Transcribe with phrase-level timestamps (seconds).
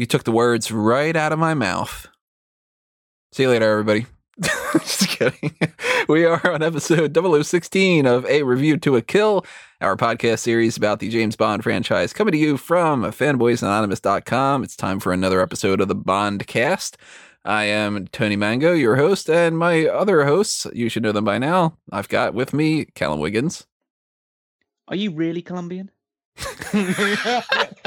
[0.00, 2.08] You took the words right out of my mouth.
[3.32, 4.06] See you later, everybody.
[4.72, 5.54] Just kidding.
[6.08, 9.44] We are on episode 0016 of A Review to a Kill,
[9.82, 14.64] our podcast series about the James Bond franchise, coming to you from fanboysanonymous.com.
[14.64, 16.96] It's time for another episode of the Bond cast.
[17.44, 21.36] I am Tony Mango, your host, and my other hosts, you should know them by
[21.36, 21.76] now.
[21.92, 23.66] I've got with me Callum Wiggins.
[24.88, 25.90] Are you really Colombian?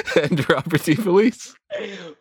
[0.22, 0.94] and Robert D.
[0.94, 1.54] Felice.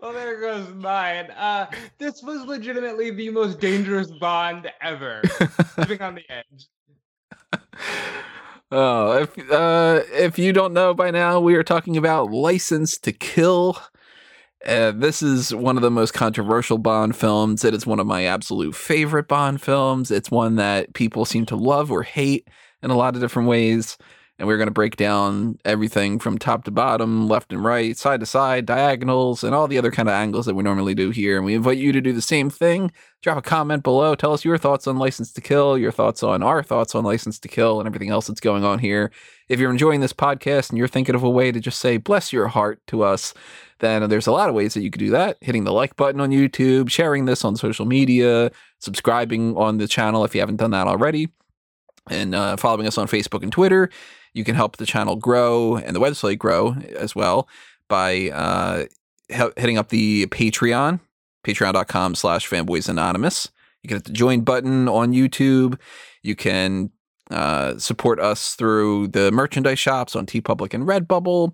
[0.02, 1.32] well, there goes mine.
[1.32, 5.22] Uh, this was legitimately the most dangerous Bond ever.
[5.78, 6.68] Living on the edge.
[8.74, 13.12] Oh, if uh, if you don't know by now, we are talking about License to
[13.12, 13.78] Kill.
[14.66, 17.66] Uh, this is one of the most controversial Bond films.
[17.66, 20.10] It is one of my absolute favorite Bond films.
[20.10, 22.48] It's one that people seem to love or hate
[22.82, 23.98] in a lot of different ways
[24.42, 28.22] and we're going to break down everything from top to bottom, left and right, side
[28.22, 31.38] to side, diagonals, and all the other kind of angles that we normally do here.
[31.38, 32.92] And we invite you to do the same thing.
[33.22, 34.16] Drop a comment below.
[34.16, 37.38] Tell us your thoughts on License to Kill, your thoughts on our thoughts on License
[37.38, 39.12] to Kill, and everything else that's going on here.
[39.48, 42.34] If you're enjoying this podcast and you're thinking of a way to just say bless
[42.34, 43.36] your heart to us,
[43.78, 45.38] then there's a lot of ways that you could do that.
[45.42, 50.26] Hitting the like button on YouTube, sharing this on social media, subscribing on the channel
[50.26, 51.30] if you haven't done that already,
[52.10, 53.92] and uh, following us on Facebook and Twitter.
[54.34, 57.48] You can help the channel grow and the website grow as well
[57.88, 58.86] by uh,
[59.58, 61.00] hitting up the Patreon,
[61.44, 63.50] patreon.com slash fanboysanonymous.
[63.84, 65.80] You can hit the join button on YouTube.
[66.22, 66.92] You can
[67.30, 71.54] uh, support us through the merchandise shops on TeePublic and Redbubble.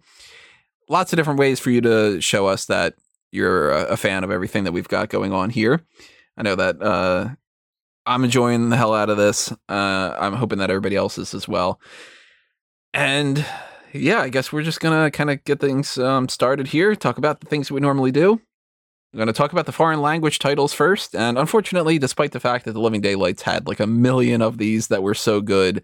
[0.89, 2.95] Lots of different ways for you to show us that
[3.31, 5.81] you're a fan of everything that we've got going on here.
[6.37, 7.29] I know that uh,
[8.05, 9.51] I'm enjoying the hell out of this.
[9.67, 11.79] Uh, I'm hoping that everybody else is as well.
[12.97, 13.45] And
[13.93, 16.95] yeah, I guess we're just gonna kind of get things um, started here.
[16.95, 18.41] Talk about the things we normally do.
[19.13, 21.15] I'm going to talk about the foreign language titles first.
[21.15, 24.87] And unfortunately, despite the fact that the Living Daylights had like a million of these
[24.87, 25.81] that were so good,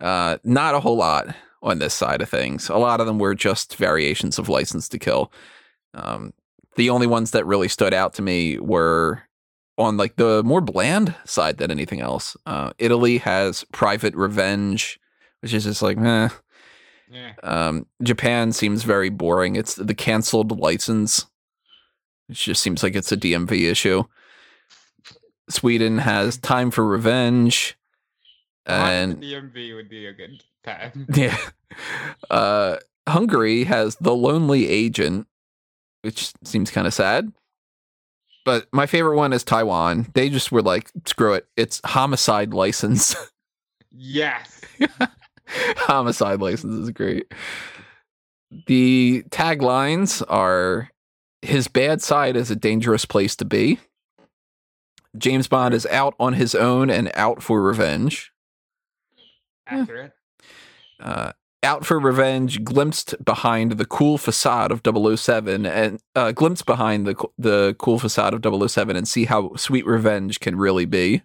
[0.00, 2.68] uh, not a whole lot on this side of things.
[2.68, 5.32] A lot of them were just variations of License to Kill.
[5.94, 6.34] Um,
[6.74, 9.22] the only ones that really stood out to me were
[9.78, 12.36] on like the more bland side than anything else.
[12.44, 14.98] Uh, Italy has Private Revenge
[15.40, 16.28] which is just like, meh.
[17.10, 17.32] Yeah.
[17.42, 19.56] Um, Japan seems very boring.
[19.56, 21.26] It's the canceled license.
[22.28, 24.04] It just seems like it's a DMV issue.
[25.48, 27.76] Sweden has Time for Revenge.
[28.66, 31.06] And DMV would be a good time.
[31.14, 31.38] Yeah.
[32.28, 32.76] Uh,
[33.08, 35.26] Hungary has The Lonely Agent,
[36.02, 37.32] which seems kind of sad.
[38.44, 40.08] But my favorite one is Taiwan.
[40.14, 41.46] They just were like, screw it.
[41.56, 43.14] It's homicide license.
[44.00, 44.60] Yes.
[45.76, 47.32] Homicide license is great.
[48.66, 50.90] The taglines are
[51.42, 53.78] his bad side is a dangerous place to be.
[55.16, 58.32] James Bond is out on his own and out for revenge.
[59.66, 60.12] Accurate.
[61.00, 61.32] Uh,
[61.62, 67.28] out for revenge, glimpsed behind the cool facade of 007 and uh, glimpsed behind the
[67.36, 71.22] the cool facade of 007 and see how sweet revenge can really be.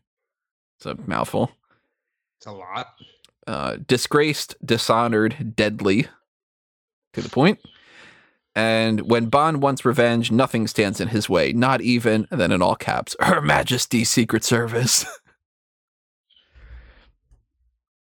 [0.78, 1.52] It's a mouthful.
[2.38, 2.88] It's a lot.
[3.46, 6.08] Uh, disgraced, dishonored, deadly.
[7.14, 7.60] To the point.
[8.56, 12.62] And when Bond wants revenge, nothing stands in his way, not even, and then in
[12.62, 15.06] all caps, Her Majesty's Secret Service.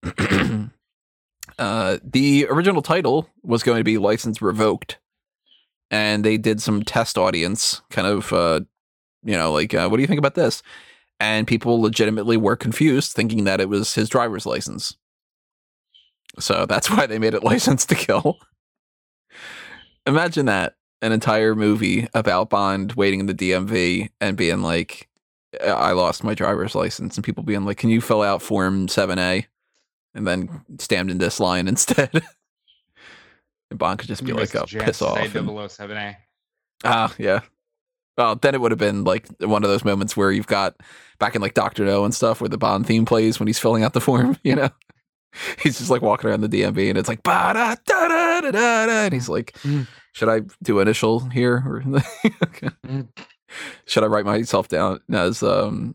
[1.58, 4.98] uh, the original title was going to be License Revoked.
[5.90, 8.60] And they did some test audience, kind of, uh,
[9.24, 10.62] you know, like, uh, what do you think about this?
[11.18, 14.96] And people legitimately were confused, thinking that it was his driver's license.
[16.38, 18.38] So that's why they made it License to Kill.
[20.06, 25.08] Imagine that an entire movie about Bond waiting in the DMV and being like,
[25.62, 29.46] I lost my driver's license, and people being like, Can you fill out Form 7A?
[30.14, 32.10] And then stand in this line instead.
[33.70, 35.18] and Bond could just be like, Oh, piss off.
[35.18, 36.16] And, 007A.
[36.84, 37.40] Ah, yeah.
[38.16, 40.74] Well, then it would have been like one of those moments where you've got
[41.18, 43.84] back in like Doctor No and stuff, where the Bond theme plays when he's filling
[43.84, 44.70] out the form, you know?
[45.62, 49.04] he's just like walking around the DMV and it's like da da da da da
[49.04, 49.86] and he's like, mm.
[50.12, 51.82] should I do initial here or
[52.44, 52.68] okay.
[52.86, 53.08] mm.
[53.86, 55.94] should I write myself down as um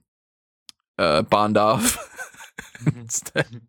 [0.98, 1.98] uh Bondoff
[2.80, 3.00] mm-hmm.
[3.00, 3.62] instead?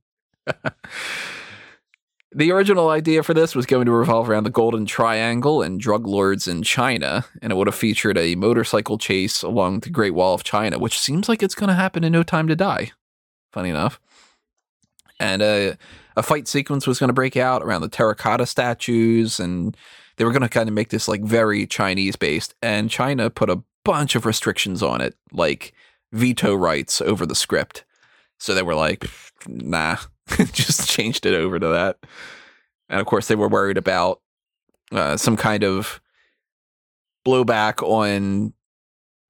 [2.34, 6.06] the original idea for this was going to revolve around the Golden Triangle and drug
[6.06, 10.34] lords in China, and it would have featured a motorcycle chase along the Great Wall
[10.34, 12.90] of China, which seems like it's going to happen in No Time to Die.
[13.52, 14.00] Funny enough.
[15.20, 15.76] And a
[16.16, 19.76] a fight sequence was going to break out around the terracotta statues, and
[20.16, 22.54] they were going to kind of make this like very Chinese based.
[22.62, 25.72] And China put a bunch of restrictions on it, like
[26.12, 27.84] veto rights over the script.
[28.38, 29.06] So they were like,
[29.48, 29.96] nah,
[30.52, 31.98] just changed it over to that.
[32.88, 34.20] And of course, they were worried about
[34.92, 36.00] uh, some kind of
[37.26, 38.52] blowback on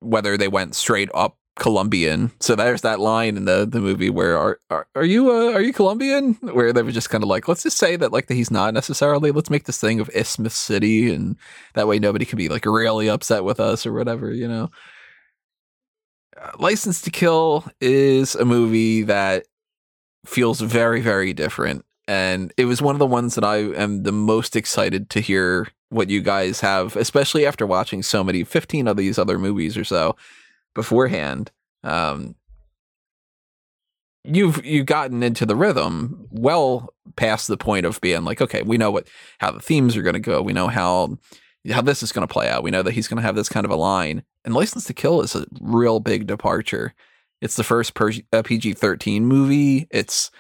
[0.01, 2.33] whether they went straight up Colombian.
[2.41, 5.61] So there's that line in the, the movie where are are, are you uh, are
[5.61, 6.35] you Colombian?
[6.41, 8.75] Where they were just kind of like, let's just say that like that he's not
[8.75, 9.31] necessarily.
[9.31, 11.37] Let's make this thing of Isthmus City, and
[11.75, 14.71] that way nobody can be like really upset with us or whatever, you know.
[16.41, 19.47] Uh, License to Kill is a movie that
[20.27, 24.13] feels very very different, and it was one of the ones that I am the
[24.13, 28.97] most excited to hear what you guys have, especially after watching so many, 15 of
[28.97, 30.17] these other movies or so
[30.75, 31.51] beforehand.
[31.83, 32.35] Um,
[34.25, 38.79] you've you've gotten into the rhythm well past the point of being like, okay, we
[38.79, 39.07] know what
[39.39, 40.43] how the themes are going to go.
[40.43, 41.19] We know how
[41.71, 42.63] how this is going to play out.
[42.63, 44.23] We know that he's going to have this kind of a line.
[44.45, 46.95] And License to Kill is a real big departure.
[47.41, 49.87] It's the first PG thirteen movie.
[49.91, 50.31] It's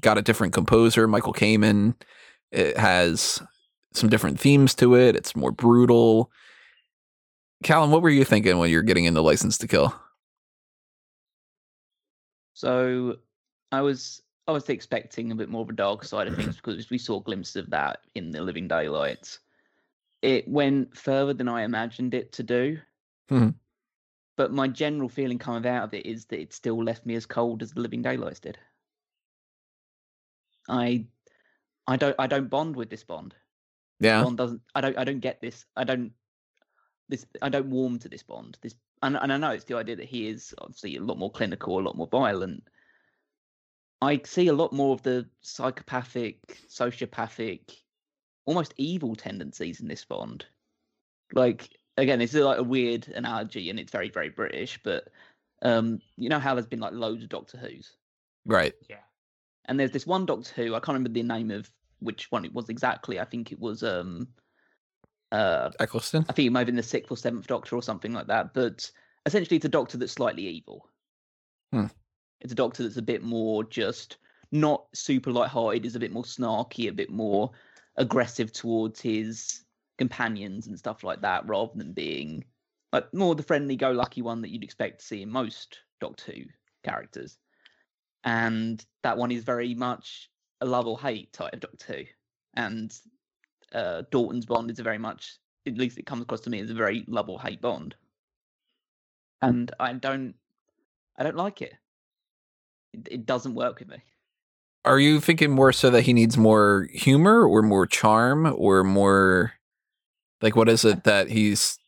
[0.00, 1.94] got a different composer, Michael Kamen.
[2.52, 3.42] It has
[3.92, 5.16] some different themes to it.
[5.16, 6.30] It's more brutal.
[7.62, 9.94] Callum, what were you thinking when you were getting into License to Kill?
[12.54, 13.16] So
[13.72, 16.98] I was obviously expecting a bit more of a dark side of things because we
[16.98, 19.40] saw glimpses of that in the Living Daylights.
[20.22, 22.78] It went further than I imagined it to do.
[23.28, 23.50] Hmm.
[24.36, 27.26] But my general feeling coming out of it is that it still left me as
[27.26, 28.58] cold as the Living Daylights did.
[30.68, 31.06] I
[31.86, 33.34] I don't I don't bond with this Bond.
[34.00, 34.22] Yeah.
[34.22, 34.60] Bond doesn't.
[34.74, 34.96] I don't.
[34.98, 35.64] I don't get this.
[35.76, 36.12] I don't.
[37.08, 37.26] This.
[37.42, 38.58] I don't warm to this Bond.
[38.60, 38.74] This.
[39.02, 41.78] And, and I know it's the idea that he is obviously a lot more clinical,
[41.78, 42.64] a lot more violent.
[44.00, 46.38] I see a lot more of the psychopathic,
[46.68, 47.60] sociopathic,
[48.44, 50.44] almost evil tendencies in this Bond.
[51.32, 54.78] Like again, this is like a weird analogy, and it's very, very British.
[54.82, 55.08] But
[55.62, 57.96] um, you know how there's been like loads of Doctor Who's,
[58.46, 58.74] right?
[58.88, 58.96] Yeah.
[59.66, 60.74] And there's this one Doctor Who.
[60.74, 61.70] I can't remember the name of
[62.00, 63.20] which one it was exactly.
[63.20, 64.28] I think it was um
[65.32, 66.24] uh Eccleston.
[66.28, 68.54] I think it might have been the sixth or seventh Doctor or something like that.
[68.54, 68.90] But
[69.26, 70.88] essentially, it's a Doctor that's slightly evil.
[71.72, 71.86] Hmm.
[72.40, 74.18] It's a Doctor that's a bit more just
[74.52, 75.84] not super light-hearted.
[75.84, 77.50] Is a bit more snarky, a bit more
[77.96, 79.64] aggressive towards his
[79.98, 82.44] companions and stuff like that, rather than being
[82.92, 86.42] like more the friendly-go-lucky one that you'd expect to see in most Doctor Who
[86.84, 87.36] characters.
[88.24, 90.30] And that one is very much
[90.60, 92.04] a love or hate type of Doctor Who,
[92.54, 92.96] and
[93.74, 96.70] uh, Dalton's Bond is a very much, at least it comes across to me as
[96.70, 97.94] a very love or hate Bond,
[99.42, 100.34] and I don't,
[101.16, 101.74] I don't like it.
[102.92, 103.98] It, it doesn't work with me.
[104.84, 109.52] Are you thinking more so that he needs more humor or more charm or more
[110.40, 111.78] like what is it that he's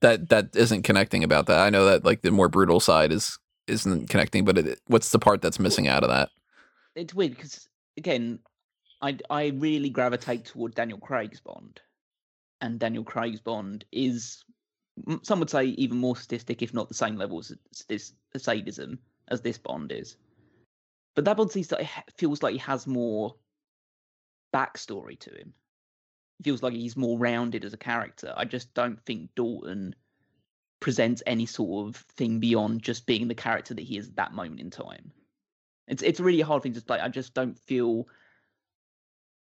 [0.00, 1.60] that that isn't connecting about that?
[1.60, 5.18] I know that like the more brutal side is isn't connecting, but it, what's the
[5.18, 6.30] part that's missing out of that?
[6.94, 8.38] It's weird because again,
[9.02, 11.80] I I really gravitate toward Daniel Craig's Bond,
[12.60, 14.44] and Daniel Craig's Bond is
[15.22, 17.42] some would say even more sadistic, if not the same level
[17.88, 20.16] this sadism as this Bond is.
[21.14, 21.86] But that Bond seems that
[22.16, 23.34] feels like he has more
[24.54, 25.52] backstory to him.
[26.40, 28.32] It feels like he's more rounded as a character.
[28.36, 29.94] I just don't think Dalton
[30.80, 34.32] presents any sort of thing beyond just being the character that he is at that
[34.32, 35.12] moment in time.
[35.88, 37.00] It's it's a really hard thing to play.
[37.00, 38.06] I just don't feel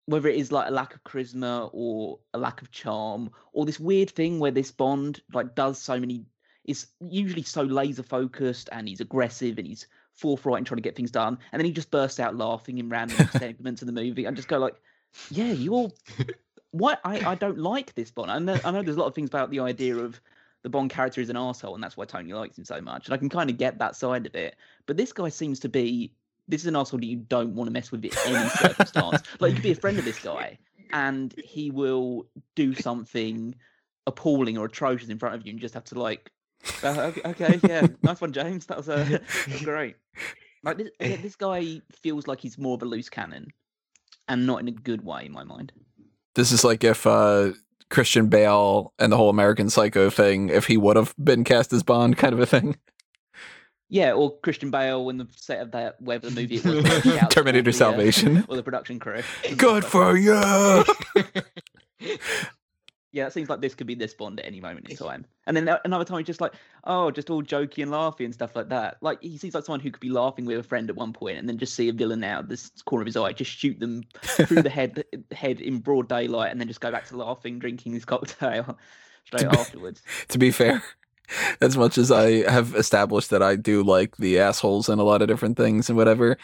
[0.08, 3.78] whether it is like a lack of charisma or a lack of charm or this
[3.78, 6.24] weird thing where this Bond like does so many
[6.64, 10.96] is usually so laser focused and he's aggressive and he's forthright and trying to get
[10.96, 14.24] things done and then he just bursts out laughing in random segments of the movie
[14.24, 14.76] and just go like
[15.30, 15.90] yeah you're
[16.70, 18.30] what I, I don't like this Bond.
[18.30, 20.18] I know, I know there's a lot of things about the idea of
[20.62, 23.14] the Bond character is an asshole and that's why Tony likes him so much and
[23.14, 26.14] I can kind of get that side of it but this guy seems to be
[26.48, 29.22] this is an asshole that you don't want to mess with in any circumstance.
[29.40, 30.58] like you could be a friend of this guy,
[30.92, 32.26] and he will
[32.56, 33.54] do something
[34.06, 36.30] appalling or atrocious in front of you, and you just have to like,
[36.82, 38.66] uh, okay, okay, yeah, nice one, James.
[38.66, 39.96] That was, uh, that was great.
[40.64, 43.48] Like this, this guy feels like he's more of a loose cannon,
[44.26, 45.72] and not in a good way, in my mind.
[46.34, 47.52] This is like if uh,
[47.90, 51.82] Christian Bale and the whole American Psycho thing, if he would have been cast as
[51.82, 52.76] Bond, kind of a thing.
[53.88, 57.70] Yeah, or Christian Bale when the set of that whatever the movie it was, Terminator
[57.70, 59.22] the, Salvation, uh, or the production crew.
[59.56, 60.84] Good for you.
[63.10, 65.24] Yeah, it seems like this could be this Bond at any moment in time.
[65.46, 66.52] And then another time, he's just like,
[66.84, 68.98] oh, just all jokey and laughy and stuff like that.
[69.00, 71.38] Like he seems like someone who could be laughing with a friend at one point,
[71.38, 73.80] and then just see a villain out of this corner of his eye, just shoot
[73.80, 77.58] them through the head, head in broad daylight, and then just go back to laughing,
[77.58, 78.78] drinking his cocktail
[79.24, 80.02] straight be- afterwards.
[80.28, 80.82] to be fair,
[81.60, 85.22] as much as I have established that I do like the assholes and a lot
[85.22, 86.36] of different things and whatever,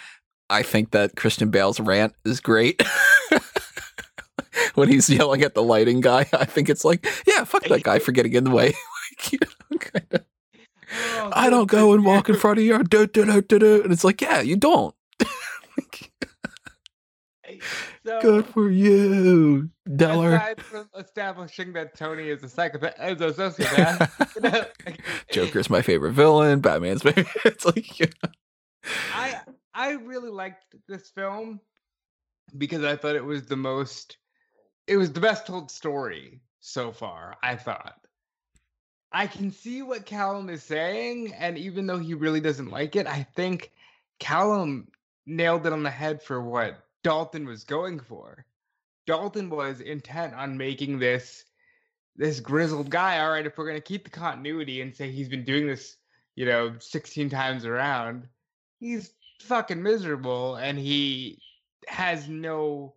[0.50, 2.82] I think that Christian Bale's rant is great.
[4.74, 7.98] when he's yelling at the lighting guy, I think it's like, yeah, fuck that guy
[7.98, 8.66] for getting in the way.
[8.66, 10.24] like, you know, kinda,
[10.96, 13.82] Oh, I don't go and walk in front of your do, do, do, do, do.
[13.82, 14.94] and it's like, yeah, you don't.
[18.04, 20.37] So, Good for you, Deller.
[20.37, 25.70] Aside from establishing that Tony is a psychopath, is a sociopath, you know, like, Joker's
[25.70, 26.61] my favorite villain.
[26.61, 27.26] Batman's favorite.
[27.46, 28.06] It's like, yeah.
[29.14, 29.40] I
[29.73, 31.61] I really liked this film
[32.58, 34.18] because I thought it was the most
[34.87, 37.96] it was the best told story so far, I thought.
[39.12, 43.06] I can see what Callum is saying, and even though he really doesn't like it,
[43.06, 43.73] I think
[44.18, 44.88] Callum
[45.25, 48.44] nailed it on the head for what Dalton was going for.
[49.06, 51.44] Dalton was intent on making this
[52.16, 53.20] this grizzled guy.
[53.20, 55.96] All right, if we're gonna keep the continuity and say he's been doing this,
[56.34, 58.26] you know, 16 times around,
[58.80, 61.38] he's fucking miserable and he
[61.88, 62.94] has no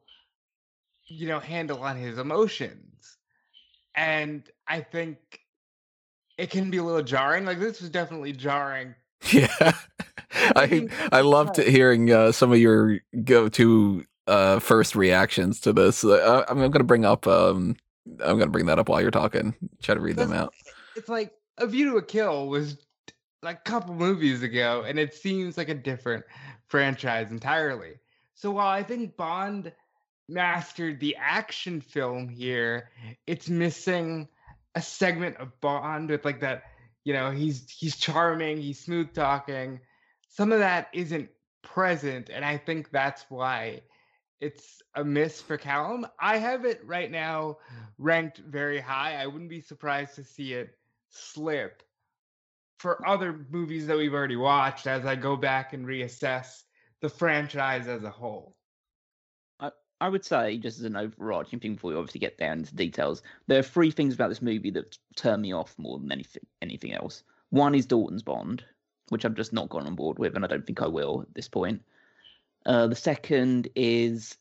[1.08, 3.18] you know handle on his emotions
[3.96, 5.18] and i think
[6.38, 8.96] it can be a little jarring like this was definitely jarring
[9.32, 9.74] Yeah,
[10.32, 16.04] I I loved hearing uh, some of your go to uh, first reactions to this.
[16.04, 17.26] Uh, I'm going to bring up.
[17.28, 17.76] Um,
[18.20, 19.54] I'm going to bring that up while you're talking.
[19.82, 20.54] Try to read them out.
[20.96, 22.78] it's like a view to a kill was
[23.44, 26.24] like a couple movies ago and it seems like a different
[26.68, 27.94] franchise entirely
[28.34, 29.72] so while i think bond
[30.28, 32.90] mastered the action film here
[33.28, 34.28] it's missing
[34.76, 36.64] a segment of bond with like that
[37.04, 39.80] you know he's he's charming he's smooth talking
[40.38, 41.30] some of that isn't
[41.64, 43.82] present and i think that's why
[44.40, 46.06] it's a miss for Callum.
[46.20, 47.58] I have it right now
[47.98, 49.16] ranked very high.
[49.16, 50.78] I wouldn't be surprised to see it
[51.10, 51.82] slip
[52.78, 56.64] for other movies that we've already watched as I go back and reassess
[57.02, 58.56] the franchise as a whole.
[60.00, 63.24] I would say, just as an overarching thing before we obviously get down into details,
[63.48, 66.94] there are three things about this movie that turn me off more than anything anything
[66.94, 67.24] else.
[67.50, 68.64] One is Dalton's Bond,
[69.10, 71.34] which I've just not gone on board with, and I don't think I will at
[71.34, 71.82] this point.
[72.66, 74.38] Uh, the second is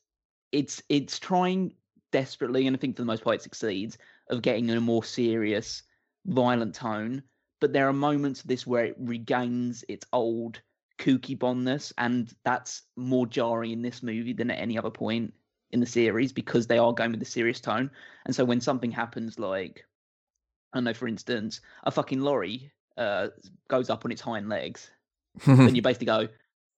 [0.53, 1.75] it's it's trying
[2.13, 3.99] desperately, and I think for the most part it succeeds,
[4.31, 5.83] of getting in a more serious,
[6.27, 7.23] violent tone.
[7.61, 10.61] But there are moments of this where it regains its old
[10.99, 15.33] kooky bondness, and that's more jarring in this movie than at any other point
[15.73, 17.91] in the series because they are going with the serious tone.
[18.25, 19.85] And so when something happens, like
[20.73, 23.29] I don't know, for instance, a fucking lorry uh,
[23.69, 24.91] goes up on its hind legs,
[25.47, 26.29] then you basically go,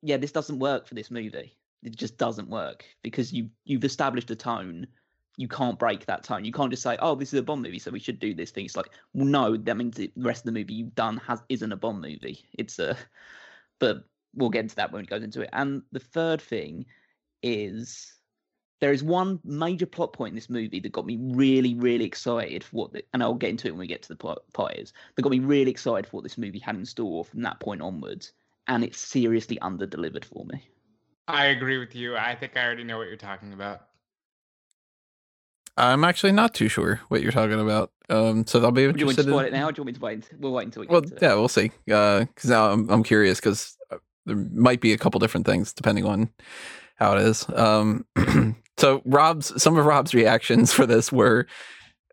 [0.03, 1.57] "Yeah, this doesn't work for this movie.
[1.83, 4.87] It just doesn't work because you you've established a tone."
[5.37, 6.45] You can't break that tone.
[6.45, 8.51] You can't just say, "Oh, this is a Bond movie, so we should do this
[8.51, 11.41] thing." It's like, well, no, that means the rest of the movie you've done has
[11.49, 12.45] isn't a Bond movie.
[12.59, 12.97] It's a,
[13.79, 15.51] but we'll get into that when it goes into it.
[15.53, 16.87] And the third thing
[17.43, 18.18] is
[18.81, 22.63] there is one major plot point in this movie that got me really, really excited
[22.63, 24.77] for what, the, and I'll get into it when we get to the plot part
[24.77, 27.61] is that got me really excited for what this movie had in store from that
[27.61, 28.33] point onwards,
[28.67, 30.63] and it's seriously under delivered for me.
[31.27, 32.17] I agree with you.
[32.17, 33.83] I think I already know what you're talking about.
[35.77, 37.93] I'm actually not too sure what you're talking about.
[38.09, 38.99] Um, so I'll be interested.
[38.99, 39.69] Do you want to spoil in, it now?
[39.69, 40.31] Or do you want me to wait?
[40.41, 41.23] We'll wait until we get Well, to it.
[41.23, 41.71] yeah, we'll see.
[41.87, 43.77] Because now I'm I'm curious because
[44.27, 46.31] there might be a couple different things depending on
[46.97, 47.47] how it is.
[47.55, 48.07] Um,
[48.79, 51.47] so Rob's some of Rob's reactions for this were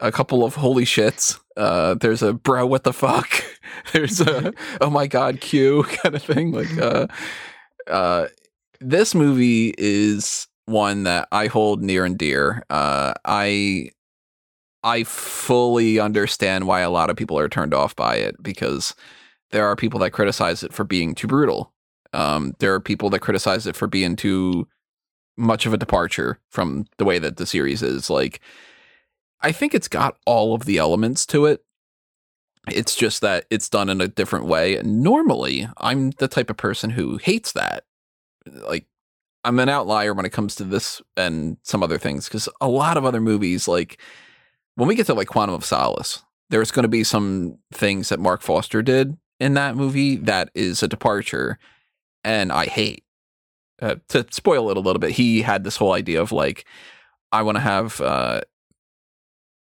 [0.02, 1.40] a couple of holy shits.
[1.56, 3.44] Uh, there's a bro, what the fuck?
[3.94, 6.52] There's a oh my god, Q kind of thing.
[6.52, 7.08] Like, uh,
[7.88, 8.28] uh,
[8.80, 12.64] this movie is one that I hold near and dear.
[12.70, 13.90] Uh, I
[14.84, 18.96] I fully understand why a lot of people are turned off by it because
[19.52, 21.74] there are people that criticize it for being too brutal.
[22.14, 24.68] Um, there are people that criticize it for being too
[25.38, 28.10] much of a departure from the way that the series is.
[28.10, 28.40] Like,
[29.42, 31.64] I think it's got all of the elements to it.
[32.72, 34.82] It's just that it's done in a different way.
[34.84, 37.84] Normally, I'm the type of person who hates that.
[38.48, 38.88] Like,
[39.44, 42.98] I'm an outlier when it comes to this and some other things because a lot
[42.98, 44.02] of other movies, like
[44.74, 48.20] when we get to like Quantum of Solace, there's going to be some things that
[48.20, 51.60] Marc Forster did in that movie that is a departure,
[52.24, 53.05] and I hate.
[53.82, 56.66] Uh, to spoil it a little bit, he had this whole idea of like,
[57.32, 58.42] I want to have uh,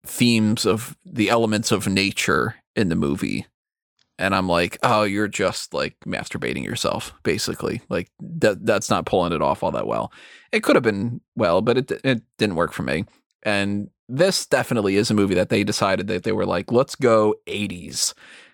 [0.05, 3.47] themes of the elements of nature in the movie
[4.21, 7.81] and I'm like, oh, you're just like masturbating yourself, basically.
[7.89, 10.13] Like that that's not pulling it off all that well.
[10.53, 13.07] It could have been well, but it it didn't work for me.
[13.43, 17.35] And this definitely is a movie that they decided that they were like, let's go
[17.47, 18.13] 80s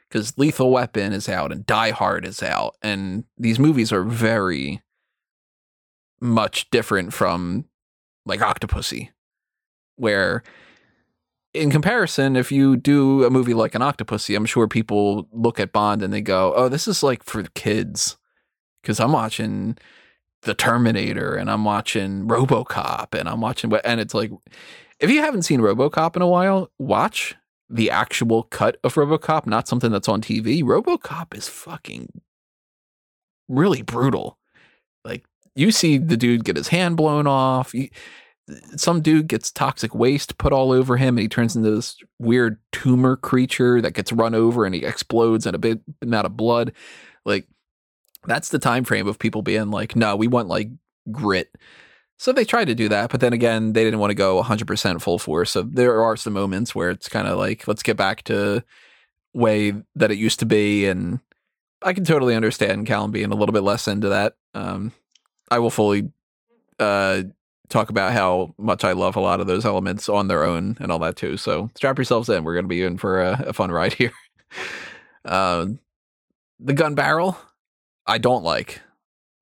[0.09, 4.81] because Lethal Weapon is out and Die Hard is out, and these movies are very
[6.21, 7.67] much different from
[8.25, 9.11] like Octopussy,
[9.97, 10.43] where
[11.55, 15.73] in comparison, if you do a movie like an Octopussy, I'm sure people look at
[15.73, 18.17] Bond and they go, "Oh, this is like for kids,"
[18.83, 19.79] because I'm watching
[20.43, 24.31] The Terminator and I'm watching RoboCop and I'm watching, what, and it's like,
[25.01, 27.35] if you haven't seen RoboCop in a while, watch
[27.69, 30.63] the actual cut of RoboCop, not something that's on TV.
[30.63, 32.09] RoboCop is fucking
[33.49, 34.39] really brutal.
[35.05, 35.25] Like
[35.57, 37.75] you see the dude get his hand blown off.
[38.77, 42.59] Some dude gets toxic waste put all over him and he turns into this weird
[42.71, 46.73] tumor creature that gets run over and he explodes in a big amount of blood.
[47.25, 47.49] Like
[48.27, 50.69] that's the time frame of people being like no we want like
[51.11, 51.51] grit.
[52.19, 55.01] So they tried to do that but then again they didn't want to go 100%
[55.03, 55.51] full force.
[55.51, 58.63] So there are some moments where it's kind of like let's get back to
[59.33, 61.21] way that it used to be and
[61.83, 64.93] i can totally understand Callum being a little bit less into that um,
[65.50, 66.11] i will fully
[66.79, 67.23] uh,
[67.69, 70.93] talk about how much I love a lot of those elements on their own and
[70.93, 71.37] all that too.
[71.37, 72.45] So strap yourselves in.
[72.45, 74.12] We're going to be in for a, a fun ride here.
[75.25, 75.67] uh,
[76.61, 77.37] the gun barrel,
[78.07, 78.81] I don't like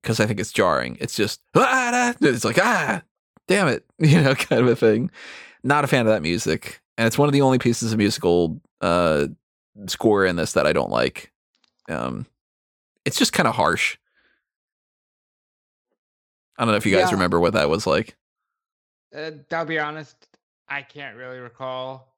[0.01, 0.97] because I think it's jarring.
[0.99, 3.01] It's just ah, it's like ah,
[3.47, 5.11] damn it, you know, kind of a thing.
[5.63, 8.61] Not a fan of that music, and it's one of the only pieces of musical
[8.81, 9.27] uh,
[9.87, 11.31] score in this that I don't like.
[11.89, 12.27] Um,
[13.03, 13.97] it's just kind of harsh.
[16.57, 17.15] I don't know if you guys yeah.
[17.15, 18.15] remember what that was like.
[19.15, 20.27] Uh, I'll be honest,
[20.67, 22.15] I can't really recall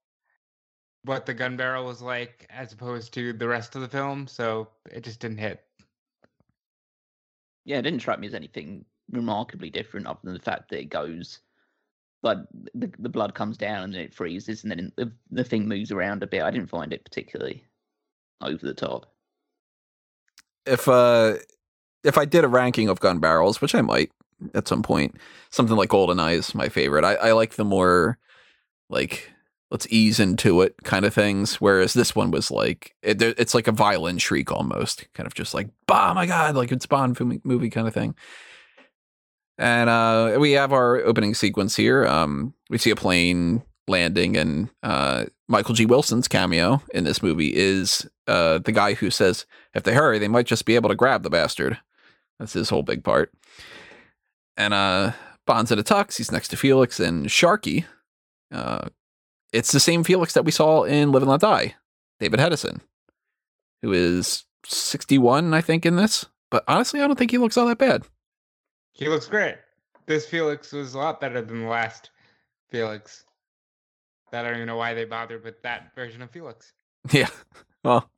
[1.03, 4.67] what the gun barrel was like as opposed to the rest of the film, so
[4.91, 5.63] it just didn't hit.
[7.65, 10.89] Yeah, it didn't strike me as anything remarkably different other than the fact that it
[10.89, 11.39] goes
[12.21, 15.67] but the, the blood comes down and then it freezes and then the, the thing
[15.67, 16.41] moves around a bit.
[16.41, 17.63] I didn't find it particularly
[18.41, 19.13] over the top.
[20.65, 21.35] If uh
[22.03, 24.11] if I did a ranking of gun barrels, which I might,
[24.53, 25.15] at some point.
[25.49, 27.03] Something like GoldenEye is my favorite.
[27.03, 28.17] I, I like the more
[28.89, 29.31] like
[29.69, 31.55] let's ease into it kind of things.
[31.55, 35.53] Whereas this one was like it, it's like a violin shriek almost, kind of just
[35.53, 38.15] like oh my god, like it's Bond movie kind of thing.
[39.57, 42.05] And uh, we have our opening sequence here.
[42.05, 45.87] Um, we see a plane landing, and uh, Michael G.
[45.87, 50.27] Wilson's cameo in this movie is uh, the guy who says, "If they hurry, they
[50.27, 51.79] might just be able to grab the bastard."
[52.37, 53.33] That's his whole big part
[54.57, 55.11] and uh,
[55.45, 56.17] Bond's at a tux.
[56.17, 57.85] He's next to Felix and Sharky.
[58.51, 58.89] Uh,
[59.53, 61.75] it's the same Felix that we saw in Live and Let Die,
[62.19, 62.81] David Hedison,
[63.81, 66.25] who is 61, I think, in this.
[66.49, 68.03] But honestly, I don't think he looks all that bad.
[68.93, 69.55] He looks great.
[70.05, 72.11] This Felix was a lot better than the last
[72.69, 73.25] Felix.
[74.33, 76.73] I don't even know why they bothered with that version of Felix.
[77.13, 77.29] Yeah.
[77.87, 78.11] Well,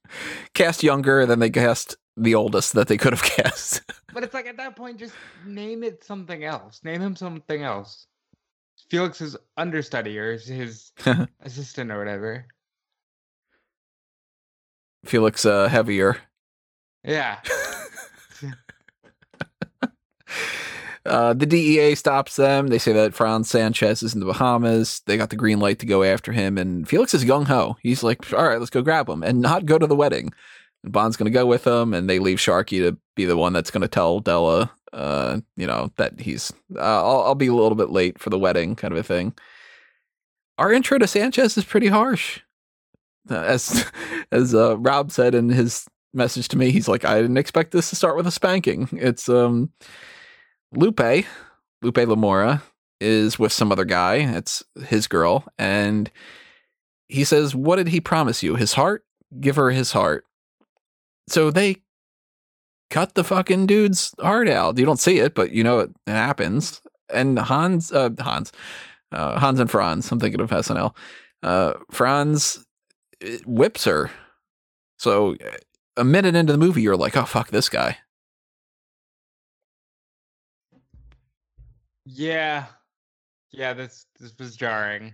[0.56, 3.84] cast younger than they cast the oldest that they could have cast.
[4.12, 5.14] but it's like at that point, just
[5.46, 6.82] name it something else.
[6.84, 8.08] Name him something else.
[8.90, 10.92] Felix's understudy or his
[11.44, 12.48] assistant or whatever.
[15.06, 16.18] Felix uh, heavier.
[17.04, 17.38] Yeah.
[21.10, 22.68] uh, the DEA stops them.
[22.68, 25.02] They say that Franz Sanchez is in the Bahamas.
[25.06, 27.78] They got the green light to go after him, and Felix is gung ho.
[27.82, 30.32] He's like, "All right, let's go grab him," and not go to the wedding.
[30.84, 33.54] And Bond's going to go with him, and they leave Sharky to be the one
[33.54, 36.54] that's going to tell Della, uh, you know, that he's.
[36.76, 39.34] Uh, I'll, I'll be a little bit late for the wedding, kind of a thing.
[40.58, 42.42] Our intro to Sanchez is pretty harsh,
[43.30, 43.86] uh, as
[44.32, 46.72] as uh, Rob said in his message to me.
[46.72, 48.90] He's like, I didn't expect this to start with a spanking.
[48.92, 49.72] It's um,
[50.72, 51.26] Lupe,
[51.82, 52.62] Lupe Lamora
[53.00, 54.16] is with some other guy.
[54.16, 56.12] It's his girl, and
[57.08, 58.56] he says, "What did he promise you?
[58.56, 59.04] His heart?
[59.40, 60.26] Give her his heart."
[61.28, 61.78] So they
[62.90, 64.78] cut the fucking dude's heart out.
[64.78, 66.82] You don't see it, but you know it happens.
[67.12, 68.52] And Hans, uh, Hans,
[69.12, 70.12] uh, Hans and Franz.
[70.12, 70.96] I'm thinking of SNL.
[71.42, 72.66] Uh, Franz
[73.24, 74.12] uh, whips her.
[74.98, 75.36] So
[75.98, 77.98] a minute into the movie, you're like, "Oh fuck this guy."
[82.06, 82.66] Yeah,
[83.52, 83.74] yeah.
[83.74, 85.14] This this was jarring.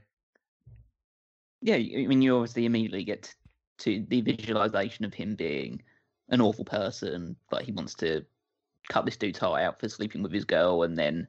[1.62, 3.34] Yeah, I mean, you obviously immediately get
[3.80, 5.82] to the visualization of him being
[6.30, 8.24] an awful person, but he wants to
[8.89, 11.28] cut this dude's heart out for sleeping with his girl, and then,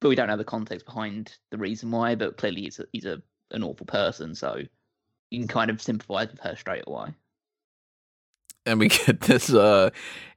[0.00, 2.14] but we don't know the context behind the reason why.
[2.14, 4.62] But clearly, he's a, he's a an awful person, so
[5.30, 7.10] you can kind of sympathize with her straight away.
[8.70, 9.90] And we get this uh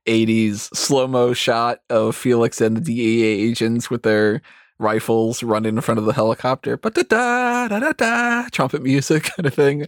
[0.06, 4.42] 80s slow-mo shot of Felix and the DEA agents with their
[4.80, 6.78] rifles running in front of the helicopter.
[6.78, 7.04] But da
[7.68, 9.86] da da da trumpet music kind of thing.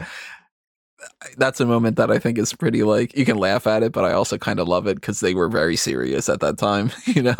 [1.37, 4.05] That's a moment that I think is pretty like you can laugh at it, but
[4.05, 7.23] I also kind of love it because they were very serious at that time, you
[7.23, 7.35] know.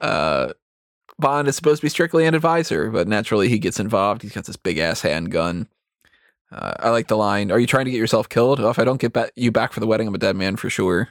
[0.00, 0.52] Uh
[1.18, 4.22] Bond is supposed to be strictly an advisor, but naturally he gets involved.
[4.22, 5.66] He's got this big ass handgun.
[6.52, 8.60] Uh, I like the line, "Are you trying to get yourself killed?
[8.60, 10.56] Oh, if I don't get ba- you back for the wedding, I'm a dead man
[10.56, 11.08] for sure."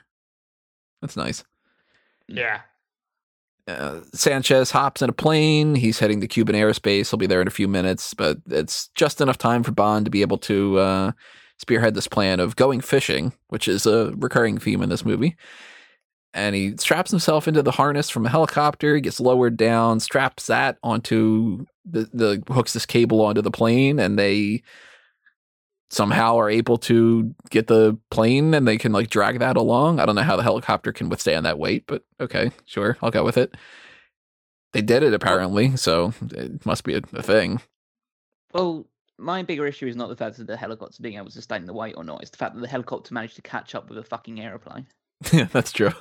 [1.02, 1.44] That's nice.
[2.28, 2.62] Yeah.
[3.68, 5.76] Uh, Sanchez hops in a plane.
[5.76, 7.10] He's heading to Cuban airspace.
[7.10, 10.12] He'll be there in a few minutes, but it's just enough time for Bond to
[10.12, 11.12] be able to uh,
[11.58, 15.36] spearhead this plan of going fishing, which is a recurring theme in this movie.
[16.34, 18.96] And he straps himself into the harness from a helicopter.
[18.96, 24.00] He gets lowered down, straps that onto the, the hooks this cable onto the plane,
[24.00, 24.62] and they
[25.90, 30.00] somehow are able to get the plane and they can like drag that along.
[30.00, 33.24] I don't know how the helicopter can withstand that weight, but okay, sure, I'll go
[33.24, 33.56] with it.
[34.74, 37.62] They did it apparently, so it must be a, a thing.
[38.54, 41.66] Well, my bigger issue is not the fact that the helicopter being able to sustain
[41.66, 42.22] the weight or not.
[42.22, 44.88] It's the fact that the helicopter managed to catch up with a fucking aeroplane.
[45.32, 45.92] yeah, that's true.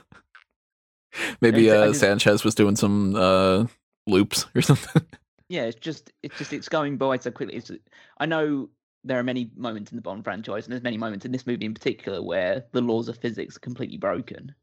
[1.40, 3.66] Maybe uh, Sanchez was doing some uh,
[4.07, 5.03] loops or something.
[5.49, 7.57] Yeah, it's just it's just it's going by so quickly.
[7.57, 7.70] It's,
[8.18, 8.70] I know
[9.04, 11.66] there are many moments in the Bond franchise, and there's many moments in this movie
[11.66, 14.54] in particular where the laws of physics are completely broken.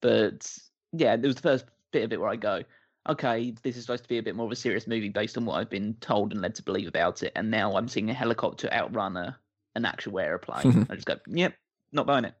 [0.00, 0.52] But
[0.92, 2.62] yeah, there was the first bit of it where I go,
[3.08, 5.44] okay, this is supposed to be a bit more of a serious movie based on
[5.44, 8.14] what I've been told and led to believe about it, and now I'm seeing a
[8.14, 9.38] helicopter outrun a,
[9.74, 10.86] an actual aeroplane.
[10.90, 11.54] I just go, yep,
[11.92, 12.34] not buying it.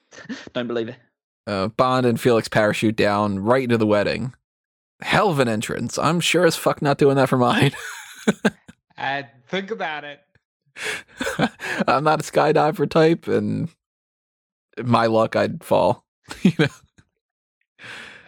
[0.52, 0.96] Don't believe it.
[1.46, 4.34] Uh, Bond and Felix parachute down right into the wedding.
[5.00, 5.98] Hell of an entrance.
[5.98, 7.72] I'm sure as fuck not doing that for mine.
[8.98, 10.20] Uh, think about it.
[11.88, 13.68] I'm not a skydiver type, and
[14.82, 16.04] my luck, I'd fall.
[16.42, 16.66] you know?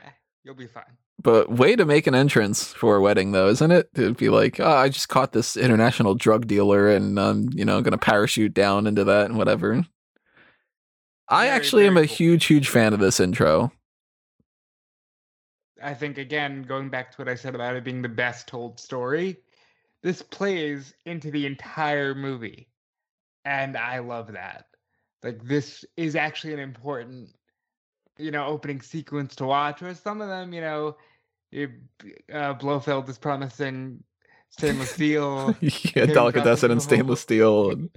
[0.02, 0.12] Eh,
[0.44, 0.98] You'll be fine.
[1.22, 3.94] But way to make an entrance for a wedding, though, isn't it?
[3.94, 7.80] To be like, oh, I just caught this international drug dealer, and I'm, you know,
[7.80, 9.84] gonna parachute down into that and whatever.
[11.28, 12.06] I Very, actually am a cool.
[12.06, 13.72] huge, huge fan of this intro.
[15.82, 18.80] I think again, going back to what I said about it being the best told
[18.80, 19.43] story,
[20.04, 22.68] this plays into the entire movie.
[23.46, 24.66] And I love that.
[25.22, 27.30] Like this is actually an important,
[28.18, 29.80] you know, opening sequence to watch.
[29.80, 30.96] Where some of them, you know,
[31.50, 31.70] you,
[32.30, 34.04] uh, Blofeld is promising
[34.50, 35.56] stainless steel.
[35.60, 37.70] yeah, delicatessen and stainless steel.
[37.70, 37.88] And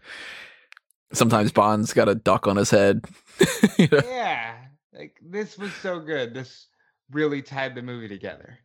[1.11, 3.05] sometimes Bond's got a duck on his head.
[3.77, 3.99] You know?
[4.05, 4.55] yeah,
[4.91, 6.33] like this was so good.
[6.33, 6.67] This
[7.11, 8.57] really tied the movie together.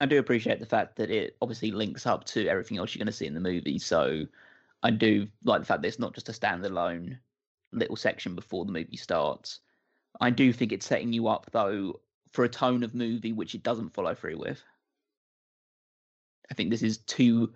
[0.00, 3.06] I do appreciate the fact that it obviously links up to everything else you're going
[3.06, 3.78] to see in the movie.
[3.78, 4.26] So
[4.82, 7.18] I do like the fact that it's not just a standalone
[7.72, 9.60] little section before the movie starts.
[10.20, 12.00] I do think it's setting you up though
[12.32, 14.62] for a tone of movie which it doesn't follow through with.
[16.50, 17.52] I think this is too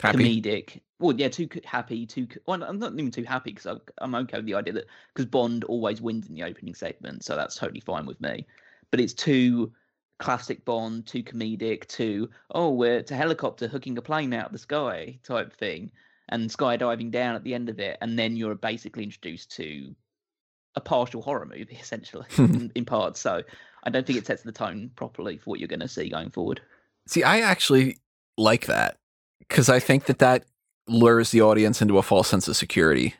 [0.00, 0.40] Happy.
[0.40, 0.80] comedic.
[0.98, 2.06] Well, yeah, too happy.
[2.06, 5.26] Too well, I'm not even too happy because I'm okay with the idea that because
[5.26, 8.46] Bond always wins in the opening segment, so that's totally fine with me.
[8.90, 9.72] But it's too
[10.22, 14.52] classic Bond, too comedic, too oh, we're it's a helicopter hooking a plane out of
[14.52, 15.90] the sky type thing,
[16.28, 19.94] and skydiving down at the end of it, and then you're basically introduced to
[20.74, 23.20] a partial horror movie essentially in, in parts.
[23.20, 23.42] So
[23.84, 26.30] I don't think it sets the tone properly for what you're going to see going
[26.30, 26.60] forward.
[27.06, 27.98] See, I actually
[28.38, 28.96] like that
[29.40, 30.44] because I think that that
[30.86, 33.14] lures the audience into a false sense of security.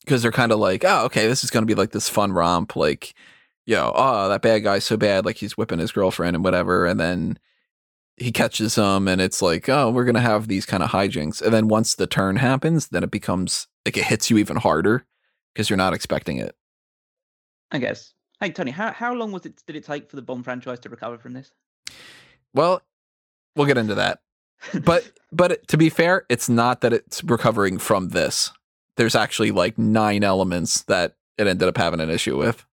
[0.00, 2.32] Because they're kind of like, oh, okay, this is going to be like this fun
[2.32, 2.76] romp.
[2.76, 3.14] Like,
[3.66, 5.24] you know, oh, that bad guy's so bad.
[5.24, 6.86] Like, he's whipping his girlfriend and whatever.
[6.86, 7.38] And then
[8.16, 11.42] he catches him, and it's like, oh, we're going to have these kind of hijinks.
[11.42, 15.04] And then once the turn happens, then it becomes like it hits you even harder
[15.52, 16.54] because you're not expecting it.
[17.70, 18.12] I guess.
[18.40, 20.88] Hey Tony, how how long was it did it take for the Bond franchise to
[20.88, 21.52] recover from this?
[22.52, 22.82] Well,
[23.56, 24.20] we'll get into that.
[24.84, 28.50] but but to be fair, it's not that it's recovering from this.
[28.96, 32.64] There's actually like nine elements that it ended up having an issue with.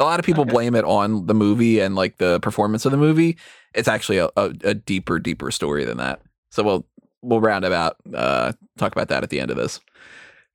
[0.00, 0.52] A lot of people Okay.
[0.52, 3.36] blame it on the movie and like the performance of the movie.
[3.74, 6.22] It's actually a, a, a deeper, deeper story than that.
[6.50, 6.86] So we'll
[7.22, 9.80] we'll round about uh talk about that at the end of this.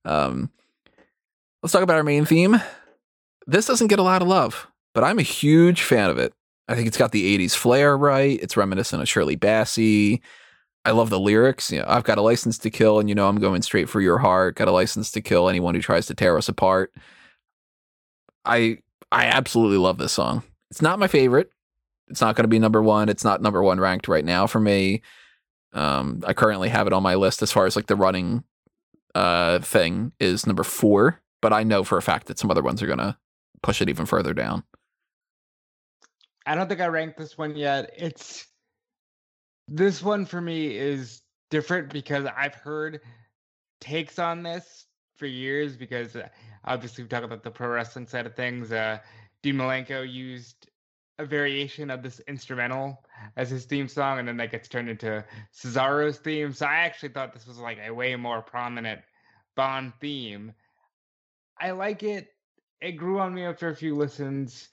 [0.05, 0.49] Um
[1.61, 2.61] let's talk about our main theme.
[3.45, 6.33] This doesn't get a lot of love, but I'm a huge fan of it.
[6.69, 8.39] I think it's got the 80s flair right.
[8.41, 10.21] It's reminiscent of Shirley Bassey.
[10.85, 11.71] I love the lyrics.
[11.71, 13.99] You know, I've got a license to kill, and you know I'm going straight for
[14.01, 14.55] your heart.
[14.55, 16.93] Got a license to kill anyone who tries to tear us apart.
[18.45, 18.79] I
[19.13, 20.41] I absolutely love this song.
[20.71, 21.51] It's not my favorite.
[22.07, 23.09] it's not going to be number one.
[23.09, 25.03] It's not number one ranked right now for me.
[25.71, 28.43] Um, I currently have it on my list as far as like the running
[29.15, 32.81] uh thing is number four, but I know for a fact that some other ones
[32.81, 33.15] are gonna
[33.61, 34.63] push it even further down.
[36.47, 37.93] I don't think I ranked this one yet.
[37.95, 38.47] It's
[39.67, 41.21] this one for me is
[41.51, 43.01] different because I've heard
[43.79, 46.27] takes on this for years because uh,
[46.65, 48.71] obviously we talk about the pro wrestling side of things.
[48.71, 48.97] Uh,
[49.41, 50.69] Dean Malenko used
[51.19, 53.03] a variation of this instrumental
[53.37, 55.23] as his theme song, and then that gets turned into
[55.53, 56.53] Cesaro's theme.
[56.53, 59.01] So I actually thought this was like a way more prominent
[59.55, 60.53] Bond theme.
[61.59, 62.29] I like it.
[62.81, 64.69] It grew on me after a few listens,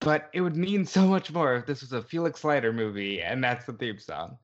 [0.00, 3.42] but it would mean so much more if this was a Felix Leiter movie and
[3.42, 4.36] that's the theme song,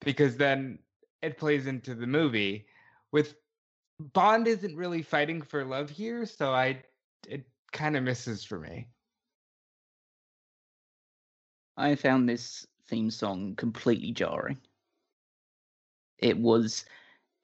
[0.00, 0.78] because then
[1.22, 2.66] it plays into the movie.
[3.12, 3.34] With
[4.02, 6.82] Bond isn't really fighting for love here, so I
[7.28, 8.88] it kind of misses for me.
[11.76, 14.58] I found this theme song completely jarring.
[16.18, 16.84] It was,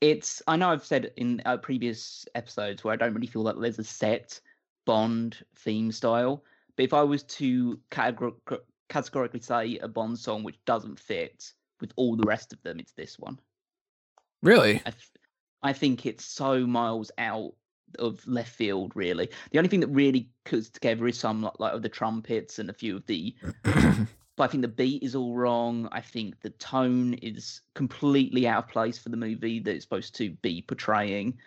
[0.00, 0.42] it's.
[0.46, 3.78] I know I've said in uh, previous episodes where I don't really feel like there's
[3.78, 4.40] a set
[4.84, 6.44] Bond theme style,
[6.76, 11.92] but if I was to categor- categorically say a Bond song which doesn't fit with
[11.96, 13.38] all the rest of them, it's this one.
[14.42, 14.76] Really?
[14.86, 15.10] I, th-
[15.62, 17.54] I think it's so miles out
[17.98, 18.92] of left field.
[18.94, 22.58] Really, the only thing that really cuts together is some like, like of the trumpets
[22.58, 23.34] and a few of the.
[23.62, 25.88] but I think the beat is all wrong.
[25.92, 30.14] I think the tone is completely out of place for the movie that it's supposed
[30.16, 31.38] to be portraying.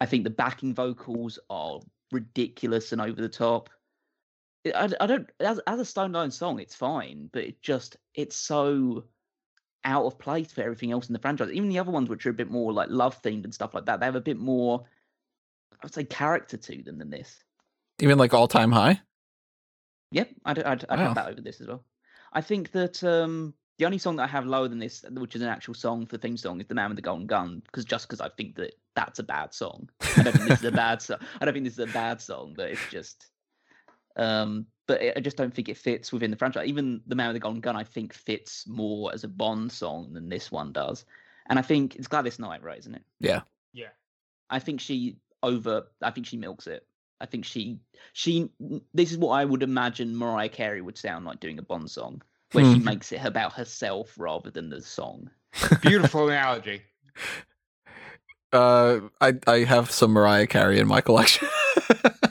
[0.00, 3.70] I think the backing vocals are ridiculous and over the top.
[4.66, 9.04] I, I don't as, as a Stone song, it's fine, but it just it's so
[9.84, 11.50] out of place for everything else in the franchise.
[11.52, 13.86] Even the other ones, which are a bit more like love themed and stuff like
[13.86, 14.84] that, they have a bit more,
[15.72, 17.42] I would say, character to them than this.
[18.00, 19.00] Even like all time high?
[20.12, 21.06] Yep, I'd, I'd, I'd Wow.
[21.06, 21.84] have that over this as well.
[22.32, 25.42] I think that um, the only song that I have lower than this, which is
[25.42, 27.84] an actual song for the theme song, is "The Man with the Golden Gun," because
[27.84, 29.88] just because I think that that's a bad song.
[30.16, 31.18] I don't think this is a bad song.
[31.40, 33.26] I don't think this is a bad song, but it's just.
[34.16, 36.68] Um, but I just don't think it fits within the franchise.
[36.68, 40.12] Even "The Man with the Golden Gun," I think fits more as a Bond song
[40.12, 41.04] than this one does.
[41.46, 42.78] And I think it's Gladys Knight, right?
[42.78, 43.02] Isn't it?
[43.20, 43.42] Yeah.
[43.72, 43.88] Yeah.
[44.50, 45.86] I think she over.
[46.02, 46.86] I think she milks it.
[47.20, 47.78] I think she
[48.12, 48.50] she.
[48.94, 52.22] This is what I would imagine Mariah Carey would sound like doing a Bond song,
[52.52, 52.84] where she Hmm.
[52.84, 55.30] makes it about herself rather than the song.
[55.80, 56.82] Beautiful analogy.
[58.54, 61.48] Uh, I I have some Mariah Carey in my collection.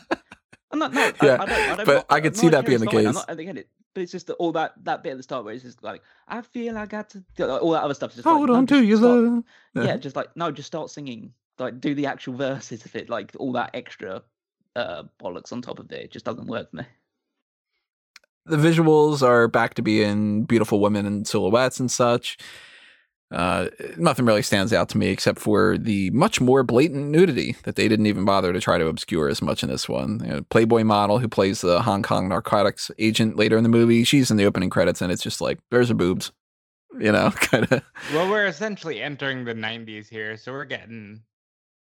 [0.81, 0.93] Not.
[0.93, 1.51] No, Yeah, I, I don't.
[1.51, 3.45] I don't but want- I could see that being the Carey's fine, I'm case.
[3.47, 3.67] not, it.
[3.93, 6.01] But it's just that all that that bit at the start where it's just like,
[6.27, 8.13] I feel I got to all that other stuff.
[8.13, 9.43] Just Hold like, on no, to your start-
[9.75, 9.83] Yeah.
[9.83, 11.33] yeah, just like no, just start singing.
[11.59, 13.09] Like do the actual verses of it.
[13.09, 14.23] Like all that extra
[14.75, 16.05] uh bollocks on top of it.
[16.05, 16.83] It just doesn't work for me.
[18.45, 22.37] the visuals are back to being beautiful women and silhouettes and such.
[23.31, 27.77] Uh, nothing really stands out to me except for the much more blatant nudity that
[27.77, 30.19] they didn't even bother to try to obscure as much in this one.
[30.23, 34.03] You know, Playboy model who plays the Hong Kong narcotics agent later in the movie,
[34.03, 36.33] she's in the opening credits, and it's just like there's her boobs,
[36.99, 37.81] you know, kind of.
[38.13, 41.21] Well, we're essentially entering the 90s here, so we're getting,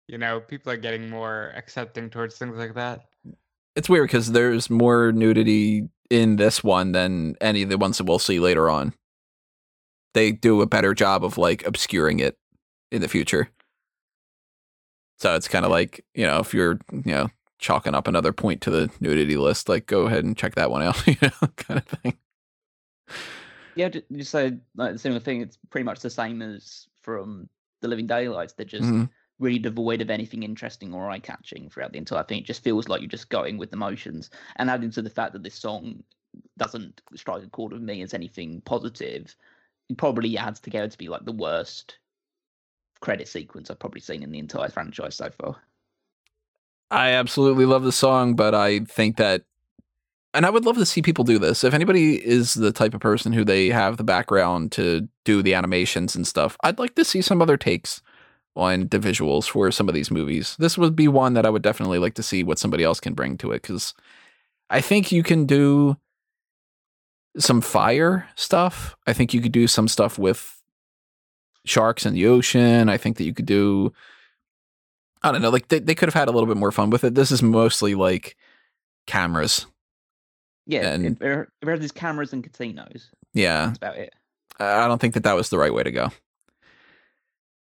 [0.07, 3.05] you know, people are getting more accepting towards things like that.
[3.75, 8.05] It's weird because there's more nudity in this one than any of the ones that
[8.05, 8.93] we'll see later on.
[10.15, 12.37] They do a better job of like obscuring it
[12.89, 13.49] in the future.
[15.19, 17.27] So it's kind of like, you know, if you're, you know,
[17.59, 20.81] chalking up another point to the nudity list, like go ahead and check that one
[20.83, 22.17] out, you know, kind of thing.
[23.75, 25.41] Yeah, ju- just say like the similar thing.
[25.41, 27.49] It's pretty much the same as from
[27.81, 28.53] the Living Daylights.
[28.53, 29.09] They're just Mhm.
[29.39, 32.39] really devoid of anything interesting or eye catching throughout the entire thing.
[32.39, 34.29] It just feels like you're just going with the motions.
[34.55, 36.03] And adding to the fact that this song
[36.57, 39.35] doesn't strike a chord with me as anything positive,
[39.97, 41.97] probably adds together to be like the worst
[43.01, 45.57] credit sequence I've probably seen in the entire franchise so far.
[46.91, 49.43] I absolutely love the song, but I think that,
[50.33, 51.63] and I would love to see people do this.
[51.63, 55.53] If anybody is the type of person who they have the background to do the
[55.53, 58.01] animations and stuff, I'd like to see some other takes
[58.55, 60.55] on the visuals for some of these movies.
[60.59, 63.13] This would be one that I would definitely like to see what somebody else can
[63.13, 63.93] bring to it because
[64.69, 65.97] I think you can do
[67.37, 68.95] some fire stuff.
[69.07, 70.61] I think you could do some stuff with
[71.65, 72.89] sharks in the ocean.
[72.89, 73.91] I think that you could do
[75.23, 77.03] I don't know, like they, they could have had a little bit more fun with
[77.03, 77.15] it.
[77.15, 78.35] This is mostly like
[79.07, 79.65] cameras.
[80.67, 83.67] Yeah, And- there, if there's cameras and casinos, Yeah.
[83.67, 84.13] that's about it.
[84.59, 86.11] I don't think that that was the right way to go.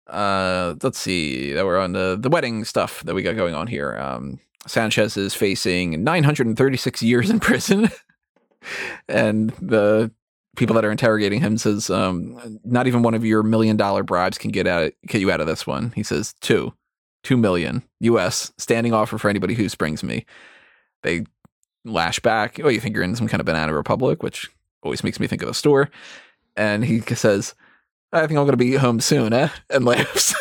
[0.06, 1.52] Uh, let's see.
[1.52, 3.96] That we're on the the wedding stuff that we got going on here.
[3.98, 7.88] Um, Sanchez is facing 936 years in prison,
[9.08, 10.10] and the
[10.56, 14.38] people that are interrogating him says, um, "Not even one of your million dollar bribes
[14.38, 16.74] can get out get you out of this one." He says, two,
[17.22, 18.52] two million U.S.
[18.58, 20.24] standing offer for anybody who springs me."
[21.02, 21.24] They
[21.84, 22.58] lash back.
[22.62, 24.50] Oh, you think you're in some kind of banana republic, which
[24.82, 25.90] always makes me think of a store.
[26.56, 27.54] And he says,
[28.12, 29.48] "I think I'm going to be home soon," eh?
[29.70, 30.34] And laughs.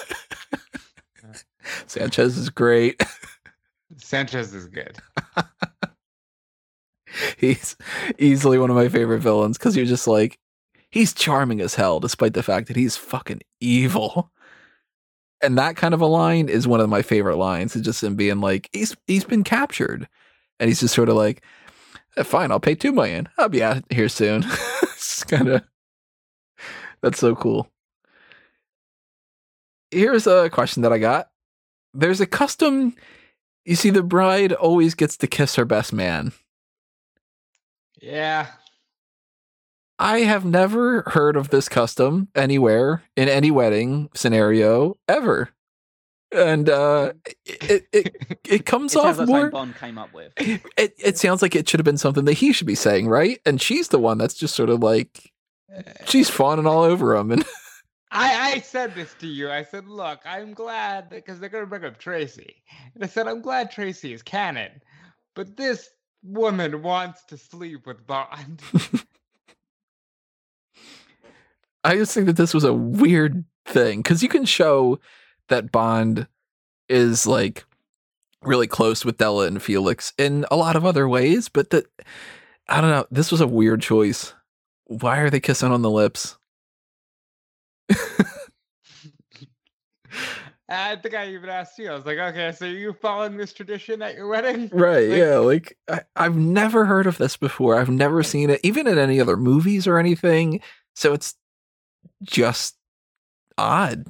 [1.87, 3.03] Sanchez is great.
[3.97, 4.97] Sanchez is good.
[7.37, 7.75] he's
[8.17, 10.39] easily one of my favorite villains because you're just like,
[10.89, 14.31] he's charming as hell, despite the fact that he's fucking evil.
[15.41, 17.75] And that kind of a line is one of my favorite lines.
[17.75, 20.07] It's just him being like, he's he's been captured,
[20.59, 21.43] and he's just sort of like,
[22.17, 23.27] eh, fine, I'll pay two million.
[23.37, 24.43] I'll be out here soon.
[24.83, 25.63] it's kind of
[27.01, 27.69] that's so cool.
[29.91, 31.29] Here's a question that I got.
[31.93, 32.95] There's a custom.
[33.65, 36.31] You see, the bride always gets to kiss her best man.
[38.05, 38.47] Yeah.
[39.97, 45.49] I have never heard of this custom anywhere in any wedding scenario ever.
[46.31, 47.13] And uh
[47.45, 50.33] it it, it comes It off more Bond came up with.
[50.37, 53.39] it, it sounds like it should have been something that he should be saying, right?
[53.45, 55.31] And she's the one that's just sort of like
[56.05, 57.43] she's fawning all over him and
[58.11, 59.49] I, I said this to you.
[59.49, 62.63] I said, look, I'm glad because they're gonna bring up Tracy.
[62.93, 64.71] And I said, I'm glad Tracy is canon.
[65.35, 65.89] But this
[66.25, 68.61] woman wants to sleep with Bond.
[71.83, 74.99] I just think that this was a weird thing because you can show
[75.49, 76.27] that Bond
[76.89, 77.65] is like
[78.41, 81.85] really close with Della and Felix in a lot of other ways, but that
[82.67, 83.05] I don't know.
[83.11, 84.33] This was a weird choice.
[84.85, 86.37] Why are they kissing on the lips?
[90.67, 91.91] I think I even asked you.
[91.91, 94.69] I was like, okay, so are you following this tradition at your wedding?
[94.73, 95.09] Right.
[95.09, 95.37] Like- yeah.
[95.37, 97.79] Like I, I've never heard of this before.
[97.79, 100.61] I've never seen it, even in any other movies or anything.
[100.95, 101.35] So it's
[102.23, 102.75] just
[103.57, 104.05] odd.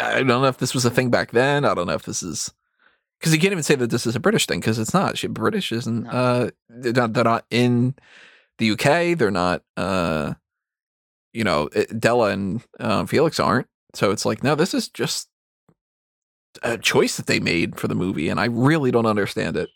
[0.00, 1.64] I- don't know if this was a thing back then.
[1.64, 2.52] I don't know if this is
[3.20, 5.16] because you can't even say that this is a British thing because it's not.
[5.18, 6.04] She, British isn't.
[6.04, 6.10] No.
[6.10, 7.12] Uh, they're not.
[7.12, 7.94] They're not in
[8.58, 9.16] the UK.
[9.16, 9.62] They're not.
[9.76, 10.34] Uh,
[11.32, 13.66] you know, it, Della and uh, Felix aren't.
[13.94, 15.28] So it's like, no, this is just
[16.62, 19.70] a choice that they made for the movie, and I really don't understand it.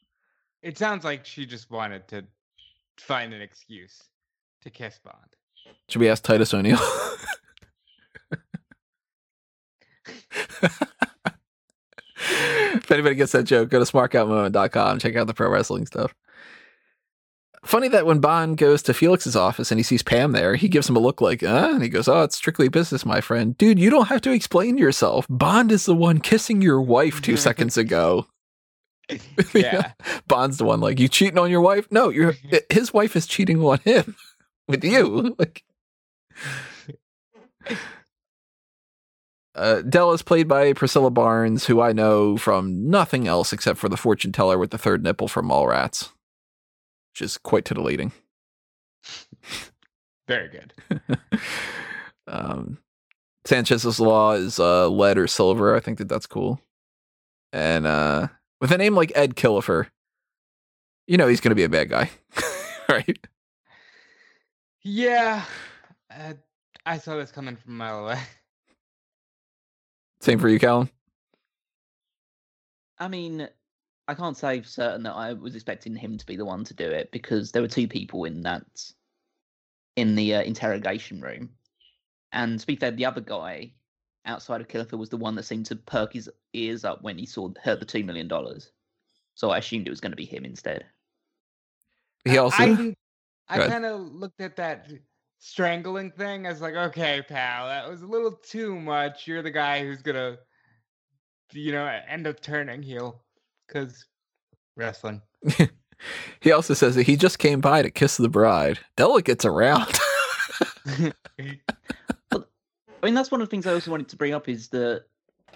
[0.62, 2.24] It sounds like she just wanted to
[2.98, 4.02] find an excuse
[4.62, 5.16] to kiss Bond.
[5.88, 6.78] Should we ask Titus O'Neil?
[12.16, 16.14] if anybody gets that joke, go to smarkoutmoment.com, check out the pro wrestling stuff.
[17.64, 20.88] Funny that when Bond goes to Felix's office and he sees Pam there, he gives
[20.88, 23.56] him a look like, uh, and he goes, Oh, it's strictly business, my friend.
[23.58, 25.26] Dude, you don't have to explain yourself.
[25.28, 28.26] Bond is the one kissing your wife two seconds ago.
[29.54, 29.92] Yeah.
[30.28, 31.86] Bond's the one like, You cheating on your wife?
[31.90, 32.34] No, you're
[32.68, 34.14] his wife is cheating on him
[34.68, 35.34] with you.
[35.38, 35.64] Like
[39.54, 43.88] Uh, Dell is played by Priscilla Barnes, who I know from nothing else except for
[43.88, 46.10] the fortune teller with the third nipple from Mallrats,
[47.12, 48.12] which is quite titillating.
[50.28, 50.72] Very good.
[52.26, 52.78] um,
[53.44, 55.74] Sanchez's Law is uh, lead or silver.
[55.74, 56.60] I think that that's cool.
[57.52, 58.28] And uh,
[58.60, 59.86] with a name like Ed Killifer,
[61.06, 62.10] you know he's going to be a bad guy,
[62.88, 63.18] right?
[64.82, 65.44] Yeah.
[66.10, 66.34] Uh,
[66.84, 68.20] I saw this coming from a mile away.
[70.20, 70.90] Same for you, Callan.
[72.98, 73.48] I mean,
[74.08, 76.74] I can't say for certain that I was expecting him to be the one to
[76.74, 78.64] do it because there were two people in that
[79.96, 81.50] in the uh, interrogation room,
[82.32, 83.72] and to be fair, the other guy
[84.24, 87.26] outside of Killifer was the one that seemed to perk his ears up when he
[87.26, 88.72] saw heard the two million dollars.
[89.34, 90.86] So I assumed it was going to be him instead.
[92.24, 92.96] He also I,
[93.48, 94.90] I kind of looked at that
[95.38, 99.26] strangling thing as like, okay, pal, that was a little too much.
[99.26, 100.38] You're the guy who's gonna,
[101.52, 103.22] you know, end up turning heel
[103.68, 104.04] because
[104.76, 105.22] wrestling.
[106.40, 108.80] he also says that he just came by to kiss the bride.
[108.96, 109.86] Della gets around.
[113.00, 115.04] I mean, that's one of the things I also wanted to bring up is that.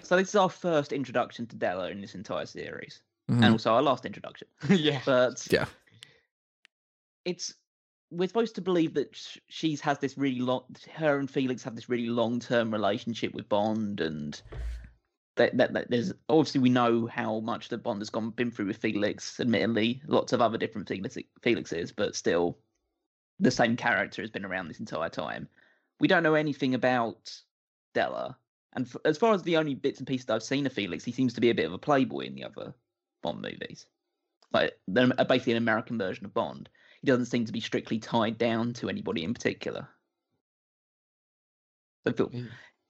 [0.01, 3.35] So this is our first introduction to Della in this entire series, Mhm.
[3.43, 4.47] and also our last introduction.
[4.69, 5.01] yeah.
[5.05, 5.65] But Yeah.
[7.25, 7.53] it's
[8.11, 9.09] we're supposed to believe that
[9.47, 10.63] she's has this really long.
[10.93, 14.39] Her and Felix have this really long term relationship with Bond, and
[15.35, 18.67] that, that, that there's obviously we know how much that Bond has gone been through
[18.67, 19.39] with Felix.
[19.39, 22.57] Admittedly, lots of other different Felix Felixes, but still,
[23.39, 25.47] the same character has been around this entire time.
[25.99, 27.35] We don't know anything about
[27.93, 28.37] Della,
[28.73, 31.11] and f- as far as the only bits and pieces I've seen of Felix, he
[31.11, 32.73] seems to be a bit of a playboy in the other
[33.23, 33.87] Bond movies,
[34.51, 36.69] like they're uh, basically an American version of Bond.
[37.01, 39.87] he doesn't seem to be strictly tied down to anybody in particular.
[42.05, 42.29] So.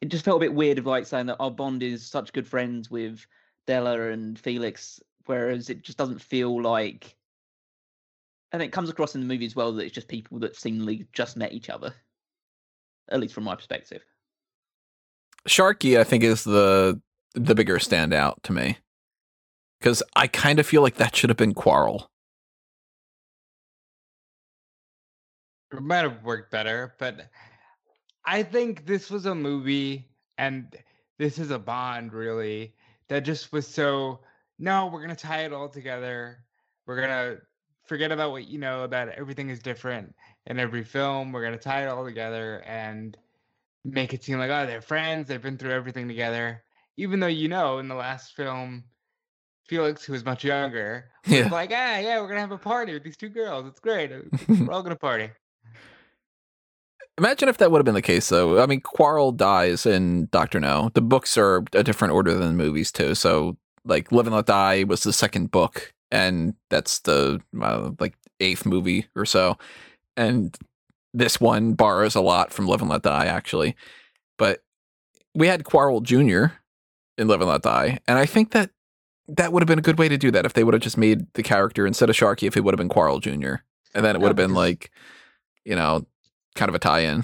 [0.03, 2.45] It just felt a bit weird of like saying that our Bond is such good
[2.45, 3.25] friends with
[3.67, 7.15] Della and Felix, whereas it just doesn't feel like.
[8.51, 11.07] And it comes across in the movie as well that it's just people that seemingly
[11.13, 11.95] just met each other,
[13.11, 14.03] at least from my perspective.
[15.47, 17.01] Sharky, I think, is the
[17.33, 18.79] the bigger standout to me
[19.79, 22.11] because I kind of feel like that should have been Quarrel.
[25.71, 27.29] It might have worked better, but
[28.25, 30.07] I think this was a movie
[30.37, 30.75] and
[31.19, 32.73] this is a bond really
[33.09, 34.19] that just was so
[34.59, 36.39] no, we're gonna tie it all together.
[36.85, 37.37] We're gonna
[37.85, 40.15] forget about what you know about everything is different
[40.47, 41.31] in every film.
[41.31, 43.17] We're gonna tie it all together and
[43.83, 46.63] make it seem like oh they're friends, they've been through everything together.
[46.97, 48.83] Even though you know in the last film
[49.67, 51.47] Felix, who was much younger, was Yeah.
[51.49, 53.65] like, ah, yeah, we're gonna have a party with these two girls.
[53.65, 54.11] It's great.
[54.47, 55.29] We're all gonna party.
[57.17, 58.61] Imagine if that would have been the case, though.
[58.61, 60.89] I mean, Quarrel dies in Doctor No.
[60.93, 63.13] The books are a different order than the movies, too.
[63.13, 68.15] So, like, Live and Let Die was the second book, and that's the uh, like
[68.39, 69.57] eighth movie or so.
[70.17, 70.57] And
[71.13, 73.75] this one borrows a lot from Live and Let Die, actually.
[74.37, 74.63] But
[75.35, 76.45] we had Quarrel Jr.
[77.17, 78.71] in Live and Let Die, and I think that
[79.27, 80.97] that would have been a good way to do that if they would have just
[80.97, 83.55] made the character instead of Sharky, if it would have been Quarrel Jr.
[83.95, 84.91] And then it would have been like,
[85.63, 86.05] you know,
[86.55, 87.23] kind of a tie-in.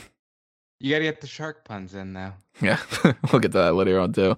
[0.80, 2.34] You gotta get the shark puns in though.
[2.62, 2.80] Yeah,
[3.32, 4.38] we'll get to that later on too.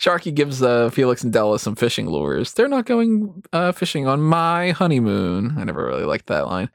[0.00, 2.52] Sharky gives uh, Felix and Della some fishing lures.
[2.52, 5.54] They're not going uh, fishing on my honeymoon.
[5.58, 6.70] I never really liked that line.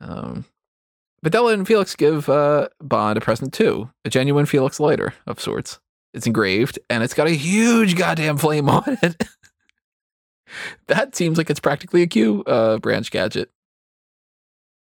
[0.00, 0.44] Um,
[1.22, 5.40] but Della and Felix give uh, Bond a present too, a genuine Felix lighter of
[5.40, 5.80] sorts.
[6.12, 9.24] It's engraved and it's got a huge goddamn flame on it.
[10.86, 13.50] that seems like it's practically a Q uh, branch gadget.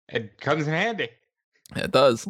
[0.07, 1.09] It comes in handy.
[1.75, 2.27] It does.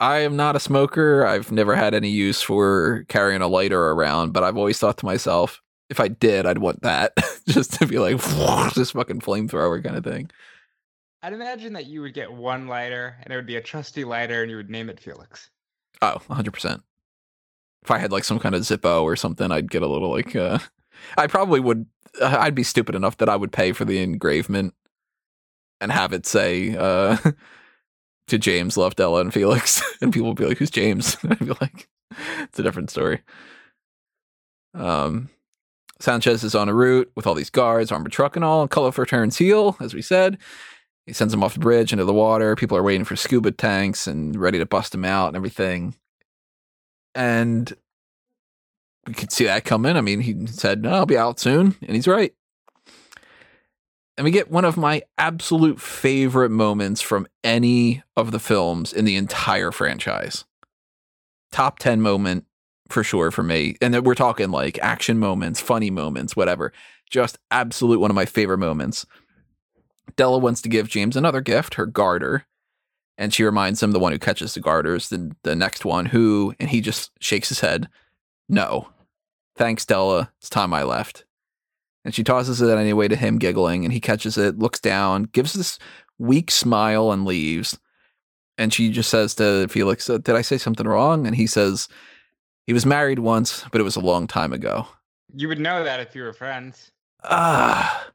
[0.00, 1.24] I am not a smoker.
[1.24, 5.06] I've never had any use for carrying a lighter around, but I've always thought to
[5.06, 7.12] myself, if I did, I'd want that
[7.48, 8.16] just to be like
[8.74, 10.30] this fucking flamethrower kind of thing.
[11.22, 14.42] I'd imagine that you would get one lighter and it would be a trusty lighter
[14.42, 15.50] and you would name it Felix.
[16.00, 16.82] Oh, 100%.
[17.84, 20.34] If I had like some kind of Zippo or something, I'd get a little like,
[20.34, 20.58] uh,
[21.16, 21.86] I probably would,
[22.20, 24.74] uh, I'd be stupid enough that I would pay for the engravement
[25.80, 27.18] and have it say, uh,
[28.28, 29.82] to James, Love, Della, and Felix.
[30.00, 31.16] and people would be like, who's James?
[31.22, 31.88] And I'd be like,
[32.40, 33.20] it's a different story.
[34.74, 35.28] Um,
[36.00, 38.98] Sanchez is on a route with all these guards, armored truck and all, and Killifer
[38.98, 40.38] returns heel, as we said.
[41.06, 42.54] He sends him off the bridge into the water.
[42.54, 45.94] People are waiting for scuba tanks and ready to bust him out and everything.
[47.14, 47.72] And
[49.06, 49.96] we could see that coming.
[49.96, 51.74] I mean, he said, no, I'll be out soon.
[51.82, 52.32] And he's right.
[54.16, 59.04] And we get one of my absolute favorite moments from any of the films in
[59.04, 60.44] the entire franchise.
[61.50, 62.46] Top 10 moment
[62.88, 63.76] for sure for me.
[63.80, 66.72] And we're talking like action moments, funny moments, whatever.
[67.10, 69.06] Just absolute one of my favorite moments.
[70.16, 72.44] Della wants to give James another gift, her garter.
[73.16, 76.54] And she reminds him the one who catches the garters, the, the next one who,
[76.60, 77.88] and he just shakes his head.
[78.48, 78.88] No.
[79.56, 80.32] Thanks, Della.
[80.38, 81.24] It's time I left.
[82.04, 85.52] And she tosses it anyway to him, giggling, and he catches it, looks down, gives
[85.52, 85.78] this
[86.18, 87.78] weak smile, and leaves.
[88.58, 91.26] And she just says to Felix, "Uh, Did I say something wrong?
[91.26, 91.88] And he says,
[92.66, 94.86] He was married once, but it was a long time ago.
[95.34, 96.90] You would know that if you were friends.
[97.24, 98.08] Ah.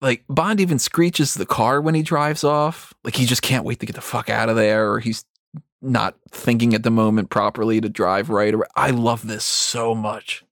[0.00, 2.92] Like Bond even screeches the car when he drives off.
[3.04, 5.24] Like he just can't wait to get the fuck out of there, or he's
[5.82, 8.54] not thinking at the moment properly to drive right.
[8.74, 10.44] I love this so much.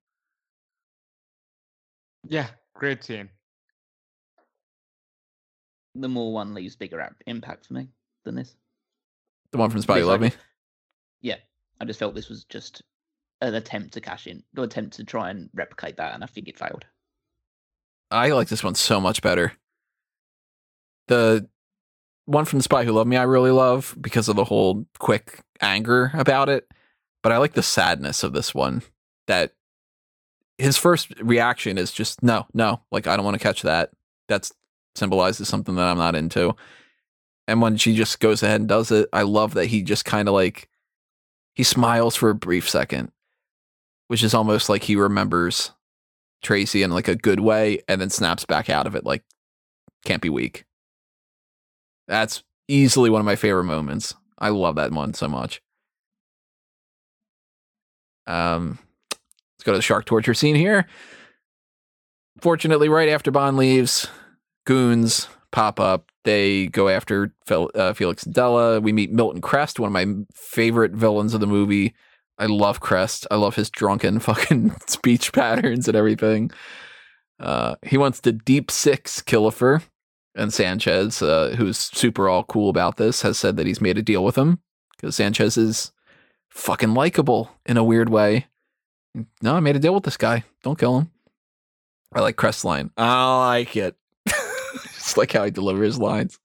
[2.29, 3.29] Yeah, great scene.
[5.95, 7.89] The more one leaves bigger impact for me
[8.25, 8.57] than this.
[9.53, 10.33] The one from Spy You It's Love Me.
[11.21, 11.37] Yeah,
[11.81, 12.83] I just felt this was just
[13.41, 16.49] an attempt to cash in, an attempt to try and replicate that, and I think
[16.49, 16.85] it failed.
[18.11, 19.53] I like this one so much better.
[21.09, 21.49] The
[22.27, 25.41] one from The Spy Who Loved Me, I really love because of the whole quick
[25.61, 26.67] anger about it.
[27.23, 28.83] But I like the sadness of this one.
[29.27, 29.53] That
[30.59, 33.91] his first reaction is just no, no, like I don't want to catch that.
[34.29, 34.53] That's
[34.95, 36.55] symbolizes something that I'm not into.
[37.47, 40.29] And when she just goes ahead and does it, I love that he just kind
[40.29, 40.69] of like
[41.55, 43.11] he smiles for a brief second,
[44.09, 45.73] which is almost like he remembers
[46.43, 49.25] Tracy in like a good way and then snaps back out of it like
[50.05, 50.65] can't be weak.
[52.07, 54.15] That's easily one of my favorite moments.
[54.39, 55.61] I love that one so much.
[58.27, 58.79] Um
[59.65, 60.87] let's go to the shark torture scene here.
[62.41, 64.09] Fortunately, right after Bond leaves,
[64.67, 66.11] goons pop up.
[66.25, 68.81] They go after Fel- uh, Felix Della.
[68.81, 71.95] We meet Milton Krest, one of my favorite villains of the movie.
[72.39, 73.27] I love Krest.
[73.31, 76.51] I love his drunken fucking speech patterns and everything.
[77.41, 79.83] Uh, he wants to deep six Killifer,
[80.35, 84.03] and Sanchez, uh, who's super all cool about this, has said that he's made a
[84.03, 84.61] deal with him
[84.97, 85.93] because Sanchez is
[86.51, 88.47] fucking likable in a weird way.
[89.43, 90.45] No, I made a deal with this guy.
[90.63, 91.11] Don't kill him.
[92.13, 92.91] I like Krest's line.
[92.97, 93.97] I like it.
[94.95, 96.39] Just like how he delivers his lines.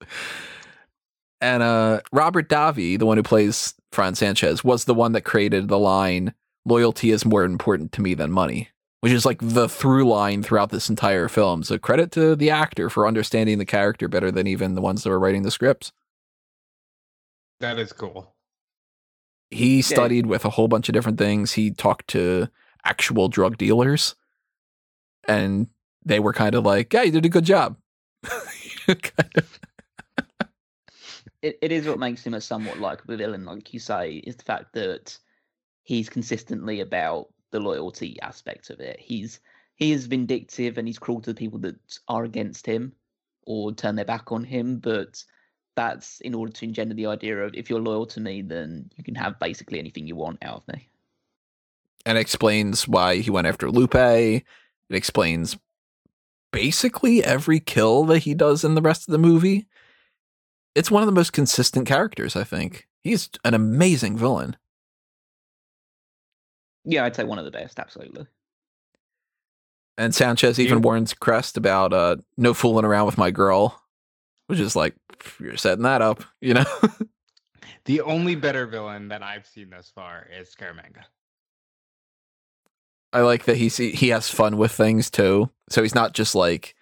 [1.42, 5.68] And uh, Robert Davi, the one who plays Franz Sanchez, was the one that created
[5.68, 6.34] the line,
[6.66, 10.70] loyalty is more important to me than money, which is like the through line throughout
[10.70, 11.64] this entire film.
[11.64, 15.10] So credit to the actor for understanding the character better than even the ones that
[15.10, 15.92] were writing the scripts.
[17.60, 18.34] That is cool.
[19.52, 21.54] He studied with a whole bunch of different things.
[21.54, 22.50] He talked to
[22.86, 24.16] actual drug dealers,
[25.28, 25.68] and
[26.06, 27.78] they were kind of like, "Yeah, you did a good job."
[28.24, 29.60] kind of.
[31.42, 34.44] It, it is what makes him a somewhat likable villain, like you say, is the
[34.44, 35.18] fact that
[35.84, 39.00] he's consistently about the loyalty aspect of it.
[39.00, 39.40] He's
[39.76, 41.78] he is vindictive and he's cruel to the people that
[42.08, 42.94] are against him
[43.46, 45.24] or turn their back on him, but
[45.80, 49.04] that's in order to engender the idea of if you're loyal to me, then you
[49.04, 50.90] can have basically anything you want out of me.
[52.06, 53.96] And explains why he went after Lupe.
[53.96, 54.44] It
[54.90, 55.58] explains
[56.52, 59.68] basically every kill that he does in the rest of the movie.
[60.76, 62.88] It's one of the most consistent characters, I think.
[63.02, 64.58] He's an amazing villain.
[66.84, 68.26] Yeah, I'd say one of the best, absolutely.
[69.98, 73.82] And Sanchez even You- warns Krest about uh, no fooling around with my girl,
[74.50, 74.96] which is like,
[75.40, 76.66] you're setting that up, you know?
[77.86, 81.06] The only better villain that I've seen thus far is Scaramanga.
[83.12, 85.50] I like that he see, he has fun with things too.
[85.72, 86.76] So he's not just like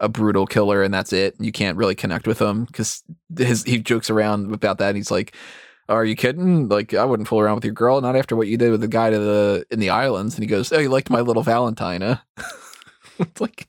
[0.00, 1.34] a brutal killer and that's it.
[1.38, 3.02] You can't really connect with him because
[3.36, 4.88] his he jokes around about that.
[4.88, 5.34] And he's like,
[5.90, 6.68] "Are you kidding?
[6.68, 8.88] Like I wouldn't fool around with your girl, not after what you did with the
[8.88, 12.00] guy to the in the islands." And he goes, "Oh, you liked my little Valentine,
[13.18, 13.68] it's like.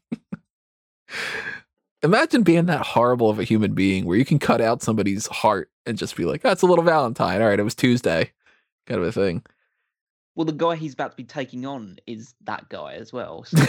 [2.04, 5.72] Imagine being that horrible of a human being where you can cut out somebody's heart
[5.86, 8.32] and just be like, "That's a little Valentine." All right, it was Tuesday,
[8.86, 9.44] kind of a thing.
[10.36, 13.46] Well, the guy he's about to be taking on is that guy as well.
[13.46, 13.58] So.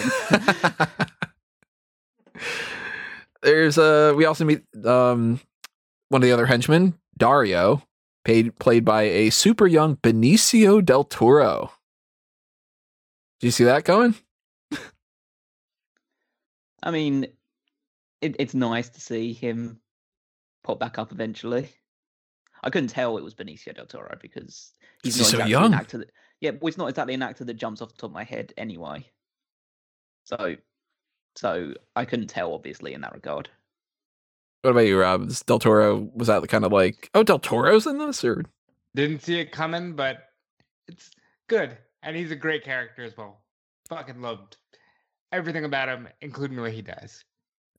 [3.42, 5.40] There's uh we also meet um
[6.08, 7.82] one of the other henchmen, Dario,
[8.24, 11.72] paid played by a super young Benicio del Toro.
[13.40, 14.16] Do you see that going?
[16.82, 17.26] I mean,
[18.20, 19.80] it, it's nice to see him
[20.64, 21.68] pop back up eventually.
[22.62, 25.64] I couldn't tell it was Benicio del Toro because he's Is he not so young?
[25.66, 25.98] an actor.
[25.98, 26.10] That,
[26.40, 28.52] yeah, well, he's not exactly an actor that jumps off the top of my head
[28.56, 29.04] anyway.
[30.24, 30.56] So,
[31.36, 33.48] so I couldn't tell obviously in that regard.
[34.62, 35.28] What about you, Rob?
[35.28, 38.42] Is Del Toro was that kind of like, oh, Del Toro's in this, or
[38.94, 40.30] Didn't see it coming, but
[40.88, 41.10] it's
[41.48, 41.76] good.
[42.02, 43.42] And he's a great character as well.
[43.88, 44.56] Fucking loved
[45.30, 47.22] everything about him, including the way he dies.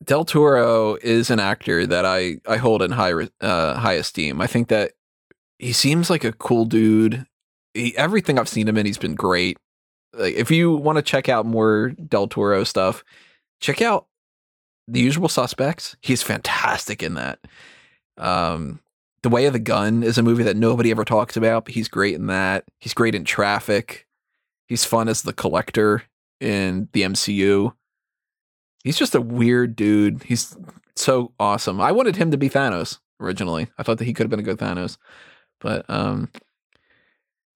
[0.04, 4.41] Del Toro is an actor that I I hold in high uh, high esteem.
[4.41, 4.93] I think that
[5.60, 7.26] he seems like a cool dude.
[7.74, 9.58] He, everything I've seen him in, he's been great.
[10.14, 13.04] Like, if you want to check out more Del Toro stuff,
[13.60, 14.08] check out
[14.88, 15.95] The Usual Suspects.
[16.02, 17.39] He's fantastic in that.
[18.18, 18.80] Um,
[19.24, 21.88] the Way of the Gun is a movie that nobody ever talks about, but he's
[21.88, 22.66] great in that.
[22.80, 24.08] He's great in Traffic.
[24.68, 26.04] He's fun as the collector
[26.39, 27.74] in the MCU.
[28.88, 30.24] He's just a weird dude.
[30.24, 30.56] He's
[30.96, 31.82] so awesome.
[31.82, 33.68] I wanted him to be Thanos originally.
[33.78, 34.98] I thought that he could have been a good Thanos,
[35.60, 36.32] but um,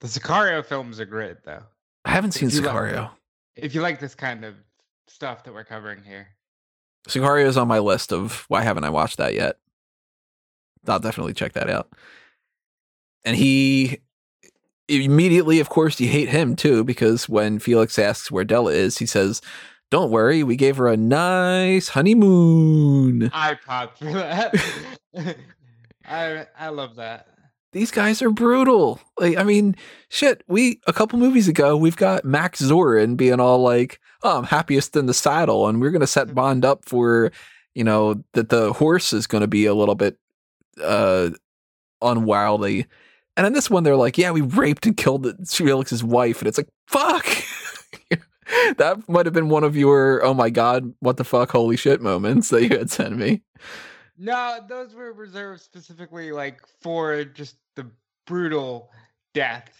[0.01, 1.63] The Sicario films are great, though.
[2.03, 3.11] I haven't seen If you like- Sicario.
[3.55, 4.55] If you like this kind of
[5.07, 6.27] stuff that we're covering here,
[7.07, 9.55] Sicario is on my list of why haven't I watched that yet.
[10.85, 11.93] I'll definitely check that out.
[13.23, 13.99] And he
[14.89, 19.05] immediately, of course, you hate him too because when Felix asks where Della is, he
[19.05, 19.41] says,
[19.91, 24.55] "Don't worry, we gave her a nice honeymoon." I popped for that.
[26.05, 27.27] I I love that.
[27.73, 28.99] these guys are brutal.
[29.19, 29.75] Like, I mean,
[30.09, 34.43] shit, we a couple movies ago, we've got Max Zorin being all like, oh, I'm
[34.45, 37.31] happiest in the saddle, and we're gonna set Bond up for,
[37.75, 40.17] you know, that the horse is gonna be a little bit
[40.83, 41.29] uh
[42.01, 42.87] unwildly.
[43.37, 46.57] And in this one, they're like, yeah, we raped and killed Felix's wife, and it's
[46.57, 47.25] like, fuck.
[48.77, 52.01] that might have been one of your oh my god, what the fuck, holy shit
[52.01, 53.41] moments that you had sent me.
[54.17, 57.87] No, those were reserved specifically like for just the
[58.27, 58.91] brutal
[59.33, 59.77] deaths.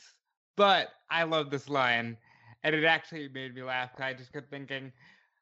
[0.58, 2.18] But I love this line,
[2.64, 3.92] and it actually made me laugh.
[4.00, 4.92] I just kept thinking,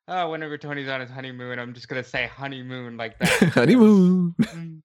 [0.08, 3.30] oh, whenever Tony's on his honeymoon, I'm just gonna say honeymoon like that.
[3.54, 4.36] Honeymoon.
[4.40, 4.82] Mm.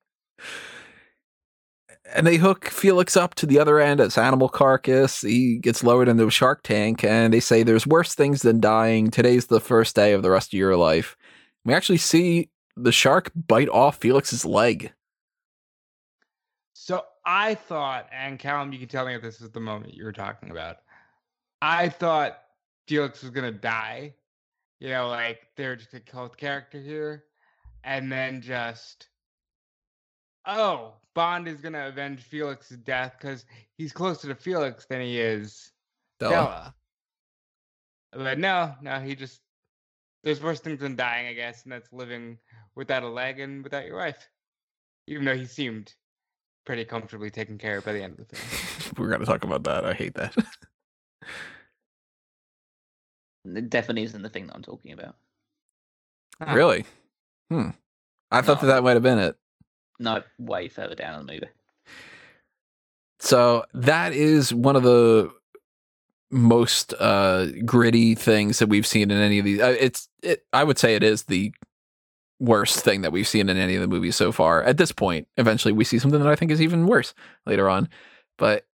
[2.13, 5.23] And they hook Felix up to the other end as animal carcass.
[5.23, 9.11] He gets lowered into a shark tank, and they say there's worse things than dying.
[9.11, 11.17] Today's the first day of the rest of your life.
[11.65, 14.93] We actually see the shark bite off Felix's leg.
[16.75, 20.05] So I thought, and Callum, you can tell me if this is the moment you
[20.05, 20.77] were talking about.
[21.63, 22.39] I thought
[22.87, 24.15] Felix was gonna die.
[24.81, 27.25] You know, like they're just kill the character here,
[27.83, 29.09] and then just
[30.47, 33.45] oh, Bond is gonna avenge Felix's death because
[33.77, 35.73] he's closer to Felix than he is
[36.19, 36.33] Della.
[36.33, 36.75] Della.
[38.13, 39.41] But no, no, he just
[40.23, 42.39] there's worse things than dying, I guess, and that's living
[42.75, 44.29] without a leg and without your wife.
[45.07, 45.93] Even though he seemed
[46.65, 48.95] pretty comfortably taken care of by the end of the film.
[48.99, 49.85] We're gonna talk about that.
[49.85, 50.35] I hate that.
[53.45, 55.17] It definitely isn't the thing that I'm talking about.
[56.53, 56.85] Really?
[57.51, 57.71] Hmm.
[58.31, 59.37] I thought that that might have been it.
[59.99, 61.49] No, way further down in the movie.
[63.21, 65.33] So that is one of the
[66.31, 69.61] most uh, gritty things that we've seen in any of these.
[69.61, 70.45] Uh, it's it.
[70.53, 71.53] I would say it is the
[72.41, 74.63] worst thing that we've seen in any of the movies so far.
[74.63, 77.15] At this point, eventually we see something that I think is even worse
[77.47, 77.89] later on.
[78.37, 78.67] But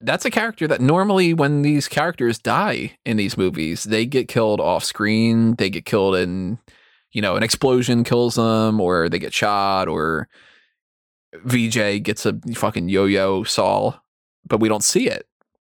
[0.00, 4.60] that's a character that normally, when these characters die in these movies, they get killed
[4.60, 5.56] off screen.
[5.56, 6.58] They get killed in,
[7.12, 10.28] you know, an explosion kills them, or they get shot, or
[11.34, 13.98] Vijay gets a fucking yo-yo saw,
[14.46, 15.26] but we don't see it.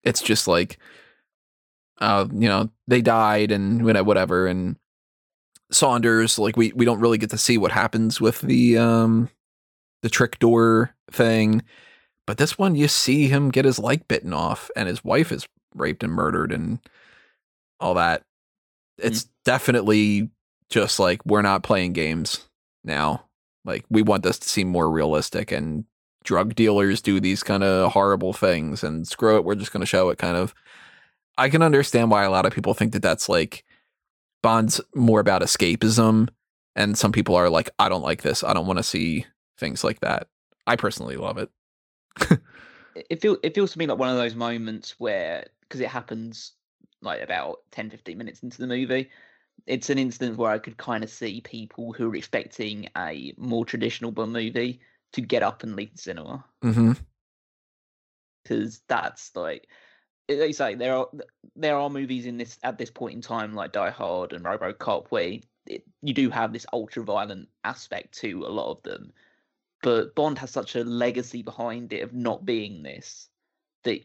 [0.02, 0.78] It's just like,
[2.00, 4.46] uh, you know, they died and you know, whatever.
[4.46, 4.76] And
[5.70, 9.28] Saunders, like we we don't really get to see what happens with the um
[10.02, 11.62] the trick door thing.
[12.26, 15.46] But this one, you see him get his leg bitten off, and his wife is
[15.74, 16.80] raped and murdered, and
[17.80, 18.22] all that.
[18.98, 20.30] It's definitely
[20.70, 22.48] just like we're not playing games
[22.84, 23.24] now.
[23.64, 25.84] Like we want this to seem more realistic and
[26.24, 29.86] drug dealers do these kind of horrible things and screw it, we're just going to
[29.86, 30.54] show it kind of.
[31.36, 33.64] I can understand why a lot of people think that that's like
[34.42, 36.28] Bond's more about escapism
[36.76, 38.44] and some people are like I don't like this.
[38.44, 39.26] I don't want to see
[39.58, 40.28] things like that.
[40.66, 41.50] I personally love it.
[43.10, 46.52] It- feels it feels to me like one of those moments where because it happens
[47.02, 49.10] like about 10 15 minutes into the movie
[49.66, 53.64] it's an instance where I could kind of see people who are expecting a more
[53.64, 54.80] traditional Bond movie
[55.12, 56.92] to get up and leave the cinema mm-hmm.
[58.42, 59.68] because that's like
[60.28, 61.08] you say there are
[61.54, 65.06] there are movies in this at this point in time like Die Hard and RoboCop
[65.10, 69.12] where it, you do have this ultra violent aspect to a lot of them,
[69.82, 73.28] but Bond has such a legacy behind it of not being this
[73.84, 74.00] that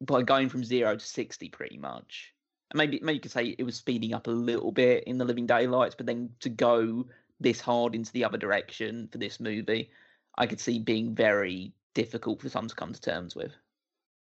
[0.00, 2.33] by going from zero to sixty pretty much.
[2.72, 5.46] Maybe maybe you could say it was speeding up a little bit in the Living
[5.46, 7.06] Daylights, but then to go
[7.40, 9.90] this hard into the other direction for this movie,
[10.38, 13.52] I could see being very difficult for some to come to terms with.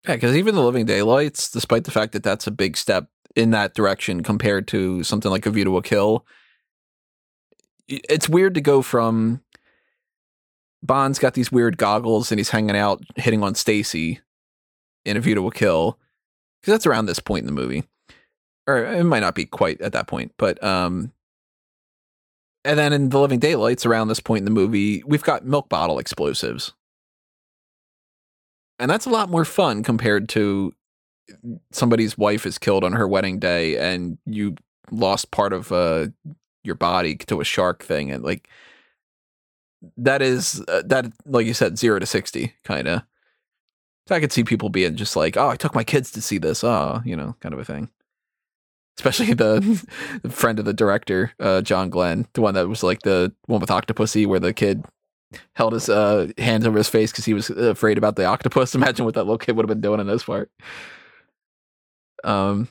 [0.08, 3.52] Yeah, because even the Living Daylights, despite the fact that that's a big step in
[3.52, 6.26] that direction compared to something like A View to a Kill,
[7.88, 9.42] it's weird to go from
[10.82, 14.20] Bond's got these weird goggles and he's hanging out hitting on Stacy
[15.06, 15.98] in A View to a Kill
[16.62, 17.84] because that's around this point in the movie,
[18.68, 21.12] or it might not be quite at that point, but um,
[22.66, 25.70] and then in the Living Daylights around this point in the movie, we've got milk
[25.70, 26.74] bottle explosives.
[28.80, 30.74] And that's a lot more fun compared to
[31.72, 34.56] somebody's wife is killed on her wedding day and you
[34.92, 36.08] lost part of uh,
[36.64, 38.50] your body to a shark thing and like
[39.98, 43.02] that is uh, that like you said 0 to 60 kind of
[44.08, 46.38] so i could see people being just like oh i took my kids to see
[46.38, 46.64] this.
[46.64, 47.90] Oh you know kind of a thing
[48.98, 49.62] especially the,
[50.30, 53.70] friend of the director uh, john glen the one that was like the one with
[53.70, 54.84] octopussy where the kid
[55.54, 58.76] held his uh, hands over his face because he was afraid about the octopus.
[58.76, 60.52] Imagine what that little kid would have been doing in this part.
[62.24, 62.70] Um,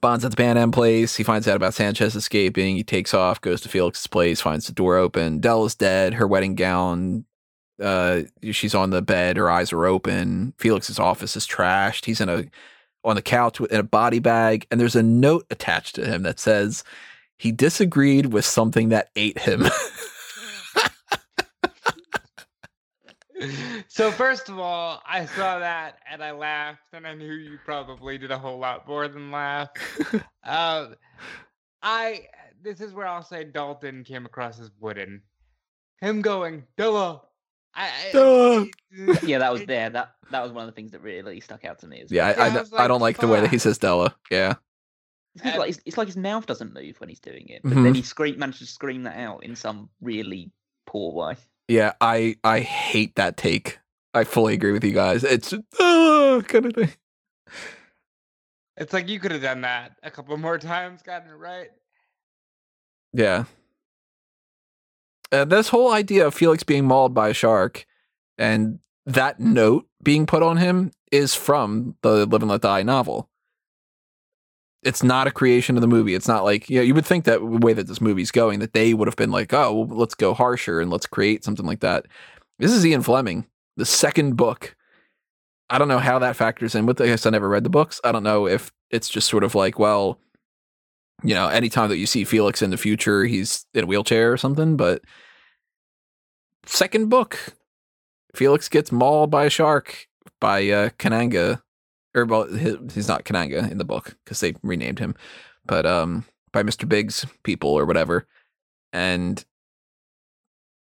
[0.00, 1.16] Bond's at the Pan Am place.
[1.16, 2.76] He finds out about Sanchez escaping.
[2.76, 5.40] He takes off, goes to Felix's place, finds the door open.
[5.40, 6.14] Della's dead.
[6.14, 7.24] Her wedding gown.
[7.82, 8.22] Uh,
[8.52, 9.36] she's on the bed.
[9.36, 10.54] Her eyes are open.
[10.58, 12.04] Felix's office is trashed.
[12.04, 12.44] He's in a
[13.04, 16.38] on the couch in a body bag, and there's a note attached to him that
[16.38, 16.84] says
[17.38, 19.64] he disagreed with something that ate him.
[23.88, 28.18] so first of all, I saw that and I laughed, and I knew you probably
[28.18, 29.70] did a whole lot more than laugh.
[30.44, 30.94] um,
[31.82, 32.26] I
[32.62, 35.22] this is where I'll say Dalton came across as wooden.
[36.00, 37.20] Him going Dilla.
[37.74, 38.70] I, I-
[39.22, 39.90] Yeah, that was there.
[39.90, 42.00] That that was one of the things that really stuck out to me.
[42.00, 42.40] As Yeah, well.
[42.40, 43.78] I, I, Yeah, I d- was I don't like, like the way that he says
[43.78, 44.14] Della.
[44.30, 44.54] Yeah.
[45.36, 47.70] It's, just like, it's, it's like his mouth doesn't move when he's doing it, but
[47.74, 47.96] then Mhm.
[47.96, 50.50] he scream manages to scream that out in some really
[50.86, 51.36] poor way.
[51.68, 53.78] Yeah, I I hate that take.
[54.12, 55.22] I fully agree with you guys.
[55.22, 56.92] It's uh, kind of thing.
[58.76, 61.68] It's like you could have done that a couple more times, gotten it right.
[63.12, 63.44] Yeah.
[65.32, 67.86] Uh, this whole idea of Felix being mauled by a shark
[68.38, 73.28] and that note being put on him is from the Live and Let Die novel.
[74.82, 76.14] It's not a creation of the movie.
[76.14, 78.60] It's not like, you know, you would think that the way that this movie's going,
[78.60, 81.66] that they would have been like, oh, well, let's go harsher and let's create something
[81.66, 82.06] like that.
[82.58, 84.74] This is Ian Fleming, the second book.
[85.68, 87.26] I don't know how that factors in with this.
[87.26, 88.00] I never read the books.
[88.02, 90.18] I don't know if it's just sort of like, well,
[91.22, 94.36] you know, anytime that you see Felix in the future, he's in a wheelchair or
[94.36, 94.76] something.
[94.76, 95.02] But
[96.66, 97.54] second book,
[98.34, 100.08] Felix gets mauled by a shark
[100.40, 101.60] by uh, Kananga,
[102.14, 105.14] or well, he- he's not Kananga in the book because they renamed him,
[105.66, 108.26] but um, by Mister Big's people or whatever,
[108.92, 109.44] and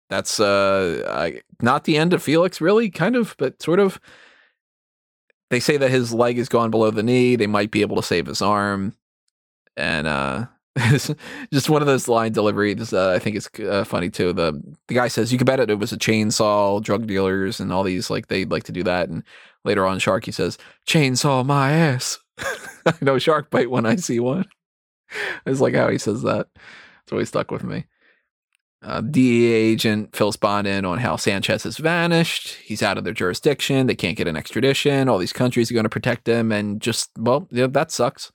[0.09, 3.99] that's uh, I, not the end of Felix, really, kind of, but sort of.
[5.49, 7.35] They say that his leg is gone below the knee.
[7.35, 8.95] They might be able to save his arm
[9.77, 10.45] and uh
[11.51, 14.53] just one of those line deliveries uh, i think it's uh, funny too the
[14.87, 17.83] the guy says you can bet it it was a chainsaw drug dealers and all
[17.83, 19.23] these like they like to do that and
[19.65, 20.57] later on sharky says
[20.87, 22.19] chainsaw my ass
[22.85, 24.45] i know shark bite when i see one
[25.45, 26.47] it's like how he says that
[27.03, 27.85] it's always stuck with me
[28.83, 32.55] uh, DEA agent fills Bond in on how Sanchez has vanished.
[32.63, 33.85] He's out of their jurisdiction.
[33.85, 35.07] They can't get an extradition.
[35.07, 38.31] All these countries are going to protect him, and just well, yeah, that sucks.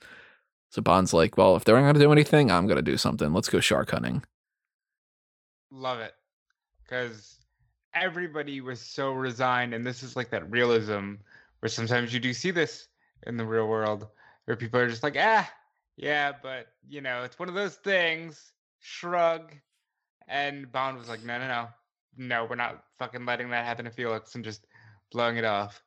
[0.76, 2.98] So Bond's like, well, if they're not going to do anything, I'm going to do
[2.98, 3.32] something.
[3.32, 4.22] Let's go shark hunting.
[5.70, 6.12] Love it.
[6.82, 7.38] Because
[7.94, 11.14] everybody was so resigned, and this is like that realism
[11.60, 12.88] where sometimes you do see this
[13.26, 14.06] in the real world
[14.44, 15.50] where people are just like, ah,
[15.96, 18.52] yeah, but you know, it's one of those things.
[18.80, 19.54] Shrug.
[20.28, 21.68] And Bond was like, no, no, no.
[22.18, 24.66] No, we're not fucking letting that happen to Felix and just
[25.10, 25.82] blowing it off.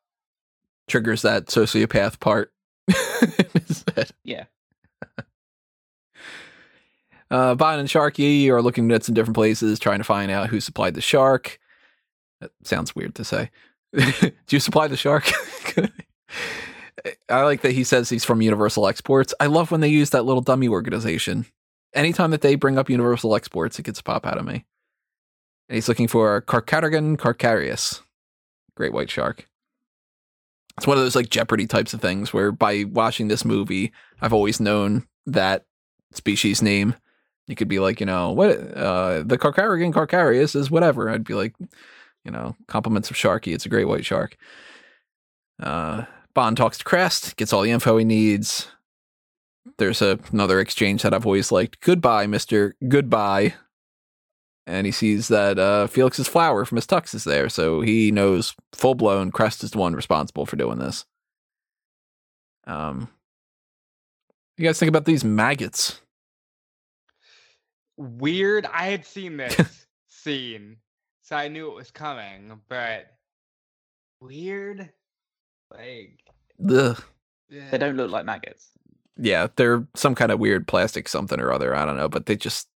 [0.87, 2.51] Triggers that sociopath part.
[2.87, 4.09] in his head.
[4.23, 4.45] Yeah.
[7.31, 10.95] Uh, and Sharky are looking at some different places, trying to find out who supplied
[10.95, 11.59] the shark.
[12.41, 13.51] That sounds weird to say.
[13.95, 15.29] Do you supply the shark?
[17.29, 19.33] I like that he says he's from Universal Exports.
[19.39, 21.45] I love when they use that little dummy organization.
[21.93, 24.65] Anytime that they bring up Universal Exports, it gets a pop out of me.
[25.69, 28.01] And he's looking for Carcharodon carcharias,
[28.75, 29.48] great white shark.
[30.80, 34.32] It's one of those like Jeopardy types of things where by watching this movie, I've
[34.32, 35.65] always known that
[36.13, 36.95] species name.
[37.47, 41.09] You could be like, you know, what uh the Carcharodon carcharias is whatever.
[41.09, 41.53] I'd be like,
[42.23, 43.53] you know, compliments of Sharky.
[43.53, 44.38] It's a great white shark.
[45.61, 48.69] Uh Bond talks to Krest, gets all the info he needs.
[49.80, 51.82] There's a, another exchange that I've always liked.
[51.82, 52.75] Goodbye, Mister.
[52.88, 53.55] Goodbye.
[54.70, 58.53] And he sees that uh, Felix's flower from his tux is there, so he knows
[58.72, 61.05] full blown Krest is the one responsible for doing this.
[62.67, 63.09] Um,
[64.57, 66.01] you guys think about these maggots?
[67.97, 68.67] Weird.
[68.72, 70.78] I had seen this scene,
[71.24, 73.07] so I knew it was coming, but
[74.22, 74.88] weird.
[75.72, 76.20] Like,
[76.70, 77.03] Ugh.
[77.49, 78.70] They don't look like maggots.
[79.17, 81.76] Yeah, they're some kind of weird plastic something or other.
[81.76, 82.67] I don't know, but they just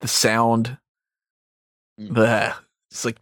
[0.00, 0.78] the sound.
[1.98, 2.54] Mm.
[2.90, 3.18] It's like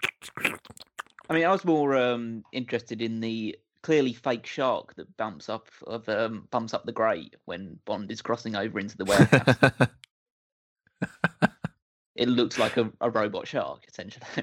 [1.28, 5.68] I mean, I was more um, interested in the clearly fake shark that bumps up
[5.86, 9.88] of um, bumps up the grate when Bond is crossing over into the warehouse.
[12.16, 14.26] it looks like a, a robot shark, essentially.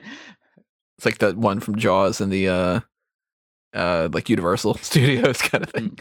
[0.97, 2.79] it's like that one from Jaws and the uh
[3.73, 5.99] uh like Universal Studios kind of thing.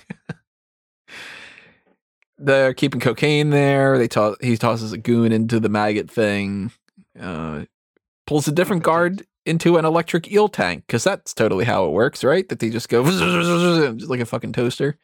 [2.38, 3.98] They're keeping cocaine there.
[3.98, 6.72] They toss he tosses a goon into the maggot thing.
[7.18, 7.64] Uh
[8.30, 12.22] pulls a different guard into an electric eel tank because that's totally how it works,
[12.22, 12.48] right?
[12.48, 13.04] That they just go
[13.98, 14.96] just like a fucking toaster.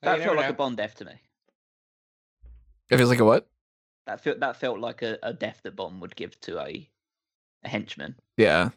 [0.00, 0.54] Uh, that felt never like a know.
[0.54, 1.14] Bond death to me.
[2.90, 3.48] It feels like a what?
[4.06, 6.88] That felt that felt like a, a death that Bond would give to a,
[7.64, 8.14] a henchman.
[8.36, 8.70] Yeah.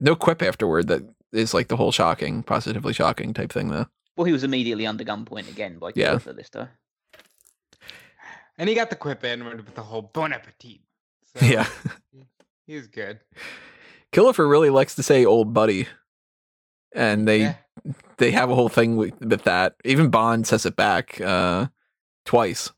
[0.00, 3.86] No quip afterward that is like the whole shocking, positively shocking type thing though.
[4.18, 6.16] Well, he was immediately under gunpoint again by Yeah.
[6.16, 6.68] Killifer this time.
[8.58, 10.80] And he got the quip in with with the whole bon appetit.
[11.38, 11.66] So Yeah.
[12.66, 13.20] he's good.
[14.12, 15.86] Killifer really likes to say old buddy.
[16.94, 17.54] And they Yeah.
[18.16, 19.76] they have a whole thing with, with that.
[19.84, 21.66] Even Bond says it back uh
[22.24, 22.72] twice.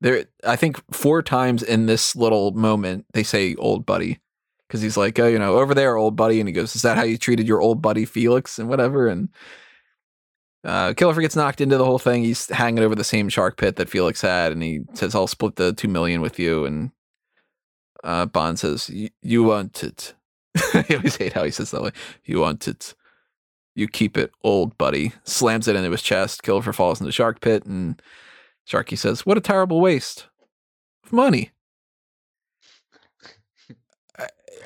[0.00, 4.20] There I think four times in this little moment they say old buddy.
[4.68, 6.96] Cause he's like, oh, you know, over there, old buddy, and he goes, "Is that
[6.96, 9.28] how you treated your old buddy Felix and whatever?" And
[10.64, 12.24] Uh, Killer gets knocked into the whole thing.
[12.24, 15.54] He's hanging over the same shark pit that Felix had, and he says, "I'll split
[15.54, 16.90] the two million with you." And
[18.06, 18.90] uh, Bond says,
[19.20, 20.14] "You want it."
[20.56, 21.90] I always hate how he says that way.
[22.24, 22.94] You want it.
[23.74, 25.12] You keep it, old buddy.
[25.24, 26.42] Slams it into his chest.
[26.42, 28.00] Killer falls in the shark pit, and
[28.66, 30.28] Sharky says, "What a terrible waste
[31.04, 31.50] of money."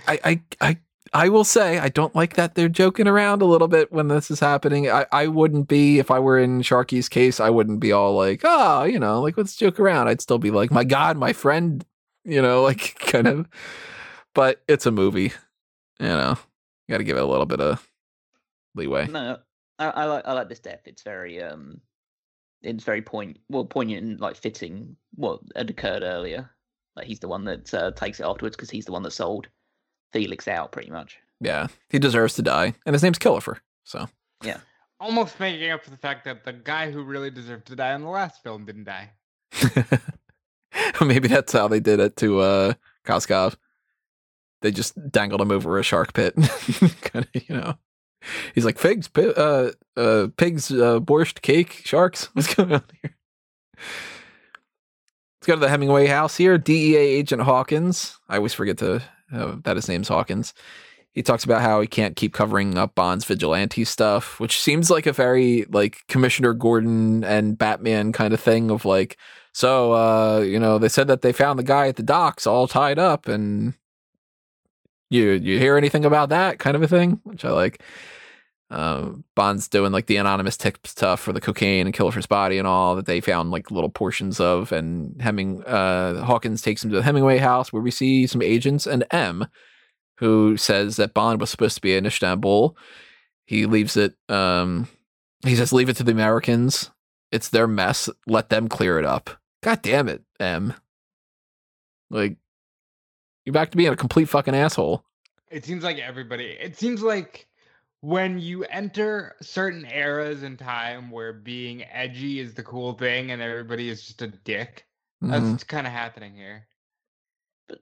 [0.07, 0.79] I, I, I,
[1.13, 4.31] I will say I don't like that they're joking around a little bit when this
[4.31, 4.91] is happening.
[4.91, 7.41] I, I wouldn't be if I were in Sharky's case.
[7.41, 10.09] I wouldn't be all like, oh, you know, like let's joke around.
[10.09, 11.85] I'd still be like, my God, my friend,
[12.25, 13.49] you know, like kind of.
[14.35, 15.33] But it's a movie,
[15.99, 16.39] you know.
[16.89, 17.89] Got to give it a little bit of
[18.75, 19.07] leeway.
[19.07, 19.39] No,
[19.79, 20.81] I, I like I like this death.
[20.87, 21.81] It's very um,
[22.63, 26.51] it's very point well poignant and like fitting what had occurred earlier.
[26.97, 29.49] Like he's the one that uh, takes it afterwards because he's the one that sold
[30.13, 31.19] Felix out, pretty much.
[31.41, 33.59] Yeah, he deserves to die, and his name's Killifer.
[33.85, 34.09] So
[34.45, 34.59] yeah,
[34.99, 38.03] almost making up for the fact that the guy who really deserved to die in
[38.03, 39.11] the last film didn't die.
[41.05, 42.73] Maybe that's how they did it to uh
[43.05, 43.57] Koskov.
[44.63, 46.35] They just dangled him over a shark pit,
[47.03, 47.79] kind of, you know.
[48.55, 52.25] He's like figs, pi- uh, uh, pigs, uh, borscht, cake, sharks.
[52.35, 53.17] What's going on here?
[55.41, 56.59] Let's go to the Hemingway house here.
[56.59, 58.19] DEA agent Hawkins.
[58.29, 60.53] I always forget to uh, that his name's Hawkins.
[61.13, 65.07] He talks about how he can't keep covering up Bond's vigilante stuff, which seems like
[65.07, 69.17] a very like Commissioner Gordon and Batman kind of thing of like,
[69.53, 72.69] so uh, you know, they said that they found the guy at the docks all
[72.69, 73.75] tied up and
[75.11, 77.83] you you hear anything about that kind of a thing, which I like.
[78.71, 82.69] Uh, Bond's doing like the anonymous tip stuff for the cocaine and Killifer's body and
[82.69, 84.71] all that they found like little portions of.
[84.71, 88.87] And Hemming uh, Hawkins takes him to the Hemingway house where we see some agents
[88.87, 89.49] and M,
[90.19, 92.77] who says that Bond was supposed to be in Istanbul.
[93.45, 94.15] He leaves it.
[94.29, 94.87] Um,
[95.45, 96.93] he says, "Leave it to the Americans.
[97.33, 98.09] It's their mess.
[98.29, 100.75] Let them clear it up." God damn it, M.
[102.11, 102.37] Like,
[103.45, 105.05] you're back to being a complete fucking asshole.
[105.51, 106.45] It seems like everybody.
[106.47, 107.47] It seems like
[108.01, 113.43] when you enter certain eras in time where being edgy is the cool thing and
[113.43, 114.87] everybody is just a dick,
[115.23, 115.53] Mhm.
[115.53, 116.67] that's kind of happening here.
[117.69, 117.81] but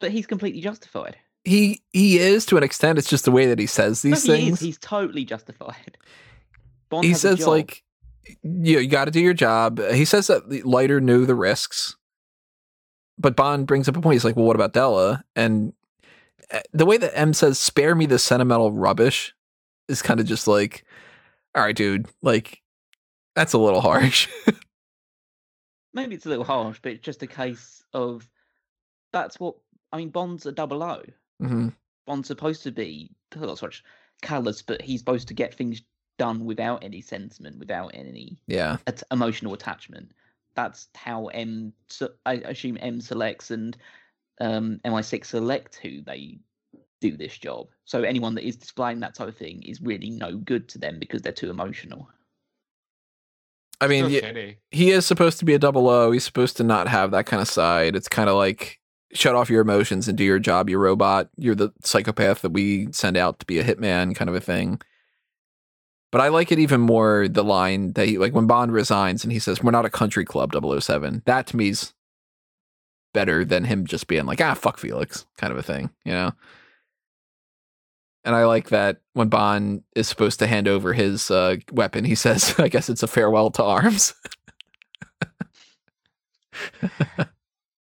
[0.00, 1.18] but he's completely justified.
[1.44, 2.98] He he is to an extent.
[2.98, 4.52] It's just the way that he says No, these he things.
[4.54, 4.60] is.
[4.60, 5.98] He's totally justified.
[6.88, 7.84] Bond he says like
[8.42, 11.96] you, you got to do your job he says that the Leiter knew the risks
[13.18, 15.72] but bond brings up a point he's like well what about della and
[16.52, 19.34] uh, the way that m says spare me the sentimental rubbish
[19.88, 20.84] is kind of just like
[21.54, 22.60] all right dude like
[23.34, 24.28] that's a little harsh
[25.92, 28.28] maybe it's a little harsh, but it's just a case of
[29.12, 29.56] that's what
[29.92, 30.10] I mean.
[30.10, 31.02] Bond's a double O.
[31.42, 31.74] Mhm.
[32.06, 33.84] Bond's supposed to be not so much
[34.22, 35.82] callous, but he's supposed to get things
[36.20, 40.12] done without any sentiment, without any yeah at- emotional attachment.
[40.54, 41.72] That's how M.
[41.88, 43.76] se- I assume M selects and
[44.40, 46.38] um, MI6 select who they
[47.00, 47.68] do this job.
[47.86, 50.98] So anyone that is displaying that type of thing is really no good to them
[50.98, 52.08] because they're too emotional.
[53.80, 54.56] i mean so yeah, shitty.
[54.70, 57.40] he is supposed to be a double o he's supposed to not have that kind
[57.40, 58.78] of side it's kind of like
[59.14, 62.88] shut off your emotions and do your job you robot you're the psychopath that we
[62.92, 64.78] send out to be a hitman kind of a thing
[66.10, 69.32] but i like it even more the line that he like when bond resigns and
[69.32, 71.94] he says we're not a country club 007 that to me's
[73.12, 76.32] better than him just being like ah fuck felix kind of a thing you know?
[78.24, 82.14] And i like that when bond is supposed to hand over his uh, weapon he
[82.14, 84.14] says i guess it's a farewell to arms.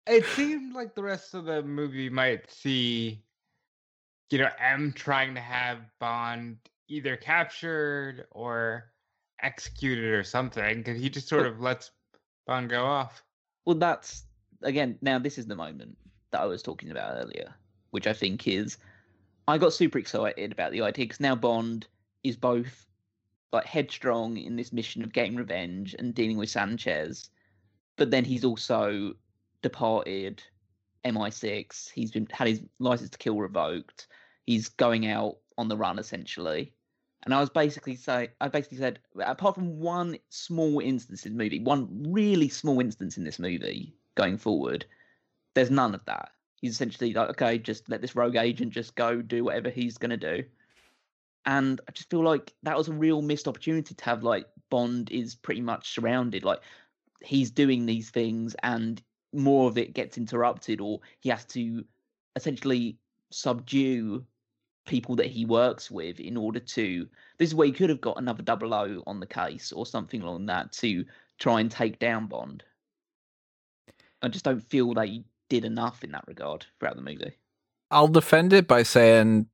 [0.08, 3.24] It seemed like the rest of the movie might see,
[4.30, 6.58] you know, M trying to have Bond
[6.88, 8.92] either captured or
[9.42, 11.92] executed or something, because he just sort of lets
[12.48, 13.24] Bond go off.
[13.66, 14.26] Well, that's
[14.62, 14.98] again.
[15.02, 15.98] Now, this is the moment
[16.32, 17.54] that I was talking about earlier,
[17.92, 18.78] which I think is.
[19.48, 21.88] I got super excited about the idea because now Bond
[22.24, 22.88] is both
[23.54, 27.30] like headstrong in this mission of getting revenge and dealing with Sanchez,
[27.96, 29.14] but then he's also
[29.62, 30.44] departed
[31.06, 31.92] MI6.
[31.92, 34.08] He's been had his license to kill revoked.
[34.46, 36.74] He's going out on the run essentially.
[37.26, 41.44] And I was basically say I basically said, apart from one small instance in the
[41.44, 44.86] movie, one really small instance in this movie going forward,
[45.56, 46.30] there's none of that.
[46.62, 50.18] He's essentially like, okay, just let this rogue agent just go do whatever he's gonna
[50.18, 50.44] do.
[51.48, 55.12] And I just feel like that was a real missed opportunity to have like Bond
[55.12, 56.44] is pretty much surrounded.
[56.44, 56.62] Like
[57.22, 59.02] he's doing these things and
[59.34, 61.84] more of it gets interrupted or he has to
[62.36, 62.98] essentially
[63.32, 64.26] subdue
[64.86, 67.08] people that he works with in order to.
[67.38, 70.22] This is where he could have got another double O on the case or something
[70.22, 71.06] along that to
[71.40, 72.64] try and take down Bond.
[74.22, 77.38] I just don't feel they did enough in that regard throughout the movie.
[77.92, 79.48] I'll defend it by saying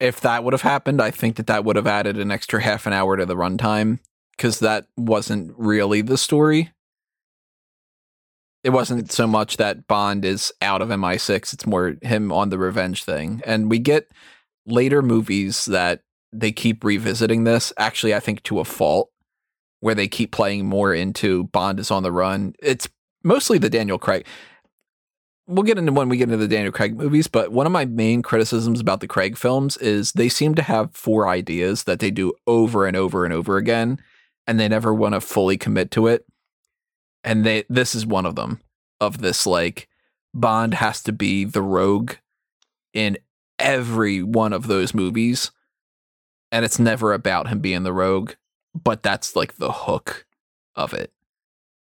[0.00, 2.86] if that would have happened, I think that that would have added an extra half
[2.86, 4.00] an hour to the runtime
[4.36, 6.72] because that wasn't really the story.
[8.62, 12.58] It wasn't so much that Bond is out of MI6, it's more him on the
[12.58, 13.40] revenge thing.
[13.46, 14.10] And we get
[14.66, 16.02] later movies that
[16.32, 19.10] they keep revisiting this, actually, I think to a fault,
[19.80, 22.54] where they keep playing more into Bond is on the run.
[22.62, 22.88] It's
[23.22, 24.26] mostly the Daniel Craig
[25.46, 27.84] we'll get into when we get into the Daniel Craig movies, but one of my
[27.84, 32.10] main criticisms about the Craig films is they seem to have four ideas that they
[32.10, 33.98] do over and over and over again,
[34.46, 36.26] and they never want to fully commit to it.
[37.24, 38.60] And they this is one of them
[39.00, 39.88] of this like
[40.34, 42.14] Bond has to be the rogue
[42.92, 43.18] in
[43.58, 45.50] every one of those movies.
[46.52, 48.32] And it's never about him being the rogue,
[48.74, 50.26] but that's like the hook
[50.74, 51.12] of it.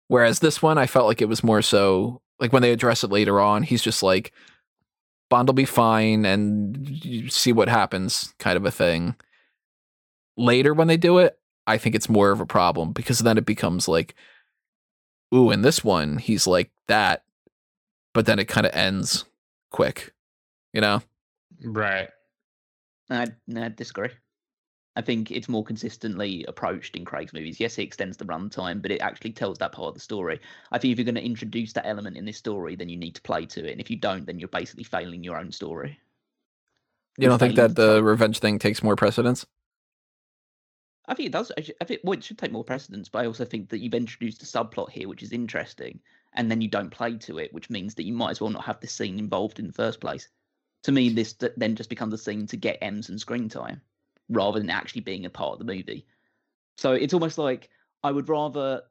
[0.08, 3.12] Whereas this one, I felt like it was more so like when they address it
[3.12, 4.32] later on, he's just like,
[5.30, 9.16] Bond will be fine and see what happens, kind of a thing.
[10.38, 13.46] Later, when they do it, I think it's more of a problem because then it
[13.46, 14.16] becomes like,
[15.34, 17.24] ooh, in this one, he's like that,
[18.14, 19.26] but then it kind of ends
[19.72, 20.14] quick,
[20.74, 21.02] you know?
[21.64, 22.10] Right.
[23.10, 24.10] I, I disagree.
[24.98, 27.60] I think it's more consistently approached in Craig's movies.
[27.60, 30.40] Yes, it extends the runtime, but it actually tells that part of the story.
[30.72, 33.16] I think if you're going to introduce that element in this story, then you need
[33.16, 33.72] to play to it.
[33.72, 36.00] And if you don't, then you're basically failing your own story.
[37.18, 39.46] You don't think that the revenge thing takes more precedence?
[41.08, 41.52] I think it does.
[41.58, 44.42] I think well, it should take more precedence, but I also think that you've introduced
[44.44, 46.00] a subplot here, which is interesting,
[46.34, 48.66] and then you don't play to it, which means that you might as well not
[48.66, 50.28] have this scene involved in the first place.
[50.86, 53.82] To me, this then just becomes a scene to get M's and screen time
[54.30, 56.06] rather than actually being a part of the movie.
[56.78, 57.70] So it's almost like
[58.04, 58.84] I would rather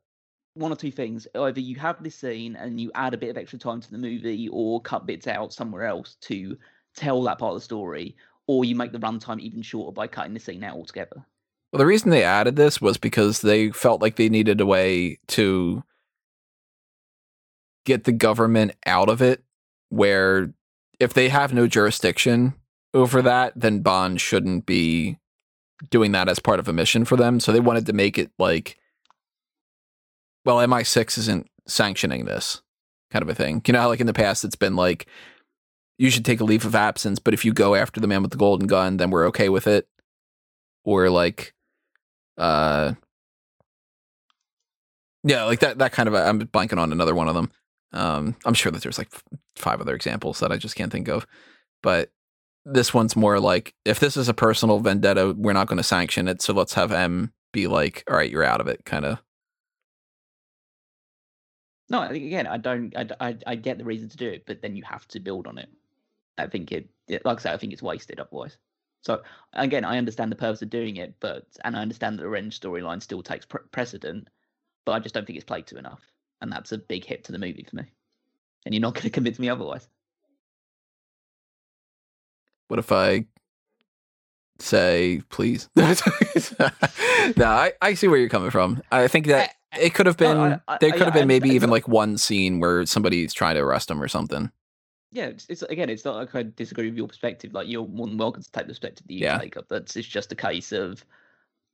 [0.55, 1.29] one or two things.
[1.37, 3.99] Either you have this scene and you add a bit of extra time to the
[3.99, 6.59] movie, or cut bits out somewhere else to
[6.97, 8.17] tell that part of the story,
[8.49, 11.25] or you make the runtime even shorter by cutting the scene out altogether.
[11.73, 15.21] Well, the reason they added this was because they felt like they needed a way
[15.29, 15.85] to
[17.85, 19.45] get the government out of it,
[19.91, 20.53] where
[21.01, 22.55] if they have no jurisdiction
[22.93, 25.19] over that, then Bond shouldn't be
[25.91, 27.41] doing that as part of a mission for them.
[27.41, 28.79] So they wanted to make it like,
[30.45, 32.63] well, MI6 isn't sanctioning this
[33.11, 33.63] kind of a thing.
[33.67, 35.07] You know how, like, in the past, it's been like,
[35.99, 38.33] you should take a leave of absence, but if you go after the man with
[38.33, 39.89] the golden gun, then we're okay with it.
[40.85, 41.55] Or like,
[42.37, 42.95] uh,
[45.23, 47.51] yeah, like that, that kind of, i am blanking on another one of them.
[47.95, 49.11] Um, I'm sure that there's like
[49.57, 51.27] five other examples that I just can't think of,
[51.83, 52.11] but
[52.67, 56.29] this one's more like if this is a personal vendetta, we're not going to sanction
[56.29, 56.43] it.
[56.43, 59.19] So let's have M be like, all right, you're out of it, kind of.
[61.91, 62.97] No, again, I don't.
[62.97, 65.47] I, I, I get the reason to do it, but then you have to build
[65.47, 65.69] on it.
[66.39, 68.57] I think it, like I said, I think it's wasted otherwise.
[69.03, 69.23] So
[69.53, 72.59] again, I understand the purpose of doing it, but and I understand that the revenge
[72.59, 74.29] storyline still takes pre- precedent,
[74.87, 76.01] but I just don't think it's played to enough,
[76.45, 77.85] and that's a big hit to the movie for me.
[78.65, 79.89] And you're not going to convince me otherwise.
[82.69, 83.25] What if I
[84.59, 85.69] say please?
[85.77, 85.85] no,
[87.39, 88.83] I, I see where you're coming from.
[88.93, 91.49] I think that it could have been no, I, I, there could have been maybe
[91.51, 94.51] even like one scene where somebody's trying to arrest him or something.
[95.13, 97.55] Yeah, it's, it's, again, it's not like I disagree with your perspective.
[97.55, 99.39] Like you're more than welcome to take the perspective that you yeah.
[99.39, 99.67] take up.
[99.69, 101.05] But it's just a case of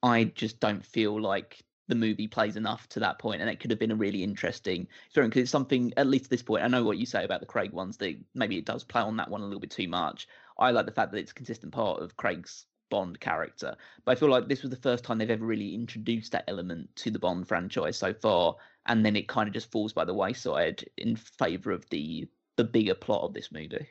[0.03, 1.61] I just don't feel like
[1.91, 4.89] the movie plays enough to that point, and it could have been a really interesting
[5.11, 6.65] story because it's something at least at this point.
[6.65, 7.99] I know what you say about the Craig ones.
[7.99, 10.27] That maybe it does play on that one a little bit too much.
[10.59, 13.77] I like the fact that it's a consistent part of Craig's Bond character.
[14.05, 16.89] But I feel like this was the first time they've ever really introduced that element
[16.97, 20.15] to the Bond franchise so far, and then it kind of just falls by the
[20.15, 23.89] wayside in favor of the the bigger plot of this movie.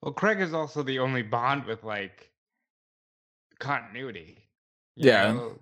[0.00, 2.30] Well, Craig is also the only Bond with like
[3.58, 4.38] continuity.
[4.96, 5.32] Yeah.
[5.32, 5.58] Know?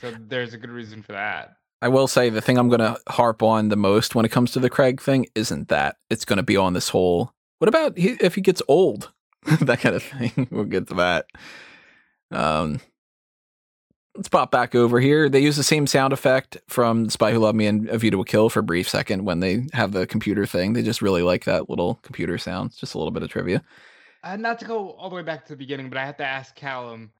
[0.00, 1.56] So there's a good reason for that.
[1.82, 4.52] I will say the thing I'm going to harp on the most when it comes
[4.52, 5.96] to the Craig thing isn't that.
[6.08, 7.32] It's going to be on this whole.
[7.58, 9.12] What about he, if he gets old?
[9.60, 10.48] that kind of thing.
[10.50, 11.26] we'll get to that.
[12.30, 12.80] Um,
[14.16, 15.28] let's pop back over here.
[15.28, 18.20] They use the same sound effect from Spy Who Loved Me and A View to
[18.22, 20.72] a Kill for a brief second when they have the computer thing.
[20.72, 22.70] They just really like that little computer sound.
[22.70, 23.62] It's just a little bit of trivia.
[24.22, 26.24] Uh, not to go all the way back to the beginning, but I have to
[26.24, 27.12] ask Callum: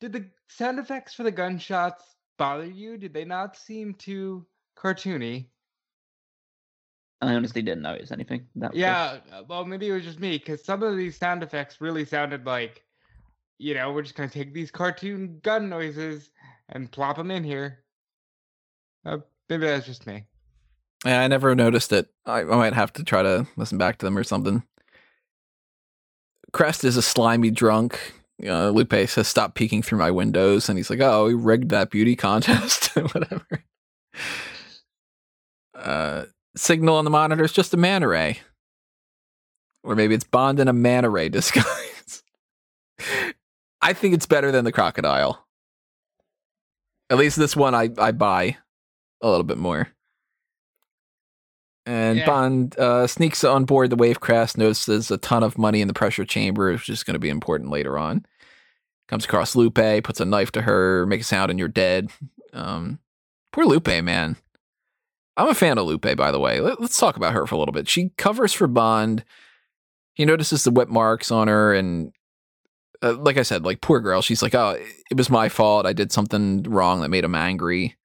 [0.00, 2.02] Did the sound effects for the gunshots
[2.38, 2.96] bother you?
[2.96, 4.46] Did they not seem too
[4.78, 5.46] cartoony?
[7.20, 8.46] I honestly didn't notice anything.
[8.56, 11.80] That yeah, uh, well, maybe it was just me because some of these sound effects
[11.80, 12.84] really sounded like
[13.58, 16.30] you know, we're just gonna take these cartoon gun noises
[16.68, 17.80] and plop them in here.
[19.04, 19.18] Uh,
[19.48, 20.24] maybe that's just me.
[21.04, 22.08] Yeah, I never noticed it.
[22.26, 24.62] I, I might have to try to listen back to them or something.
[26.52, 28.14] Krest is a slimy drunk.
[28.44, 31.90] Uh, Lupe says, "Stop peeking through my windows," and he's like, "Oh, we rigged that
[31.90, 33.64] beauty contest, whatever."
[35.74, 36.24] Uh,
[36.56, 38.40] signal on the monitor is just a manta ray,
[39.82, 42.22] or maybe it's Bond in a manta ray disguise.
[43.80, 45.46] I think it's better than the crocodile.
[47.10, 48.58] At least this one, I I buy
[49.20, 49.88] a little bit more.
[51.88, 52.26] And Yeah.
[52.26, 56.26] Bond uh, sneaks on board the Wavekrest, notices a ton of money in the pressure
[56.26, 58.26] chamber, which is going to be important later on.
[59.08, 62.10] Comes across Lupe, puts a knife to her, makes a sound, and you're dead.
[62.52, 62.98] Um,
[63.54, 64.36] poor Lupe, man.
[65.38, 66.60] I'm a fan of Lupe, by the way.
[66.60, 67.88] Let, us talk about her for a little bit.
[67.88, 69.24] She covers for Bond.
[70.12, 72.12] He notices the whip marks on her, and
[73.02, 74.76] uh, like I said, like poor girl, she's like, "Oh,
[75.10, 75.86] it was my fault.
[75.86, 77.96] I did something wrong that made him angry."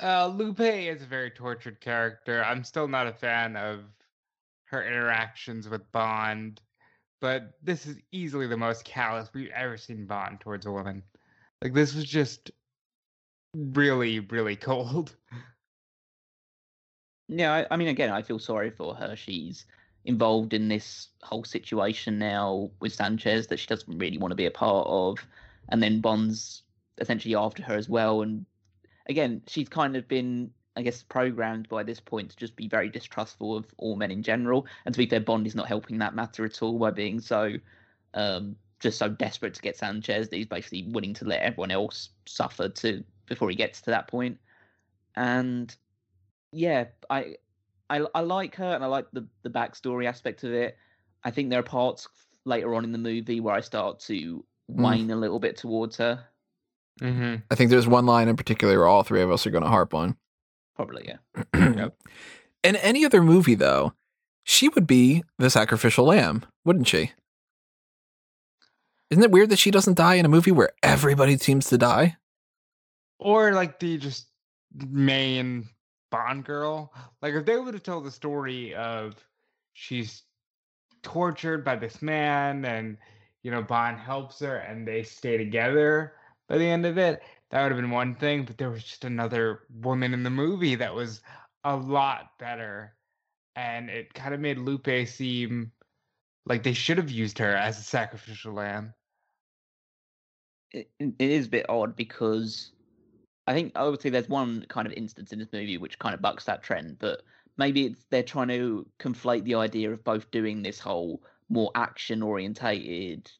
[0.00, 2.44] Uh, Lupe is a very tortured character.
[2.44, 3.80] I'm still not a fan of
[4.66, 6.60] her interactions with Bond,
[7.20, 11.02] but this is easily the most callous we've ever seen Bond towards a woman.
[11.62, 12.50] Like this was just
[13.54, 15.16] really, really cold.
[17.28, 19.16] Yeah, I, I mean, again, I feel sorry for her.
[19.16, 19.66] She's
[20.04, 24.46] involved in this whole situation now with Sanchez that she doesn't really want to be
[24.46, 25.18] a part of,
[25.70, 26.62] and then Bond's
[26.98, 28.22] essentially after her as well.
[28.22, 28.46] And
[29.08, 32.88] again, she's kind of been, I guess, programmed by this point to just be very
[32.88, 34.66] distrustful of all men in general.
[34.84, 37.54] And to be fair, Bond is not helping that matter at all by being so,
[38.14, 42.10] um, just so desperate to get Sanchez that he's basically willing to let everyone else
[42.26, 44.38] suffer to before he gets to that point.
[45.16, 45.74] And
[46.52, 47.36] yeah, I,
[47.90, 50.76] I I like her and I like the the backstory aspect of it.
[51.24, 52.08] I think there are parts
[52.44, 54.82] later on in the movie where I start to Mm.
[54.82, 56.28] wane a little bit towards her.
[57.00, 57.36] Mm-hmm.
[57.50, 59.70] I think there's one line in particular where all three of us are going to
[59.70, 60.16] harp on.
[60.76, 61.18] Probably, yeah.
[61.76, 61.96] Yep.
[62.64, 63.92] In any other movie, though,
[64.42, 67.12] she would be the sacrificial lamb, wouldn't she?
[69.10, 72.16] Isn't it weird that she doesn't die in a movie where everybody seems to die?
[73.18, 74.26] Or like the just
[74.88, 75.68] main
[76.10, 76.92] Bond girl.
[77.22, 79.14] Like if they would have told the story of
[79.72, 80.22] she's
[81.02, 82.96] tortured by this man and
[83.42, 86.14] you know Bond helps her and they stay together
[86.48, 88.44] by the end of it, that would have been one thing.
[88.44, 91.20] But there was just another woman in the movie that was
[91.64, 92.94] a lot better.
[93.56, 95.72] And it kind of made Lupe seem
[96.46, 98.94] like they should have used her as a sacrificial lamb.
[100.72, 102.72] It, it is a bit odd because
[103.46, 106.44] I think obviously there's one kind of instance in this movie which kind of bucks
[106.44, 107.22] that trend, but
[107.56, 112.22] maybe it's they're trying to conflate the idea of both doing this whole more action
[112.22, 113.30] orientated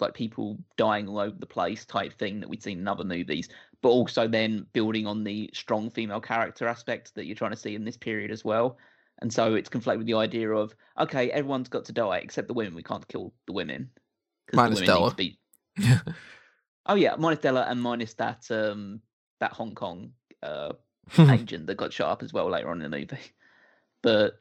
[0.00, 3.48] like people dying all over the place type thing that we'd seen in other movies,
[3.82, 7.74] but also then building on the strong female character aspect that you're trying to see
[7.74, 8.78] in this period as well.
[9.22, 12.54] And so it's conflated with the idea of okay, everyone's got to die except the
[12.54, 12.74] women.
[12.74, 13.90] We can't kill the women
[14.52, 15.38] Minus the women to be
[16.86, 19.00] Oh yeah, minus Della and minus that um
[19.40, 20.72] that Hong Kong uh
[21.18, 23.18] agent that got shot up as well later on in the movie.
[24.02, 24.34] But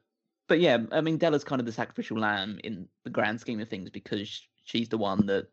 [0.48, 3.70] but yeah, I mean Della's kind of the sacrificial lamb in the grand scheme of
[3.70, 5.48] things because she's the one that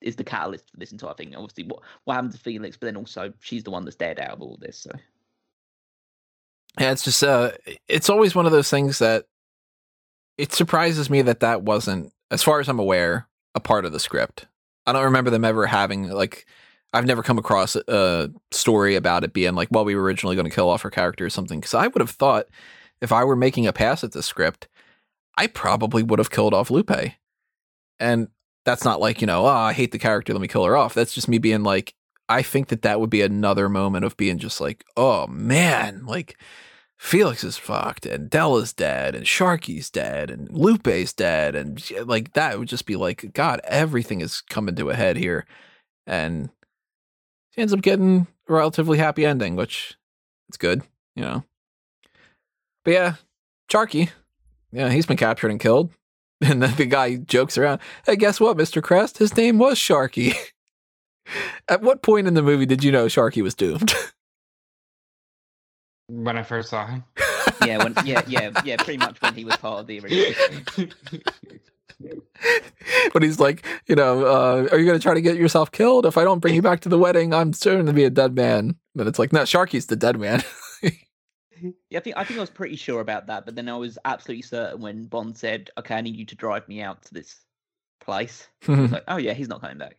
[0.00, 1.34] is the catalyst for this entire thing.
[1.34, 4.30] Obviously, what what happened to Felix, but then also she's the one that's dead out
[4.30, 4.78] of all this.
[4.78, 4.90] So
[6.78, 7.52] Yeah, it's just uh
[7.88, 9.24] it's always one of those things that
[10.36, 14.00] it surprises me that that wasn't as far as I'm aware a part of the
[14.00, 14.46] script.
[14.86, 16.46] I don't remember them ever having like
[16.92, 20.48] I've never come across a story about it being like, well, we were originally going
[20.48, 21.60] to kill off her character or something.
[21.60, 22.46] Because I would have thought
[23.02, 24.68] if I were making a pass at the script,
[25.36, 27.12] I probably would have killed off Lupe.
[28.00, 28.28] And
[28.68, 30.92] that's not like, you know, oh, I hate the character, let me kill her off.
[30.92, 31.94] That's just me being like,
[32.28, 36.38] I think that that would be another moment of being just like, oh man, like
[36.98, 41.54] Felix is fucked and Della's dead and Sharky's dead and Lupe's dead.
[41.54, 45.46] And like that would just be like, God, everything is coming to a head here.
[46.06, 46.50] And
[47.52, 49.96] she ends up getting a relatively happy ending, which
[50.50, 50.82] it's good,
[51.16, 51.42] you know.
[52.84, 53.14] But yeah,
[53.72, 54.10] Sharky,
[54.72, 55.90] yeah, he's been captured and killed.
[56.48, 58.80] And then the guy jokes around, hey, guess what, Mr.
[58.80, 59.18] Krest?
[59.18, 60.34] His name was Sharky.
[61.68, 63.92] At what point in the movie did you know Sharky was doomed?
[66.10, 67.04] When I first saw him.
[67.66, 70.88] yeah, when, yeah, yeah, yeah, pretty much when he was part of the original.
[73.12, 76.06] but he's like, you know, uh, are you going to try to get yourself killed?
[76.06, 78.34] If I don't bring you back to the wedding, I'm soon to be a dead
[78.34, 78.76] man.
[78.94, 80.42] But it's like, no, Sharky's the dead man.
[81.90, 83.98] Yeah, I think I think I was pretty sure about that, but then I was
[84.04, 87.36] absolutely certain when Bond said, "Okay, I need you to drive me out to this
[88.00, 88.48] place.
[88.66, 89.96] Like, oh yeah, he's not coming back.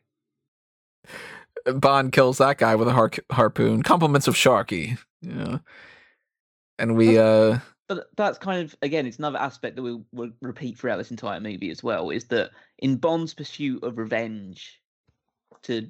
[1.65, 3.83] Bond kills that guy with a har- harpoon.
[3.83, 4.97] Compliments of Sharky.
[5.21, 5.59] You know.
[6.79, 10.79] And we uh But that's kind of again, it's another aspect that we'll, we'll repeat
[10.79, 12.09] throughout this entire movie as well.
[12.09, 14.81] Is that in Bond's pursuit of revenge,
[15.63, 15.89] to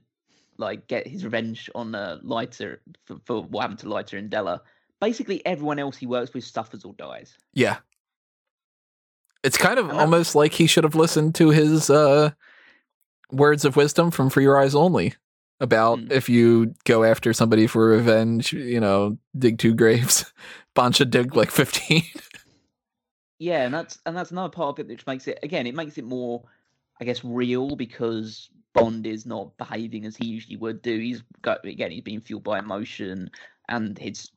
[0.57, 4.61] like get his revenge on uh, Leiter for, for what happened to Leiter and Della,
[5.01, 7.37] basically everyone else he works with suffers or dies.
[7.53, 7.77] yeah.
[9.41, 12.31] It's kind of almost like he should have listened to his uh
[13.31, 15.13] words of wisdom from For Your Eyes Only
[15.61, 16.11] about Mm.
[16.11, 20.25] if you go after somebody for revenge, you know, dig two graves.
[20.75, 22.03] Bond should dig like 15.
[23.39, 25.97] Yeah, and that's and that's another part of it which makes it again, it makes
[25.97, 26.43] it more,
[26.99, 30.99] I guess, real because Bond is not behaving as he usually would do.
[30.99, 33.29] He's got again, he's being fueled by emotion
[33.69, 34.29] and his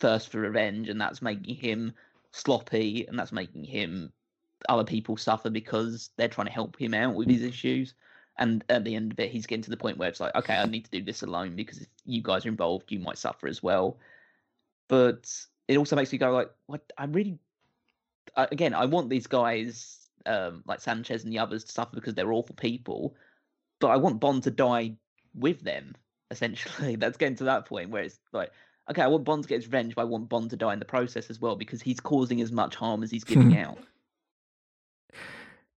[0.00, 1.92] thirst for revenge, and that's making him
[2.32, 4.12] sloppy, and that's making him
[4.68, 7.94] other people suffer because they're trying to help him out with his issues.
[8.38, 10.54] And at the end of it, he's getting to the point where it's like, okay,
[10.54, 13.46] I need to do this alone because if you guys are involved, you might suffer
[13.48, 13.98] as well.
[14.88, 15.30] But
[15.68, 16.82] it also makes me go like, what?
[16.96, 17.38] I really
[18.36, 22.14] I- again, I want these guys um, like Sanchez and the others to suffer because
[22.14, 23.14] they're awful people,
[23.78, 24.94] but I want Bond to die
[25.34, 25.94] with them.
[26.30, 28.52] Essentially, that's getting to that point where it's like,
[28.90, 30.78] okay, I want Bond to get his revenge, but I want Bond to die in
[30.78, 33.78] the process as well because he's causing as much harm as he's giving out.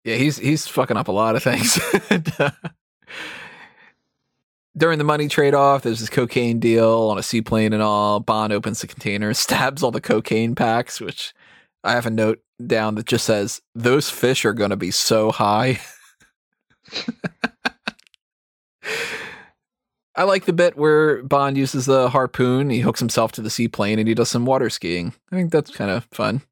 [0.04, 1.78] Yeah, he's he's fucking up a lot of things.
[4.76, 8.20] During the money trade off, there's this cocaine deal on a seaplane and all.
[8.20, 11.34] Bond opens the container, stabs all the cocaine packs, which
[11.84, 15.32] I have a note down that just says, Those fish are going to be so
[15.32, 15.80] high.
[20.20, 23.98] I like the bit where Bond uses the harpoon, he hooks himself to the seaplane,
[23.98, 25.14] and he does some water skiing.
[25.32, 26.42] I think that's kind of fun.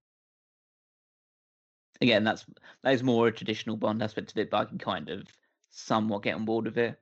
[2.01, 2.47] Again, that's
[2.83, 5.25] that is more a traditional Bond aspect of it, but I can kind of
[5.71, 6.99] somewhat get on board with it.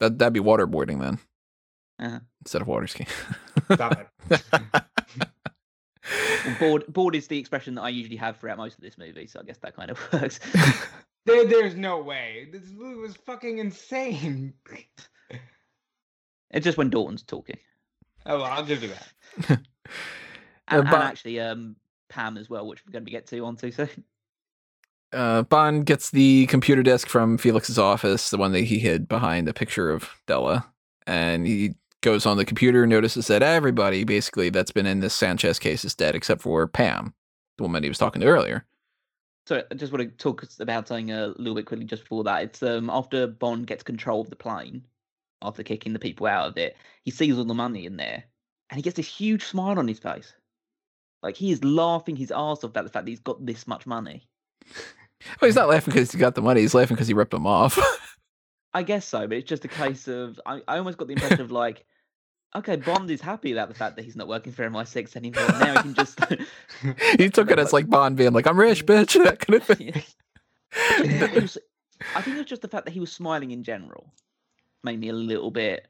[0.00, 1.18] That, that'd be waterboarding then,
[1.98, 2.20] Uh-huh.
[2.40, 3.08] instead of water skiing.
[3.74, 4.42] Stop it.
[6.46, 9.26] Well, bored, bored is the expression that I usually have throughout most of this movie,
[9.26, 10.40] so I guess that kind of works.
[11.26, 12.48] There, there's no way.
[12.52, 14.52] This movie was fucking insane.
[16.50, 17.58] it's just when Dalton's talking.
[18.26, 18.90] Oh, well, I'll give you
[19.48, 19.60] that.
[20.66, 21.76] Uh, and, and actually um
[22.08, 24.02] Pam as well, which we're going to get to onto soon.
[25.12, 29.46] uh, Bond gets the computer disk from Felix's office, the one that he hid behind
[29.46, 30.66] a picture of Della,
[31.06, 35.58] and he goes on the computer, notices that everybody basically that's been in this Sanchez
[35.58, 37.12] case is dead except for Pam,
[37.58, 38.64] the woman he was talking to earlier.
[39.46, 42.42] So I just want to talk about something a little bit quickly just before that.
[42.42, 44.86] It's um after Bond gets control of the plane,
[45.42, 48.24] after kicking the people out of it, he sees all the money in there,
[48.70, 50.34] and he gets this huge smile on his face.
[51.22, 53.86] Like he is laughing his ass off about the fact that he's got this much
[53.86, 54.28] money.
[55.40, 57.46] Well, he's not laughing because he got the money; he's laughing because he ripped them
[57.46, 57.78] off.
[58.74, 61.40] I guess so, but it's just a case of I, I almost got the impression
[61.40, 61.86] of like,
[62.56, 65.46] okay, Bond is happy about the fact that he's not working for MI6 anymore.
[65.48, 66.18] Now he can just
[67.18, 69.86] he took it as like Bond being like, "I'm rich, bitch." That kind of thing.
[69.88, 70.00] Yeah.
[70.00, 71.58] Just the fact that he was-
[72.16, 74.12] I think it's just the fact that he was smiling in general
[74.82, 75.86] made me a little bit.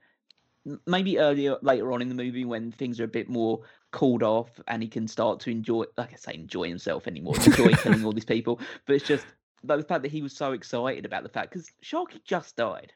[0.86, 3.60] Maybe earlier, later on in the movie, when things are a bit more
[3.90, 7.68] cooled off and he can start to enjoy, like I say, enjoy himself anymore, enjoy
[7.82, 8.60] killing all these people.
[8.86, 9.26] But it's just
[9.62, 12.92] like, the fact that he was so excited about the fact because Sharky just died.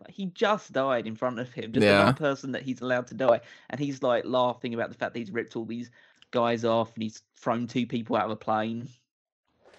[0.00, 2.02] Like, he just died in front of him, just Yeah.
[2.02, 5.18] another person that he's allowed to die, and he's like laughing about the fact that
[5.18, 5.90] he's ripped all these
[6.30, 8.88] guys off and he's thrown two people out of a plane.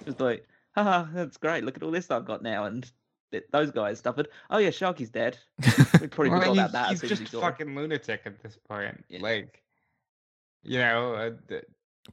[0.06, 1.64] It's like, haha, that's great.
[1.64, 2.66] Look at all this I've got now.
[2.66, 2.90] And
[3.32, 4.28] th- those guys suffered.
[4.50, 5.38] Oh, yeah, Sharky's dead.
[6.02, 6.91] We probably Well, forgot about that.
[6.94, 7.41] as he's just he saw it.
[7.41, 9.04] fucking lunatic at this point.
[9.10, 9.20] Yeah.
[9.22, 9.62] Like,
[10.64, 11.66] you know, uh, th-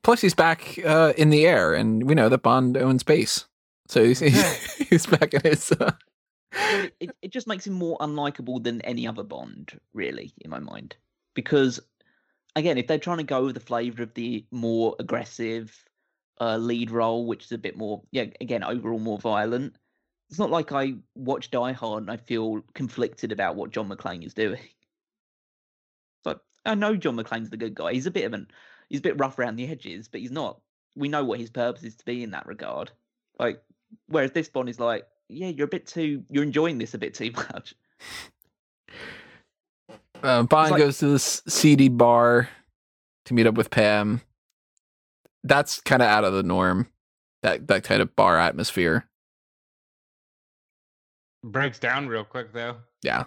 [0.02, 3.46] Plus, he's back uh, in the air, and we know that Bond owns space,
[3.88, 5.72] so he's he's, he's back in his.
[5.72, 5.96] Uh, Well,
[7.00, 10.96] it- it, just makes him more unlikable than any other Bond, really, in my mind.
[11.34, 11.80] Because,
[12.54, 15.84] again, if they're trying to go with the flavour of the more aggressive
[16.40, 19.76] uh, lead role, which is a bit more, yeah, again, overall more violent,
[20.28, 24.24] it's not like I watch Die Hard and I feel conflicted about what John McClane
[24.24, 24.60] is doing.
[26.24, 27.92] But I know John McClane's the good guy.
[27.92, 28.48] He's a bit of an,
[28.88, 30.60] he's a bit rough around the edges, but he's not.
[30.96, 32.90] We know what his purpose is to be in that regard.
[33.38, 33.62] Like,
[34.08, 37.14] whereas this Bond is like, yeah, you're a bit too, you're enjoying this a bit
[37.14, 37.74] too much.
[40.22, 42.48] uh, Bond like- goes to this seedy bar
[43.26, 44.20] to meet up with Pam.
[45.44, 46.88] That's kind of out of the norm.
[47.42, 49.06] That that kind of bar atmosphere.
[51.44, 52.76] breaks down real quick though.
[53.02, 53.24] Yeah,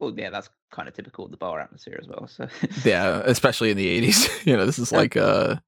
[0.00, 2.26] Well, yeah, that's kind of typical of the bar atmosphere as well.
[2.28, 2.48] So
[2.84, 4.28] yeah, especially in the '80s.
[4.46, 5.60] you know, this is like uh, Ro-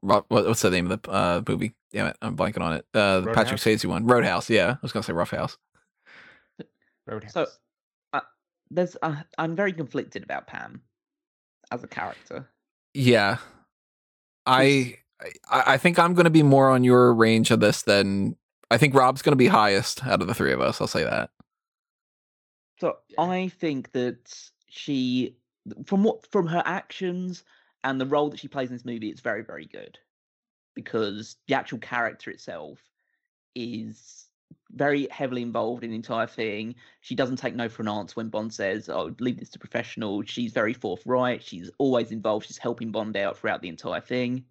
[0.00, 1.74] what- what's the name of the uh, movie?
[1.92, 2.86] Damn it, I'm blanking on it.
[2.92, 3.64] Uh, the Patrick Roadhouse?
[3.64, 4.50] Swayze one, Roadhouse.
[4.50, 5.56] Yeah, I was gonna say Rough House.
[7.06, 7.32] Roadhouse.
[7.32, 7.46] So,
[8.12, 8.20] uh,
[8.70, 10.82] there's uh, I'm very conflicted about Pam
[11.70, 12.48] as a character.
[12.94, 13.38] Yeah,
[14.46, 14.96] I
[15.48, 18.36] I, I think I'm gonna be more on your range of this than
[18.70, 20.80] I think Rob's gonna be highest out of the three of us.
[20.80, 21.30] I'll say that.
[22.80, 24.16] So I think that
[24.68, 25.36] she,
[25.86, 27.44] from what from her actions
[27.84, 29.98] and the role that she plays in this movie, it's very very good
[30.74, 32.80] because the actual character itself
[33.54, 34.28] is
[34.72, 36.74] very heavily involved in the entire thing.
[37.00, 40.22] She doesn't take no for an answer when Bond says, "Oh, leave this to professional."
[40.22, 41.42] She's very forthright.
[41.42, 42.46] She's always involved.
[42.46, 44.44] She's helping Bond out throughout the entire thing.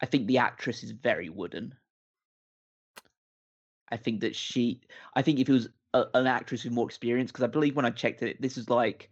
[0.00, 1.74] I think the actress is very wooden.
[3.90, 4.82] I think that she.
[5.14, 7.86] I think if it was a, an actress with more experience, because I believe when
[7.86, 9.10] I checked it, this is like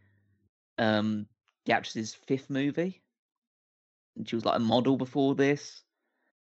[0.79, 1.27] um
[1.65, 3.03] the actress's fifth movie,
[4.25, 5.83] she was like a model before this.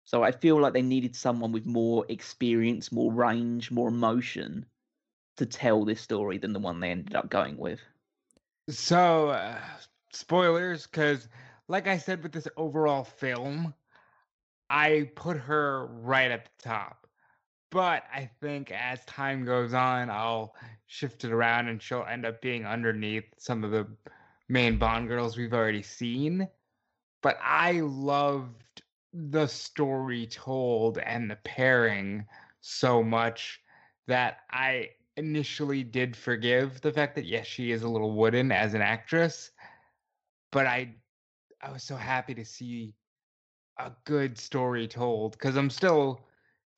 [0.03, 4.65] So I feel like they needed someone with more experience, more range, more emotion
[5.35, 7.79] to tell this story than the one they ended up going with.
[8.69, 9.59] So, uh,
[10.11, 11.27] spoilers, because
[11.67, 13.73] like I said with this overall film,
[14.69, 17.07] I put her right at the top.
[17.69, 22.41] But I think as time goes on, I'll shift it around and she'll end up
[22.41, 23.87] being underneath some of the
[24.47, 26.47] main Bond girls we've already seen.
[27.27, 32.25] But I loved the story told and the pairing
[32.61, 33.59] so much
[34.07, 38.75] that I initially did forgive the fact that yes, she is a little wooden as
[38.75, 39.51] an actress,
[40.53, 40.95] but I
[41.61, 42.95] I was so happy to see
[43.77, 46.21] a good story told because I'm still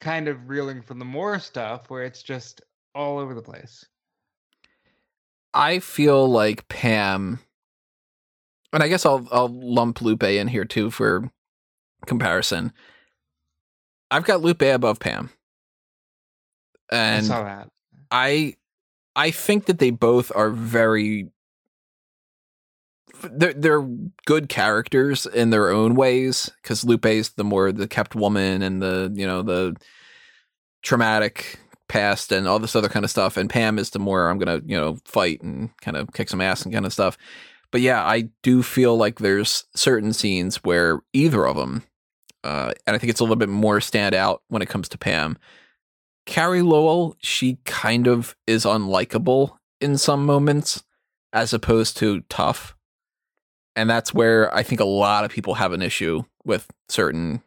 [0.01, 2.63] kind of reeling from the more stuff where it's just
[2.95, 3.85] all over the place.
[5.53, 7.37] I feel like Pam,
[8.73, 11.29] and I guess I'll I'll lump Lupe in here too for
[12.05, 12.73] comparison.
[14.11, 15.29] I've got Lupe above Pam,
[16.91, 17.69] I and saw that.
[18.11, 18.55] I
[19.15, 21.29] I think that they both are very
[23.31, 23.87] they're they're
[24.25, 29.11] good characters in their own ways because Lupe's the more the kept woman and the
[29.13, 29.75] you know the
[30.81, 34.37] traumatic past and all this other kind of stuff and Pam is the more I'm
[34.37, 37.17] gonna you know fight and kind of kick some ass and kind of stuff
[37.71, 41.83] but yeah I do feel like there's certain scenes where either of them
[42.41, 44.97] uh, and I think it's a little bit more stand out when it comes to
[44.97, 45.37] Pam
[46.29, 50.83] Carey Lowell, she kind of is unlikable in some moments
[51.33, 52.75] as opposed to tough.
[53.75, 57.41] And that's where I think a lot of people have an issue with certain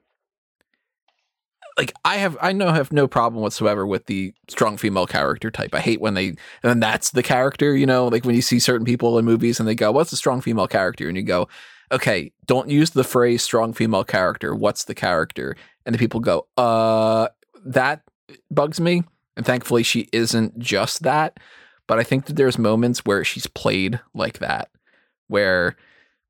[1.77, 5.74] like I have I know have no problem whatsoever with the strong female character type.
[5.74, 8.85] I hate when they and that's the character, you know, like when you see certain
[8.85, 11.49] people in movies and they go, "What's a strong female character?" and you go,
[11.90, 14.55] "Okay, don't use the phrase strong female character.
[14.55, 17.28] What's the character?" And the people go, "Uh,
[17.65, 18.03] that
[18.51, 19.05] bugs me.
[19.36, 21.39] And thankfully, she isn't just that.
[21.86, 24.70] But I think that there's moments where she's played like that,
[25.28, 25.77] where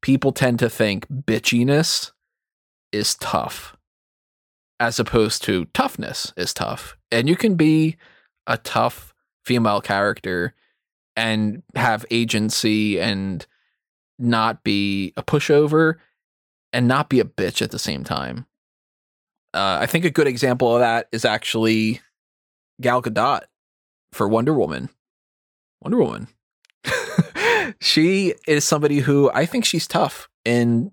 [0.01, 2.12] people tend to think bitchiness
[2.90, 3.77] is tough,
[4.82, 6.96] as opposed to toughness is tough.
[7.12, 7.96] And you can be
[8.48, 9.14] a tough
[9.44, 10.54] female character
[11.14, 13.46] and have agency and
[14.18, 15.94] not be a pushover
[16.72, 18.44] and not be a bitch at the same time.
[19.54, 22.00] Uh, I think a good example of that is actually
[22.80, 23.42] Gal Gadot
[24.12, 24.88] for Wonder Woman.
[25.80, 26.26] Wonder Woman.
[27.80, 30.90] she is somebody who I think she's tough in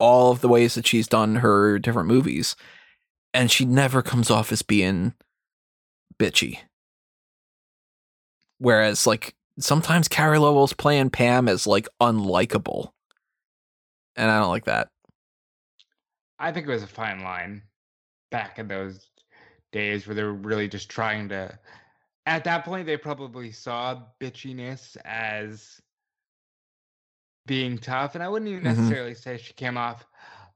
[0.00, 2.56] all of the ways that she's done her different movies,
[3.32, 5.14] and she never comes off as being
[6.18, 6.60] bitchy.
[8.58, 12.92] Whereas, like sometimes Carey Lowell's playing Pam as like unlikable,
[14.16, 14.88] and I don't like that.
[16.38, 17.62] I think it was a fine line
[18.30, 19.10] back in those
[19.72, 21.58] days where they were really just trying to.
[22.26, 25.80] At that point, they probably saw bitchiness as
[27.46, 28.64] being tough, and I wouldn't even Mhm.
[28.64, 30.06] necessarily say she came off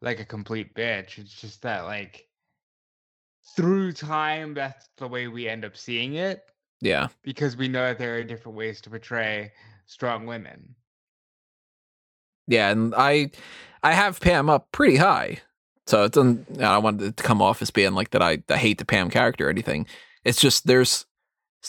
[0.01, 1.19] like a complete bitch.
[1.19, 2.29] It's just that, like,
[3.57, 6.45] through time, that's the way we end up seeing it
[6.81, 7.09] Yeah.
[7.23, 9.53] because we know that there are different ways to portray
[9.87, 10.75] strong women.
[12.47, 13.31] Yeah, and I
[13.83, 15.39] I have Pam up pretty high.
[15.87, 18.43] So it doesn't I don't want it to come off as being like that I,
[18.49, 19.87] I hate the Pam character or anything.
[20.25, 21.07] It's just there's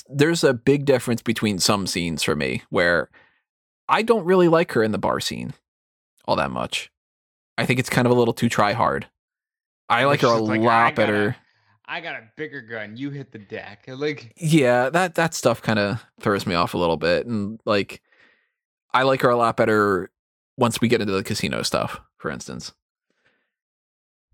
[0.09, 3.09] there's a big difference between some scenes for me where
[3.87, 5.53] I don't really like her in the bar scene
[6.25, 6.91] all that much.
[7.57, 9.07] I think it's kind of a little too try hard.
[9.87, 11.29] I like her a like, lot "I got a- better.
[11.29, 11.33] Eh?
[11.87, 12.97] I got a bigger gun.
[12.97, 13.85] You hit the deck.
[13.87, 18.01] Like, Yeah, that that stuff kind of throws me off a little bit, and like,
[18.93, 20.11] I like her a lot better
[20.57, 22.73] once we get into the casino stuff, for instance.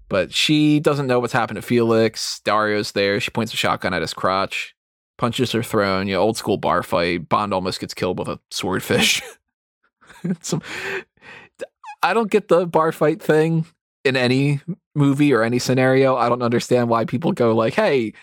[0.09, 2.41] But she doesn't know what's happened to Felix.
[2.43, 3.19] Dario's there.
[3.19, 4.75] She points a shotgun at his crotch,
[5.17, 6.07] punches are thrown.
[6.07, 7.29] You know, old school bar fight.
[7.29, 9.21] Bond almost gets killed with a swordfish.
[10.41, 10.61] Some,
[12.03, 13.65] I don't get the bar fight thing
[14.03, 14.59] in any
[14.95, 16.15] movie or any scenario.
[16.15, 18.13] I don't understand why people go like, "Hey,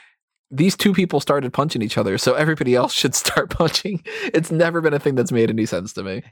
[0.51, 4.03] these two people started punching each other, so everybody else should start punching."
[4.35, 6.23] It's never been a thing that's made any sense to me.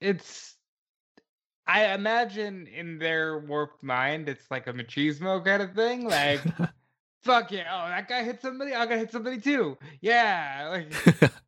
[0.00, 0.56] It's
[1.66, 6.06] I imagine in their warped mind, it's like a machismo kind of thing.
[6.06, 6.40] Like,
[7.24, 9.76] fuck yeah, oh that guy hit somebody, I'm gonna hit somebody too.
[10.00, 11.32] Yeah, like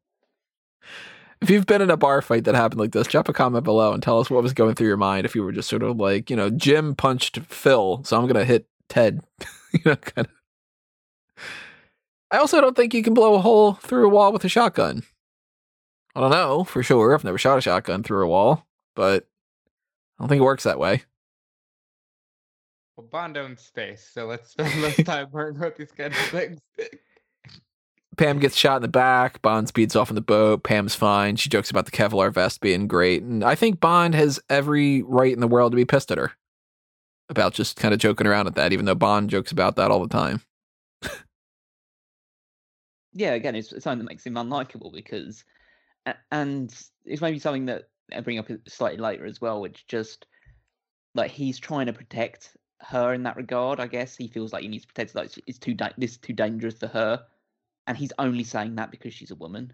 [1.40, 3.92] if you've been in a bar fight that happened like this, drop a comment below
[3.92, 5.96] and tell us what was going through your mind if you were just sort of
[5.96, 9.20] like, you know, Jim punched Phil, so I'm gonna hit Ted.
[9.72, 10.32] you know, kind of.
[12.30, 15.02] I also don't think you can blow a hole through a wall with a shotgun.
[16.14, 17.14] I don't know for sure.
[17.14, 19.28] I've never shot a shotgun through a wall, but
[20.18, 21.04] I don't think it works that way.
[22.96, 26.60] well, Bond owns space, so let's spend less time worrying about these kinds of things.
[28.18, 29.40] Pam gets shot in the back.
[29.42, 30.64] Bond speeds off in the boat.
[30.64, 31.36] Pam's fine.
[31.36, 33.22] She jokes about the Kevlar vest being great.
[33.22, 36.32] And I think Bond has every right in the world to be pissed at her
[37.30, 40.00] about just kind of joking around at that, even though Bond jokes about that all
[40.02, 40.42] the time.
[43.12, 45.44] yeah, again, it's something that makes him unlikable because,
[46.30, 46.74] and
[47.04, 47.84] it's maybe something that
[48.14, 50.26] I bring up slightly later as well, which just
[51.14, 53.80] like he's trying to protect her in that regard.
[53.80, 55.14] I guess he feels like he needs to protect.
[55.14, 57.22] Like it's- it's too da- this is too dangerous for her,
[57.88, 59.72] and he's only saying that because she's a woman.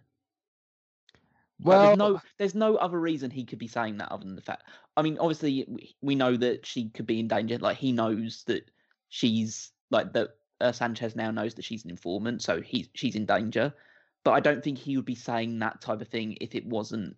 [1.61, 4.36] Like, Well, there's no there's no other reason he could be saying that other than
[4.36, 4.62] the fact.
[4.97, 7.59] I mean, obviously we, we know that she could be in danger.
[7.59, 8.70] Like he knows that
[9.09, 10.31] she's like that.
[10.61, 13.74] Uh, Sanchez now knows that she's an informant, so he's she's in danger.
[14.23, 17.16] But I don't think he would be saying that type of thing if it wasn't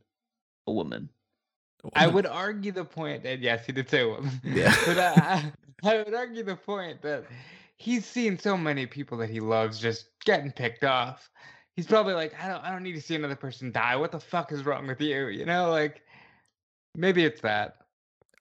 [0.66, 1.10] a woman.
[1.94, 4.30] I would argue the point that yes, he did say woman.
[4.42, 4.74] Yeah.
[4.86, 5.52] but I,
[5.84, 7.26] I would argue the point that
[7.76, 11.28] he's seen so many people that he loves just getting picked off.
[11.74, 13.96] He's probably like, I don't, I don't need to see another person die.
[13.96, 15.26] What the fuck is wrong with you?
[15.26, 16.02] You know, like
[16.94, 17.76] maybe it's that.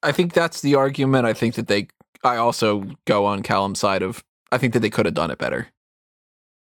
[0.01, 1.25] I think that's the argument.
[1.25, 1.87] I think that they.
[2.23, 4.23] I also go on Callum's side of.
[4.51, 5.67] I think that they could have done it better,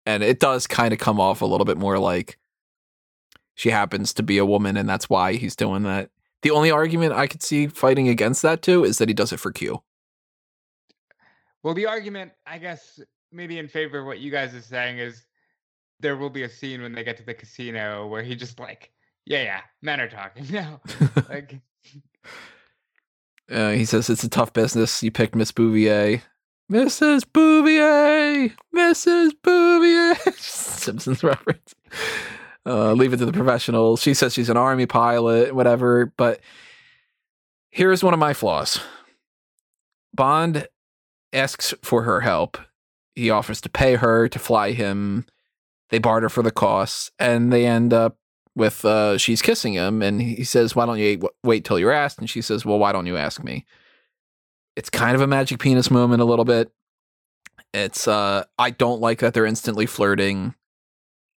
[0.06, 2.38] and it does kind of come off a little bit more like
[3.54, 6.10] she happens to be a woman, and that's why he's doing that.
[6.42, 9.40] The only argument I could see fighting against that too is that he does it
[9.40, 9.82] for Q.
[11.64, 13.00] Well, the argument, I guess,
[13.32, 15.24] maybe in favor of what you guys are saying is
[15.98, 18.92] there will be a scene when they get to the casino where he just like,
[19.24, 20.80] yeah, yeah, men are talking now.
[21.28, 21.58] like,
[23.50, 25.02] Uh, he says it's a tough business.
[25.02, 26.22] You picked Miss Bouvier.
[26.72, 27.24] Mrs.
[27.30, 28.54] Bouvier!
[28.74, 29.32] Mrs.
[29.42, 30.14] Bouvier!
[30.38, 31.74] Simpsons reference.
[32.64, 34.00] Uh, leave it to the professionals.
[34.00, 36.06] She says she's an army pilot, whatever.
[36.16, 36.40] But
[37.70, 38.80] here's one of my flaws
[40.14, 40.66] Bond
[41.34, 42.56] asks for her help.
[43.14, 45.26] He offers to pay her to fly him.
[45.90, 48.16] They barter for the costs, and they end up
[48.56, 52.18] with uh, she's kissing him, and he says, "Why don't you wait, till you're asked?"
[52.18, 53.66] And she says, "Well, why don't you ask me?"
[54.76, 56.72] It's kind of a magic penis moment, a little bit.
[57.72, 60.54] It's uh, I don't like that they're instantly flirting.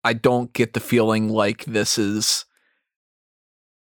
[0.04, 2.46] I don't get the feeling like this is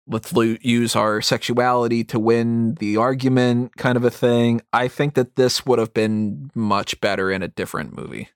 [0.07, 4.61] let's lo- use our sexuality to win the argument kind of a thing.
[4.73, 8.29] I think that this would have been much better in a different movie.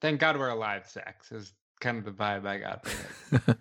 [0.00, 0.86] thank God we're alive.
[0.86, 2.86] Sex is kind of the vibe I got.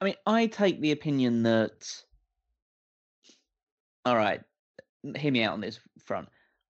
[0.00, 2.02] I mean, I take the opinion that.
[4.04, 4.40] All right,
[5.16, 6.28] hear me out on this front.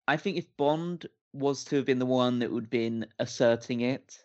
[0.08, 3.82] I think if Bond was to have been the one that would have been asserting
[3.82, 4.18] it,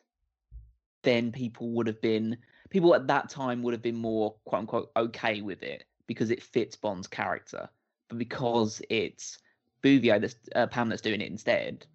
[1.04, 2.38] then people would have been
[2.72, 6.42] people at that time would have been more quote unquote okay with it because it
[6.42, 7.70] fits Bond's character.
[8.10, 9.38] But because it's
[9.84, 11.86] Bouvier that's uh, Pam that's doing it instead,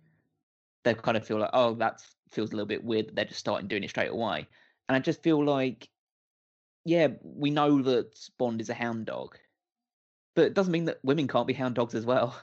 [0.85, 3.09] they kind of feel like, oh, that feels a little bit weird.
[3.09, 4.47] That they're just starting doing it straight away,
[4.89, 5.89] and I just feel like,
[6.85, 9.37] yeah, we know that Bond is a hound dog,
[10.35, 12.41] but it doesn't mean that women can't be hound dogs as well.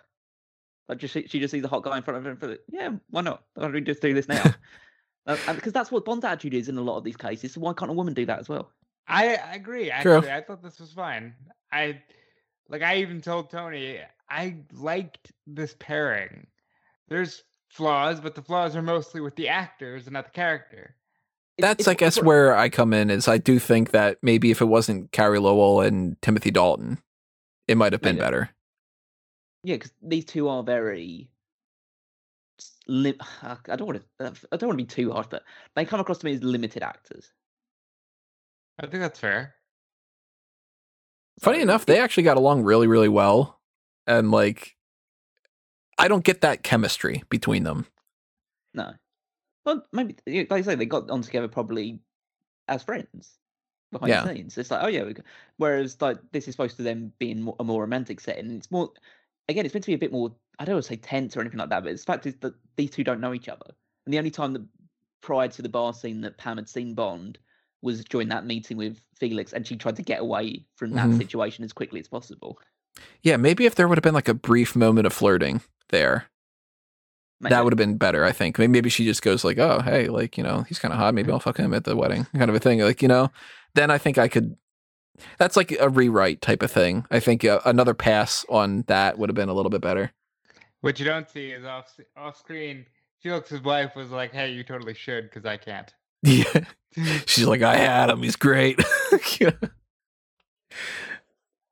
[0.90, 2.90] Like just she, just sees a hot guy in front of her and for yeah,
[3.10, 3.44] why not?
[3.54, 4.44] Why don't we just do this now?
[5.26, 7.54] Uh, because that's what Bond's attitude is in a lot of these cases.
[7.54, 8.72] So why can't a woman do that as well?
[9.08, 9.91] I, I agree.
[10.02, 10.18] True.
[10.18, 11.34] Actually, I thought this was fine.
[11.72, 12.02] I
[12.70, 12.82] like.
[12.82, 16.48] I even told Tony I liked this pairing.
[17.08, 20.95] There's flaws, but the flaws are mostly with the actors and not the character.
[21.60, 23.10] That's, it's I guess, where I come in.
[23.10, 26.98] Is I do think that maybe if it wasn't Carey Lowell and Timothy Dalton,
[27.68, 28.26] it might have been Maybe.
[28.26, 28.50] better.
[29.64, 31.30] yeah, because these two are very.
[32.64, 34.26] S- Lim- I don't want to.
[34.26, 35.44] Uh, I don't want to be too harsh, but
[35.76, 37.31] they come across to me as limited actors.
[38.80, 39.56] I think that's fair.
[41.40, 43.60] Funny enough, they actually got along really, really well,
[44.07, 44.76] and like
[45.98, 47.85] I don't get that chemistry between them.
[48.73, 48.94] No.
[49.65, 51.99] Well, maybe yeah, like I say, they got on together probably
[52.68, 53.38] as friends
[53.91, 54.23] behind Yeah.
[54.26, 54.57] the scenes.
[54.57, 55.03] It's like, oh yeah.
[55.03, 55.22] We, g-
[55.57, 58.52] whereas like this is supposed to them being a more romantic setting.
[58.52, 58.91] It's more
[59.48, 60.35] again, it's meant to be a bit more.
[60.60, 62.54] I don't want to say tense or anything like that, but the fact is that
[62.76, 63.66] these two don't know each other.
[64.06, 64.66] And the only time that
[65.22, 67.38] prior to the bar scene that Pam had seen Bond
[67.82, 71.18] was during that meeting with Felix, and she tried to get away from that Mhm.
[71.18, 72.60] situation as quickly as possible.
[73.24, 76.28] Yeah, maybe if there would have been like a brief moment of flirting there,
[77.42, 77.50] Maybe.
[77.50, 78.24] that would have been better.
[78.24, 78.58] I think.
[78.60, 81.14] Maybe, maybe she just goes like, "Oh, hey, like you know, he's kind of hot.
[81.14, 82.80] Maybe I'll fuck him at the wedding," kind of a thing.
[82.80, 83.32] Like you know,
[83.76, 84.56] then I think I could.
[85.38, 87.06] That's like a rewrite type of thing.
[87.12, 90.12] I think uh, another pass on that would have been a little bit better.
[90.84, 92.86] What you don't see is off off screen.
[93.22, 95.90] Felix's wife was like, "Hey, you totally should, because I can't."
[96.26, 96.66] Yeah,
[97.26, 98.22] she's like, "I had him.
[98.22, 98.80] He's great."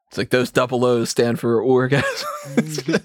[0.07, 2.27] It's like those double O's stand for orgasm.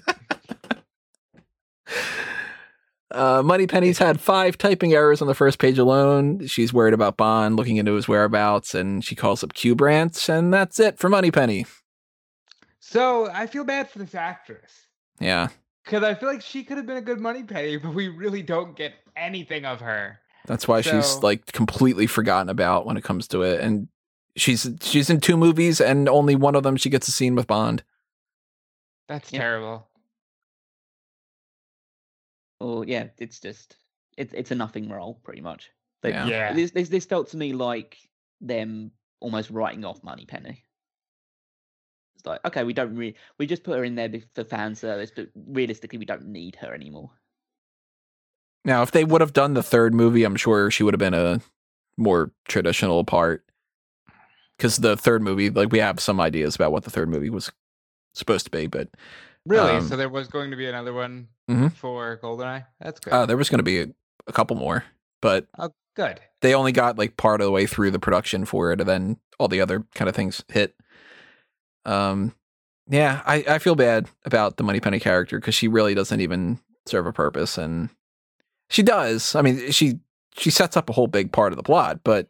[3.09, 6.45] Uh, Moneypenny's had five typing errors on the first page alone.
[6.45, 10.53] She's worried about Bond looking into his whereabouts, and she calls up Q Branch, and
[10.53, 11.65] that's it for Moneypenny.
[12.81, 14.71] so I feel bad for this actress
[15.21, 15.47] Yeah,
[15.87, 18.41] because I feel like she could have been a good money penny, but we really
[18.41, 20.19] don't get anything of her.
[20.45, 23.87] that's why she's like completely forgotten about when it comes to it, and
[24.35, 27.47] she's she's in two movies, and only one of them she gets a scene with
[27.47, 27.83] Bond.
[29.07, 29.41] That's Yep.
[29.41, 29.87] terrible.
[32.59, 33.77] or yeah, it's just
[34.17, 35.69] it's it's a nothing role pretty much.
[36.01, 36.27] They, Yeah.
[36.27, 36.53] Yeah.
[36.53, 37.97] This, this this felt to me like
[38.41, 38.91] them
[39.21, 40.63] almost writing off Moneypenny.
[42.35, 45.11] It's like okay, we don't really we just put her in there for fan service,
[45.15, 47.09] but realistically, we don't need her anymore.
[48.65, 51.13] Now, if they would have done the third movie, I'm sure she would have been
[51.13, 51.39] a
[51.97, 53.43] more traditional part.
[54.57, 57.51] Because the third movie, like we have some ideas about what the third movie was
[58.13, 58.89] supposed to be, but
[59.45, 59.71] Really?
[59.77, 61.71] Um, so there was going to be another one Mhm.
[61.73, 62.65] for Goldeneye.
[62.81, 63.13] That's good.
[63.13, 63.87] uh, there was going to be a,
[64.27, 64.83] a couple more,
[65.21, 66.19] but oh, good.
[66.41, 69.17] they only got like part of the way through the production for it, and then
[69.39, 70.75] all the other kind of things hit.
[71.87, 72.35] Um,
[72.89, 77.05] yeah, I, I feel bad about the Moneypenny character because she really doesn't even serve
[77.05, 77.89] a purpose, and
[78.69, 79.35] she does.
[79.35, 79.99] I mean, she
[80.37, 82.27] she sets up a whole big part of the plot, but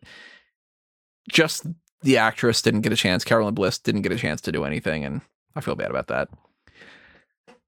[1.29, 1.65] just
[2.01, 3.23] the actress didn't get a chance.
[3.23, 5.21] Caroline Bliss didn't get a chance to do anything, and
[5.55, 6.29] I feel bad about that.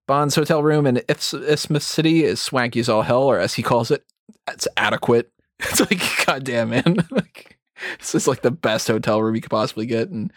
[0.07, 3.61] Bond's hotel room in Is- Isthmus City is swanky as all hell, or as he
[3.61, 4.03] calls it,
[4.47, 5.31] it's adequate.
[5.61, 7.05] It's like, goddamn, man.
[7.11, 7.57] like,
[7.99, 10.07] this is like the best hotel room you could possibly get.
[10.07, 10.31] And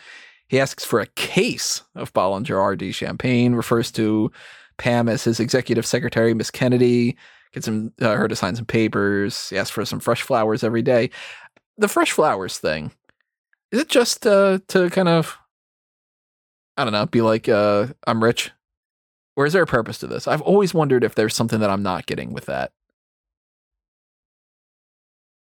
[0.52, 4.30] he asks for a case of Bollinger RD champagne, refers to
[4.76, 7.16] Pam as his executive secretary, Miss Kennedy,
[7.54, 9.48] gets him, uh, her to sign some papers.
[9.48, 11.08] He asks for some fresh flowers every day.
[11.78, 12.92] The fresh flowers thing,
[13.70, 15.38] is it just uh, to kind of,
[16.76, 18.50] I don't know, be like, uh, I'm rich?
[19.36, 20.28] Or is there a purpose to this?
[20.28, 22.72] I've always wondered if there's something that I'm not getting with that.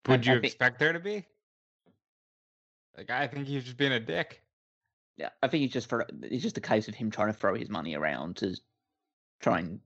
[0.10, 1.24] Would you expect there to be?
[2.98, 4.42] Like, I think he's just being a dick.
[5.42, 7.70] I think it's just for it's just a case of him trying to throw his
[7.70, 8.56] money around to
[9.42, 9.80] try and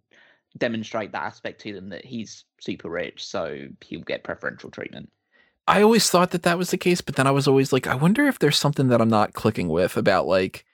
[0.58, 5.10] demonstrate that aspect to them that he's super rich, so he'll get preferential treatment.
[5.68, 7.96] I always thought that that was the case, but then I was always like, I
[7.96, 10.66] wonder if there's something that I'm not clicking with about like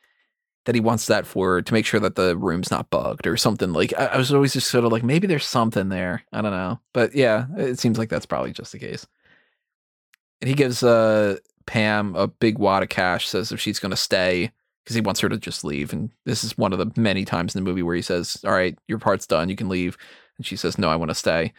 [0.65, 3.73] that he wants that for to make sure that the room's not bugged or something.
[3.73, 6.23] Like I, I was always just sort of like maybe there's something there.
[6.33, 9.05] I don't know, but yeah, it seems like that's probably just the case.
[10.41, 11.37] And he gives uh
[11.67, 14.51] Pam a big wad of cash, says if she's going to stay
[14.83, 15.93] because he wants her to just leave.
[15.93, 18.51] And this is one of the many times in the movie where he says, "All
[18.51, 19.97] right, your part's done, you can leave,"
[20.37, 21.53] and she says, "No, I want to stay."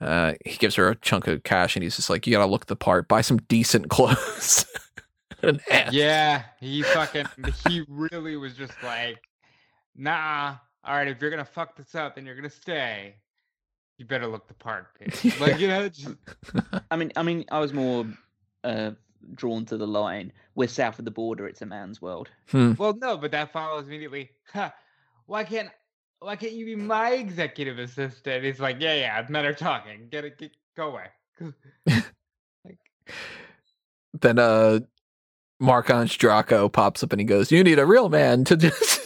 [0.00, 2.66] Uh, he gives her a chunk of cash and he's just like, You gotta look
[2.66, 4.66] the part, buy some decent clothes.
[5.42, 5.92] An ass.
[5.92, 7.26] Yeah, he fucking,
[7.68, 9.22] he really was just like,
[9.94, 13.16] nah, all right, if you're gonna fuck this up and you're gonna stay,
[13.98, 15.38] you better look the part, bitch.
[15.40, 16.16] Like, you know, just,
[16.90, 18.06] I mean, I mean, I was more
[18.64, 18.92] uh,
[19.34, 22.72] drawn to the line: "We're south of the border; it's a man's world." Hmm.
[22.78, 24.30] well, no, but that follows immediately.
[24.52, 24.70] Huh,
[25.26, 25.68] why can't,
[26.20, 28.44] why can't you be my executive assistant?
[28.44, 30.06] He's like, yeah, yeah, men are talking.
[30.10, 31.06] Get it, get, go away.
[32.64, 32.78] like,
[34.20, 34.80] Then uh
[35.60, 39.00] Marconch Draco pops up and he goes, You need a real man to just?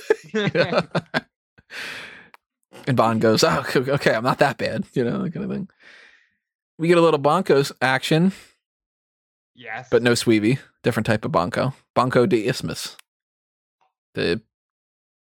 [2.87, 5.51] And Bond goes, Oh, okay, okay, I'm not that bad, you know, that kind of
[5.51, 5.69] thing.
[6.79, 8.33] We get a little Bonkos action,
[9.59, 10.59] yes, but no Sweevy.
[10.83, 11.75] Different type of Bonko.
[11.95, 12.97] Banco de Isthmus.
[14.15, 14.41] The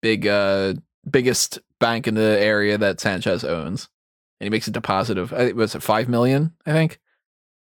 [0.00, 0.74] big uh
[1.10, 3.88] biggest bank in the area that Sanchez owns.
[4.40, 6.98] And he makes a deposit of I think was it five million, I think.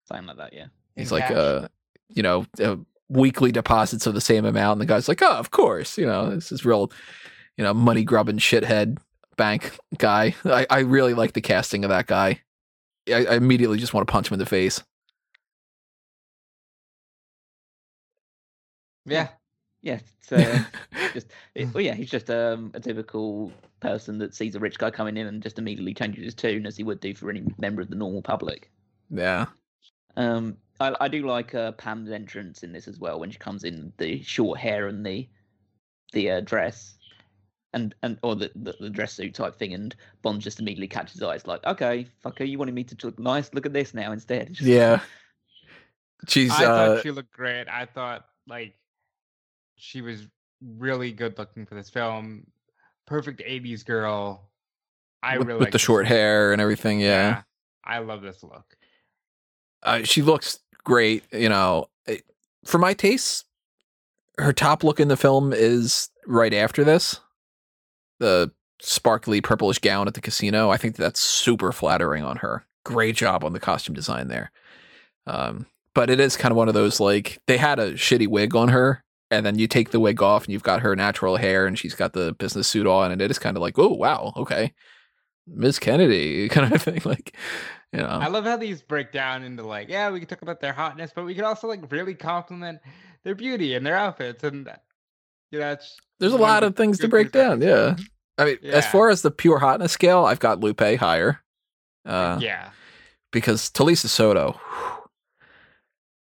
[0.06, 0.66] Something like that, yeah.
[0.96, 1.36] He's In like, cash.
[1.36, 1.68] uh,
[2.08, 2.76] you know, uh,
[3.08, 6.30] weekly deposits of the same amount, and the guy's like, oh, of course, you know,
[6.34, 6.92] this is real,
[7.56, 8.98] you know, money grubbing shithead
[9.36, 10.34] Bank guy.
[10.44, 12.42] I, I really like the casting of that guy.
[13.08, 14.82] I, I immediately just want to punch him in the face.
[19.04, 19.28] Yeah.
[19.82, 20.62] Yeah, it's, uh,
[21.12, 21.26] just
[21.56, 25.16] it, well, yeah, he's just um, a typical person that sees a rich guy coming
[25.16, 27.88] in and just immediately changes his tune as he would do for any member of
[27.90, 28.70] the normal public.
[29.10, 29.46] Yeah.
[30.16, 33.64] Um, I, I do like uh, Pam's entrance in this as well when she comes
[33.64, 35.28] in the short hair and the
[36.12, 36.98] the uh, dress
[37.72, 41.14] and and or the, the the dress suit type thing, and Bond just immediately catches
[41.14, 43.52] his eyes like, okay, fucker, you wanted me to look nice?
[43.52, 44.52] Look at this now instead.
[44.52, 45.00] Just- Yeah.
[46.28, 47.66] She's I uh thought she looked great.
[47.68, 48.74] I thought like
[49.84, 50.28] she was
[50.64, 52.46] really good looking for this film.
[53.06, 54.48] Perfect '80s girl.
[55.24, 56.08] I with, really with like the short look.
[56.12, 57.00] hair and everything.
[57.00, 57.42] Yeah.
[57.84, 58.76] I love this look.
[59.82, 61.24] Uh, she looks great.
[61.32, 62.24] You know, It-
[62.64, 63.44] for my tastes,
[64.38, 67.18] her top look in the film is right after this.
[68.20, 70.70] The sparkly purplish gown at the casino.
[70.70, 72.64] I think that's super flattering on her.
[72.84, 74.52] Great job on the costume design there.
[75.26, 78.54] Um, but it is kind of one of those like they had a shitty wig
[78.56, 81.66] on her, and then you take the wig off and you've got her natural hair
[81.66, 84.32] and she's got the business suit on, and it is kind of like, oh wow,
[84.36, 84.72] okay,
[85.46, 87.00] Miss Kennedy kind of thing.
[87.04, 87.36] Like,
[87.92, 90.60] you know, I love how these break down into like, yeah, we can talk about
[90.60, 92.80] their hotness, but we can also like really compliment
[93.24, 94.70] their beauty and their outfits, and
[95.50, 97.60] you know, it's there's a lot of things to break down.
[97.60, 97.96] Yeah.
[98.38, 101.40] I mean, as far as the pure hotness scale, I've got Lupe higher.
[102.04, 102.70] Uh, yeah.
[103.30, 104.58] because Talisa Soto.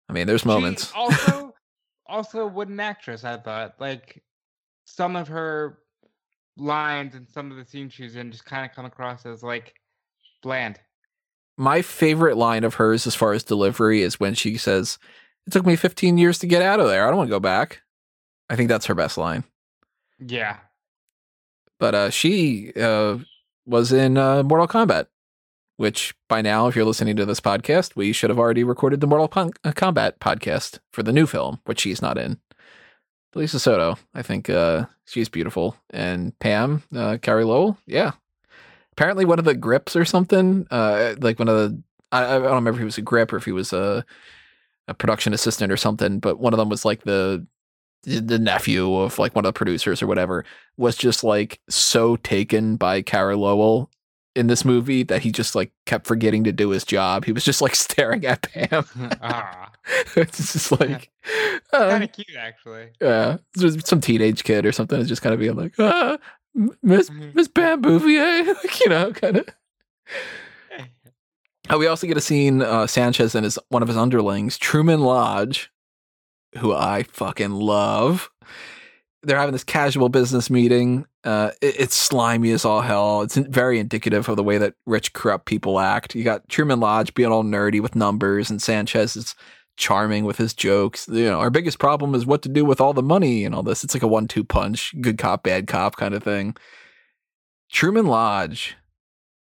[0.08, 0.92] I mean, there's She moments.
[0.96, 1.49] also,
[2.10, 3.24] also a wooden actress.
[3.24, 4.24] I thought like
[4.86, 5.80] some of her
[6.58, 9.76] lines and some of the scenes she's in just kind of come across as like
[10.42, 10.80] bland.
[11.58, 14.98] My favorite line of hers, as far as delivery, is when she says,
[15.46, 17.06] "It took me 15 years to get out of there.
[17.06, 17.82] I don't want to go back."
[18.50, 19.44] I think that's her best line.
[20.20, 20.58] Yeah.
[21.80, 23.20] But uh, she uh,
[23.66, 25.08] was in uh, Mortal Kombat,
[25.80, 29.08] which by now, if you're listening to this podcast, we should have already recorded the
[29.08, 32.38] Mortal uh, Kombat podcast for the new film, which she's not in.
[33.34, 38.12] Lisa Soto, I think uh, she's beautiful, and Pam uh, Carey Lowell, yeah.
[38.92, 41.82] Apparently, one of the grips or something, uh, like one of the
[42.12, 44.04] I, I don't remember if he was a grip or if he was a
[44.90, 47.48] a production assistant or something, but one of them was like the
[48.04, 50.44] the nephew of like one of the producers or whatever
[50.76, 53.90] was just like so taken by Carey Lowell
[54.40, 57.26] in this movie that he just like kept forgetting to do his job.
[57.26, 58.86] He was just like staring at Pam.
[59.22, 59.72] ah,
[60.16, 61.12] it's just like,
[61.74, 62.90] uh, kind of cute actually.
[63.02, 66.18] yeah, there's some teenage kid or something is just kind of being like, ah,
[66.82, 69.48] Miss Miss Pam Bouvier, like, you know, kind of.
[71.70, 75.02] Uh, we also get a scene uh, Sanchez and his one of his underlings, Truman
[75.02, 75.70] Lodge,
[76.58, 78.32] who I fucking love.
[79.24, 81.06] They're having this casual business meeting.
[81.24, 83.22] Uh, it- it's slimy as all hell.
[83.22, 86.16] It's very indicative of the way that rich, corrupt people act.
[86.16, 89.36] You got Truman Lodge being all nerdy with numbers, and Sanchez is
[89.76, 91.08] charming with his jokes.
[91.10, 93.64] You know, our biggest problem is what to do with all the money and all
[93.64, 93.84] this.
[93.84, 96.56] It's like a one-two punch, good cop, bad cop kind of thing.
[97.72, 98.76] Truman Lodge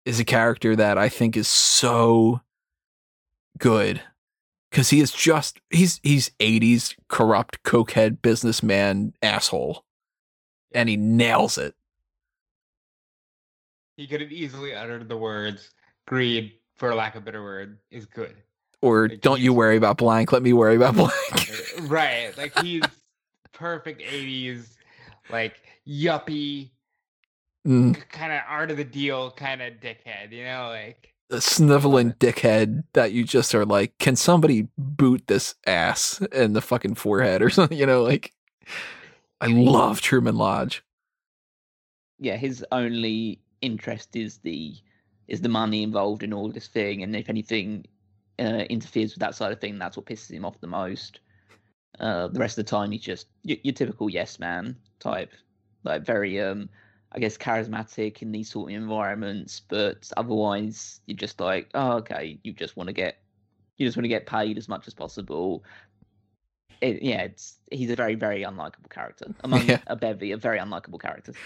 [0.05, 2.41] is a character that I think is so
[3.59, 4.01] good
[4.75, 9.85] because he is just he's he's 80s corrupt cokehead businessman asshole
[10.73, 11.77] and he nails it
[13.97, 15.71] He could have easily uttered the words
[16.09, 18.35] "greed," for lack of a better word, is good.
[18.83, 22.83] or Like, don't you worry about blank let me worry about blank right, like he's
[23.53, 24.77] perfect '80s,
[25.31, 25.55] like
[25.87, 26.71] yuppie,
[27.65, 30.33] Mm, kind of art of the deal, kind of dickhead.
[30.33, 36.21] You know, like sniveling dickhead that you just are like can somebody boot this ass
[36.33, 37.77] in the fucking forehead or something?
[37.77, 38.33] You know like
[39.41, 40.83] i love truman lodge.
[42.19, 44.77] Yeah, his only interest is the
[45.29, 47.87] is the money involved in all this thing, and if anything
[48.39, 51.21] uh, interferes with that side of thing, that's what pisses him off the most.
[52.01, 55.33] Uh, the rest of the time, he's just your, your typical yes man type,
[55.85, 56.69] like very um,
[57.15, 62.39] I guess charismatic in these sort of environments, but otherwise you're just like, oh okay,
[62.43, 63.19] you just want to get
[63.77, 65.65] you just want to get paid as much as possible.
[66.81, 69.79] It, yeah, it's he's a very very unlikable character among Yeah.
[69.87, 71.37] a bevy of very unlikable characters.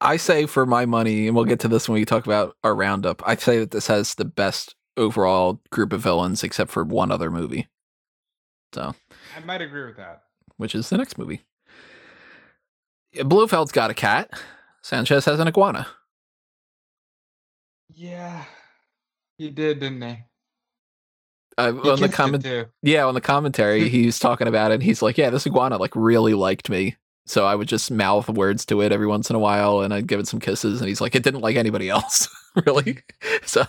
[0.00, 2.74] I say for my money, and we'll get to this when we talk about our
[2.74, 3.22] roundup.
[3.28, 7.30] I say that this has the best overall group of villains, except for one other
[7.30, 7.68] movie.
[8.72, 8.94] So,
[9.36, 10.22] I might agree with that.
[10.56, 11.42] which is the next movie.
[13.12, 14.30] Yeah, Blofeld's got a cat.
[14.82, 15.86] Sanchez has an iguana.
[17.94, 18.44] Yeah,
[19.38, 20.16] he did, didn't he?
[21.58, 22.46] Uh, He on the comment,
[22.82, 24.74] yeah, on the commentary, he's talking about it.
[24.74, 26.96] And he's like, "Yeah, this iguana like really liked me."
[27.26, 30.08] So I would just mouth words to it every once in a while and I'd
[30.08, 32.28] give it some kisses and he's like, it didn't like anybody else,
[32.66, 32.98] really.
[33.46, 33.64] So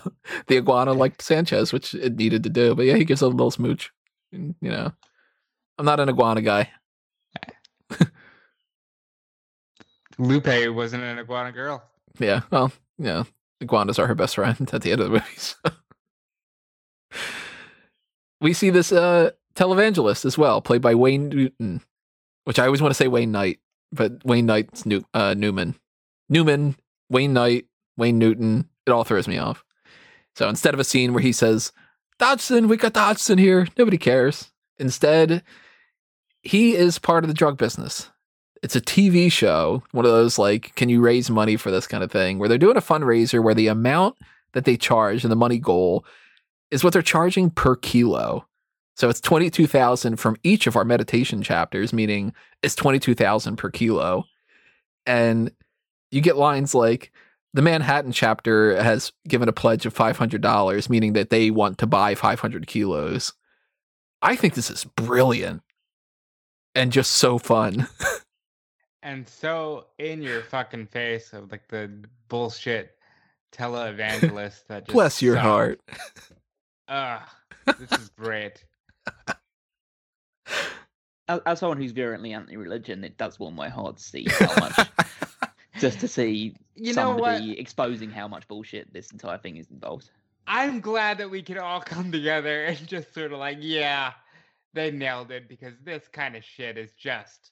[0.48, 2.74] the iguana liked Sanchez, which it needed to do.
[2.74, 3.92] But yeah, he gives a little smooch.
[4.32, 4.92] You know,
[5.78, 6.70] I'm not an iguana guy.
[10.22, 11.82] Lupe wasn't an iguana girl.
[12.18, 13.24] Yeah, well, yeah,
[13.60, 15.24] iguanas are her best friend at the end of the movie.
[15.36, 15.56] so.
[18.40, 21.80] we see this uh, televangelist as well, played by Wayne Newton,
[22.44, 23.58] which I always want to say Wayne Knight,
[23.90, 25.74] but Wayne Knight's New- uh, Newman.
[26.28, 26.76] Newman,
[27.10, 27.66] Wayne Knight,
[27.96, 29.64] Wayne Newton, it all throws me off.
[30.36, 31.72] So instead of a scene where he says,
[32.18, 34.50] Dodgson, we got Dodgson here, nobody cares.
[34.78, 35.42] Instead,
[36.42, 38.10] he is part of the drug business.
[38.62, 42.04] It's a TV show, one of those like, can you raise money for this kind
[42.04, 44.16] of thing, where they're doing a fundraiser where the amount
[44.52, 46.04] that they charge and the money goal
[46.70, 48.46] is what they're charging per kilo.
[48.96, 54.24] So it's 22,000 from each of our meditation chapters, meaning it's 22,000 per kilo.
[55.06, 55.50] And
[56.10, 57.10] you get lines like
[57.54, 62.14] the Manhattan chapter has given a pledge of $500, meaning that they want to buy
[62.14, 63.32] 500 kilos.
[64.20, 65.62] I think this is brilliant
[66.74, 67.88] and just so fun.
[69.02, 71.90] and so in your fucking face of like the
[72.28, 72.96] bullshit
[73.52, 75.46] televangelist that just Bless your sucked.
[75.46, 75.80] heart.
[76.88, 77.20] Ugh,
[77.78, 78.64] this is great.
[81.28, 84.88] As, as someone who's virulently anti-religion, it does warm my heart to see how much,
[85.78, 90.10] just to see You know somebody exposing how much bullshit this entire thing is involved.
[90.48, 94.12] I'm glad that we can all come together and just sort of like, yeah,
[94.74, 97.51] they nailed it because this kind of shit is just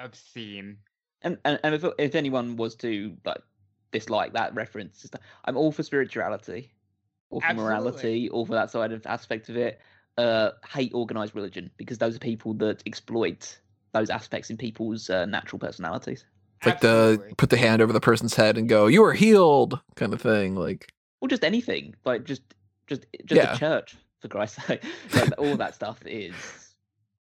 [0.00, 0.78] obscene.
[1.22, 3.42] And and, and if if anyone was to like
[3.92, 5.06] dislike that reference,
[5.44, 6.72] I'm all for spirituality,
[7.30, 7.70] all for Absolutely.
[7.70, 9.80] morality, all for that side of aspect of it.
[10.18, 13.58] Uh, hate organized religion because those are people that exploit
[13.92, 16.24] those aspects in people's uh, natural personalities.
[16.58, 19.80] It's like the put the hand over the person's head and go, "You are healed,"
[19.96, 20.56] kind of thing.
[20.56, 22.42] Like, or just anything like just
[22.86, 23.54] just just Yeah.
[23.54, 24.82] a church for christ's sake
[25.14, 26.69] like all that stuff is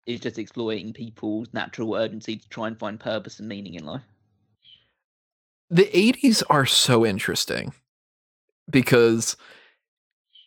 [0.08, 4.02] is just exploiting people's natural urgency to try and find purpose and meaning in life
[5.70, 7.74] the 80s are so interesting
[8.70, 9.36] because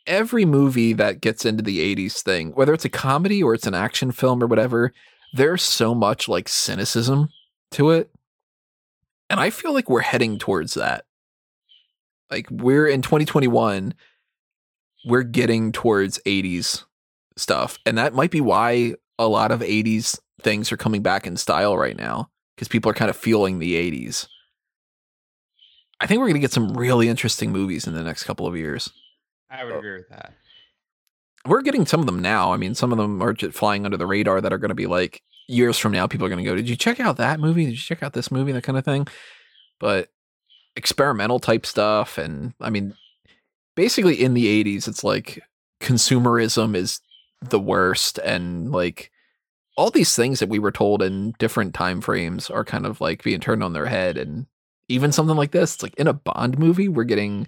[0.08, 3.76] every movie that gets into the 80s thing, whether it's a comedy or it's an
[3.76, 4.94] action film or whatever,
[5.34, 7.30] there's so much like cynicism
[7.72, 8.10] to it.
[9.30, 11.06] And I feel like we're heading towards that.
[12.30, 13.94] Like we're in 2021,
[15.06, 16.84] we're getting towards 80s
[17.38, 17.78] stuff.
[17.86, 21.78] And that might be why a lot of 80s things are coming back in style
[21.78, 24.28] right now because people are kind of feeling the 80s.
[26.00, 28.58] I think we're going to get some really interesting movies in the next couple of
[28.58, 28.92] years.
[29.50, 30.34] I would uh, agree with that.
[31.46, 32.54] We're getting some of them now.
[32.54, 34.76] I mean, some of them are just flying under the radar that are going to
[34.76, 36.08] be like years from now.
[36.08, 37.66] People are going to go, "Did you check out that movie?
[37.66, 39.08] Did you check out this movie?" That kind of thing.
[39.80, 40.10] But
[40.76, 42.96] experimental type stuff, and I mean,
[43.76, 45.40] basically in the '80s, it's like
[45.82, 47.02] consumerism is
[47.42, 49.12] the worst, and like
[49.78, 53.24] all these things that we were told in different time frames are kind of like
[53.24, 54.48] being turned on their head, and
[54.88, 57.48] even something like this, it's like in a Bond movie, we're getting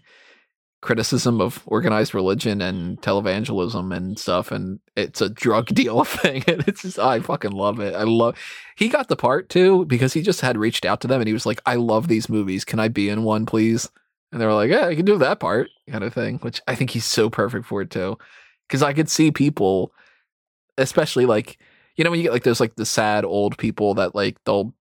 [0.83, 6.63] criticism of organized religion and televangelism and stuff and it's a drug deal thing and
[6.67, 7.95] it's just I fucking love it.
[7.95, 8.37] I love
[8.75, 11.33] he got the part too because he just had reached out to them and he
[11.33, 12.65] was like, I love these movies.
[12.65, 13.89] Can I be in one, please?
[14.31, 16.39] And they were like, Yeah, I can do that part, kind of thing.
[16.39, 18.17] Which I think he's so perfect for it too.
[18.69, 19.91] Cause I could see people,
[20.77, 21.59] especially like,
[21.95, 24.73] you know, when you get like those like the sad old people that like they'll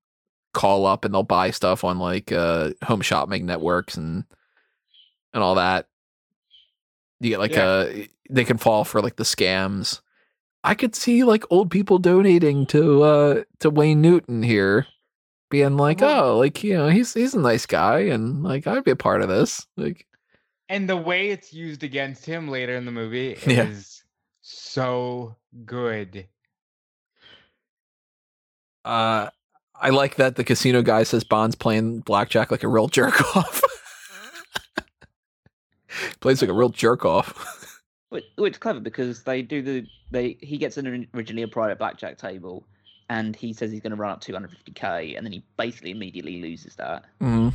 [0.54, 4.24] call up and they'll buy stuff on like uh home shopping networks and
[5.34, 5.88] and all that.
[7.20, 7.64] You get like Yeah.
[7.64, 7.92] uh
[8.30, 10.00] they can fall for like the scams.
[10.64, 14.86] I could see like old people donating to uh to Wayne Newton here,
[15.50, 18.90] being like, oh, like you know, he's he's a nice guy, and like I'd be
[18.92, 19.66] a part of this.
[19.76, 20.06] Like,
[20.72, 23.64] And the way it's used against him later in the movie Yeah.
[23.66, 24.02] is
[24.40, 25.36] so
[25.66, 26.26] good.
[28.86, 29.28] uh,
[29.74, 33.62] I like that the casino guy says Bond's playing blackjack like a real jerk off.
[36.20, 37.68] Plays like a real jerk off.
[38.08, 42.16] which, which clever because they do the they he gets an originally a private blackjack
[42.16, 42.66] table
[43.10, 46.74] and he says he's going to run up 250k and then he basically immediately loses
[46.76, 47.50] that hmm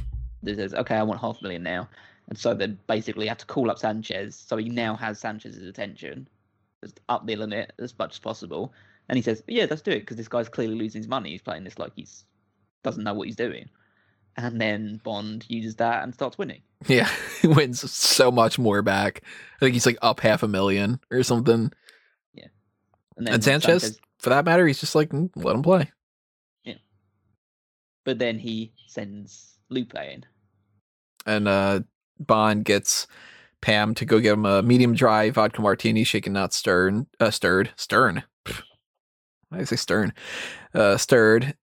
[0.45, 1.87] He says okay i want half a million now
[2.29, 6.27] and so they basically have to call up sanchez so he now has sanchez's attention
[6.83, 8.73] just up the limit as much as possible
[9.09, 11.41] and he says yeah let's do it because this guy's clearly losing his money he's
[11.41, 12.25] playing this like he's
[12.83, 13.67] doesn't know what he's doing
[14.35, 17.09] and then bond uses that and starts winning Yeah,
[17.41, 19.23] he wins so much more back.
[19.55, 21.71] I think he's like up half a million or something.
[22.35, 22.45] Yeah,
[23.17, 25.91] and then And Sanchez, for that matter, he's just like, "Mm, let him play.
[26.63, 26.75] Yeah,
[28.05, 30.23] but then he sends Lupe in.
[31.25, 31.79] and uh
[32.19, 33.07] Bond gets
[33.61, 37.71] Pam to go get him a medium dry vodka martini, shaken not stirred, uh, stirred,
[37.75, 38.23] stern.
[39.49, 40.13] Why I say stern?
[40.73, 41.55] Uh, stirred.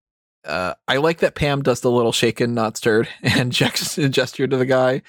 [0.44, 4.66] Uh, I like that Pam does the little shaken not stirred and gesture to the
[4.66, 5.02] guy,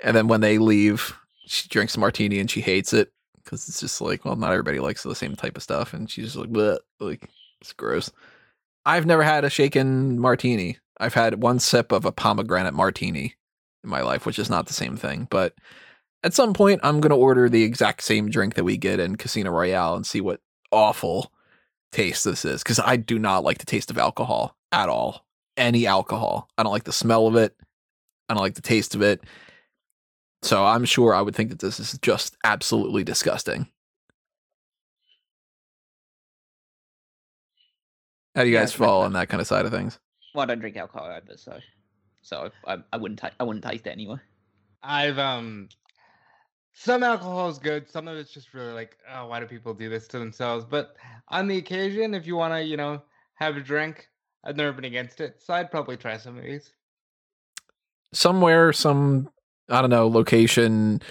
[0.00, 1.16] and then when they leave,
[1.46, 3.10] she drinks a martini and she hates it
[3.42, 6.26] because it's just like, well, not everybody likes the same type of stuff, and she's
[6.26, 7.28] just like, Bleh, like
[7.60, 8.12] it's gross.
[8.84, 10.78] I've never had a shaken martini.
[11.00, 13.34] I've had one sip of a pomegranate martini
[13.88, 15.26] in my life, which is not the same thing.
[15.30, 15.54] But
[16.22, 19.16] at some point, I'm going to order the exact same drink that we get in
[19.16, 20.40] Casino Royale and see what
[20.70, 21.32] awful
[21.90, 22.62] taste this is.
[22.62, 25.24] Because I do not like the taste of alcohol at all.
[25.56, 26.48] Any alcohol.
[26.56, 27.56] I don't like the smell of it.
[28.28, 29.24] I don't like the taste of it.
[30.42, 33.68] So I'm sure I would think that this is just absolutely disgusting.
[38.36, 39.98] How do you guys like fall on that kind of side of things?
[40.32, 41.58] Well, I don't drink alcohol either, so
[42.28, 44.18] so I, I, I wouldn't ta- I wouldn't taste it anyway.
[44.82, 45.68] I've um
[46.74, 49.88] some alcohol is good, some of it's just really like, oh, why do people do
[49.88, 50.64] this to themselves?
[50.64, 50.94] But
[51.28, 53.02] on the occasion, if you want to, you know,
[53.34, 54.08] have a drink,
[54.44, 56.72] I've never been against it, so I'd probably try some of these.
[58.12, 59.28] somewhere, some
[59.68, 61.02] I don't know location.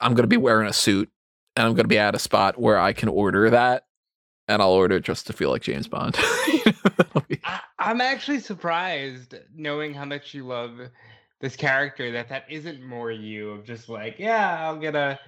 [0.00, 1.10] I'm gonna be wearing a suit,
[1.56, 3.86] and I'm gonna be at a spot where I can order that,
[4.46, 6.14] and I'll order it just to feel like James Bond.
[6.14, 10.72] That'll be- I, I'm actually surprised, knowing how much you love
[11.40, 15.18] this character, that that isn't more you of just like, yeah, I'll get a,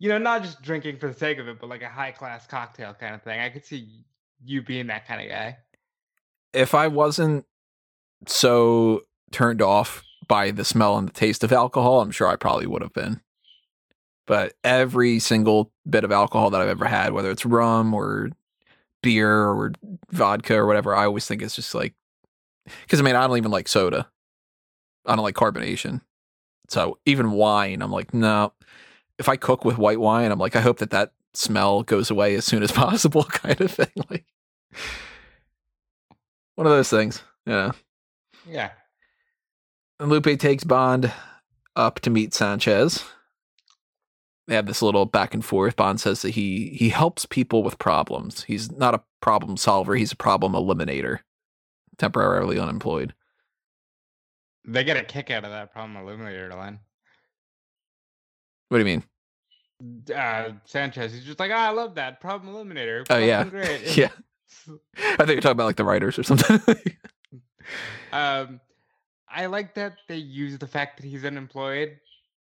[0.00, 2.46] you know, not just drinking for the sake of it, but like a high class
[2.46, 3.38] cocktail kind of thing.
[3.38, 4.04] I could see
[4.44, 5.56] you being that kind of guy.
[6.54, 7.44] if I wasn't
[8.26, 9.02] so
[9.32, 12.82] turned off by the smell and the taste of alcohol, I'm sure I probably would
[12.82, 13.20] have been.
[14.26, 18.30] But every single bit of alcohol that I've ever had, whether it's rum or
[19.04, 19.72] beer or
[20.10, 21.94] vodka or whatever, I always think it's just like,
[22.82, 24.08] because I mean, I don't even like soda.
[25.06, 26.00] I don't like carbonation.
[26.68, 28.54] So even wine, I'm like, no.
[29.18, 32.34] If I cook with white wine, I'm like, I hope that that smell goes away
[32.34, 33.92] as soon as possible, kind of thing.
[34.10, 34.24] Like,
[36.54, 37.22] one of those things.
[37.46, 37.72] Yeah.
[38.48, 38.70] Yeah.
[40.00, 41.12] And Lupe takes Bond
[41.76, 43.04] up to meet Sanchez.
[44.46, 45.76] They have this little back and forth.
[45.76, 48.44] Bond says that he he helps people with problems.
[48.44, 49.94] He's not a problem solver.
[49.94, 51.20] He's a problem eliminator.
[51.96, 53.14] Temporarily unemployed.
[54.66, 56.80] They get a kick out of that problem eliminator line.
[58.68, 60.14] What do you mean?
[60.14, 63.06] Uh, Sanchez, he's just like, ah, I love that problem eliminator.
[63.10, 63.96] Oh yeah, great.
[63.96, 64.10] yeah.
[64.96, 66.60] I think you're talking about like the writers or something.
[68.12, 68.60] um,
[69.28, 71.98] I like that they use the fact that he's unemployed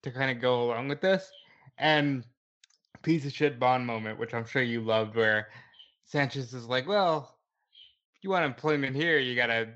[0.03, 1.31] to kind of go along with this.
[1.79, 2.25] And
[3.03, 5.49] piece of shit Bond moment, which I'm sure you loved, where
[6.05, 7.37] Sanchez is like, well,
[8.17, 9.69] if you want employment here, you gotta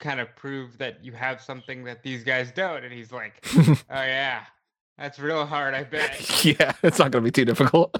[0.00, 2.84] kind of prove that you have something that these guys don't.
[2.84, 4.44] And he's like, oh yeah,
[4.98, 6.44] that's real hard, I bet.
[6.44, 7.96] yeah, it's not going to be too difficult.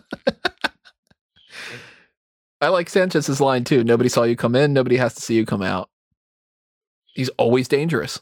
[2.60, 3.84] I like Sanchez's line too.
[3.84, 4.72] Nobody saw you come in.
[4.72, 5.88] Nobody has to see you come out.
[7.14, 8.20] He's always dangerous.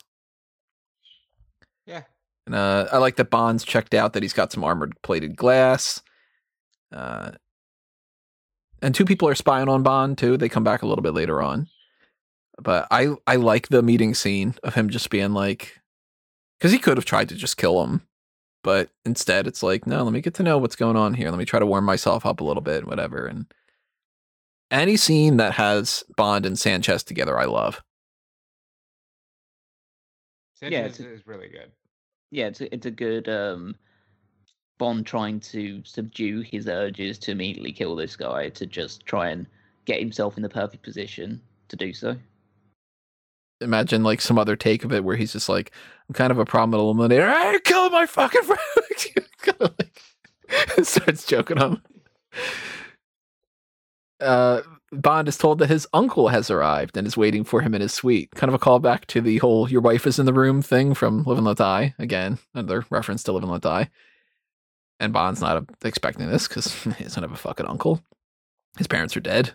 [2.50, 2.84] Yeah.
[2.84, 6.02] And uh, I like that Bond's checked out that he's got some armored plated glass.
[6.92, 7.32] Uh,
[8.80, 10.36] and two people are spying on Bond too.
[10.36, 11.68] They come back a little bit later on.
[12.60, 15.80] But I I like the meeting scene of him just being like,
[16.58, 18.02] because he could have tried to just kill him,
[18.64, 21.30] but instead it's like, no, let me get to know what's going on here.
[21.30, 23.26] Let me try to warm myself up a little bit, whatever.
[23.26, 23.46] And
[24.70, 27.80] any scene that has Bond and Sanchez together, I love.
[30.54, 31.70] Sanchez it's is really good.
[32.30, 33.74] Yeah, it's a, it's a good um,
[34.78, 39.46] Bond trying to subdue his urges to immediately kill this guy to just try and
[39.84, 42.16] get himself in the perfect position to do so.
[43.60, 45.72] Imagine like some other take of it where he's just like,
[46.08, 47.32] I'm kind of a problem eliminator.
[47.32, 48.60] Hey, kill my fucking friend.
[49.38, 49.98] kind of like
[50.84, 51.72] starts joking on.
[51.72, 51.82] him.
[54.20, 57.82] Uh, Bond is told that his uncle has arrived and is waiting for him in
[57.82, 58.30] his suite.
[58.34, 61.24] Kind of a callback to the whole "your wife is in the room" thing from
[61.24, 61.94] Live and Let Die.
[61.98, 63.90] Again, another reference to Live and Let Die.
[65.00, 68.02] And Bond's not expecting this because he doesn't have a fucking uncle.
[68.76, 69.52] His parents are dead.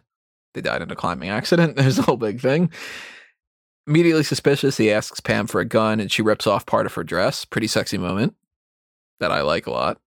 [0.54, 1.76] They died in a climbing accident.
[1.78, 2.72] There's a whole big thing.
[3.88, 7.04] Immediately suspicious, he asks Pam for a gun and she rips off part of her
[7.04, 7.44] dress.
[7.44, 8.36] Pretty sexy moment
[9.20, 10.00] that I like a lot.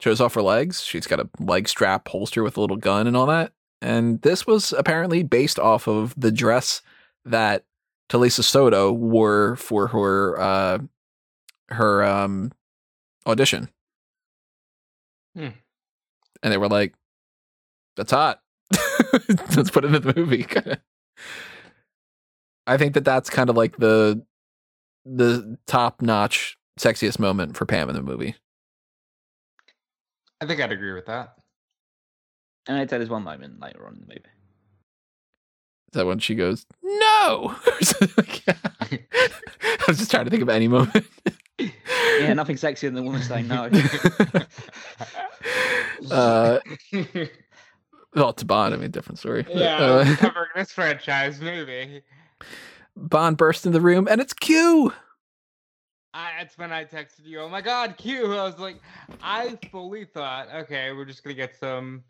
[0.00, 0.82] Shows off her legs.
[0.82, 3.52] She's got a leg strap holster with a little gun and all that.
[3.86, 6.82] And this was apparently based off of the dress
[7.24, 7.64] that
[8.08, 10.78] Talisa Soto wore for her uh,
[11.68, 12.50] her um,
[13.28, 13.68] audition.
[15.36, 15.50] Hmm.
[16.42, 16.94] And they were like,
[17.96, 18.40] "That's hot.
[19.56, 20.44] Let's put it in the movie."
[22.66, 24.20] I think that that's kind of like the
[25.04, 28.34] the top notch sexiest moment for Pam in the movie.
[30.40, 31.36] I think I'd agree with that.
[32.68, 34.20] And I'd say there's one moment later on in the movie.
[34.20, 37.54] Is that when she goes, no?
[37.66, 38.70] Or something like that.
[39.62, 41.06] I was just trying to think of any moment.
[41.58, 43.70] Yeah, nothing sexier than the woman saying no.
[46.10, 46.58] uh,
[48.14, 49.44] well, to Bond, I mean, different story.
[49.50, 52.02] yeah, Uh, covering this franchise movie.
[52.96, 54.92] Bond bursts in the room, and it's Q.
[56.14, 57.40] I, that's when I texted you.
[57.40, 58.32] Oh my God, Q!
[58.34, 58.80] I was like,
[59.22, 62.02] I fully thought, okay, we're just gonna get some,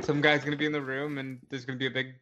[0.00, 2.14] some guy's gonna be in the room, and there's gonna be a big,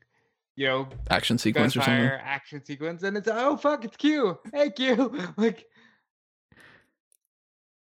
[0.56, 2.04] you know, Action sequence or something.
[2.06, 4.38] action sequence, and it's oh fuck, it's Q!
[4.52, 5.12] Hey Q!
[5.36, 5.66] Like,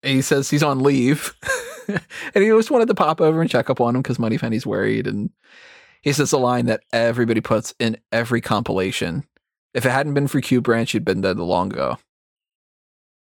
[0.03, 1.35] And he says he's on leave.
[1.89, 5.07] and he just wanted to pop over and check up on him because Moneypenny's worried.
[5.07, 5.31] And
[6.03, 9.25] he says a line that everybody puts in every compilation.
[9.75, 11.99] If it hadn't been for Q Branch, you'd been dead a long ago.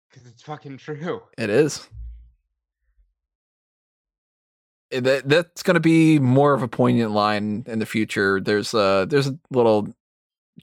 [0.09, 1.21] because it's fucking true.
[1.37, 1.87] It is.
[4.95, 8.39] Eh, That that's going to be more of a poignant line in the future.
[8.41, 9.87] There's a there's a little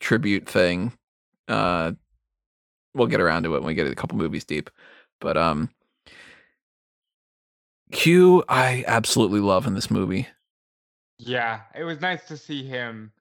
[0.00, 0.92] tribute thing.
[1.48, 1.92] Uh,
[2.94, 4.70] we'll get around to it when we get a couple movies deep.
[5.20, 5.70] But um,
[7.92, 10.26] Q, I absolutely love in this movie.
[11.18, 13.12] Yeah, it was nice to see him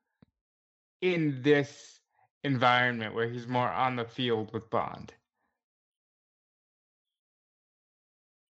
[1.01, 1.99] in this
[2.43, 5.13] environment where he's more on the field with Bond.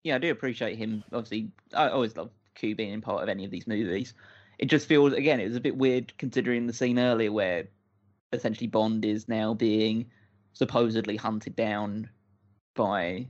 [0.05, 1.05] yeah, I do appreciate him.
[1.12, 4.14] Obviously, I always love Q being in part of any of these movies.
[4.59, 7.68] It just feels, again, it was a bit weird considering the scene earlier where
[8.32, 10.06] essentially Bond is now being
[10.52, 12.10] supposedly hunted down
[12.74, 13.27] by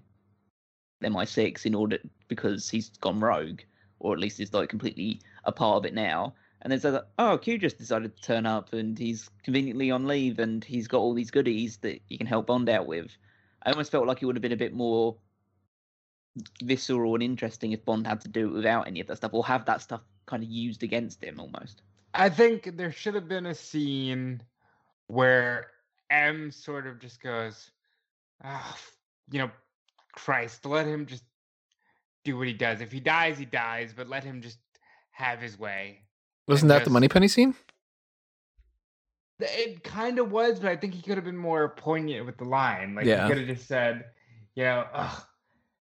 [1.02, 1.98] MI6 in order
[2.28, 3.60] because he's gone rogue,
[3.98, 6.34] or at least is like completely a part of it now.
[6.62, 10.38] And then so, oh, Q just decided to turn up and he's conveniently on leave
[10.38, 13.16] and he's got all these goodies that you can help Bond out with.
[13.62, 15.16] I almost felt like it would have been a bit more
[16.62, 19.44] visceral and interesting if Bond had to do it without any of that stuff, or
[19.46, 21.82] have that stuff kind of used against him almost.
[22.14, 24.42] I think there should have been a scene
[25.06, 25.68] where
[26.10, 27.70] M sort of just goes,
[28.44, 28.76] oh,
[29.30, 29.50] you know,
[30.12, 31.24] Christ, let him just
[32.24, 32.80] do what he does.
[32.80, 34.58] If he dies, he dies, but let him just
[35.12, 36.00] have his way.
[36.48, 36.94] Wasn't that the Yes.
[36.94, 37.54] Moneypenny scene?
[39.38, 42.44] It kind of was, but I think he could have been more poignant with the
[42.44, 42.94] line.
[42.94, 43.22] Like Yeah.
[43.22, 44.04] he could have just said,
[44.54, 45.24] you know, ugh,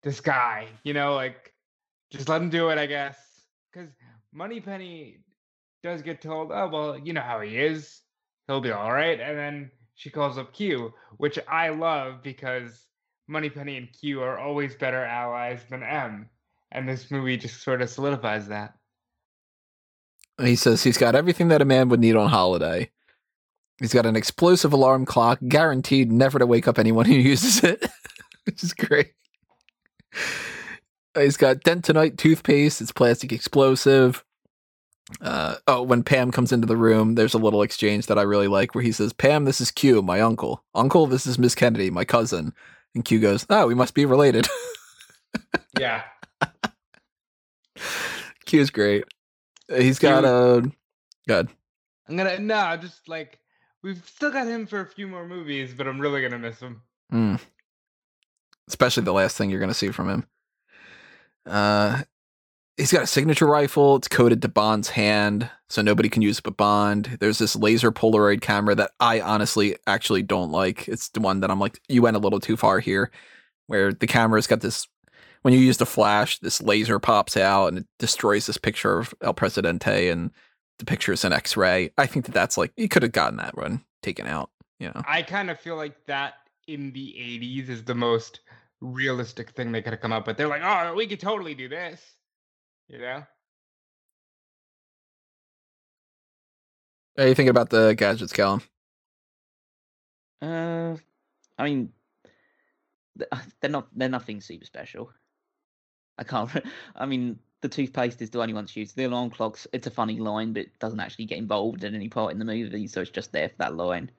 [0.02, 1.52] this guy, you know, like
[2.10, 3.16] just let him do it, I guess.
[3.72, 3.90] Because
[4.32, 5.18] Moneypenny
[5.82, 8.02] does get told, oh well, you know how he is.
[8.46, 9.20] He'll be all right.
[9.20, 12.86] And then she calls up Q, which I love because
[13.28, 16.28] Moneypenny and Q are always better allies than M.
[16.72, 18.74] And this movie just sort of solidifies that.
[20.40, 22.90] He says he's got everything that a man would need on holiday.
[23.78, 27.86] He's got an explosive alarm clock, guaranteed never to wake up anyone who uses it,
[28.44, 29.12] which is great.
[31.16, 32.80] He's got Dentonite toothpaste.
[32.80, 34.22] It's plastic explosive.
[35.20, 38.48] Uh, oh, when Pam comes into the room, there's a little exchange that I really
[38.48, 40.64] like where he says, Pam, this is Q, my uncle.
[40.74, 42.52] Uncle, this is Miss Kennedy, my cousin.
[42.94, 44.46] And Q goes, Oh, we must be related.
[45.78, 46.02] Yeah.
[48.46, 49.04] Q's great.
[49.68, 50.70] He's got a.
[51.28, 51.48] Good.
[52.08, 53.40] I'm gonna no, just like
[53.82, 56.82] we've still got him for a few more movies, but I'm really gonna miss him.
[57.12, 57.40] Mm.
[58.68, 60.26] Especially the last thing you're going to see from him.
[61.46, 62.02] Uh,
[62.76, 63.96] he's got a signature rifle.
[63.96, 67.16] It's coded to Bond's hand, so nobody can use it but Bond.
[67.20, 70.88] There's this laser Polaroid camera that I honestly actually don't like.
[70.88, 73.10] It's the one that I'm like, you went a little too far here,
[73.66, 74.88] where the camera's got this.
[75.42, 79.14] When you use the flash, this laser pops out and it destroys this picture of
[79.22, 80.32] El Presidente, and
[80.80, 81.92] the picture is an X-ray.
[81.96, 84.50] I think that that's like you could have gotten that one taken out.
[84.80, 85.02] You know.
[85.06, 86.34] I kind of feel like that
[86.66, 88.40] in the 80s is the most
[88.80, 90.36] realistic thing they could have come up with.
[90.36, 92.00] They're like, oh, we could totally do this.
[92.88, 93.22] You know?
[97.14, 98.62] What do you think about the gadgets, Callum?
[100.42, 100.96] Uh,
[101.56, 101.92] I mean,
[103.32, 105.10] uh, they're not they're nothing super special.
[106.18, 106.50] I can't.
[106.96, 108.96] I mean, the toothpaste is the only one that's used.
[108.96, 109.66] The alarm clocks.
[109.72, 112.44] It's a funny line, but it doesn't actually get involved in any part in the
[112.44, 114.10] movie, so it's just there for that line.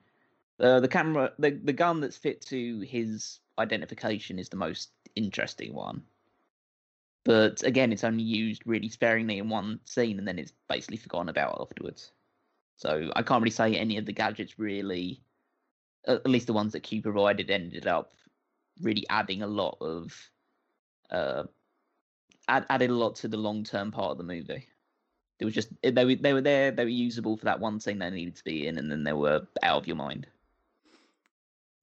[0.60, 5.72] Uh, the camera, the the gun that's fit to his identification is the most interesting
[5.72, 6.02] one.
[7.24, 11.28] But again, it's only used really sparingly in one scene, and then it's basically forgotten
[11.28, 12.12] about afterwards.
[12.76, 15.20] So I can't really say any of the gadgets really
[16.06, 18.12] at least the ones that Q provided ended up
[18.80, 20.30] really adding a lot of
[21.10, 21.44] uh
[22.48, 24.66] add, added a lot to the long term part of the movie.
[25.38, 27.98] It was just they were they were there, they were usable for that one scene
[27.98, 30.26] they needed to be in, and then they were out of your mind.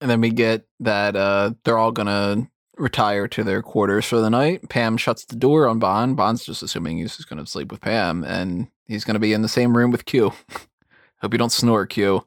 [0.01, 4.29] And then we get that uh, they're all gonna retire to their quarters for the
[4.29, 4.67] night.
[4.69, 6.17] Pam shuts the door on Bond.
[6.17, 9.47] Bond's just assuming he's just gonna sleep with Pam, and he's gonna be in the
[9.47, 10.31] same room with Q.
[11.21, 12.25] Hope you don't snore, Q.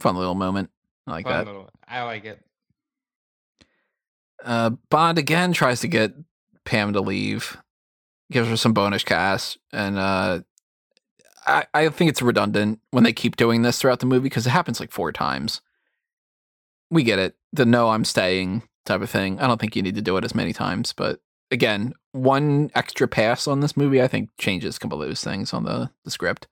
[0.00, 0.70] Fun little moment.
[1.06, 1.46] I like Fun that.
[1.46, 2.42] little- I like it.
[4.44, 6.12] Uh, Bond again tries to get
[6.64, 7.56] Pam to leave,
[8.30, 10.40] gives her some bonus cash, and uh,
[11.46, 14.50] I I think it's redundant when they keep doing this throughout the movie because it
[14.50, 15.60] happens like four times.
[16.90, 19.40] We get it, the no, I'm staying type of thing.
[19.40, 23.08] I don't think you need to do it as many times, but again, one extra
[23.08, 26.10] pass on this movie I think changes a couple of those things on the the
[26.10, 26.46] script.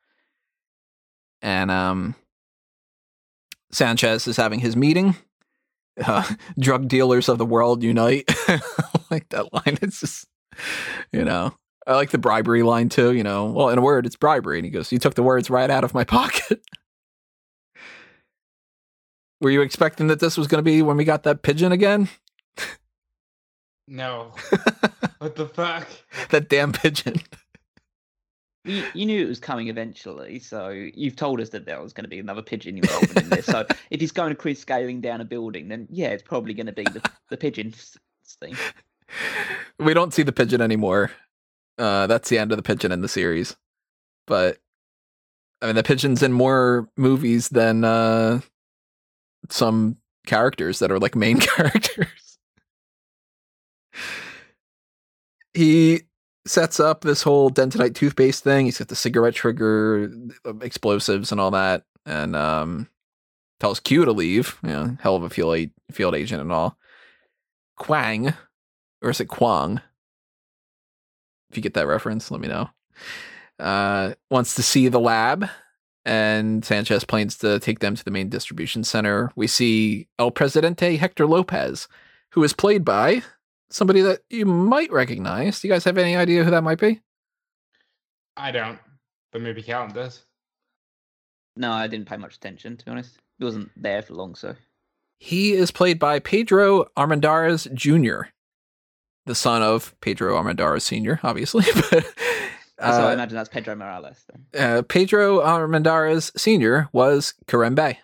[1.43, 2.15] And um,
[3.71, 5.17] Sanchez is having his meeting
[6.05, 6.25] uh,
[6.59, 8.31] drug dealers of the world unite.
[9.11, 9.79] Like that line.
[9.81, 10.27] It's just,
[11.13, 11.55] you know,
[11.87, 13.13] I like the bribery line too.
[13.13, 14.59] You know, well, in a word, it's bribery.
[14.59, 16.61] And he goes, "You took the words right out of my pocket."
[19.41, 22.09] Were you expecting that this was going to be when we got that pigeon again?
[23.87, 24.35] No.
[25.19, 25.87] what the fuck?
[26.31, 27.21] that damn pigeon.
[28.65, 32.05] You, you knew it was coming eventually, so you've told us that there was going
[32.05, 33.47] to be another pigeon involved in this.
[33.47, 36.67] So if he's going to Chris scaling down a building, then yeah, it's probably going
[36.67, 37.75] to be the, the pigeon
[38.41, 38.57] thing.
[39.79, 41.11] we don't see the pigeon anymore.
[41.77, 43.55] Uh, that's the end of the pigeon in the series.
[44.27, 44.59] But
[45.61, 48.41] I mean, the pigeon's in more movies than uh,
[49.51, 49.97] some
[50.27, 52.39] characters that are like main characters.
[55.55, 56.03] he
[56.47, 58.67] sets up this whole dentonite toothpaste thing.
[58.67, 60.11] He's got the cigarette trigger,
[60.45, 62.89] uh, explosives, and all that, and um,
[63.61, 64.59] tells Q to leave.
[64.63, 66.77] You know, hell of a field a- field agent and all.
[67.77, 68.35] Quang,
[69.03, 69.81] or is it Quang?
[71.51, 72.69] If you get that reference, let me know.
[73.59, 75.49] Uh, wants to see the lab,
[76.05, 79.31] and Sanchez plans to take them to the main distribution center.
[79.37, 81.89] We see El Presidente Hector Lopez,
[82.31, 83.23] who is played by
[83.71, 85.61] somebody that you might recognize.
[85.61, 87.01] Do you guys have any idea who that might be?
[88.37, 88.79] I don't.
[89.33, 90.25] But maybe Callum does.
[91.57, 93.19] No, I didn't pay much attention to be honest.
[93.39, 94.55] He wasn't there for long, so
[95.19, 98.29] He is played by Pedro Armendariz Jr.,
[99.27, 101.65] the son of Pedro Armendariz Sr., obviously.
[101.91, 102.05] but,
[102.81, 104.25] so I uh, imagine that's Pedro Morales.
[104.53, 104.63] Then.
[104.79, 106.89] uh, Pedro Armendariz Sr.
[106.93, 107.99] was Kerim Bey.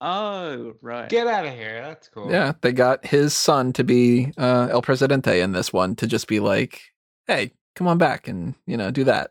[0.00, 1.08] Oh right.
[1.08, 1.80] Get out of here.
[1.82, 2.30] That's cool.
[2.30, 6.28] Yeah, they got his son to be uh, El Presidente in this one to just
[6.28, 6.80] be like,
[7.26, 9.30] hey, come on back and, you know, do that.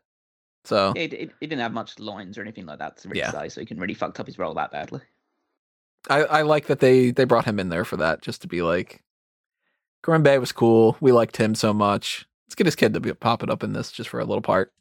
[0.63, 3.19] So, Yeah, he, he he didn't have much lines or anything like that to really
[3.19, 3.31] Yeah.
[3.31, 5.01] say, so he couldn't really fucked up his role that badly.
[6.09, 8.61] I, I like that they they brought him in there for that, just to be
[8.63, 9.03] like,
[10.03, 10.97] Kerim Bey was cool.
[10.99, 12.27] We liked him so much.
[12.47, 14.71] Let's get his kid to be popping up in this just for a little part.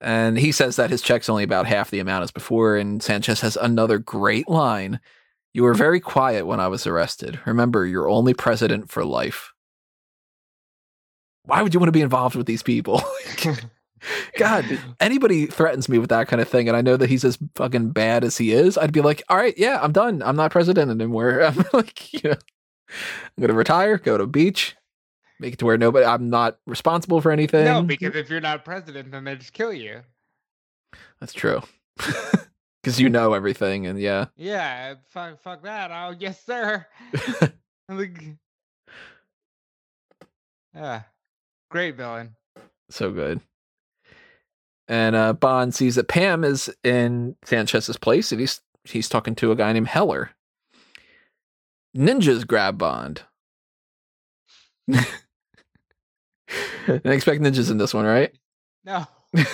[0.00, 2.76] And he says that his check's only about half the amount as before.
[2.76, 5.00] And Sanchez has another great line.
[5.54, 7.40] You were very quiet when I was arrested.
[7.46, 9.52] Remember, you're only president for life.
[11.44, 13.02] Why would you want to be involved with these people?
[14.38, 14.64] God,
[15.00, 17.90] anybody threatens me with that kind of thing, and I know that he's as fucking
[17.90, 20.22] bad as he is, I'd be like, all right, yeah, I'm done.
[20.22, 21.42] I'm not president anymore.
[21.44, 22.36] I'm like, you know,
[22.90, 24.76] I'm gonna retire, go to a beach,
[25.40, 27.64] make it to where nobody, I'm not responsible for anything.
[27.64, 30.02] no, because if you're not president, then they just kill you.
[31.20, 31.62] that's true.
[32.82, 35.90] Because you know everything, and yeah, Yeah, fuck, fuck that.
[35.90, 36.86] Oh, yes, sir.
[40.74, 41.02] Yeah,
[41.70, 42.36] great villain.
[42.90, 43.40] so good.
[44.86, 49.50] And uh, Bond sees that Pam is in Sanchez's place, and he's he's talking to
[49.50, 50.32] a guy named Heller.
[51.96, 53.22] Ninjas grab Bond.
[57.04, 58.32] I expect ninjas in this one, right?
[58.84, 59.06] No.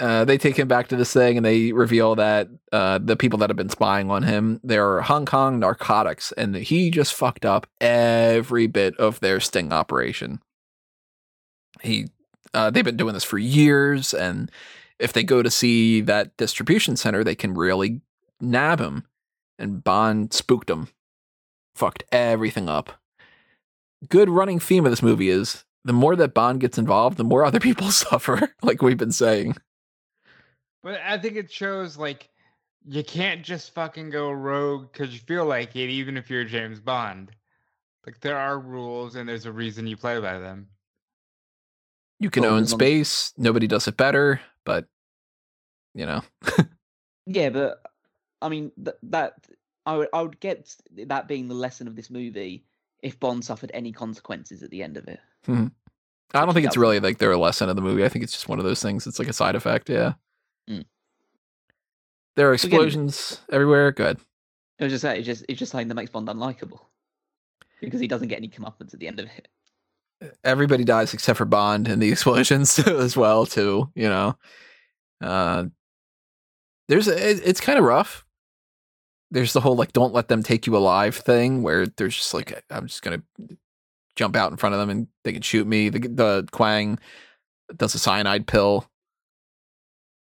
[0.00, 3.38] uh, they take him back to this thing and they reveal that uh, the people
[3.38, 7.66] that have been spying on him they're Hong Kong narcotics and he just fucked up
[7.80, 10.40] every bit of their sting operation.
[11.82, 12.06] He
[12.54, 14.50] uh, they've been doing this for years and
[14.98, 18.00] if they go to see that distribution center they can really
[18.40, 19.04] nab him
[19.58, 20.88] and Bond spooked him.
[21.74, 23.00] Fucked everything up.
[24.08, 27.44] Good running theme of this movie is the more that Bond gets involved, the more
[27.44, 29.56] other people suffer, like we've been saying.
[30.82, 32.28] But I think it shows like
[32.86, 36.80] you can't just fucking go rogue because you feel like it, even if you're James
[36.80, 37.32] Bond.
[38.06, 40.68] Like there are rules and there's a reason you play by them.
[42.20, 44.86] You can own space, nobody does it better, but
[45.94, 46.22] you know.
[47.30, 47.82] Yeah, but
[48.40, 49.34] I mean th- that
[49.84, 52.64] I would I would get that being the lesson of this movie
[53.02, 55.20] if Bond suffered any consequences at the end of it.
[55.48, 58.04] I don't think it's really like their lesson of the movie.
[58.04, 59.06] I think it's just one of those things.
[59.06, 60.14] It's like a side effect, yeah.
[60.68, 60.84] Mm.
[62.36, 63.92] There are Again- explosions everywhere.
[63.92, 64.18] Good.
[64.78, 65.16] It was just that.
[65.18, 66.80] It's just it's just something that makes Bond unlikable
[67.80, 69.48] because he doesn't get any comeuppance at the end of it.
[70.44, 73.90] Everybody dies except for Bond and the explosions as well, too.
[73.94, 74.38] You know,
[75.20, 75.64] uh,
[76.88, 78.24] there's a, it's kind of rough.
[79.30, 82.64] There's the whole like "don't let them take you alive" thing, where there's just like
[82.70, 83.22] I'm just gonna
[84.16, 85.88] jump out in front of them and they can shoot me.
[85.88, 86.98] The the Kwang
[87.76, 88.88] does a cyanide pill.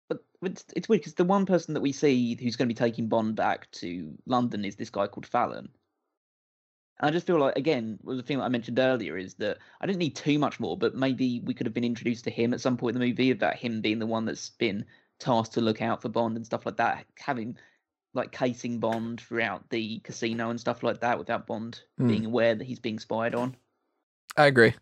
[0.09, 2.77] But it's, it's weird because the one person that we see who's going to be
[2.77, 5.69] taking Bond back to London is this guy called Fallon.
[6.99, 9.85] And I just feel like, again, the thing that I mentioned earlier is that I
[9.85, 12.61] didn't need too much more, but maybe we could have been introduced to him at
[12.61, 14.85] some point in the movie about him being the one that's been
[15.19, 17.57] tasked to look out for Bond and stuff like that, having
[18.13, 22.07] like casing Bond throughout the casino and stuff like that without Bond Hmm.
[22.07, 23.55] being aware that he's being spied on.
[24.37, 24.73] I agree.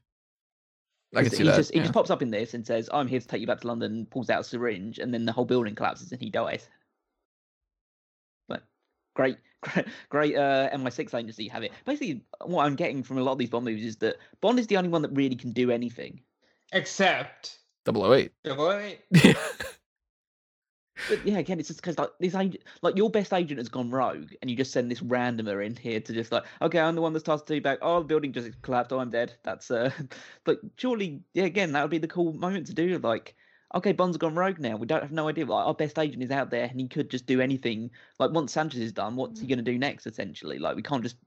[1.16, 1.56] I can 'Cause see he that.
[1.56, 3.62] Just, he just pops up in this and says, "I'm here to take you back
[3.62, 6.68] to London." Pulls out a syringe, and then the whole building collapses and he dies.
[8.48, 8.64] But
[9.16, 11.72] great, great, great uh, MI6 agency have it.
[11.86, 14.68] Basically, what I'm getting from a lot of these Bond movies is that Bond is
[14.68, 16.22] the only one that really can do anything.
[16.74, 18.32] Except 008.
[18.44, 19.00] double eight.
[19.12, 19.34] Yeah.
[21.10, 23.90] But yeah, again, it's just because like this agent, like your best agent has gone
[23.90, 27.02] rogue, and you just send this randomer in here to just like, okay, I'm the
[27.02, 27.80] one that's tasked to do back.
[27.82, 28.94] Oh, the building just collapsed.
[28.94, 29.34] Oh, I'm dead.
[29.44, 29.92] That's uh,
[30.44, 32.98] but surely, yeah, again, that would be the cool moment to do.
[33.00, 33.36] Like,
[33.76, 34.76] okay, Bond's gone rogue now.
[34.76, 35.46] We don't have no idea.
[35.46, 37.92] Like, our best agent is out there, and he could just do anything.
[38.20, 40.08] Like, once Sanchez is done, what's he going to do next?
[40.08, 41.18] Essentially, like, we can't just.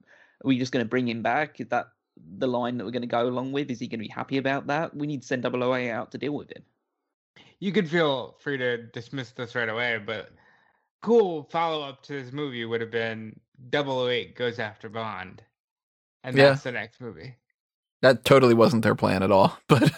[0.43, 1.61] Are we just going to bring him back?
[1.61, 1.89] Is that
[2.37, 3.69] the line that we're going to go along with?
[3.69, 4.95] Is he going to be happy about that?
[4.95, 6.63] We need to send 008 out to deal with him.
[7.61, 10.31] You could feel free to dismiss this right away, but
[11.01, 13.39] cool follow up to this movie would have been
[13.73, 15.41] 008 goes after Bond.
[16.23, 16.49] And Yeah.
[16.49, 17.35] that's the next movie.
[18.01, 19.57] That totally wasn't their plan at all.
[19.67, 19.91] But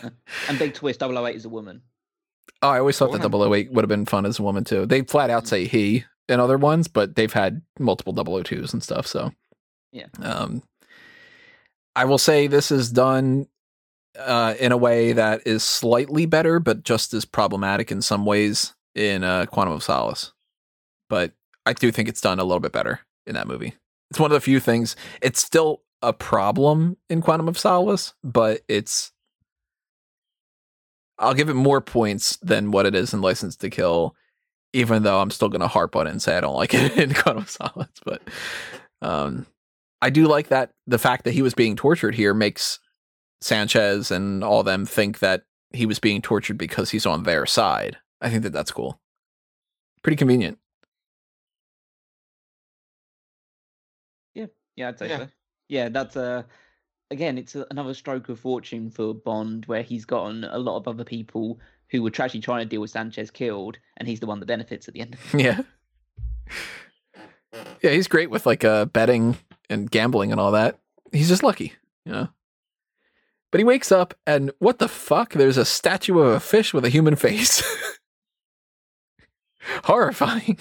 [0.49, 1.81] And big twist: 008 is a woman.
[2.61, 3.51] oh, I always thought that Woman.
[3.53, 4.85] 008 would have been fun as a woman too.
[4.85, 9.07] They flat out say he in other ones, but they've had multiple 002s and stuff.
[9.07, 9.31] So
[9.93, 10.07] Yeah.
[10.21, 10.63] Um,
[11.95, 13.47] I will say this is done
[14.17, 18.73] uh, in a way that is slightly better, but just as problematic in some ways
[18.95, 20.33] in uh, Quantum of Solace.
[21.09, 21.33] But
[21.65, 23.75] I do think it's done a little bit better in that movie.
[24.09, 24.95] It's one of the few things.
[25.21, 29.11] It's still a problem in Quantum of Solace, but it's.
[31.19, 34.15] I'll give it more points than what it is in License to Kill,
[34.73, 36.97] even though I'm still going to harp on it and say I don't like it
[36.97, 37.87] in Quantum of Solace.
[38.03, 38.21] But
[39.01, 39.45] um,
[40.01, 42.79] I do like that the fact that he was being tortured here makes
[43.43, 47.97] Sanchez and all them think that he was being tortured because he's on their side.
[48.21, 48.99] I think that that's cool.
[50.01, 50.57] Pretty convenient.
[54.35, 54.45] Yeah,
[54.75, 55.17] yeah, I'd say Yeah.
[55.17, 55.27] so.
[55.69, 56.43] Yeah, that's uh
[57.11, 60.87] again, it's a, another stroke of fortune for Bond, where he's gotten a lot of
[60.87, 61.59] other people
[61.89, 64.87] who were actually trying to deal with Sanchez killed, and he's the one that benefits
[64.87, 65.17] at the end.
[65.33, 65.61] Yeah.
[67.81, 69.37] Yeah, he's great with like uh betting
[69.69, 70.79] and gambling and all that.
[71.11, 71.73] He's just lucky,
[72.05, 72.29] you know.
[73.53, 75.33] But he wakes up and what the fuck?
[75.33, 77.61] There's a statue of a fish with a human face.
[79.83, 80.57] Horrifying.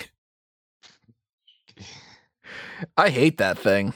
[2.95, 3.95] I hate that thing.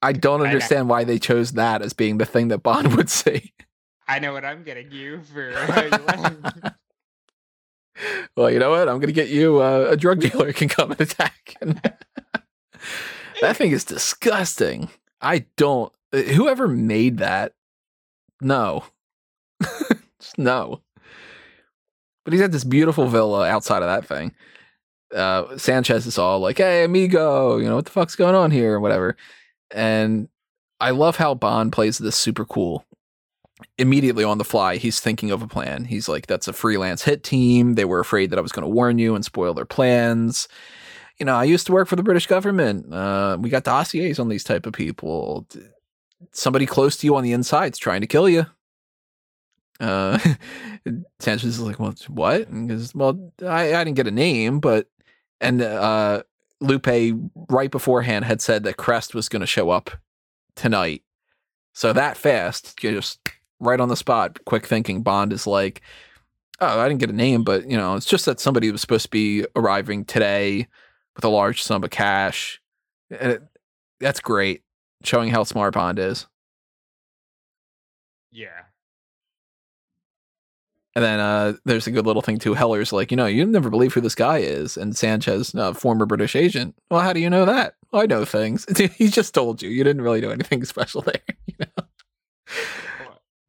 [0.00, 3.52] I don't understand why they chose that as being the thing that Bond would say.
[4.08, 5.52] I know what I'm getting you for.
[5.66, 6.72] how you like-
[8.34, 8.88] well, you know what?
[8.88, 11.54] I'm going to get you uh, a drug dealer can come and attack.
[13.42, 14.88] that thing is disgusting.
[15.20, 15.92] I don't.
[16.14, 17.52] uh, Whoever made that,
[18.40, 18.84] no,
[20.38, 20.80] no.
[22.24, 24.34] But he's at this beautiful villa outside of that thing.
[25.14, 28.74] Uh, Sanchez is all like, "Hey, amigo, you know what the fuck's going on here,
[28.74, 29.16] or whatever."
[29.70, 30.28] And
[30.80, 32.84] I love how Bond plays this super cool
[33.76, 35.84] immediately on the fly, he's thinking of a plan.
[35.84, 37.74] He's like, that's a freelance hit team.
[37.74, 40.48] They were afraid that I was going to warn you and spoil their plans.
[41.18, 42.92] You know, I used to work for the British government.
[42.92, 45.46] Uh, we got dossiers on these type of people.
[46.32, 48.46] Somebody close to you on the inside's trying to kill you.
[49.80, 50.18] Uh,
[51.20, 52.48] Sanchez is like, well, what?
[52.48, 54.88] And goes, well, I, I didn't get a name, but
[55.40, 56.22] and uh,
[56.60, 56.86] Lupe
[57.48, 59.90] right beforehand had said that Krest was going to show up
[60.56, 61.02] tonight.
[61.74, 63.20] So that fast, just
[63.60, 65.02] right on the spot, quick thinking.
[65.02, 65.80] Bond is like,
[66.60, 69.04] oh, I didn't get a name, but you know, it's just that somebody was supposed
[69.04, 70.66] to be arriving today
[71.14, 72.60] with a large sum of cash.
[73.10, 73.42] And it,
[74.00, 74.62] that's great,
[75.04, 76.26] showing how smart Bond is.
[78.30, 78.64] yeah.
[80.94, 82.54] And then uh, there's a good little thing too.
[82.54, 84.76] Heller's like, you know, you never believe who this guy is.
[84.76, 86.74] And Sanchez, uh, former British agent.
[86.90, 87.74] Well, how do you know that?
[87.92, 88.66] Well, I know things.
[88.96, 89.68] he just told you.
[89.70, 91.20] You didn't really do anything special there.
[91.46, 91.84] You know?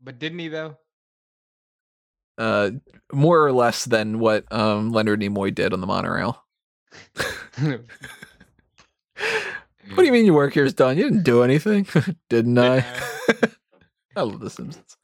[0.01, 0.77] But didn't he though?
[2.38, 2.71] uh,
[3.11, 6.43] more or less than what um, Leonard Nimoy did on the monorail.
[9.90, 10.98] What do you mean your work here is done?
[10.98, 11.88] You didn't do anything,
[12.30, 12.78] didn't I?
[14.16, 14.98] I love The Simpsons.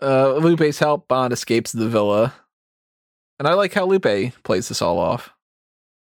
[0.00, 2.34] Uh, Lupe's help, Bond escapes the villa.
[3.38, 5.30] And I like how Lupe plays this all off.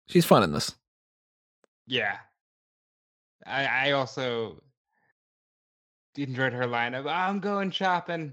[0.09, 0.75] She's fun in this.
[1.87, 2.17] Yeah.
[3.47, 4.63] I I also
[6.17, 8.33] enjoyed her line of I'm going shopping.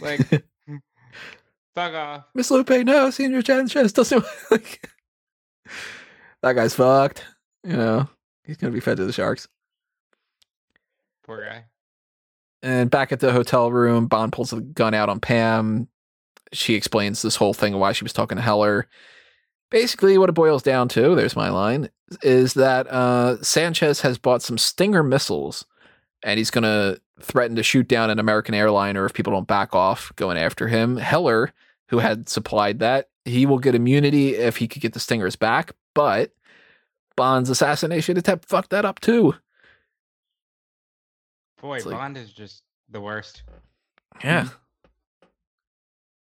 [0.00, 0.20] Like
[1.74, 2.24] fuck off.
[2.34, 4.88] Miss Lupe, no, Senior Sanchez doesn't like
[6.42, 7.24] that guy's fucked.
[7.64, 8.08] You know,
[8.48, 9.46] he's gonna be fed to the sharks.
[11.22, 11.66] Poor guy.
[12.62, 15.86] And back at the hotel room, Bond pulls the gun out on Pam.
[16.52, 18.88] She explains this whole thing of why she was talking to Heller.
[19.70, 21.90] Basically, what it boils down to, there's my line,
[22.22, 25.66] is that uh, Sanchez has bought some Stinger missiles
[26.22, 29.74] and he's going to threaten to shoot down an American airliner if people don't back
[29.74, 30.96] off going after him.
[30.96, 31.52] Heller,
[31.88, 35.72] who had supplied that, he will get immunity if he could get the Stingers back,
[35.94, 36.32] but
[37.18, 39.34] Bond's assassination attempt fucked that up too.
[41.60, 43.42] Boy, like- Bond is just the worst.
[44.24, 44.44] Yeah.
[44.44, 44.48] Hmm.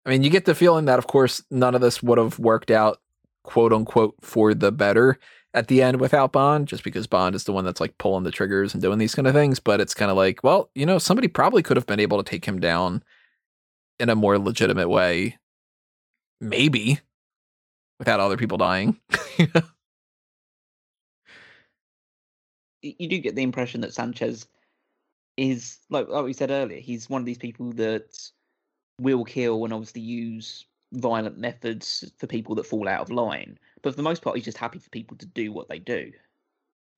[0.06, 2.70] I mean, you get the feeling that, of course, none of this would have worked
[2.70, 2.99] out,
[3.44, 5.18] quote unquote, for the better
[5.56, 8.30] at the end without Bond, just because Bond is the one that's like pulling the
[8.32, 9.60] triggers and doing these kind of things.
[9.60, 12.30] But it's kind of like, well, you know, somebody probably could have been able to
[12.30, 13.02] take him down
[13.99, 15.38] in a more legitimate way,
[16.40, 16.99] maybe
[17.98, 18.99] without other people dying.
[22.98, 24.48] you do get the impression that Sanchez
[25.38, 28.18] is like like we said earlier, he's one of these people that
[28.99, 33.57] will kill and obviously use violent methods for people that fall out of line.
[33.82, 36.12] But for the most part, he's just happy for people to do what they do,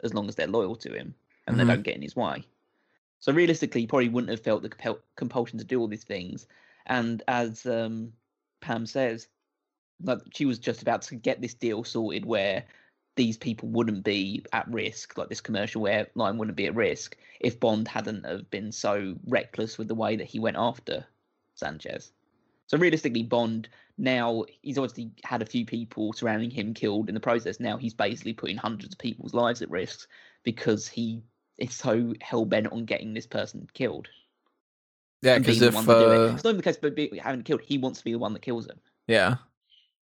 [0.04, 1.16] as long as they're loyal to him
[1.48, 1.60] and Mhm.
[1.60, 2.44] they don't get in his way.
[3.20, 6.48] So realistically, he probably wouldn't have felt the compel- compulsion to do all these things.
[6.86, 8.14] And as um,
[8.62, 9.28] Pam says,
[10.04, 12.64] like she was just about to get this deal sorted where
[13.18, 17.60] these people wouldn't be at risk, like this commercial airline wouldn't be at risk if
[17.60, 21.06] Bond hadn't have been so reckless with the way that he went after
[21.56, 22.12] Sanchez.
[22.68, 23.68] So realistically, Bond
[23.98, 27.60] now he's obviously had a few people surrounding him killed in the process.
[27.60, 30.08] Now he's basically putting hundreds of people's lives at risk
[30.44, 31.24] because he
[31.58, 34.08] is so hell bent on getting this person killed.
[35.22, 36.30] yeah, because if the one to do it.
[36.30, 38.34] uh, It's not even the case, but having killed, he wants to be the one
[38.34, 38.80] that kills him.
[39.08, 39.36] Yeah.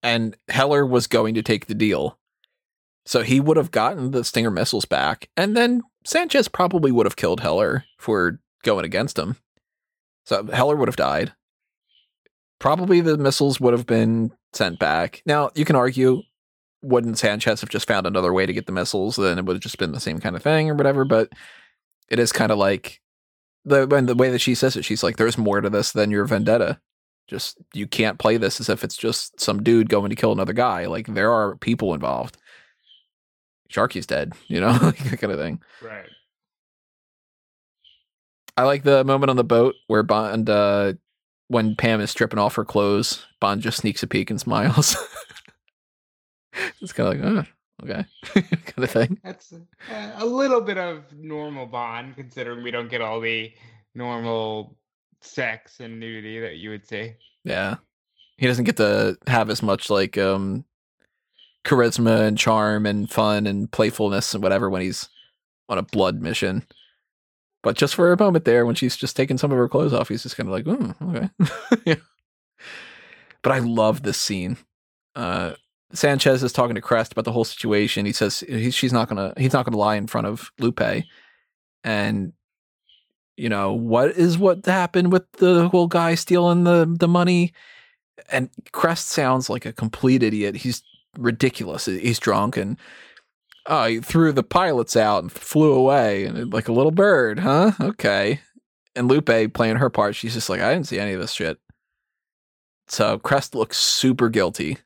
[0.03, 2.17] And Heller was going to take the deal.
[3.07, 5.29] So he would have gotten the Stinger missiles back.
[5.37, 9.37] And then Sanchez probably would have killed Heller for going against him.
[10.25, 11.31] So Heller would have died.
[12.59, 15.23] Probably the missiles would have been sent back.
[15.25, 16.21] Now, you can argue,
[16.81, 19.15] wouldn't Sanchez have just found another way to get the missiles?
[19.15, 21.05] Then it would have just been the same kind of thing or whatever.
[21.05, 21.31] But
[22.09, 22.99] it is kind of like
[23.63, 26.11] the when the way that she says it, she's like, there's more to this than
[26.11, 26.81] your vendetta
[27.27, 30.53] just you can't play this as if it's just some dude going to kill another
[30.53, 30.85] guy.
[30.85, 32.37] Like there are people involved.
[33.69, 35.61] Sharky's dead, you know, like that kind of thing.
[35.81, 36.05] Right.
[38.55, 40.93] I like the moment on the boat where Bond, uh,
[41.47, 44.97] when Pam is stripping off her clothes, Bond just sneaks a peek and smiles.
[46.81, 47.47] it's kind of like,
[47.83, 48.05] oh, okay,
[48.65, 49.19] kind of thing.
[49.23, 53.53] That's a, a little bit of normal Bond, considering we don't get all the
[53.93, 54.75] normal
[55.21, 57.13] sex and nudity that you would see.
[57.43, 57.75] Yeah,
[58.37, 60.65] he doesn't get to have as much like um
[61.67, 65.09] charisma and charm and fun and playfulness and whatever when he's
[65.69, 66.65] on a blood mission.
[67.61, 70.07] But just for a moment there, when she's just taking some of her clothes off,
[70.07, 71.29] he's just kind of like, oh, okay.
[71.85, 71.95] yeah.
[73.41, 74.57] But I love this scene.
[75.15, 75.53] Uh,
[75.91, 78.05] Sanchez is talking to Krest about the whole situation.
[78.05, 81.03] He says he, she's not gonna he's not gonna lie in front of Lupe,
[81.83, 82.33] and
[83.37, 87.53] you know what is what happened with the whole guy stealing the the money.
[88.29, 90.55] And Krest sounds like a complete idiot.
[90.55, 90.83] He's
[91.17, 91.85] ridiculous.
[91.85, 92.77] He's drunk and
[93.67, 97.39] oh, he threw the pilots out and flew away and uh, like a little bird,
[97.39, 97.71] huh?
[97.79, 98.39] Okay.
[98.95, 101.59] And Lupe playing her part, she's just like, I didn't see any of this shit.
[102.87, 104.77] So Krest looks super guilty.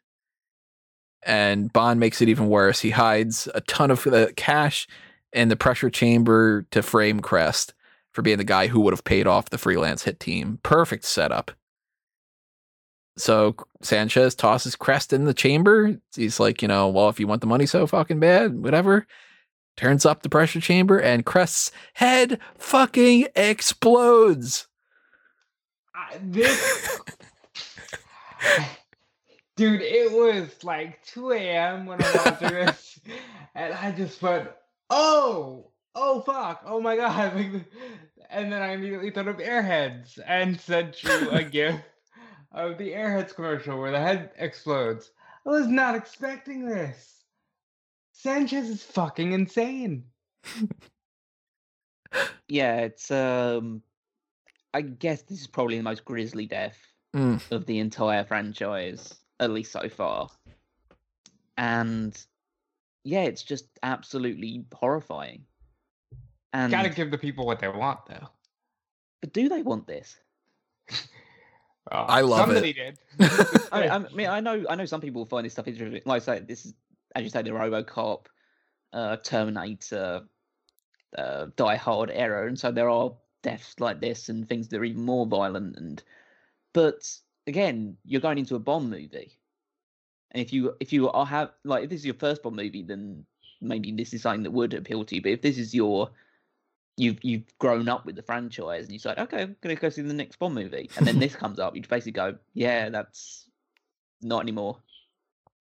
[1.23, 2.79] And Bond makes it even worse.
[2.79, 4.87] He hides a ton of the cash
[5.31, 7.73] in the pressure chamber to frame Krest
[8.11, 10.59] for being the guy who would have paid off the freelance hit team.
[10.63, 11.51] Perfect setup.
[13.17, 15.97] So Sanchez tosses Krest in the chamber.
[16.15, 19.05] He's like, you know, well, if you want the money so fucking bad, whatever.
[19.77, 24.67] Turns up the pressure chamber and Krest's head fucking explodes.
[25.95, 26.99] I, this,
[29.55, 31.85] dude, it was like 2 a.m.
[31.85, 32.99] when I watched this,
[33.55, 34.49] and I just went,
[34.89, 37.51] "Oh, oh fuck, oh my god!" Like,
[38.29, 41.75] and then I immediately thought of Airheads and sent you a gif
[42.51, 45.11] of the Airheads commercial where the head explodes.
[45.45, 47.23] I was not expecting this.
[48.13, 50.03] Sanchez is fucking insane.
[52.47, 53.81] Yeah, it's um
[54.73, 56.77] I guess this is probably the most grisly death
[57.15, 57.41] Mm.
[57.51, 60.29] of the entire franchise, at least so far.
[61.57, 62.17] And
[63.03, 65.43] yeah, it's just absolutely horrifying.
[66.53, 68.27] And Gotta give the people what they want, though.
[69.21, 70.15] but do they want this?
[71.89, 72.53] Oh, I love it.
[72.53, 72.99] somebody did.
[73.71, 76.01] I, I mean, I know, I know some people find this stuff interesting.
[76.05, 76.73] Like I say, this is,
[77.15, 78.27] as you say, the RoboCop,
[78.93, 80.21] uh, Terminator,
[81.17, 84.83] uh, Die Hard era, and so there are deaths like this and things that are
[84.83, 85.75] even more violent.
[85.77, 86.03] And
[86.73, 87.09] but
[87.47, 89.39] again, you're going into a Bond movie,
[90.31, 92.83] and if you if you are have like if this is your first Bond movie,
[92.83, 93.25] then
[93.59, 95.21] maybe this is something that would appeal to you.
[95.21, 96.11] But if this is your
[96.97, 100.01] you've you've grown up with the franchise and you say, okay, I'm gonna go see
[100.01, 103.47] the next Bond movie, and then this comes up, you basically go, yeah, that's
[104.21, 104.77] not anymore.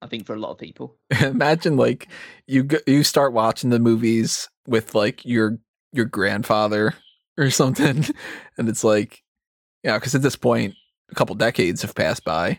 [0.03, 0.97] I think for a lot of people.
[1.21, 2.09] Imagine like
[2.47, 5.59] you go, you start watching the movies with like your
[5.93, 6.95] your grandfather
[7.39, 8.05] or something,
[8.59, 9.23] and it's like,
[9.83, 10.75] yeah, because at this point,
[11.11, 12.59] a couple decades have passed by,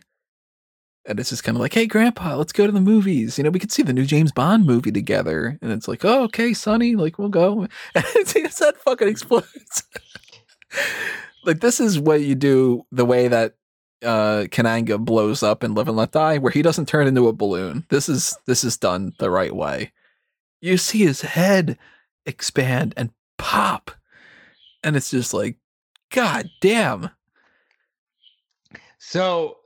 [1.05, 3.37] and it's just kind of like, hey, grandpa, let's go to the movies.
[3.37, 6.23] You know, we could see the new James Bond movie together, and it's like, oh,
[6.23, 7.67] okay, Sonny, like we'll go.
[7.95, 9.83] And it's, that fucking explodes.
[11.45, 13.55] like this is what you do the way that
[14.03, 17.33] uh Kananga blows up in Live and Let Die, where he doesn't turn into a
[17.33, 17.85] balloon.
[17.89, 19.91] This is this is done the right way.
[20.61, 21.77] You see his head
[22.25, 23.91] expand and pop.
[24.83, 25.57] And it's just like,
[26.11, 27.09] God damn.
[28.97, 29.57] So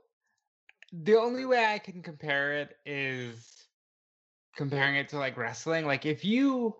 [1.02, 3.66] the only way I can compare it is
[4.56, 5.86] comparing it to like wrestling.
[5.86, 6.76] Like if you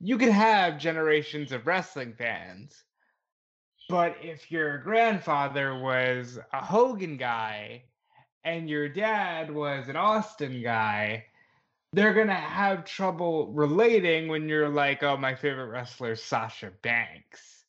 [0.00, 2.82] you could have generations of wrestling fans,
[3.88, 7.84] but if your grandfather was a Hogan guy
[8.44, 11.26] and your dad was an Austin guy,
[11.92, 17.64] they're gonna have trouble relating when you're like, oh, my favorite wrestler is Sasha Banks.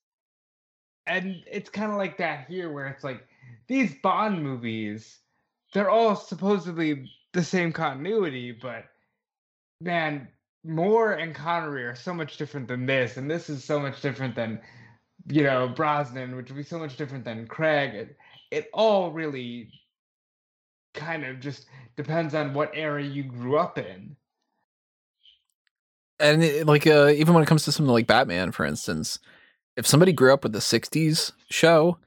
[1.06, 3.28] And it's kind of like that here, where it's like
[3.68, 5.20] these Bond movies,
[5.76, 8.86] they're all supposedly the same continuity, but
[9.82, 10.30] man,
[10.64, 14.36] Moore and Connery are so much different than this, and this is so much different
[14.36, 14.62] than,
[15.28, 17.94] you know, Brosnan, which would be so much different than Craig.
[17.94, 18.18] It,
[18.52, 19.70] it all really
[20.94, 21.66] kind of just
[21.98, 24.16] depends on what era you grew up in.
[26.22, 29.20] And it, like uh even when it comes to something like Batman, for instance,
[29.76, 31.98] if somebody grew up with the '60s show,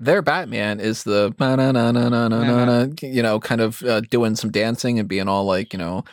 [0.00, 3.82] their Batman is the na na na na na na na, you know, kind of
[3.82, 6.04] uh, doing some dancing and being all like, you know,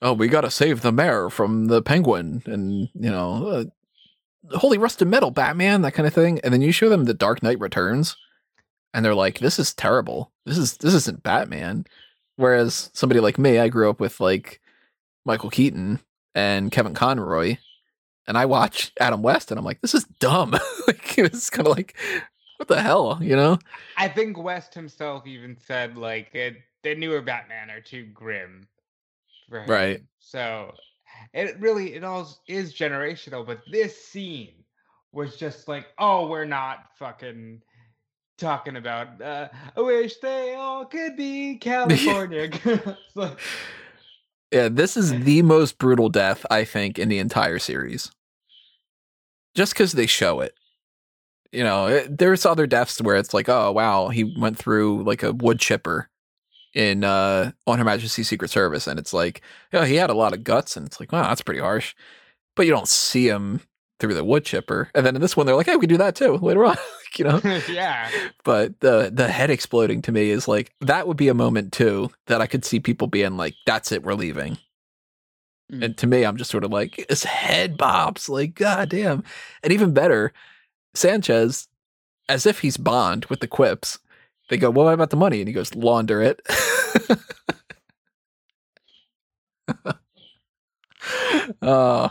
[0.00, 4.78] oh, we got to save the mayor from the penguin, and you know, uh, holy
[4.78, 6.40] rusted metal, Batman, that kind of thing.
[6.44, 8.16] And then you show them the Dark Knight Returns,
[8.94, 10.32] and they're like, this is terrible.
[10.46, 11.84] This is this isn't Batman.
[12.36, 14.60] Whereas somebody like me, I grew up with like
[15.24, 15.98] Michael Keaton
[16.36, 17.56] and Kevin Conroy,
[18.28, 20.52] and I watch Adam West, and I'm like, this is dumb.
[20.86, 21.96] like it was kind of like,
[22.58, 23.58] what the hell, you know?
[23.96, 28.66] I think West himself even said like it, the newer Batman are too grim.
[29.50, 30.02] Right.
[30.18, 30.74] So
[31.32, 34.64] it really it all is generational, but this scene
[35.12, 37.62] was just like, oh, we're not fucking
[38.36, 42.50] talking about uh, I wish they all could be California.
[43.14, 43.38] Like,
[44.52, 48.10] Yeah, this is the most brutal death I think in the entire series.
[49.54, 50.54] Just because they show it,
[51.52, 55.22] you know, it, there's other deaths where it's like, oh wow, he went through like
[55.22, 56.08] a wood chipper
[56.74, 59.42] in uh on Her Majesty's Secret Service, and it's like,
[59.72, 61.94] yeah, he had a lot of guts, and it's like, wow, that's pretty harsh.
[62.56, 63.60] But you don't see him
[64.00, 65.96] through the wood chipper, and then in this one, they're like, hey, we can do
[65.98, 66.76] that too later on,
[67.16, 67.40] you know.
[67.68, 68.10] yeah.
[68.44, 72.10] But the the head exploding to me is like that would be a moment too
[72.26, 74.58] that I could see people being like, "That's it, we're leaving."
[75.72, 75.84] Mm.
[75.84, 79.22] And to me, I'm just sort of like, his head bops, like, god damn.
[79.62, 80.32] And even better,
[80.98, 81.68] Sanchez,
[82.28, 83.98] as if he's Bond with the quips.
[84.50, 86.40] They go, "What about the money?" And he goes, "Launder it."
[91.62, 92.08] uh,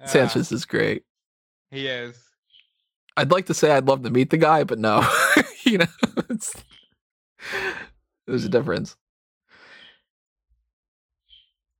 [0.00, 1.02] Uh, Sanchez is great.
[1.70, 2.16] he is.
[3.16, 5.02] I'd like to say I'd love to meet the guy, but no,
[5.64, 5.86] you know,
[6.28, 6.54] it's,
[8.26, 8.94] there's a difference.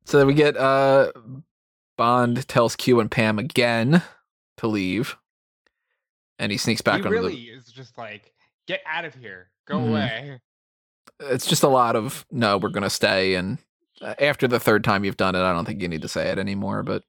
[0.06, 1.12] So then we get uh
[1.96, 4.02] Bond tells Q and Pam again
[4.58, 5.16] to leave,
[6.38, 7.48] and he sneaks back he under really the.
[7.50, 8.32] is just like,
[8.66, 9.88] get out of here, go Mhm.
[9.88, 10.40] away.
[11.20, 13.58] It's just a lot of no, we're gonna stay, and
[14.02, 16.28] uh, after the third time you've done it, I don't think you need to say
[16.30, 16.82] it anymore.
[16.82, 17.02] But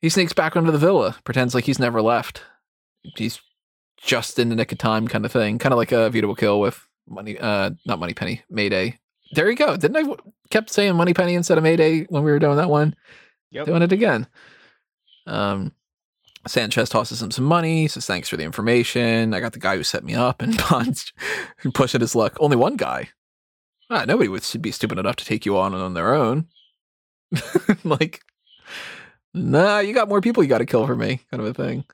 [0.00, 2.42] he sneaks back under the villa, pretends like he's never left.
[3.16, 3.40] He's
[4.00, 6.30] just in the nick of time, kind of thing, kind of like a View to
[6.30, 8.98] a Kill with money, uh, not Moneypenny, Mayday,
[9.32, 9.76] There you go.
[9.76, 10.16] Didn't I w-
[10.50, 12.94] kept saying Moneypenny instead of Mayday when we were doing that one?
[13.50, 13.66] Yep.
[13.66, 14.26] Doing it again.
[15.26, 15.72] Um,
[16.46, 17.86] Sanchez tosses him some money.
[17.88, 19.34] Says thanks for the information.
[19.34, 21.12] I got the guy who set me up, and Bond's
[21.74, 22.36] pushing his luck.
[22.40, 23.10] Only one guy.
[23.90, 26.46] Ah, nobody would be stupid enough to take you on on their own.
[27.84, 28.22] like,
[29.34, 31.84] nah, you got more people you got to kill for me, kind of a thing.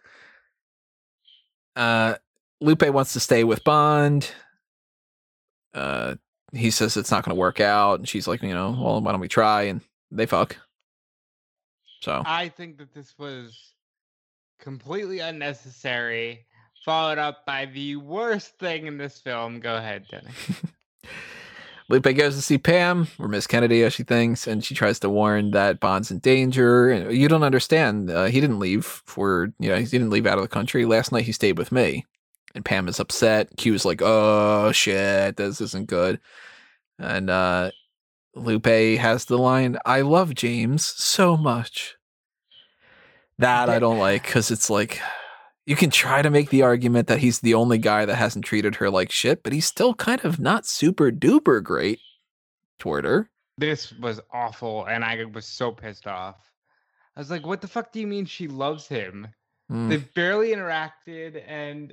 [1.74, 2.16] Uh,
[2.60, 4.30] Lupe wants to stay with Bond.
[5.74, 6.16] Uh,
[6.52, 9.12] he says it's not going to work out, and she's like, you know, well, why
[9.12, 9.62] don't we try?
[9.62, 10.56] And they fuck.
[12.00, 13.74] So I think that this was
[14.58, 16.46] completely unnecessary,
[16.84, 19.60] followed up by the worst thing in this film.
[19.60, 20.30] Go ahead, Denny.
[21.88, 25.08] Lupe goes to see Pam, or Miss Kennedy, as she thinks, and she tries to
[25.08, 26.90] warn that Bond's in danger.
[26.90, 28.10] And you don't understand.
[28.10, 30.84] Uh, he didn't leave for, you know, he didn't leave out of the country.
[30.84, 32.04] Last night he stayed with me.
[32.56, 33.56] And Pam is upset.
[33.56, 36.18] Q is like, oh shit, this isn't good.
[36.98, 37.70] And uh,
[38.36, 41.95] Lupe has the line, I love James so much.
[43.38, 45.00] That I don't like because it's like,
[45.66, 48.76] you can try to make the argument that he's the only guy that hasn't treated
[48.76, 52.00] her like shit, but he's still kind of not super duper great
[52.78, 53.28] toward her.
[53.58, 56.36] This was awful, and I was so pissed off.
[57.16, 59.28] I was like, "What the fuck do you mean she loves him?
[59.70, 59.88] Mm.
[59.88, 61.92] They've barely interacted, and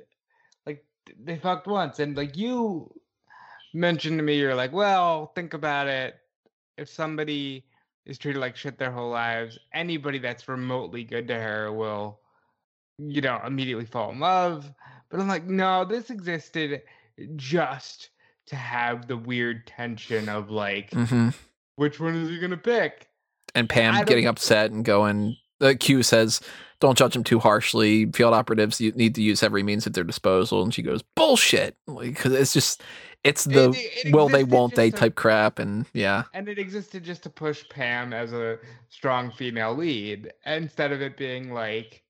[0.66, 0.86] like
[1.18, 2.94] they fucked once." And like you
[3.74, 6.16] mentioned to me, you're like, "Well, think about it.
[6.78, 7.66] If somebody
[8.06, 12.20] is treated like shit their whole lives, anybody that's remotely good to her will."
[13.00, 14.72] you know, immediately fall in love.
[15.10, 16.82] But I'm like, no, this existed
[17.36, 18.10] just
[18.48, 21.30] to have the weird tension of like, mm-hmm.
[21.76, 23.10] which one is he gonna pick?
[23.56, 25.38] And Pam getting upset and going.
[25.60, 26.42] The Q says,
[26.80, 28.12] "Don't judge him too harshly.
[28.12, 31.78] Field operatives you need to use every means at their disposal." And she goes, "Bullshit!"
[31.88, 32.82] Like, 'cause it's just,
[33.24, 36.60] it's the It- it will they, won't they to- type crap, and yeah, And it
[36.60, 38.60] existed just to push Pam as a
[38.90, 42.04] strong female lead instead of it being like,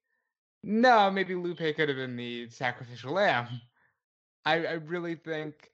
[0.63, 3.47] no, maybe Lupe could have been the sacrificial lamb.
[4.45, 5.69] I, I really think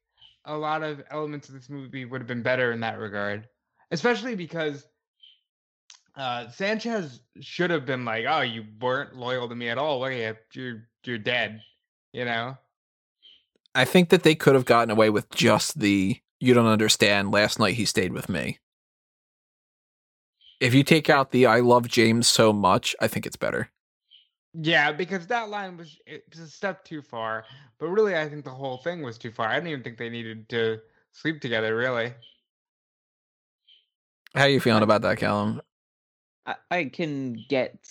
[0.46, 3.48] a lot of elements of this movie would have been better in that regard,
[3.92, 4.88] especially because
[6.16, 10.00] uh, Sanchez should have been like, "Oh, you weren't loyal to me at all.
[10.02, 11.62] Look at you, you're you're dead,"
[12.14, 12.58] you know.
[13.76, 17.60] I think that they could have gotten away with just the "you don't understand." Last
[17.60, 18.60] night he stayed with me.
[20.60, 23.72] If you take out the "I love James so much," I think it's better.
[24.54, 27.46] Yeah, because that line was it was a step too far.
[27.78, 29.48] But really, I think the whole thing was too far.
[29.48, 30.80] I didn't even think they needed to
[31.12, 31.76] sleep together.
[31.76, 32.14] Really.
[34.36, 35.62] How are you feeling about that, Callum?
[36.46, 37.88] I, I can get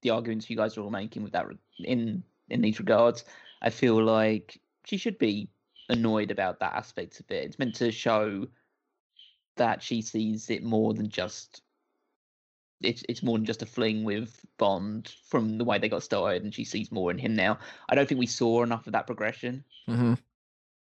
[0.00, 3.24] the arguments you guys are all making with that re- in in these regards.
[3.60, 5.48] I feel like she should be
[5.88, 7.44] annoyed about that aspect of it.
[7.44, 8.46] It's meant to show
[9.56, 11.62] that she sees it more than just
[12.82, 16.42] it's it's more than just a fling with Bond from the way they got started,
[16.42, 17.58] and she sees more in him now.
[17.88, 19.64] I don't think we saw enough of that progression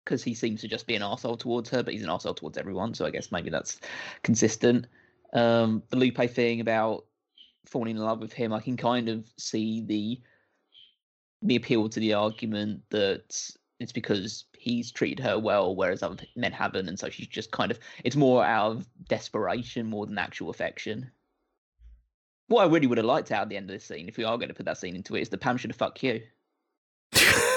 [0.04, 2.58] because he seems to just be an asshole towards her, but he's an asshole towards
[2.58, 2.94] everyone.
[2.94, 3.80] So I guess maybe that's
[4.22, 4.86] consistent.
[5.32, 7.06] Um, the Lupe thing about
[7.66, 10.20] falling in love with him, I can kind of see the
[11.44, 13.50] the appeal to the argument that
[13.82, 17.70] it's because he's treated her well, whereas other men haven't, and so she's just kind
[17.70, 21.10] of it's more out of desperation more than actual affection.
[22.48, 24.24] What I really would have liked out at the end of this scene, if we
[24.24, 26.22] are going to put that scene into it, is the Pam should have fucked you.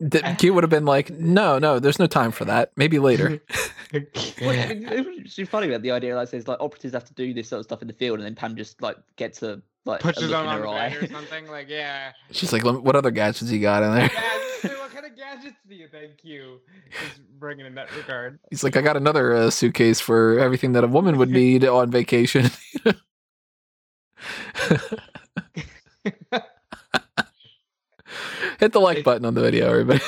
[0.00, 2.72] The- Q would have been like, "No, no, there's no time for that.
[2.76, 3.40] Maybe later."
[3.92, 6.14] Well, I it was just funny about the idea.
[6.14, 8.26] Like, says like operatives have to do this sort of stuff in the field, and
[8.26, 10.94] then Pam just like gets a like a Pushes look on in on her eye.
[10.94, 11.48] or something.
[11.48, 12.12] Like, yeah.
[12.30, 14.92] She's like, "What other gadgets you got in there?" Yeah, I was gonna say, what
[14.92, 16.60] kind of gadgets do you think you
[17.12, 18.38] is bringing in that regard?
[18.50, 21.90] He's like, "I got another uh, suitcase for everything that a woman would need on
[21.90, 22.48] vacation."
[28.60, 30.02] Hit the like button on the video, everybody.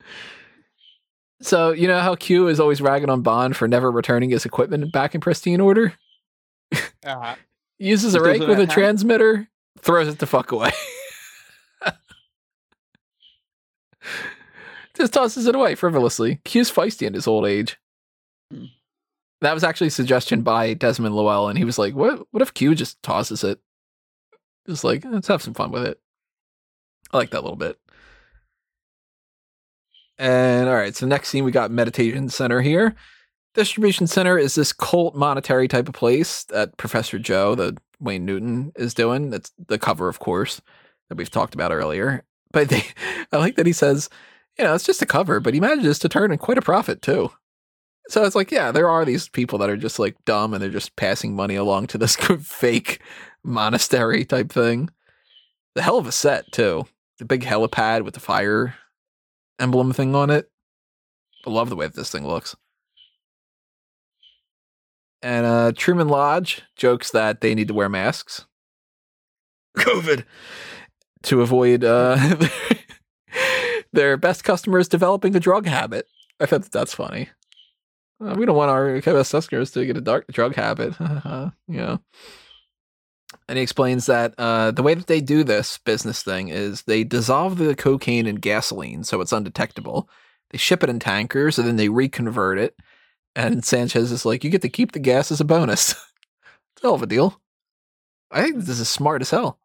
[1.42, 4.90] so you know how Q is always ragging on Bond for never returning his equipment
[4.90, 5.92] back in pristine order.
[6.72, 7.34] Uh-huh.
[7.78, 9.46] Uses a rake with a transmitter,
[9.80, 10.70] throws it the fuck away.
[14.96, 16.40] Just tosses it away frivolously.
[16.44, 17.78] Q's feisty in his old age.
[18.50, 18.64] Hmm.
[19.42, 22.26] That was actually a suggestion by Desmond Llewelyn, and he was like, "What?
[22.30, 23.60] What if Q just tosses it?
[24.66, 26.00] Just like let's have some fun with it."
[27.10, 27.78] I like that a little bit.
[30.18, 32.94] And all right, so next scene we got meditation center here.
[33.54, 38.72] Distribution center is this cult monetary type of place that Professor Joe, the Wayne Newton,
[38.76, 39.30] is doing.
[39.30, 40.60] That's the cover, of course,
[41.08, 42.24] that we've talked about earlier.
[42.52, 42.84] But they,
[43.32, 44.08] I like that he says,
[44.58, 47.00] you know, it's just a cover, but he manages to turn in quite a profit
[47.00, 47.30] too.
[48.08, 50.70] So it's like, yeah, there are these people that are just like dumb and they're
[50.70, 53.00] just passing money along to this fake
[53.44, 54.90] monastery type thing.
[55.74, 56.86] The hell of a set too.
[57.18, 58.74] The big helipad with the fire
[59.58, 60.50] emblem thing on it.
[61.46, 62.56] I love the way that this thing looks.
[65.20, 68.46] And uh, Truman Lodge jokes that they need to wear masks.
[69.76, 70.24] COVID
[71.24, 72.36] to avoid uh,
[73.92, 76.06] their best customers developing a drug habit.
[76.40, 77.30] I thought that that's funny.
[78.20, 80.94] Uh, we don't want our best customers to get a dark drug habit,
[81.68, 82.00] you know.
[83.48, 87.02] And he explains that uh, the way that they do this business thing is they
[87.02, 90.08] dissolve the cocaine in gasoline so it's undetectable.
[90.50, 92.76] They ship it in tankers and then they reconvert it.
[93.34, 95.92] And Sanchez is like, you get to keep the gas as a bonus.
[95.92, 97.40] it's a hell of a deal.
[98.30, 99.58] I think this is smart as hell.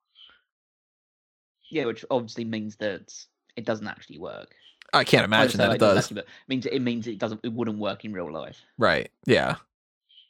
[1.69, 3.13] Yeah, which obviously means that
[3.55, 4.53] it doesn't actually work.
[4.93, 6.11] I can't imagine that it does.
[6.11, 7.41] It means it means it doesn't.
[7.43, 8.61] It wouldn't work in real life.
[8.77, 9.09] Right.
[9.25, 9.55] Yeah.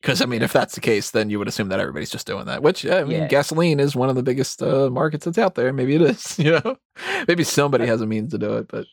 [0.04, 2.44] Because I mean, if that's the case, then you would assume that everybody's just doing
[2.48, 2.62] that.
[2.62, 3.28] Which I mean, Yeah.
[3.30, 5.72] gasoline is one of the biggest uh, markets that's out there.
[5.72, 6.38] Maybe it is.
[6.44, 6.78] You know,
[7.26, 8.86] maybe somebody has a means to do it, but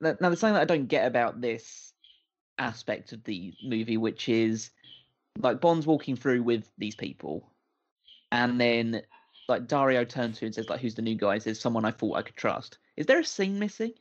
[0.00, 1.92] Now, now, there's something that I don't get about this
[2.58, 4.70] aspect of the movie, which is
[5.38, 7.52] like Bond's walking through with these people,
[8.32, 9.02] and then
[9.50, 11.84] like Dario turns to him and says, "Like, who's the new guy?" He says, "Someone
[11.84, 13.92] I thought I could trust." Is there a scene missing?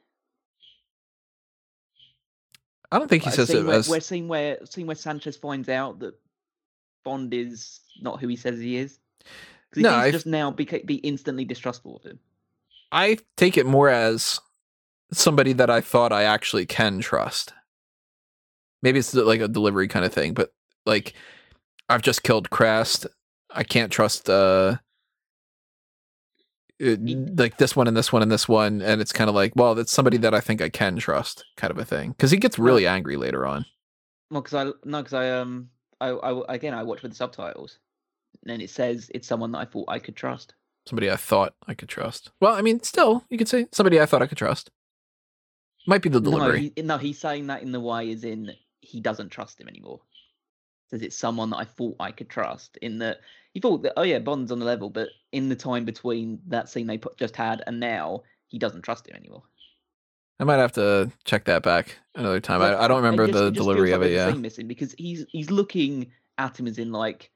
[2.92, 3.88] I don't think he says it where, as.
[3.88, 6.16] where scene where scene where Sanchez finds out that
[7.04, 9.00] Bond is not who he says he is.
[9.70, 12.20] Because he No, I- just now be be instantly distrustful of him.
[12.92, 14.40] I take it more as
[15.12, 17.54] somebody that I thought I actually can trust.
[18.82, 20.54] Maybe it's like a delivery kind of thing, but
[20.86, 21.14] like
[21.88, 23.06] I've just killed Krest.
[23.52, 24.78] I can't trust uh
[26.80, 29.54] it- like this one and this one and this one and it's kind of like
[29.56, 32.12] well that's somebody that i think i can trust kind of a thing.
[32.12, 33.66] Because he gets really angry later on.
[34.32, 35.70] Well, because I no, because I um
[36.00, 37.80] I, I again I watch with the subtitles,
[38.48, 40.54] and it says it's someone that I thought I could trust.
[40.88, 42.32] somebody i thought i could trust.
[42.40, 44.70] Well i mean still you could say somebody i thought i could trust.
[45.88, 48.52] Might be the delivery No, he, no, he's saying that in the way as in
[48.82, 50.00] he doesn't trust him anymore.
[50.92, 52.78] Says it's someone that I thought I could trust.
[52.82, 53.20] In that
[53.54, 56.70] he thought that oh yeah, Bond's on the level, but in the time between that
[56.70, 59.44] scene they put, just had and now, he doesn't trust him anymore.
[60.40, 63.38] i might have to check that back another time Like, i, I don't remember just-
[63.38, 66.60] the it just feels delivery like of it yeah missing because he's he's looking at
[66.60, 67.30] him as in like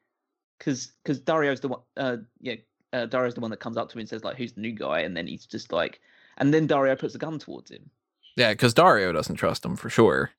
[0.57, 2.55] because because Dario's the one uh yeah
[2.93, 4.71] uh, Dario's the one that comes up to him and says like who's the new
[4.71, 5.99] guy and then he's just like
[6.37, 7.89] and then Dario puts a gun towards him.
[8.35, 10.31] yeah because dario doesn't trust him for sure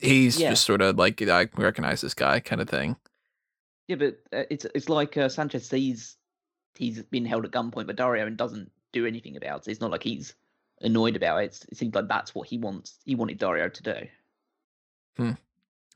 [0.00, 0.50] he's Yeah.
[0.50, 2.96] just sort of like i recognize this guy kind of thing
[3.88, 6.16] Yeah, but uh, it's it's like uh, Sanchez sees
[6.76, 9.70] he's been held at gunpoint, by Dario and doesn't do anything about it.
[9.70, 10.34] It's not like he's
[10.82, 11.46] annoyed about it.
[11.46, 12.98] It's, it seems like that's what he wants.
[13.04, 13.94] He wanted Dario to do.
[15.18, 15.34] i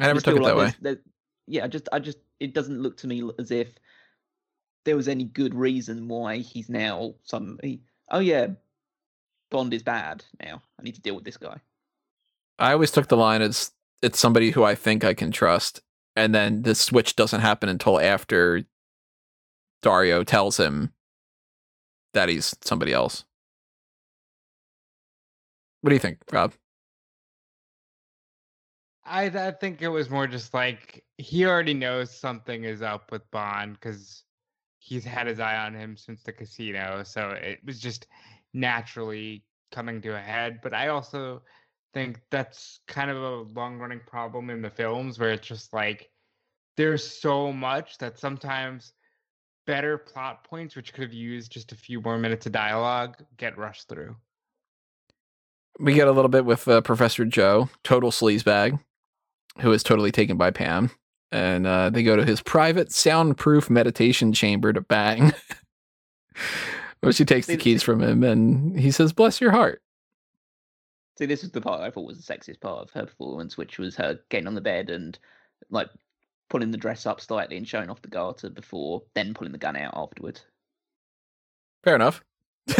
[0.01, 0.99] never just took it feel that way like there's-
[1.47, 3.69] yeah, I just, I just, it doesn't look to me as if
[4.85, 7.59] there was any good reason why he's now some.
[7.63, 7.81] He,
[8.11, 8.47] oh yeah,
[9.51, 10.63] Bond is bad now.
[10.79, 11.59] I need to deal with this guy.
[12.59, 13.73] I always took the line as
[14.03, 15.81] it's somebody who I think I can trust,
[16.17, 18.65] and then the switch doesn't happen until after
[19.83, 20.93] Dario tells him
[22.13, 23.25] that he's somebody else.
[25.81, 26.53] What do you think, Rob?
[29.05, 33.29] I I think it was more just like he already knows something is up with
[33.31, 34.25] Bond because
[34.79, 38.07] he's had his eye on him since the casino, so it was just
[38.53, 40.61] naturally coming to a head.
[40.63, 41.43] But I also
[41.93, 46.11] think that's kind of a long running problem in the films where it's just like
[46.77, 48.93] there's so much that sometimes
[49.67, 53.59] better plot points which could have used just a few more minutes of dialogue get
[53.59, 54.17] rushed through.
[55.79, 58.81] We get a little bit with uh, Professor Joe, total sleazebag,
[59.61, 60.91] who is totally taken by Pam,
[61.33, 65.33] and uh, they go to his private soundproof meditation chamber to bang.
[67.01, 69.81] Where she takes the keys from him, and he says, "Bless your heart."
[71.21, 73.79] See, this is the part I thought was the sexiest part of her performance, which
[73.79, 75.19] was her getting on the bed and
[75.69, 75.91] like
[76.49, 79.77] pulling the dress up slightly and showing off the garter before then pulling the gun
[79.77, 80.47] out afterwards.
[81.85, 82.25] Fair enough.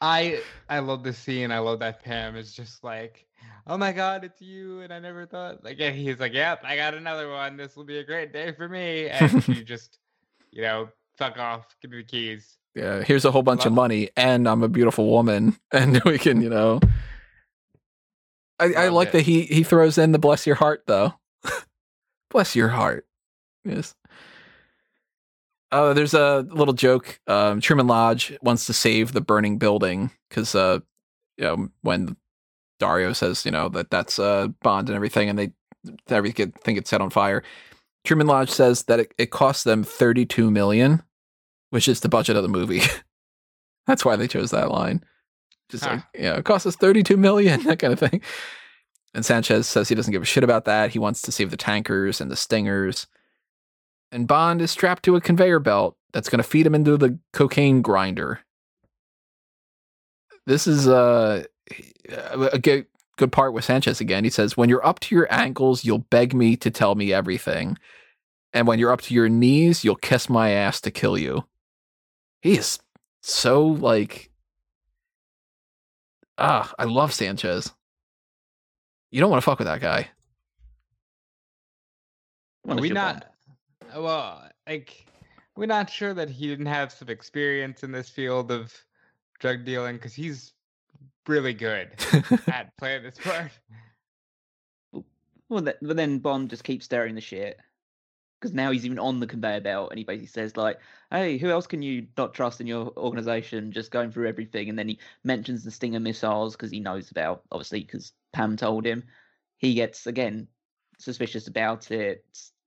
[0.00, 1.50] I I love this scene.
[1.50, 3.26] I love that Pam is just like,
[3.66, 5.64] oh my god, it's you, and I never thought.
[5.64, 7.56] Like, yeah, he's like, yep, I got another one.
[7.56, 9.08] This will be a great day for me.
[9.08, 9.98] And she just,
[10.52, 12.58] you know, fuck off, give me the keys.
[12.76, 16.42] yeah, here's a whole bunch of money, and I'm a beautiful woman, and we can,
[16.42, 16.78] you know.
[18.60, 21.14] I, I like that he he throws in the bless your heart though.
[22.30, 23.06] bless your heart.
[23.64, 23.94] Yes.
[25.70, 27.20] Uh, there's a little joke.
[27.26, 30.80] Um, Truman Lodge wants to save the burning building because uh,
[31.36, 32.16] you know, when
[32.80, 35.52] Dario says, you know, that that's uh, Bond and everything, and they
[36.08, 37.42] everything gets set on fire.
[38.04, 41.02] Truman Lodge says that it, it cost them 32 million,
[41.70, 42.82] which is the budget of the movie.
[43.86, 45.04] that's why they chose that line.
[45.70, 45.90] Just huh.
[45.90, 48.20] like, you know, it costs us 32 million, that kind of thing.
[49.14, 50.90] And Sanchez says he doesn't give a shit about that.
[50.90, 53.06] He wants to save the tankers and the stingers.
[54.12, 57.18] And Bond is strapped to a conveyor belt that's going to feed him into the
[57.32, 58.40] cocaine grinder.
[60.46, 61.44] This is uh,
[62.52, 64.24] a good, good part with Sanchez again.
[64.24, 67.76] He says, When you're up to your ankles, you'll beg me to tell me everything.
[68.54, 71.44] And when you're up to your knees, you'll kiss my ass to kill you.
[72.40, 72.78] He is
[73.20, 74.30] so like,
[76.38, 77.72] ah, I love Sanchez.
[79.10, 80.08] You don't want to fuck with that guy.
[82.68, 83.32] Are we not?
[83.96, 85.06] Well, like
[85.56, 88.74] we're not sure that he didn't have some experience in this field of
[89.40, 90.52] drug dealing because he's
[91.26, 91.90] really good
[92.48, 93.52] at playing this part.
[95.48, 97.58] Well, but then Bond just keeps staring the shit
[98.40, 100.78] because now he's even on the conveyor belt and he basically says like,
[101.10, 104.78] "Hey, who else can you not trust in your organization?" Just going through everything, and
[104.78, 109.04] then he mentions the Stinger missiles because he knows about obviously because Pam told him.
[109.58, 110.46] He gets again
[110.98, 112.24] suspicious about it.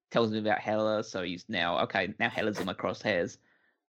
[0.09, 2.13] Tells him about Heller, so he's now okay.
[2.19, 3.37] Now Heller's in my crosshairs,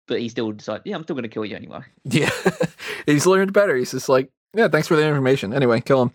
[0.06, 1.80] but he still decides, yeah, I'm still going to kill you anyway.
[2.04, 2.30] Yeah,
[3.06, 3.74] he's learned better.
[3.76, 5.54] He's just like, yeah, thanks for the information.
[5.54, 6.12] Anyway, kill him.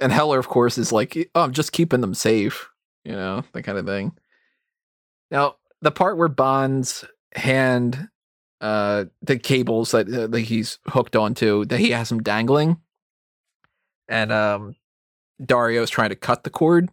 [0.00, 2.68] And Heller, of course, is like, oh, I'm just keeping them safe,
[3.04, 4.12] you know, that kind of thing.
[5.30, 8.08] Now, the part where Bond's hand,
[8.60, 12.80] uh, the cables that, uh, that he's hooked onto, that he has them dangling,
[14.08, 14.76] and um,
[15.44, 16.88] Dario's trying to cut the cord.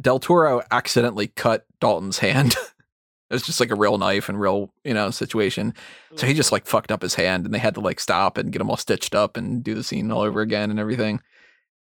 [0.00, 2.54] Del Toro accidentally cut Dalton's hand.
[3.30, 5.74] it was just like a real knife and real, you know, situation.
[6.16, 8.50] So he just like fucked up his hand, and they had to like stop and
[8.52, 11.20] get him all stitched up and do the scene all over again and everything.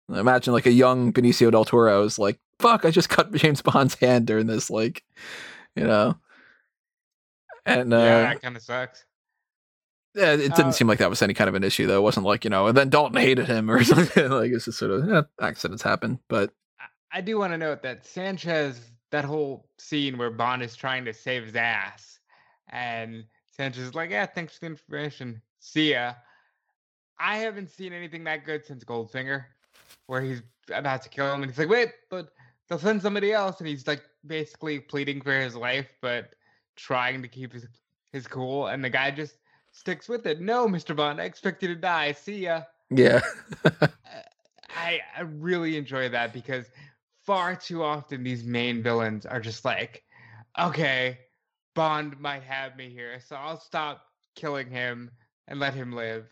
[0.09, 2.85] Imagine like a young Benicio del Toro is like, "Fuck!
[2.85, 5.05] I just cut James Bond's hand during this." Like,
[5.79, 6.17] you know.
[7.67, 9.05] And uh, yeah, that kind of sucks.
[10.15, 11.99] Yeah, it didn't uh, seem like that was any kind of an issue though.
[11.99, 14.31] It wasn't like you know, and then Dalton hated him or something.
[14.31, 16.19] like it's just sort of yeah, accidents happen.
[16.29, 16.53] But
[17.13, 21.13] I do want to note that Sanchez, that whole scene where Bond is trying to
[21.13, 22.19] save his ass,
[22.71, 23.25] and
[23.57, 25.41] Sanchez is like, "Yeah, thanks for the information.
[25.61, 26.15] See ya."
[27.21, 29.45] I haven't seen anything that good since Goldfinger,
[30.07, 30.43] where he's
[30.73, 32.31] about to kill him, and he's like, "Wait, but
[32.69, 36.35] they'll send somebody else," and he's like basically pleading for his life, but
[36.77, 37.67] trying to keep his
[38.13, 39.37] his cool, and the guy just
[39.73, 40.41] sticks with it.
[40.41, 40.97] No, Mr.
[40.97, 42.13] Bond, I expect you to die.
[42.13, 42.63] See ya.
[42.91, 43.21] Yeah.
[44.77, 46.67] I, I really enjoy that because
[47.25, 50.03] far too often these main villains are just like,
[50.59, 51.19] okay,
[51.75, 54.03] Bond might have me here, so I'll stop
[54.35, 55.11] killing him
[55.47, 56.27] and let him live.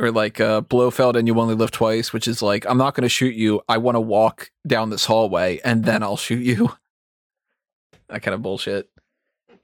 [0.00, 3.02] Or like uh, Blofeld and You Only Live Twice, which is like, I'm not going
[3.02, 3.60] to shoot you.
[3.68, 6.70] I want to walk down this hallway and then I'll shoot you.
[8.08, 8.88] that kind of bullshit.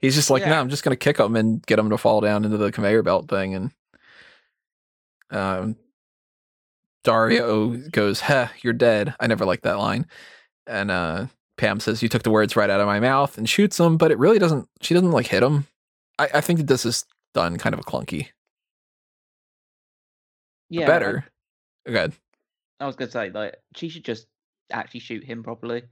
[0.01, 0.49] He's just like, yeah.
[0.49, 3.03] no, I'm just gonna kick him and get him to fall down into the conveyor
[3.03, 3.55] belt thing.
[3.55, 3.71] And
[5.31, 5.75] um,
[7.03, 10.07] Dario goes, "Heh, you're dead." I never liked that line.
[10.67, 13.79] And uh, Pam says, "You took the words right out of my mouth," and shoots
[13.79, 14.67] him, but it really doesn't.
[14.81, 15.67] She doesn't like hit him.
[16.19, 18.29] I, I think that this is done kind of a clunky.
[20.69, 21.25] Yeah, better.
[21.87, 22.13] I, Good.
[22.79, 24.27] I was gonna say like she should just
[24.71, 25.83] actually shoot him properly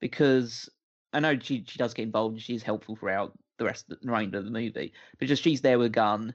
[0.00, 0.68] because
[1.12, 4.06] I know she she does get involved and she's helpful throughout the rest of the
[4.06, 6.34] remainder of the movie, but just she's there with a gun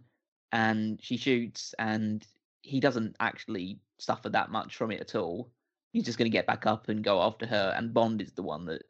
[0.51, 2.25] and she shoots and
[2.61, 5.49] he doesn't actually suffer that much from it at all.
[5.91, 8.41] He's just going to get back up and go after her, and Bond is the
[8.41, 8.83] one that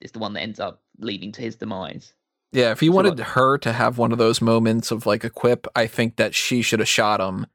[0.00, 2.12] is the one that ends up leading to his demise.
[2.52, 5.24] Yeah, if he so wanted like, her to have one of those moments of like
[5.24, 7.46] a quip, I think that she should have shot him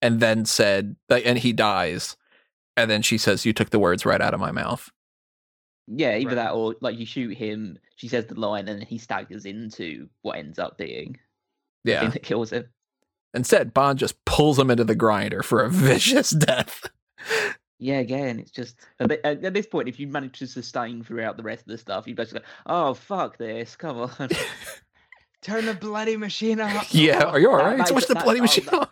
[0.00, 2.16] and then said, and he dies.
[2.76, 4.90] And then she says, You took the words right out of my mouth.
[5.90, 6.34] Yeah, either right.
[6.36, 10.38] that or like you shoot him, she says the line, and he staggers into what
[10.38, 11.18] ends up being
[11.84, 12.68] yeah the that kills him.
[13.34, 16.86] Instead, Bond just pulls him into the grinder for a vicious death.
[17.78, 21.62] Yeah, again, it's just at this point, if you manage to sustain throughout the rest
[21.62, 24.28] of the stuff, you basically, go, oh fuck this, come on,
[25.42, 26.92] turn the bloody machine off.
[26.92, 27.78] Yeah, are you all right?
[27.78, 28.90] That, Switch the bloody oh, machine oh, off.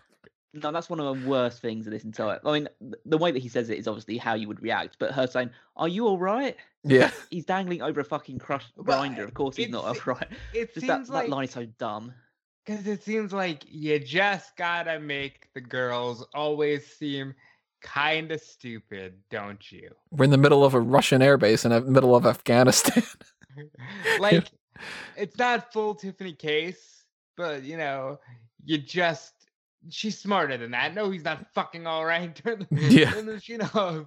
[0.62, 2.40] No, that's one of the worst things of this entire.
[2.44, 2.68] I mean,
[3.04, 5.50] the way that he says it is obviously how you would react, but her saying,
[5.76, 9.24] "Are you all right?" Yeah, he's dangling over a fucking crushed grinder.
[9.24, 10.28] Of course, he's not all right.
[10.54, 12.12] It just seems that, like that line is so dumb.
[12.64, 17.34] Because it seems like you just gotta make the girls always seem
[17.80, 19.90] kind of stupid, don't you?
[20.10, 23.04] We're in the middle of a Russian airbase in the middle of Afghanistan.
[24.18, 24.48] like,
[25.16, 27.04] it's not full Tiffany case,
[27.36, 28.18] but you know,
[28.64, 29.35] you just
[29.90, 30.94] she's smarter than that.
[30.94, 32.34] No, he's not fucking all right.
[32.44, 33.20] Turn the, Yeah.
[33.22, 34.06] machine off.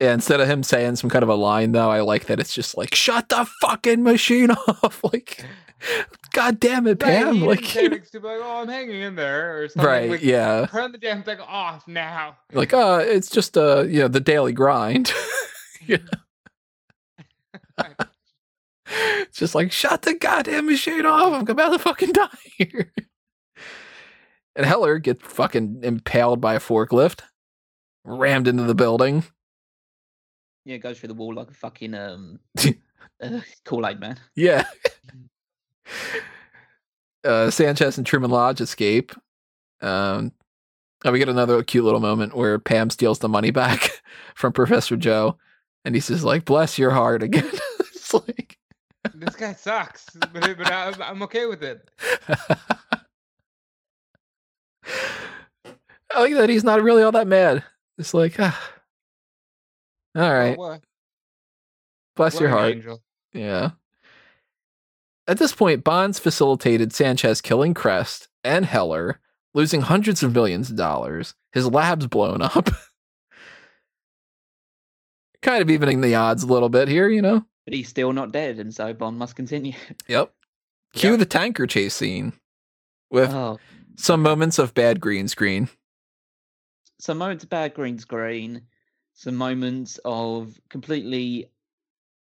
[0.00, 2.52] Yeah, instead of him saying some kind of a line though, I like that it's
[2.54, 5.00] just like shut the fucking machine off.
[5.04, 5.44] like
[6.32, 7.40] God damn it, Right, Pam.
[7.42, 9.86] like didn't say like, "Oh, I'm hanging in there," or something.
[9.88, 10.66] Right, like, yeah.
[10.66, 12.36] Turn the damn thing off now.
[12.52, 15.12] like uh it's just uh you know the daily grind.
[15.86, 15.98] Yeah.
[18.86, 21.32] it's just like shut the goddamn machine off.
[21.32, 22.92] I'm about to fucking die here.
[24.54, 27.20] And Heller gets fucking impaled by a forklift,
[28.04, 29.24] rammed into the building.
[30.64, 32.38] Yeah, goes through the wall like a fucking um
[33.22, 34.18] uh, Kool Aid man.
[34.36, 34.64] Yeah.
[37.24, 39.12] uh, Sanchez and Truman Lodge escape.
[39.80, 40.32] Um,
[41.04, 44.02] and we get another cute little moment where Pam steals the money back
[44.34, 45.36] from Professor Joe,
[45.84, 47.50] and he's just like, "Bless your heart" again.
[47.80, 48.56] it's like,
[49.14, 51.88] This guy sucks, but, but I'm, I'm okay with it.
[54.84, 57.64] I like that he's not really all that mad.
[57.98, 58.70] It's like, ah,
[60.16, 60.78] all Oh,
[62.16, 62.72] bless what your heart.
[62.74, 63.02] angel.
[63.32, 63.70] Yeah.
[65.26, 69.20] At this point, Bonds facilitated Sanchez killing Krest and Heller,
[69.54, 71.34] losing hundreds of millions of dollars.
[71.52, 72.68] His lab's blown up.
[75.42, 77.44] kind of evening the odds a little bit here, you know?
[77.64, 79.74] But he's still not dead, and so Bond must continue.
[80.08, 80.32] Yep.
[80.94, 81.18] Cue Yep.
[81.20, 82.32] the tanker chase scene
[83.10, 83.58] with oh,
[83.96, 85.68] some moments of bad green screen.
[86.98, 88.62] some moments of bad green screen,
[89.14, 91.50] some moments of completely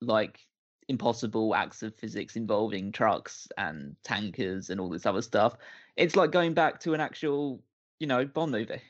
[0.00, 0.40] like
[0.88, 5.56] impossible acts of physics involving trucks and tankers and all this other stuff.
[5.96, 7.62] It's like going back to an actual,
[8.00, 8.82] you know, Bond movie.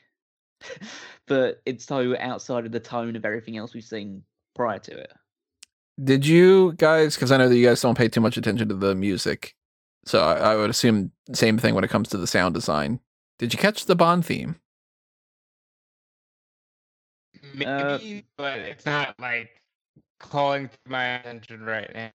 [1.27, 4.23] but it's so outside of the tone of everything else we've seen
[4.55, 5.11] prior to it.
[6.03, 8.75] Did you guys, because I know that you guys don't pay too much attention to
[8.75, 9.55] the music,
[10.05, 12.99] so I, I would assume same thing when it comes to the sound design.
[13.39, 14.55] Did you catch the Bond theme?
[17.53, 19.49] Maybe, Uh, but it's not like
[20.19, 22.11] calling to my attention right now.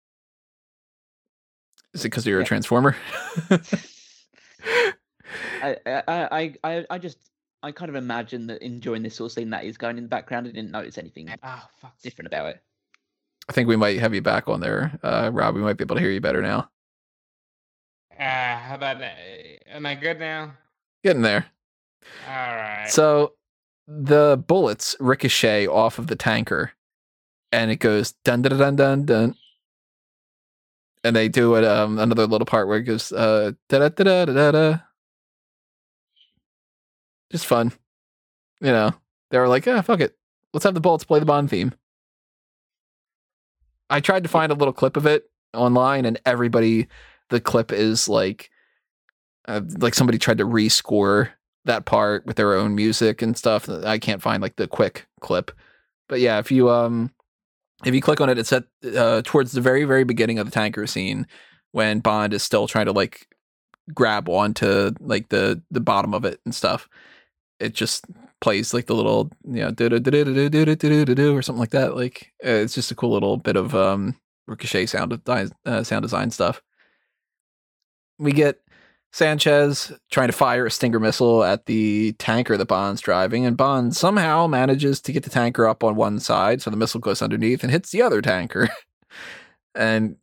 [1.95, 2.97] Is it because you're a transformer?
[5.63, 7.19] I, I, I, I, I just,
[7.63, 10.09] I kind of imagine that enjoying this sort of scene that is going in the
[10.09, 10.47] background.
[10.47, 11.95] I didn't notice anything Oh fuck.
[12.03, 12.63] different about it.
[13.49, 15.55] I think we might have you back on there, uh, Rob.
[15.55, 16.69] We might be able to hear you better now.
[18.19, 19.09] Uh, how about uh,
[19.69, 20.55] am I good now?
[21.05, 21.47] Getting there.
[22.29, 22.87] All right.
[22.89, 23.35] So
[23.87, 26.73] the bullets ricochet off of the tanker,
[27.53, 29.35] and it goes dun dun dun dun dun.
[31.05, 34.25] And they do it um another little part where it goes uh da da da
[34.25, 34.79] da da da.
[37.31, 37.73] Just fun,
[38.61, 38.93] you know.
[39.31, 40.17] They were like, "Yeah, fuck it,
[40.55, 41.75] let's have the bullets play the Bond theme."
[43.91, 46.89] I tried to find a little clip of it online, and everybody,
[47.31, 48.51] the clip is like,
[49.49, 51.31] uh, like somebody tried to rescore
[51.65, 53.69] that part with their own music and stuff.
[53.69, 55.51] I can't find like the quick clip,
[56.09, 57.11] but yeah, if you um
[57.85, 58.65] if you click on it, it's at
[58.97, 61.27] uh, towards the very very beginning of the tanker scene
[61.73, 63.27] when Bond is still trying to like
[63.95, 66.89] grab onto like the the bottom of it and stuff.
[67.61, 68.05] It just
[68.41, 71.43] plays like the little you know do do do do do do do do or
[71.43, 71.97] something like that.
[71.97, 76.31] Like uh, it's just a cool little bit of um ricochet sound uh, sound design
[76.31, 76.63] stuff.
[78.19, 78.61] We get
[79.13, 83.97] Sanchez trying to fire a Stinger missile at the tanker that Bond's driving, and Bond
[83.97, 87.63] somehow manages to get the tanker up on one side, so the missile goes underneath
[87.63, 88.69] and hits the other tanker.
[89.75, 90.17] and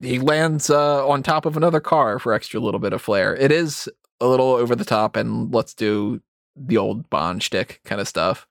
[0.00, 3.34] he lands uh, on top of another car for extra little bit of flair.
[3.36, 3.88] It is
[4.20, 6.20] a little over the top, and let's do
[6.56, 8.46] the old Bond shtick kind of stuff.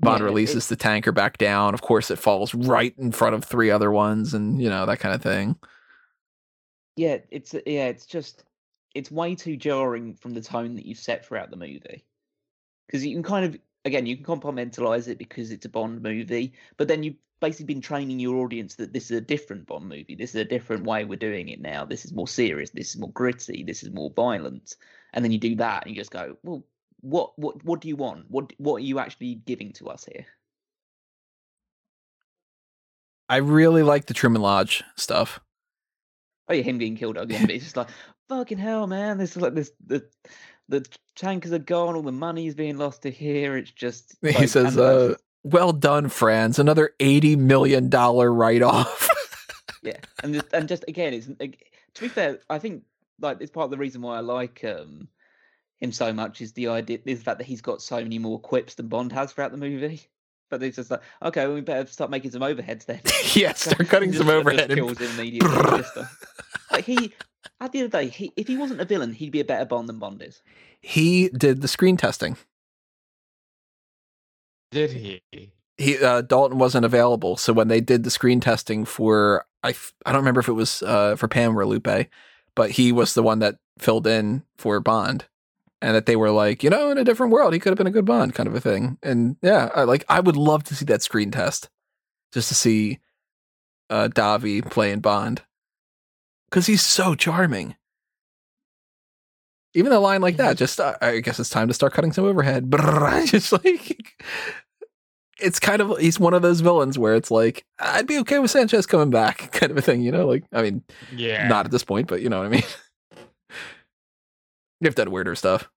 [0.00, 1.74] Bond Yeah, releases the tanker back down.
[1.74, 4.98] Of course, it falls right in front of three other ones, and you know that
[5.00, 5.56] kind of thing.
[6.96, 8.44] Yeah, it's yeah, it's just
[8.94, 12.04] it's way too jarring from the tone that you set throughout the movie.
[12.86, 16.52] Because you can kind of again you can compartmentalize it because it's a Bond movie,
[16.76, 20.14] but then you've basically been training your audience that this is a different Bond movie.
[20.14, 21.84] This is a different way we're doing it now.
[21.84, 22.70] This is more serious.
[22.70, 23.64] This is more gritty.
[23.64, 24.76] This is more violent.
[25.12, 26.64] And then you do that, and you just go, well,
[27.00, 28.30] what what what do you want?
[28.30, 30.26] What what are you actually giving to us here?
[33.28, 35.40] I really like the Truman Lodge stuff.
[36.52, 37.46] Oh yeah, him getting killed again.
[37.46, 37.88] But it's just like
[38.28, 39.16] fucking hell, man.
[39.16, 40.06] This is like this the
[40.68, 41.94] the tankers are gone.
[41.94, 43.56] All the money's being lost to here.
[43.56, 45.14] It's just He like, says, uh,
[45.44, 46.58] "Well done, Franz.
[46.58, 49.08] Another eighty million dollar write off."
[49.82, 52.40] yeah, and just, and just again, it's to be fair.
[52.50, 52.82] I think
[53.18, 55.08] like it's part of the reason why I like um
[55.80, 58.38] him so much is the idea is the fact that he's got so many more
[58.38, 60.02] quips than Bond has throughout the movie.
[60.52, 63.00] But it's just like, okay, well, we better start making some overheads then.
[63.34, 64.68] yeah, start cutting some just overhead.
[64.70, 65.48] kills him immediately.
[65.50, 66.04] uh,
[66.70, 67.10] like he,
[67.58, 69.46] At the end of the day, he, if he wasn't a villain, he'd be a
[69.46, 70.42] better Bond than Bond is.
[70.82, 72.36] He did the screen testing.
[74.72, 75.22] Did he?
[75.78, 79.94] He uh, Dalton wasn't available, so when they did the screen testing for I f-
[80.04, 82.08] I don't remember if it was uh, for Pam or Lupe,
[82.54, 85.24] but he was the one that filled in for Bond,
[85.82, 87.86] and that they were like, you know, in a different world, he could have been
[87.86, 88.96] a good Bond, kind of a thing.
[89.02, 91.68] And yeah, I, like I would love to see that screen test,
[92.32, 93.00] just to see
[93.90, 95.42] uh, Davi playing Bond,
[96.48, 97.76] because he's so charming.
[99.74, 102.26] Even a line like that, just uh, I guess it's time to start cutting some
[102.26, 102.70] overhead.
[103.24, 104.14] Just like
[105.40, 108.50] it's kind of he's one of those villains where it's like I'd be okay with
[108.50, 110.02] Sanchez coming back, kind of a thing.
[110.02, 110.84] You know, like I mean,
[111.16, 111.48] Yeah.
[111.48, 112.62] not at this point, but you know what I mean.
[114.82, 115.70] You've done weirder stuff.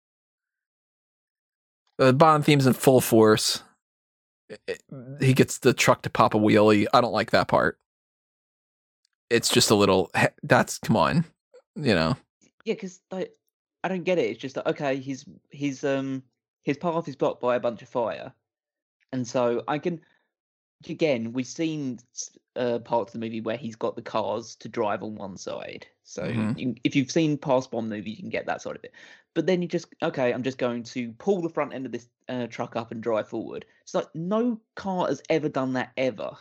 [2.06, 3.62] The Bond theme's in full force.
[4.48, 4.82] It- it-
[5.20, 6.86] he gets the truck to pop a wheelie.
[6.92, 7.78] I don't like that part.
[9.30, 10.10] It's just a little.
[10.42, 11.24] That's come on,
[11.76, 12.16] you know.
[12.64, 13.32] Yeah, because like
[13.84, 14.30] I don't get it.
[14.30, 16.22] It's just that okay, his his um
[16.64, 18.32] his path is blocked by a bunch of fire,
[19.12, 20.00] and so I can
[20.88, 21.98] again we've seen
[22.56, 25.86] uh, parts of the movie where he's got the cars to drive on one side.
[26.04, 26.58] So Mhm.
[26.58, 28.92] you, if you've seen past Bond movies, you can get that side of it.
[29.34, 32.08] But then you just okay, I'm just going to pull the front end of this
[32.28, 33.64] uh, truck up and drive forward.
[33.82, 36.32] It's like no car has ever done that ever.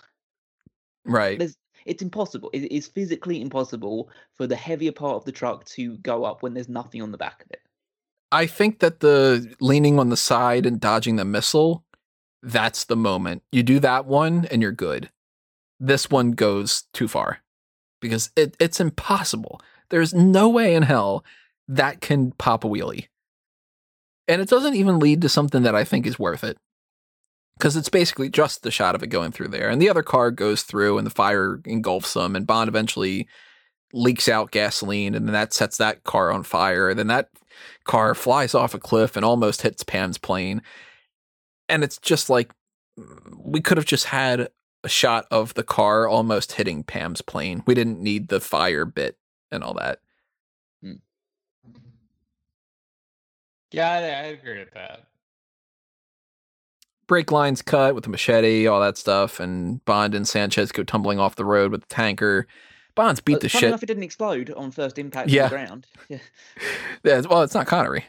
[1.05, 1.39] Right.
[1.39, 1.55] There's
[1.85, 2.49] it's impossible.
[2.53, 6.53] It is physically impossible for the heavier part of the truck to go up when
[6.53, 7.61] there's nothing on the back of it.
[8.31, 11.83] I think that the leaning on the side and dodging the missile,
[12.41, 13.43] that's the moment.
[13.51, 15.09] You do that one and you're good.
[15.79, 17.39] This one goes too far
[17.99, 19.59] because it, it's impossible.
[19.89, 21.25] There's no way in hell
[21.71, 23.07] that can pop a wheelie.
[24.27, 26.57] And it doesn't even lead to something that I think is worth it.
[27.57, 29.69] Because it's basically just the shot of it going through there.
[29.69, 33.27] And the other car goes through and the fire engulfs them, and Bond eventually
[33.93, 36.89] leaks out gasoline, and then that sets that car on fire.
[36.89, 37.29] And then that
[37.83, 40.61] car flies off a cliff and almost hits Pam's plane.
[41.69, 42.51] And it's just like
[43.37, 44.49] we could have just had
[44.83, 47.63] a shot of the car almost hitting Pam's plane.
[47.67, 49.17] We didn't need the fire bit
[49.51, 49.99] and all that.
[53.71, 53.99] Yeah, I, I
[54.31, 55.05] agree with that.
[57.07, 61.19] Brake lines cut with the machete, all that stuff, and Bond and Sanchez go tumbling
[61.19, 62.47] off the road with the tanker.
[62.95, 63.63] Bond's beat the shit.
[63.63, 65.43] enough, it didn't explode on first impact Yeah.
[65.43, 65.87] to the ground.
[66.09, 66.17] Yeah.
[67.03, 68.05] Yeah, well, it's not Connery.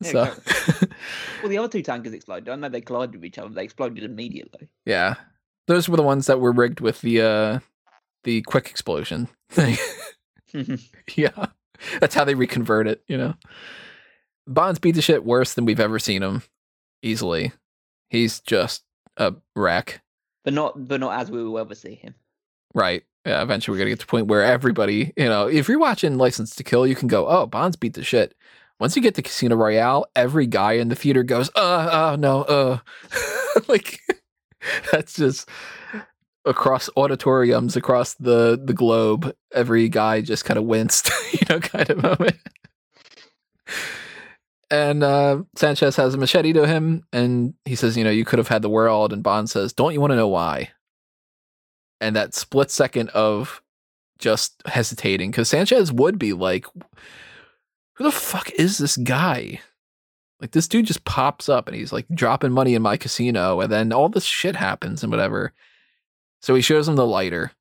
[0.00, 0.24] Yeah, So
[1.42, 2.48] Well, the other two tankers exploded.
[2.48, 3.50] I know they collided with each other.
[3.54, 4.68] They exploded immediately.
[4.84, 5.14] yeah.
[5.68, 7.58] Those were the ones that were rigged with the uh
[8.24, 9.76] the quick explosion thing.
[11.14, 11.46] Yeah.
[12.00, 13.34] That's how they reconvert it, you know.
[14.46, 16.42] Bond's beat the shit worse than we've ever seen him.
[17.02, 17.52] Easily.
[18.10, 18.84] He's just
[19.16, 20.02] a wreck.
[20.44, 22.14] but not, but not as we will ever see him.
[22.74, 23.04] Right.
[23.24, 26.18] Yeah, eventually we're gonna get to the point where everybody, you know, if you're watching
[26.18, 28.34] License to Kill, you can go, Oh, Bond's beat the shit.
[28.80, 31.60] Once you get to Casino Royale, every guy in the theater goes, uh,
[32.12, 32.78] uh, no, uh
[33.68, 34.00] like
[34.92, 35.48] that's just
[36.44, 41.90] across auditoriums across the the globe, every guy just kind of winced, you know, kind
[41.90, 42.36] of moment.
[44.72, 48.38] And uh, Sanchez has a machete to him, and he says, "You know, you could
[48.38, 50.70] have had the world." And Bond says, "Don't you want to know why?"
[52.00, 53.60] And that split second of
[54.18, 56.64] just hesitating, because Sanchez would be like,
[57.96, 59.60] "Who the fuck is this guy?"
[60.40, 63.70] Like this dude just pops up, and he's like dropping money in my casino, and
[63.70, 65.52] then all this shit happens and whatever.
[66.40, 67.52] So he shows him the lighter,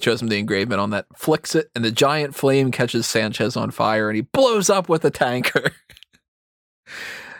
[0.00, 3.70] shows him the engravement on that, flicks it, and the giant flame catches Sanchez on
[3.70, 5.72] fire, and he blows up with a tanker.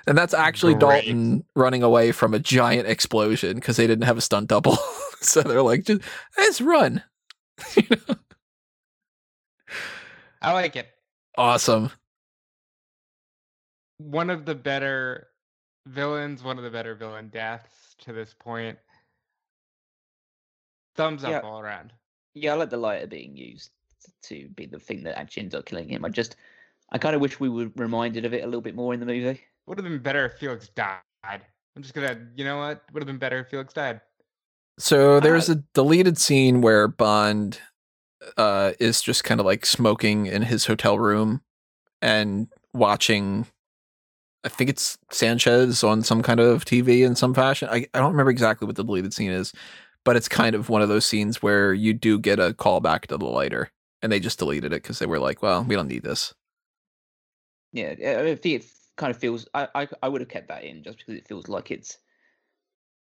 [0.07, 1.05] and that's actually Great.
[1.07, 4.77] Dalton running away from a giant explosion because they didn't have a stunt double.
[5.21, 6.03] so they're like, just
[6.37, 7.03] let's run.
[7.77, 8.15] You know?
[10.43, 10.89] I like it.
[11.37, 11.91] Awesome.
[13.99, 15.29] One of the better
[15.87, 18.79] villains, one of the better villain deaths to this point.
[20.97, 21.41] Thumbs up Yeah.
[21.41, 21.93] all around.
[22.35, 23.71] Yeah, I like the lighter being used
[24.25, 26.05] to be the thing that actually ends up killing him.
[26.05, 26.37] I just,
[26.93, 29.07] I kind of wish we were reminded of it a little bit more in the
[29.07, 29.41] movie.
[29.67, 31.01] Would have been better if Felix died.
[31.25, 32.83] I'm just gonna, you know what?
[32.93, 34.01] Would have been better if Felix died.
[34.79, 37.61] So there's Uh, a deleted scene where Bond
[38.37, 41.43] uh, is just kind of like smoking in his hotel room
[42.03, 43.47] and watching.
[44.45, 47.69] I think it's Sanchez on some kind of TV in some fashion.
[47.71, 49.53] I, I don't remember exactly what the deleted scene is,
[50.05, 53.07] but it's kind of one of those scenes where you do get a call back
[53.09, 53.71] to the lighter,
[54.03, 56.35] and they just deleted it because they were like, "Well, we don't need this."
[57.73, 58.67] Yeah, I think it
[58.97, 59.47] kind of feels.
[59.55, 61.99] I, I, I would have kept that in just because it feels like it's.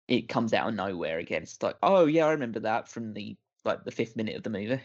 [0.07, 1.43] It comes out of nowhere again.
[1.43, 4.49] It's like, oh yeah, I remember that from the like the fifth minute of the
[4.49, 4.81] movie.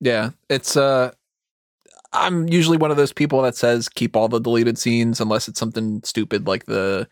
[0.00, 1.12] Yeah, it's uh
[2.12, 5.60] I'm usually one of those people that says keep all the deleted scenes unless it's
[5.60, 7.08] something stupid like the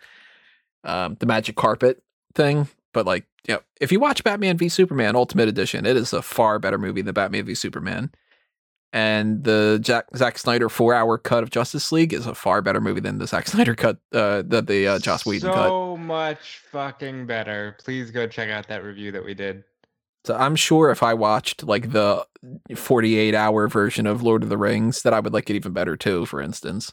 [0.85, 2.03] um the magic carpet
[2.35, 2.69] thing.
[2.93, 6.59] But like, yeah, if you watch Batman v Superman Ultimate Edition, it is a far
[6.59, 8.11] better movie than Batman v Superman.
[8.95, 12.81] And the Jack, Zack Snyder four hour cut of Justice League is a far better
[12.81, 15.67] movie than the Zack Snyder cut, uh, the the uh, Joss Whedon cut.
[15.67, 17.77] So much fucking better.
[17.85, 19.65] Please go check out that review that we did.
[20.25, 22.25] So I'm sure if I watched like the
[22.77, 25.97] 48 hour version of Lord of the Rings, that I would like it even better
[25.97, 26.25] too.
[26.25, 26.93] For instance.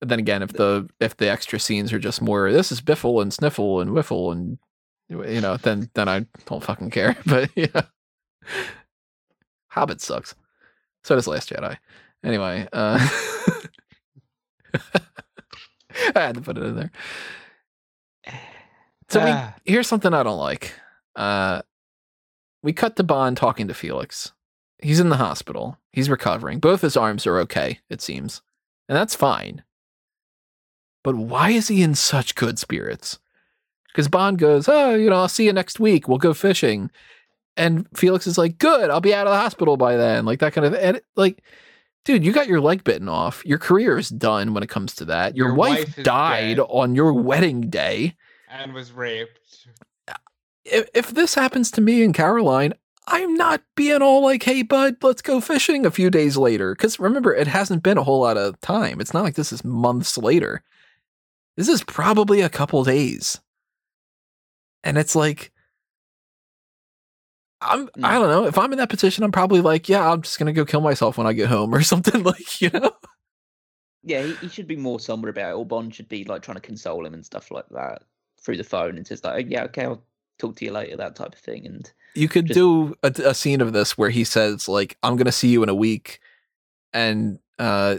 [0.00, 3.22] But then again, if the if the extra scenes are just more, this is Biffle
[3.22, 4.58] and Sniffle and Whiffle and
[5.08, 7.16] you know, then then I don't fucking care.
[7.24, 7.84] But yeah,
[9.68, 10.34] Hobbit sucks.
[11.04, 11.76] So does Last Jedi.
[12.24, 12.98] Anyway, uh,
[16.14, 16.90] I had to put it in there.
[19.08, 19.54] So Ah.
[19.66, 20.72] we, here's something I don't like.
[21.16, 21.62] Uh,
[22.62, 24.32] we cut to Bond talking to Felix.
[24.82, 25.78] He's in the hospital.
[25.92, 26.58] He's recovering.
[26.60, 28.42] Both his arms are okay, it seems.
[28.88, 29.62] And that's fine.
[31.02, 33.18] But why is he in such good spirits?
[33.88, 36.06] Because Bond goes, Oh, you know, I'll see you next week.
[36.06, 36.90] We'll go fishing.
[37.56, 40.24] And Felix is like, Good, I'll be out of the hospital by then.
[40.24, 41.42] Like that kind of and it- like
[42.04, 43.44] dude, you got your leg bitten off.
[43.44, 45.36] Your career is done when it comes to that.
[45.36, 46.66] Your, Your wife, wife died dead.
[46.70, 48.16] on your wedding day
[48.48, 49.38] And was raped.
[50.64, 52.72] if, if this happens to me and Caroline,
[53.06, 56.74] I'm not being all like, hey, bud, let's go fishing a few days later.
[56.74, 59.00] Because remember, it hasn't been a whole lot of time.
[59.00, 60.62] It's not like this is months later.
[61.56, 63.40] This is probably a couple days.
[64.84, 65.52] And it's like,
[67.62, 68.46] I'm, I don't know.
[68.46, 70.80] If I'm in that position, I'm probably like, yeah, I'm just going to go kill
[70.80, 72.92] myself when I get home or something like, you know?
[74.02, 76.54] Yeah, he, he should be more somber about it, or Bond should be like trying
[76.56, 78.02] to console him and stuff like that
[78.42, 80.02] through the phone and says like, "Yeah, okay, I'll
[80.38, 81.66] talk to you later," that type of thing.
[81.66, 85.16] And You could Just- do a, a scene of this where he says, like, I'm
[85.16, 86.20] going to see you in a week.
[86.94, 87.96] And uh,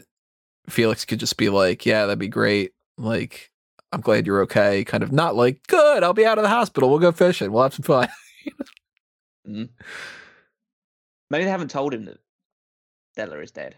[0.67, 2.73] Felix could just be like, yeah, that'd be great.
[2.97, 3.51] Like,
[3.91, 4.83] I'm glad you're okay.
[4.83, 6.89] Kind of not like, good, I'll be out of the hospital.
[6.89, 7.51] We'll go fishing.
[7.51, 8.09] We'll have some fun.
[9.47, 9.69] mm.
[11.29, 12.17] maybe they haven't told him that
[13.15, 13.75] Della is dead.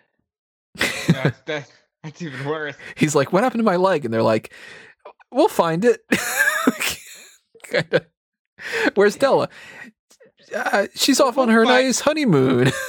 [0.75, 1.72] That's, that's,
[2.03, 2.75] that's even worse.
[2.95, 4.06] He's like, what happened to my leg?
[4.06, 4.53] And they're like,
[5.32, 6.01] we'll find it.
[7.64, 8.06] kind of.
[8.95, 9.50] Where's Della?
[10.56, 12.72] Uh, she's off on her nice honeymoon.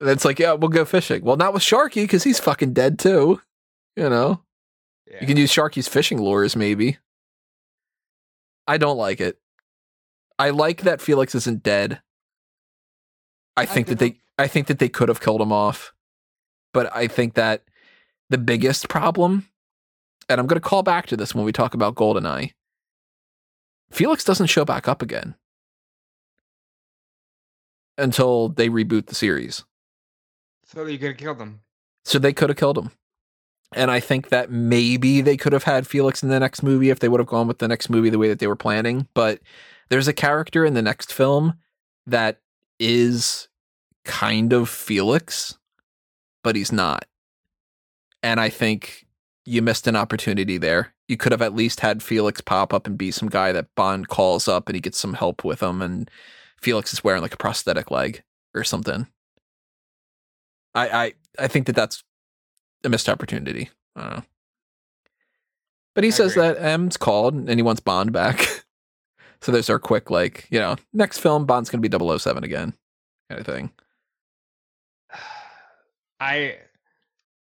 [0.00, 1.24] And it's like, yeah, we'll go fishing.
[1.24, 3.40] Well, not with Sharky because he's fucking dead too.
[3.96, 4.42] You know,
[5.10, 5.18] Yeah.
[5.22, 6.98] you can use Sharky's fishing lures, maybe.
[8.66, 9.38] I don't like it.
[10.38, 12.00] I like that Felix isn't dead.
[13.56, 15.92] I think that they, I think that they could have killed him off,
[16.72, 17.62] but I think that
[18.30, 19.48] the biggest problem,
[20.28, 22.52] and I'm going to call back to this when we talk about Goldeneye.
[23.92, 25.36] Felix doesn't show back up again
[27.96, 29.64] until they reboot the series.
[30.64, 31.60] so you could have killed him.
[32.04, 32.90] So they could have killed him.
[33.74, 37.00] And I think that maybe they could have had Felix in the next movie if
[37.00, 39.08] they would have gone with the next movie the way that they were planning.
[39.14, 39.40] But
[39.88, 41.54] there's a character in the next film
[42.06, 42.40] that
[42.78, 43.48] is
[44.04, 45.58] kind of Felix,
[46.42, 47.06] but he's not.
[48.22, 49.06] And I think
[49.44, 50.94] you missed an opportunity there.
[51.08, 54.08] You could have at least had Felix pop up and be some guy that Bond
[54.08, 55.82] calls up and he gets some help with him.
[55.82, 56.10] And
[56.60, 58.22] Felix is wearing like a prosthetic leg
[58.54, 59.06] or something.
[60.74, 62.02] I I I think that that's
[62.84, 63.70] a missed opportunity.
[63.96, 64.22] I.
[65.94, 66.42] But he I says agree.
[66.48, 68.64] that M's called and he wants Bond back.
[69.40, 72.74] so there's our quick like, you know, next film Bond's going to be 007 again
[73.28, 73.70] kind of thing.
[76.20, 76.58] I,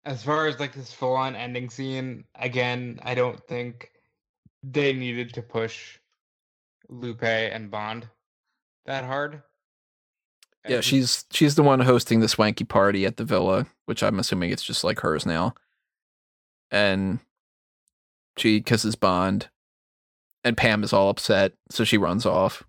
[0.05, 3.91] as far as like this full on ending scene, again, I don't think
[4.62, 5.99] they needed to push
[6.89, 8.09] Lupe and Bond
[8.87, 9.43] that hard.
[10.69, 14.51] Yeah, she's she's the one hosting the swanky party at the villa, which I'm assuming
[14.51, 15.55] it's just like hers now.
[16.71, 17.19] And
[18.37, 19.49] she kisses Bond,
[20.45, 22.63] and Pam is all upset, so she runs off.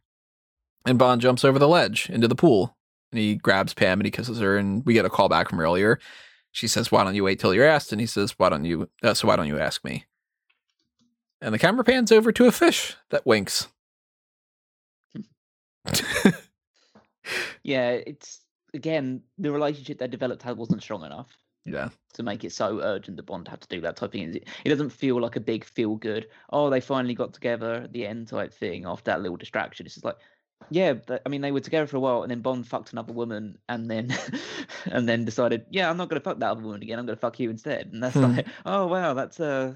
[0.86, 2.76] And Bond jumps over the ledge into the pool,
[3.12, 4.58] and he grabs Pam and he kisses her.
[4.58, 6.00] And we get a call back from earlier.
[6.52, 8.90] She says, "Why don't you wait till you're asked?" And he says, "Why don't you?
[9.04, 10.06] Uh, so why don't you ask me?"
[11.42, 13.68] And the camera pans over to a fish that winks.
[17.64, 18.42] Yeah, it's
[18.74, 21.90] again the relationship they developed had wasn't strong enough yeah.
[22.14, 24.36] to make it so urgent that Bond had to do that type of thing.
[24.66, 26.28] It, doesn't feel like a big feel good.
[26.52, 29.86] Oh, they finally got together at the end type thing after that little distraction.
[29.86, 30.18] It's just like,
[30.70, 30.94] yeah,
[31.26, 33.90] I mean they were together for a while, and then Bond fucked another woman, and
[33.90, 34.16] then
[34.86, 37.00] and then decided, yeah, I'm not gonna fuck that other woman again.
[37.00, 37.92] I'm gonna fuck you instead.
[37.94, 38.36] And that's Hmm.
[38.38, 39.76] like, oh wow, that's a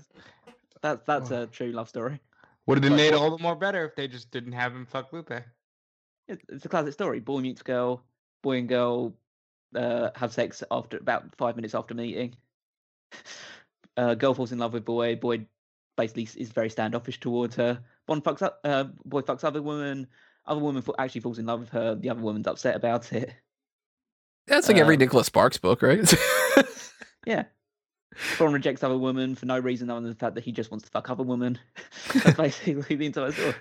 [0.82, 2.20] that's that's a true love story.
[2.66, 4.86] would have been but made all the more better if they just didn't have him
[4.86, 5.32] fuck Lupe.
[6.28, 7.20] It's, a classic story.
[7.20, 8.04] Boy meets girl.
[8.44, 9.14] Boy and girl
[9.76, 12.36] uh, have sex after about five minutes after meeting.
[13.96, 15.16] Uh, girl falls in love with boy.
[15.16, 15.48] Boy
[15.96, 17.82] basically is very standoffish towards her.
[18.06, 18.60] One fucks up.
[18.64, 20.06] Uh, boy fucks other woman.
[20.46, 21.96] Other woman actually falls in love with her.
[21.96, 23.34] The other woman's upset about it.
[24.46, 26.14] That's like every Uh, Nicholas Sparks book, right?
[27.28, 27.44] Yeah.
[28.40, 30.86] Bond rejects other woman for no reason other than the fact that he just wants
[30.86, 31.60] to fuck other woman.
[32.14, 33.54] That's basically the entire story.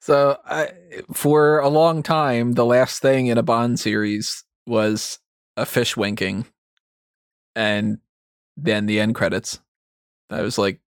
[0.00, 0.70] So, I,
[1.12, 5.18] for a long time, the last thing in a Bond series was
[5.56, 6.46] a fish winking,
[7.56, 7.98] and
[8.56, 9.60] then the end credits.
[10.30, 10.80] I was like,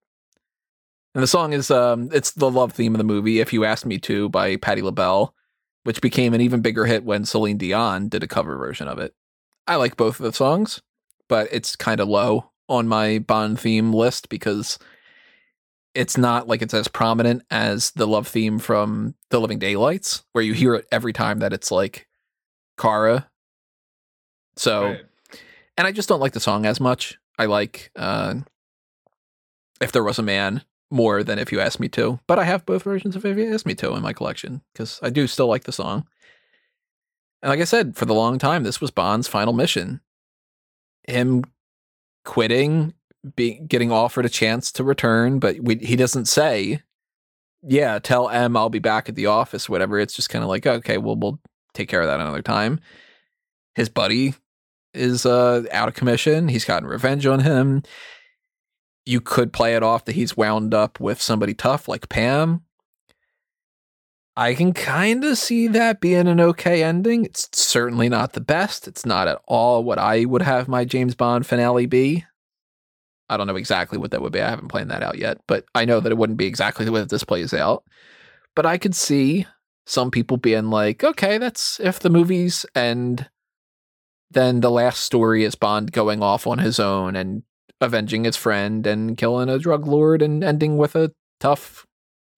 [1.13, 3.39] and the song is um, it's the love theme of the movie.
[3.39, 5.33] If you asked me to, by Patti LaBelle,
[5.83, 9.13] which became an even bigger hit when Celine Dion did a cover version of it.
[9.67, 10.81] I like both of the songs,
[11.27, 14.79] but it's kind of low on my Bond theme list because
[15.93, 20.43] it's not like it's as prominent as the love theme from The Living Daylights, where
[20.43, 22.07] you hear it every time that it's like
[22.79, 23.29] Kara.
[24.55, 25.05] So, Right.
[25.77, 27.17] and I just don't like the song as much.
[27.37, 28.35] I like uh,
[29.81, 32.65] If There Was a Man more than If You Asked Me To, but I have
[32.65, 35.47] both versions of If You Asked Me To in my collection because I do still
[35.47, 36.05] like the song.
[37.41, 40.01] And like I said, for the long time, this was Bond's final mission.
[41.07, 41.43] Him
[42.23, 42.93] quitting,
[43.35, 46.81] be, getting offered a chance to return, but we, he doesn't say,
[47.61, 49.99] "Yeah, tell M I'll be back at the office." Whatever.
[49.99, 51.39] It's just kind of like, okay, well, we'll
[51.73, 52.79] take care of that another time.
[53.75, 54.35] His buddy
[54.93, 56.47] is uh, out of commission.
[56.47, 57.83] He's gotten revenge on him.
[59.05, 62.63] You could play it off that he's wound up with somebody tough like Pam.
[64.35, 67.25] I can kind of see that being an okay ending.
[67.25, 68.87] It's certainly not the best.
[68.87, 72.25] It's not at all what I would have my James Bond finale be.
[73.31, 74.41] I don't know exactly what that would be.
[74.41, 76.91] I haven't planned that out yet, but I know that it wouldn't be exactly the
[76.91, 77.85] way that this plays out.
[78.57, 79.47] But I could see
[79.85, 83.29] some people being like, okay, that's if the movies end,
[84.29, 87.43] then the last story is Bond going off on his own and
[87.79, 91.87] avenging his friend and killing a drug lord and ending with a tough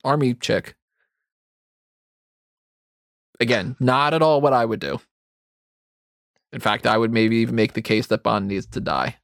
[0.04, 0.76] army chick.
[3.40, 5.02] Again, not at all what I would do.
[6.52, 9.18] In fact, I would maybe even make the case that Bond needs to die.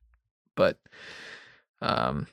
[1.79, 2.27] But um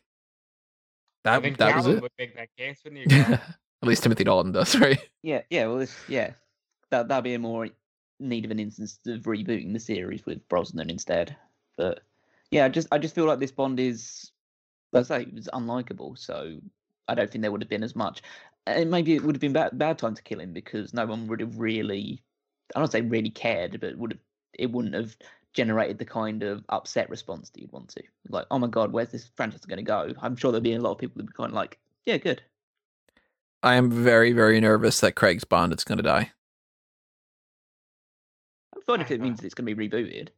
[1.24, 2.00] I that think that was it.
[2.00, 3.18] would make that case, wouldn't you?
[3.82, 4.98] At least Timothy Dalton does, right?
[5.22, 5.66] Yeah, yeah.
[5.66, 6.32] Well, this, yeah,
[6.90, 7.68] that that'd be a more
[8.18, 11.36] need of an instance of rebooting the series with Brosnan instead.
[11.76, 12.00] But
[12.50, 14.30] yeah, I just I just feel like this Bond is,
[14.92, 16.16] let's say, it was unlikable.
[16.16, 16.58] So
[17.08, 18.22] I don't think there would have been as much.
[18.66, 21.26] And maybe it would have been bad bad time to kill him because no one
[21.28, 22.22] would have really,
[22.74, 24.20] I don't say really cared, but would have
[24.58, 25.16] it wouldn't have
[25.56, 28.02] generated the kind of upset response that you'd want to.
[28.28, 30.12] Like, oh my god, where's this franchise going to go?
[30.20, 32.42] I'm sure there'll be a lot of people who'd be kind of like, yeah, good.
[33.62, 36.30] I am very, very nervous that Craig's Bond is going to die.
[38.74, 40.28] I'm fine if it means that it's going to be rebooted.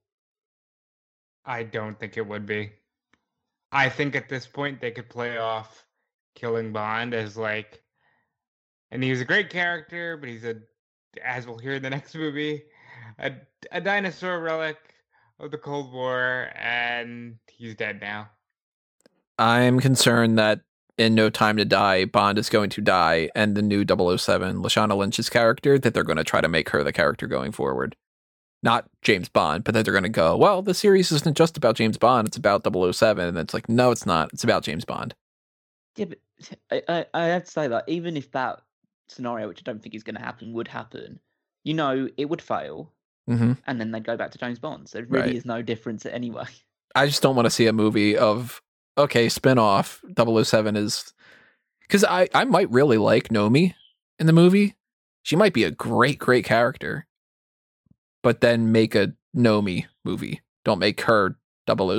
[1.45, 2.71] I don't think it would be.
[3.73, 5.85] I think at this point they could play off
[6.37, 7.83] killing Bond as like,
[8.93, 10.57] and he was a great character, but he's a,
[11.23, 12.63] as we'll hear in the next movie,
[13.19, 13.33] a,
[13.73, 14.77] a dinosaur relic
[15.41, 18.31] of the Cold War, and he's dead now.
[19.39, 20.61] I'm concerned that
[20.97, 24.97] in No Time to Die, Bond is going to die, and the new 007, Lashana
[24.97, 27.95] Lynch's character, that they're going to try to make her the character going forward.
[28.63, 31.77] Not James Bond, but that they're going to go, well, the series isn't just about
[31.77, 33.25] James Bond, it's about 007.
[33.25, 34.33] And it's like, no, it's not.
[34.33, 35.15] It's about James Bond.
[35.97, 36.19] Yeah, but
[36.71, 38.61] I, I, I have to say that even if that
[39.09, 41.21] scenario, which I don't think is going to happen, would happen,
[41.63, 42.93] you know, it would fail,
[43.37, 44.89] hmm and then they'd go back to James Bond.
[44.89, 45.37] So it really Right.
[45.37, 46.45] is no difference anyway.
[46.95, 48.61] I just don't want to see a movie of
[48.97, 51.13] okay, spin off 007 is
[51.83, 53.75] because I I might really like Nomi
[54.19, 54.75] in the movie.
[55.23, 57.07] She might be a great great character,
[58.23, 60.41] but then make a Nomi movie.
[60.65, 61.37] Don't make her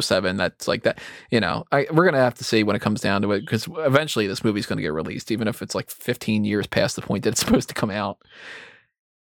[0.01, 0.97] 007 that's like that
[1.29, 3.67] you know I, we're gonna have to see when it comes down to it because
[3.77, 7.23] eventually this movie's gonna get released even if it's like 15 years past the point
[7.23, 8.17] that it's supposed to come out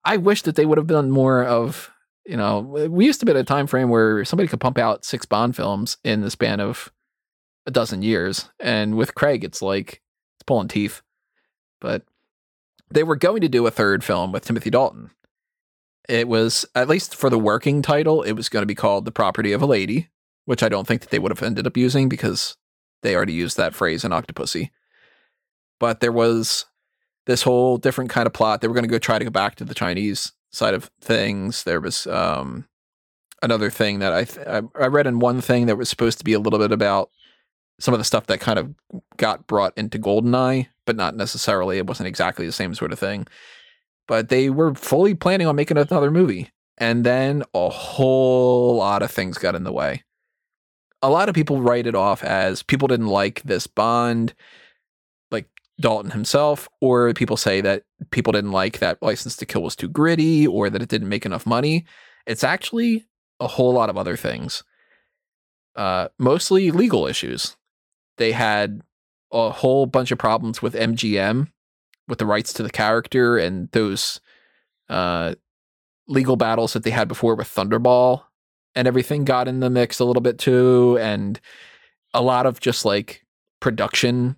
[0.07, 1.91] i wish that they would have done more of
[2.25, 5.05] you know we used to be at a time frame where somebody could pump out
[5.05, 6.91] six bond films in the span of
[7.67, 8.49] a dozen years.
[8.61, 10.03] And with craig it's like
[10.37, 11.03] it's pulling teeth.
[11.81, 12.05] But
[12.91, 15.11] they were going to do a third film with timothy dalton.
[16.09, 19.13] It was at least for the working title it was going to be called the
[19.13, 20.09] property of a lady
[20.45, 22.57] which i don't think that they would have ended up using because
[23.03, 24.71] they already used that phrase in octopussy.
[25.81, 26.67] But there was
[27.27, 29.55] this whole different kind of plot they were going to go try to go back
[29.57, 32.67] to the chinese side of things there was um
[33.43, 34.47] another thing that I, th-
[34.81, 37.11] I read in one thing that was supposed to be a little bit about
[37.79, 38.75] some of the stuff that kind of
[39.19, 41.77] got brought into Goldeneye, but not necessarily.
[41.77, 43.27] It wasn't exactly the same sort of thing.
[44.09, 46.51] but they were fully planning on making another movie.
[46.79, 50.03] And then a whole lot of things got in the way.
[51.03, 54.35] A lot of people write it off as people didn't like this Bond,
[55.81, 59.89] Dalton himself, or people say that people didn't like that License to Kill was too
[59.89, 61.85] gritty or that it didn't make enough money.
[62.27, 63.07] It's actually
[63.41, 64.65] a whole lot of other things.
[65.75, 67.57] Uh, mostly legal issues.
[68.17, 68.81] They had
[69.33, 71.49] a whole bunch of problems with MGM
[72.09, 74.21] with the rights to the character and those
[74.89, 75.35] uh,
[76.09, 78.23] legal battles that they had before with Thunderball
[78.75, 80.97] and everything got in the mix a little bit too.
[81.01, 81.39] And
[82.15, 83.25] a lot of just like
[83.61, 84.37] production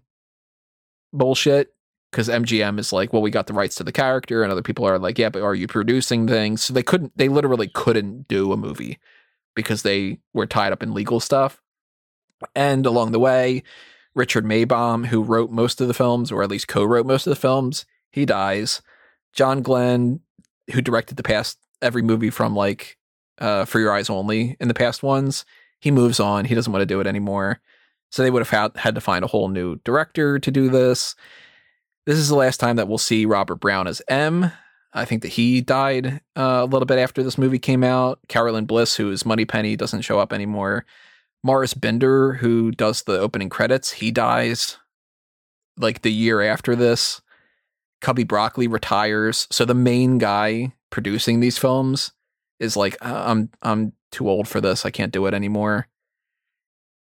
[1.12, 1.72] bullshit
[2.10, 4.86] because MGM is like, well, we got the rights to the character, and other people
[4.86, 6.64] are like, yeah, but are you producing things?
[6.64, 8.98] So they couldn't, they literally couldn't do a movie
[9.54, 11.60] because they were tied up in legal stuff.
[12.54, 13.62] And along the way,
[14.14, 17.40] Richard Maibaum, who wrote most of the films, or at least co-wrote most of the
[17.40, 18.80] films, he dies.
[19.32, 20.20] John Glen,
[20.72, 22.96] who directed the past every movie from like
[23.38, 25.44] uh, For Your Eyes Only in the past ones,
[25.80, 26.46] he moves on.
[26.46, 27.60] He doesn't want to do it anymore.
[28.10, 31.14] So they would have had, to find a whole new director to do this.
[32.06, 34.50] This is the last time that we'll see Robert Brown as M.
[34.94, 38.18] I think that he died uh, a little bit after this movie came out.
[38.28, 40.86] Caroline Bliss, who is Moneypenny, doesn't show up anymore.
[41.44, 44.78] Maurice Binder, who does the opening credits, he dies
[45.76, 47.20] like the year after this.
[48.00, 49.46] Cubby Broccoli retires.
[49.50, 52.12] So the main guy producing these films
[52.58, 54.86] is like, uh, I'm I'm too old for this.
[54.86, 55.88] I can't do it anymore.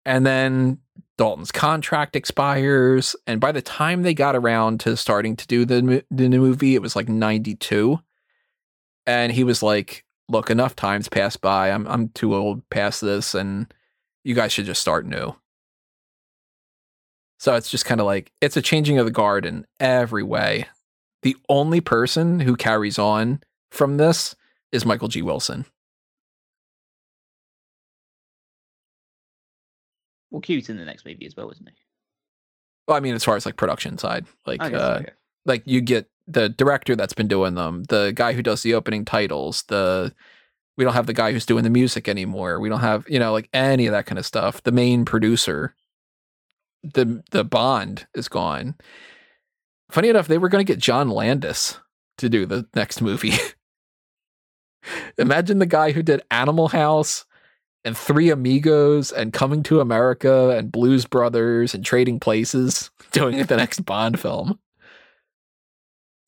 [0.04, 0.78] And then
[1.18, 6.04] Dalton's contract expires, and by the time they got around to starting to do the
[6.10, 7.98] the new movie, it was like '92,
[9.06, 11.70] and he was like, "Look, enough times passed by.
[11.70, 13.72] I'm I'm too old past this, and
[14.24, 15.34] you guys should just start new."
[17.40, 20.66] So it's just kind of like it's a changing of the guard in every way.
[21.22, 24.36] The only person who carries on from this
[24.72, 25.22] is Michael G.
[25.22, 25.64] Wilson.
[30.30, 31.74] Well, Q's in the next movie as well, isn't he?
[32.86, 35.12] Well, I mean, as far as like production side, like guess, uh, okay.
[35.44, 39.04] like you get the director that's been doing them, the guy who does the opening
[39.04, 40.14] titles, the
[40.76, 42.60] we don't have the guy who's doing the music anymore.
[42.60, 44.62] We don't have, you know, like any of that kind of stuff.
[44.62, 45.74] The main producer,
[46.82, 48.76] the the Bond is gone.
[49.90, 51.78] Funny enough, they were going to get John Landis
[52.18, 53.32] to do the next movie.
[55.18, 57.24] Imagine the guy who did Animal House
[57.84, 63.56] and Three Amigos and Coming to America and Blues Brothers and Trading Places doing the
[63.56, 64.58] next Bond film.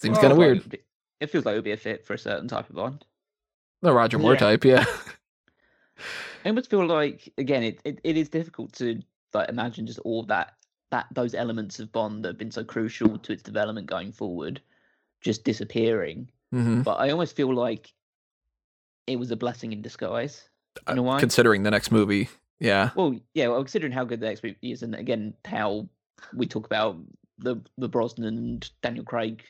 [0.01, 0.69] Seems Well, kind of weird.
[0.69, 0.81] be-
[1.21, 3.05] It feels like it would be a fit for a certain type of Bond.
[3.83, 4.39] The Roger Moore Yeah.
[4.39, 4.85] type, yeah.
[6.45, 9.01] I almost feel like again, it, it, it is difficult to
[9.35, 10.55] like imagine just all that
[10.91, 14.61] that those elements of Bond that have been so crucial to its development going forward
[15.21, 16.31] just disappearing.
[16.51, 17.93] hmm But I almost feel like
[19.07, 20.49] it was a blessing in disguise.
[20.89, 21.19] In a way.
[21.19, 22.29] Considering the next movie,
[22.59, 22.91] yeah.
[22.95, 25.89] Well, yeah, well, considering how good the next movie is, and again how
[26.35, 26.97] we talk about
[27.39, 29.43] the the Brosnan and Daniel Craig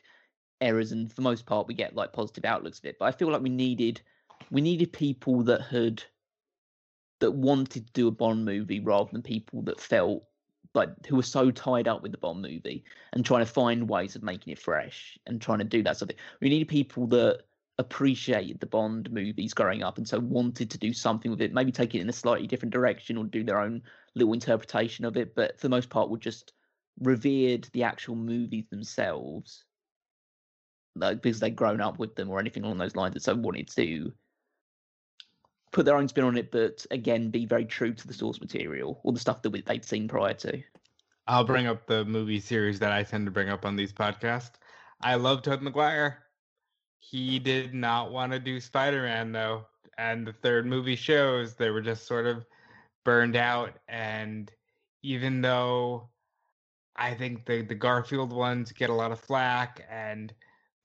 [0.61, 2.97] errors, and for the most part we get like positive outlooks of it.
[2.99, 4.01] But I feel like we needed
[4.49, 6.03] we needed people that had
[7.19, 10.23] that wanted to do a Bond movie rather than people that felt
[10.73, 14.15] like who were so tied up with the Bond movie and trying to find ways
[14.15, 16.25] of making it fresh and trying to do that sort of thing.
[16.39, 17.41] We needed people that
[17.81, 21.71] appreciated the Bond movies growing up and so wanted to do something with it, maybe
[21.71, 23.81] take it in a slightly different direction or do their own
[24.15, 26.53] little interpretation of it, but for the most part would just
[26.99, 29.65] revered the actual movies themselves.
[30.95, 33.69] Like because they'd grown up with them or anything along those lines, and so wanted
[33.69, 34.13] to
[35.71, 38.99] put their own spin on it, but again be very true to the source material
[39.03, 40.61] or the stuff that they'd seen prior to.
[41.27, 44.55] I'll bring up the movie series that I tend to bring up on these podcasts.
[45.01, 46.23] I love Todd Maguire.
[47.01, 49.65] He did not want to do Spider Man though,
[49.97, 52.45] and the third movie shows they were just sort of
[53.03, 53.73] burned out.
[53.87, 54.51] And
[55.01, 56.09] even though
[56.95, 60.31] I think the the Garfield ones get a lot of flack, and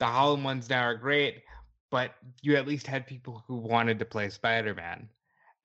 [0.01, 1.43] the Holland ones now are great,
[1.91, 5.11] but you at least had people who wanted to play Spider Man,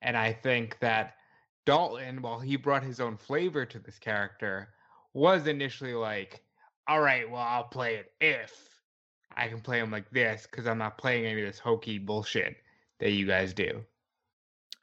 [0.02, 1.14] and I think that
[1.64, 4.68] Dalton, while he brought his own flavor to this character,
[5.14, 6.44] was initially like,
[6.86, 8.71] all right, well, I'll play it if
[9.36, 12.56] I can play them like this because I'm not playing any of this hokey bullshit
[13.00, 13.82] that you guys do.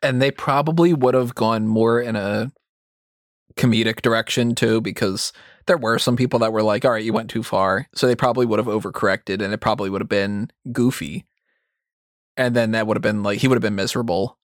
[0.02, 2.52] And they probably would have gone more in a
[3.56, 5.34] comedic direction too, because
[5.68, 7.88] there were some people that were like, all right, you went too far.
[7.94, 11.26] So they probably would have overcorrected and it probably would have been goofy.
[12.38, 14.38] And then that would have been like, he would have been miserable.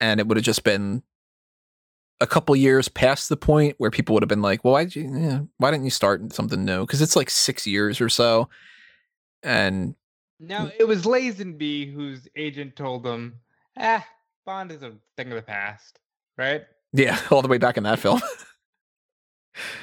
[0.00, 1.02] And it would have just been
[2.20, 4.96] a couple years past the point where people would have been like, well, why did
[4.96, 6.82] you, yeah, why didn't you start something new?
[6.82, 8.48] Because it's like six years or so.
[9.42, 9.94] And
[10.38, 13.40] Now it was Lazenby whose agent told him,
[13.76, 14.06] "Ah,
[14.44, 15.98] Bond is a thing of the past."
[16.38, 16.62] Right?
[16.92, 18.20] yeah, all the way back in that film.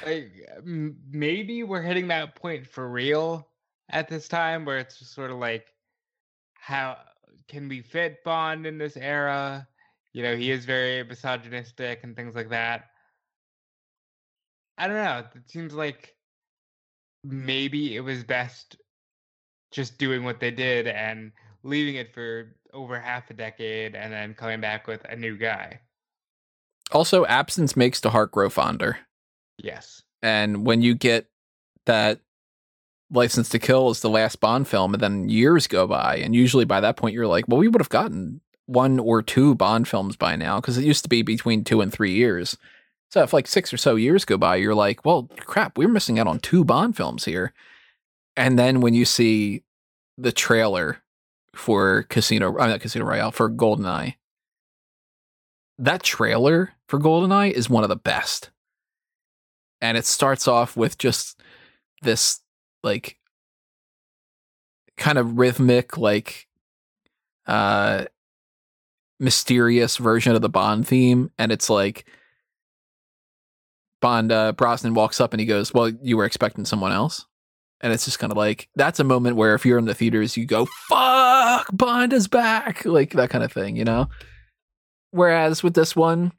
[0.04, 0.32] Like
[0.64, 3.48] maybe we're hitting that point for real
[3.90, 5.66] at this time, where it's just sort of like,
[6.54, 6.96] how
[7.48, 9.66] can we fit Bond in this era?
[10.12, 12.86] You know, he is very misogynistic and things like that.
[14.78, 15.24] I don't know.
[15.34, 16.14] It seems like
[17.22, 18.76] maybe it was best
[19.70, 21.32] just doing what they did and
[21.62, 25.80] leaving it for over half a decade and then coming back with a new guy.
[26.92, 28.98] also, absence makes the heart grow fonder.
[29.58, 30.02] Yes.
[30.22, 31.26] And when you get
[31.86, 32.20] that
[33.12, 36.64] License to Kill is the last Bond film, and then years go by, and usually
[36.64, 40.16] by that point you're like, well, we would have gotten one or two Bond films
[40.16, 42.56] by now because it used to be between two and three years.
[43.10, 46.20] So if like six or so years go by, you're like, well, crap, we're missing
[46.20, 47.52] out on two Bond films here.
[48.40, 49.64] And then when you see
[50.16, 51.02] the trailer
[51.54, 54.14] for Casino, I'm not Casino Royale for Goldeneye,
[55.78, 58.48] that trailer for Goldeneye is one of the best.
[59.82, 61.38] And it starts off with just
[62.00, 62.40] this
[62.82, 63.18] like
[64.96, 66.48] kind of rhythmic like
[67.46, 68.06] uh
[69.18, 71.30] mysterious version of the bond theme.
[71.38, 72.08] And it's like
[74.00, 77.26] bond uh brosnan walks up and he goes well you were expecting someone else
[77.80, 80.36] and it's just kind of like that's a moment where if you're in the theaters
[80.36, 84.08] you go fuck bond is back like that kind of thing you know
[85.10, 86.32] whereas with this one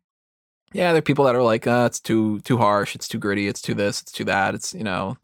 [0.74, 3.48] yeah, there are people that are like, uh, it's too too harsh, it's too gritty,
[3.48, 4.56] it's too this, it's too that.
[4.56, 5.18] It's you know,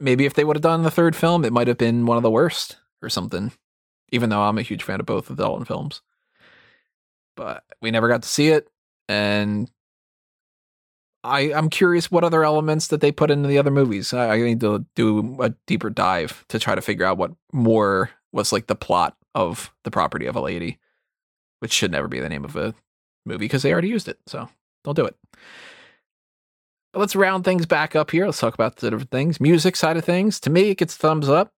[0.00, 2.22] maybe if they would have done the third film, it might have been one of
[2.22, 3.52] the worst or something.
[4.12, 6.00] Even though I'm a huge fan of both of the Dalton films,
[7.36, 8.68] but we never got to see it,
[9.08, 9.70] and
[11.24, 14.12] I I'm curious what other elements that they put into the other movies.
[14.12, 18.10] I, I need to do a deeper dive to try to figure out what more
[18.32, 20.78] was like the plot of the property of a lady,
[21.60, 22.74] which should never be the name of a
[23.24, 24.18] movie because they already used it.
[24.26, 24.48] So
[24.84, 25.16] don't do it.
[26.92, 28.26] But let's round things back up here.
[28.26, 29.40] Let's talk about the different things.
[29.40, 30.38] Music side of things.
[30.40, 31.52] To me, it gets thumbs up.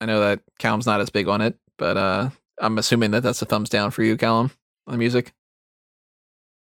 [0.00, 3.42] I know that Callum's not as big on it, but uh, I'm assuming that that's
[3.42, 4.52] a thumbs down for you, Callum,
[4.86, 5.34] on the music.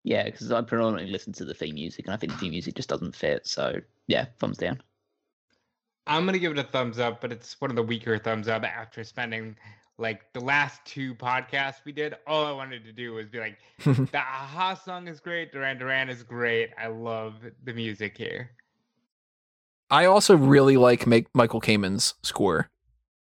[0.03, 2.75] Yeah, because I predominantly listen to the theme music, and I think the theme music
[2.75, 3.45] just doesn't fit.
[3.45, 4.81] So yeah, thumbs down.
[6.05, 8.63] I'm gonna give it a thumbs up, but it's one of the weaker thumbs up
[8.63, 9.57] after spending
[9.97, 12.15] like the last two podcasts we did.
[12.25, 16.09] All I wanted to do was be like, the a-ha song is great, Duran Duran
[16.09, 16.69] is great.
[16.77, 18.51] I love the music here.
[19.89, 22.69] I also really like make Michael Kamen's score.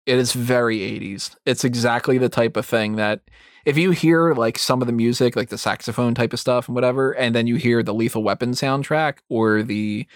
[0.07, 1.35] It is very 80s.
[1.45, 3.21] It's exactly the type of thing that
[3.65, 6.75] if you hear like some of the music, like the saxophone type of stuff and
[6.75, 10.07] whatever, and then you hear the Lethal Weapon soundtrack or the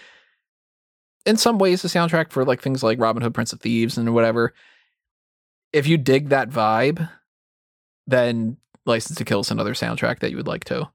[1.26, 4.14] in some ways the soundtrack for like things like Robin Hood Prince of Thieves and
[4.14, 4.54] whatever,
[5.74, 7.06] if you dig that vibe,
[8.06, 8.56] then
[8.86, 10.88] License to Kill is another soundtrack that you would like to.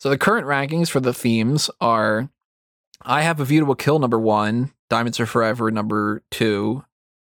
[0.00, 2.28] So the current rankings for the themes are
[3.00, 6.84] I have A View to a Kill number one, Diamonds Are Forever number two,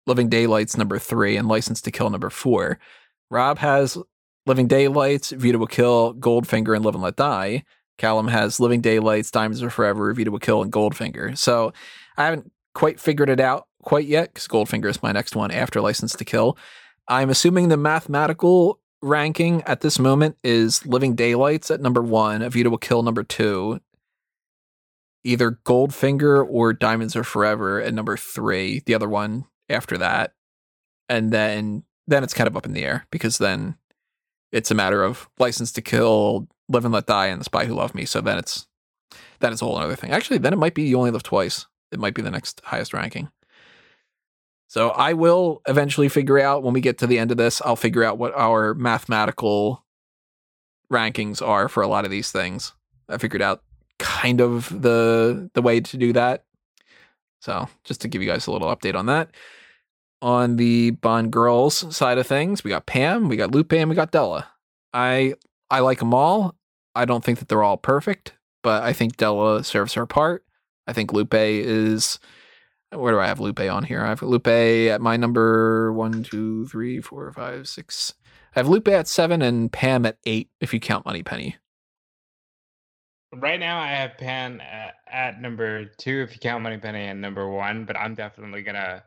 [0.09, 2.79] Living Daylights number three, and License to Kill number four.
[3.31, 3.99] Rob has
[4.47, 7.63] Living Daylights, View to a Kill, Goldfinger, and Live and Let Die.
[7.99, 11.37] Callum has Living Daylights, Diamonds Are Forever, View to a Kill, and Goldfinger.
[11.37, 11.73] So
[12.17, 15.81] I haven't quite figured it out quite yet because Goldfinger is my next one after
[15.81, 16.57] License to Kill.
[17.07, 22.51] I'm assuming the mathematical ranking at this moment is Living Daylights at number one, A
[22.51, 23.81] View to a Kill number two,
[25.25, 28.83] either Goldfinger or Diamonds Are Forever at number three.
[28.87, 30.35] The other one after that,
[31.09, 33.77] and then then it's kind of up in the air because then
[34.51, 37.75] it's a matter of License to Kill, Live and Let Die, and The Spy Who
[37.75, 38.05] Loved Me.
[38.05, 38.67] So then it's
[39.41, 40.11] then it's a whole other thing.
[40.11, 41.67] Actually, then it might be You Only Live Twice.
[41.93, 43.31] It might be the next highest ranking.
[44.69, 47.77] So I will eventually figure out when we get to the end of this, I'll
[47.77, 49.85] figure out what our mathematical
[50.93, 52.73] rankings are for a lot of these things.
[53.09, 53.63] I figured out
[53.99, 56.45] kind of the the way to do that.
[57.41, 59.31] So just to give you guys a little update on that.
[60.21, 63.95] On the Bond girls side of things, we got Pam, we got Lupe, and we
[63.95, 64.49] got Della.
[64.93, 65.35] I
[65.71, 66.55] I like them all.
[66.95, 68.33] I don't think that they're all perfect,
[68.63, 70.45] but I think Della serves her part.
[70.87, 72.19] I think Lupe is
[72.91, 74.03] where do I have Lupe on here?
[74.03, 78.15] I have Lupe at my number one, two, three, four, five, six.
[78.57, 81.57] I have Lupe at seven and Pam at eight, if you count Moneypenny.
[83.35, 87.49] Right now, I have Pam at, at number two, if you count Moneypenny, and number
[87.49, 87.85] one.
[87.85, 89.05] But I'm definitely gonna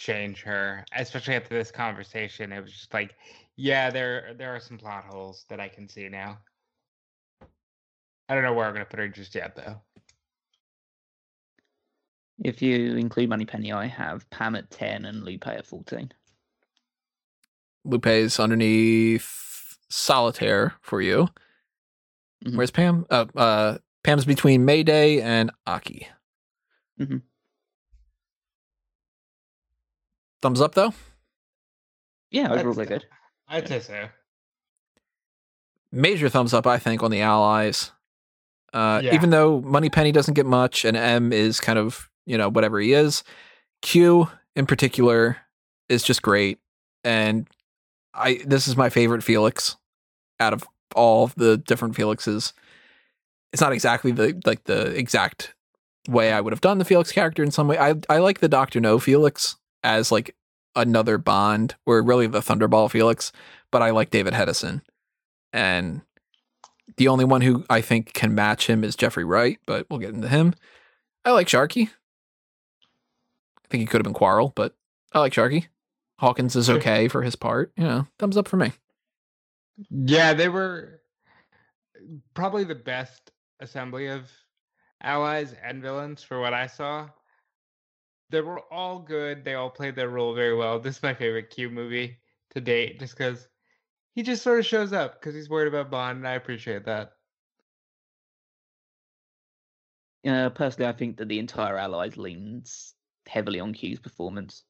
[0.00, 2.52] change her, especially after this conversation.
[2.52, 3.14] It was just like,
[3.56, 6.38] yeah, there there are some plot holes that I can see now.
[8.28, 9.76] I don't know where I'm gonna put her just yet, though.
[12.42, 16.10] If you include Moneypenny, I have Pam at 10 and Lupe at 14.
[17.84, 21.28] Lupe's underneath Solitaire for you.
[22.46, 22.56] Mhm.
[22.56, 23.04] Where's Pam?
[23.10, 26.08] Uh, uh, Pam's between Mayday and Aki.
[26.98, 27.20] Mhm.
[30.42, 30.94] Thumbs up though.
[32.30, 33.06] Yeah, overall That's- they're good.
[33.48, 34.08] I'd say so.
[35.92, 37.90] Major thumbs up, I think, on the Allies.
[38.72, 39.14] Uh, Yeah.
[39.14, 42.92] Even though Moneypenny doesn't get much, and M is kind of you know whatever he
[42.92, 43.24] is.
[43.82, 45.38] Q in particular
[45.88, 46.58] is just great,
[47.02, 47.48] and
[48.14, 49.76] I this is my favorite Felix
[50.38, 52.52] out of all of the different Felixes.
[53.52, 55.54] It's not exactly the like the exact
[56.08, 57.78] way I would have done the Felix character in some way.
[57.78, 60.36] I I like the Doctor No Felix as like
[60.76, 63.32] another Bond, or really the Thunderball Felix,
[63.70, 64.82] but I like David Hedison,
[65.52, 66.02] and
[66.96, 70.14] the only one who I think can match him is Jeffrey Wright, but we'll get
[70.14, 70.54] into him.
[71.24, 71.88] I like Sharky.
[71.88, 74.74] I think he could have been Quarrel, but
[75.12, 75.66] I like Sharky.
[76.18, 77.72] Hawkins is okay for his part.
[77.76, 78.72] You know, thumbs up for me.
[79.90, 81.00] Yeah, they were
[82.34, 84.30] probably the best assembly of
[85.02, 87.08] allies and villains for what I saw.
[88.30, 89.44] They were all good.
[89.44, 90.78] They all played their role very well.
[90.78, 92.18] This is my favorite Q movie
[92.50, 93.48] to date, just because
[94.14, 97.12] he just sort of shows up because he's worried about Bond, and I appreciate that.
[100.26, 102.94] Uh, personally, I think that the entire Allies leans
[103.26, 104.64] heavily on Q's performance.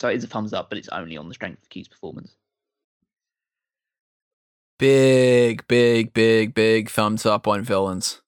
[0.00, 2.36] So it is a thumbs up, but it's only on the strength of Q's performance.
[4.78, 8.22] Big, big, big, big thumbs up on villains.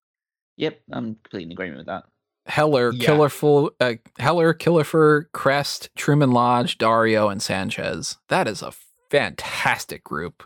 [0.57, 2.05] Yep, I'm completely in agreement with that.
[2.47, 3.07] Heller, Yeah.
[3.09, 8.19] Killerful, uh, Heller, Killifer, Krest, Truman Lodge, Dario, and Sanchez.
[8.29, 8.73] That is a
[9.11, 10.45] fantastic group.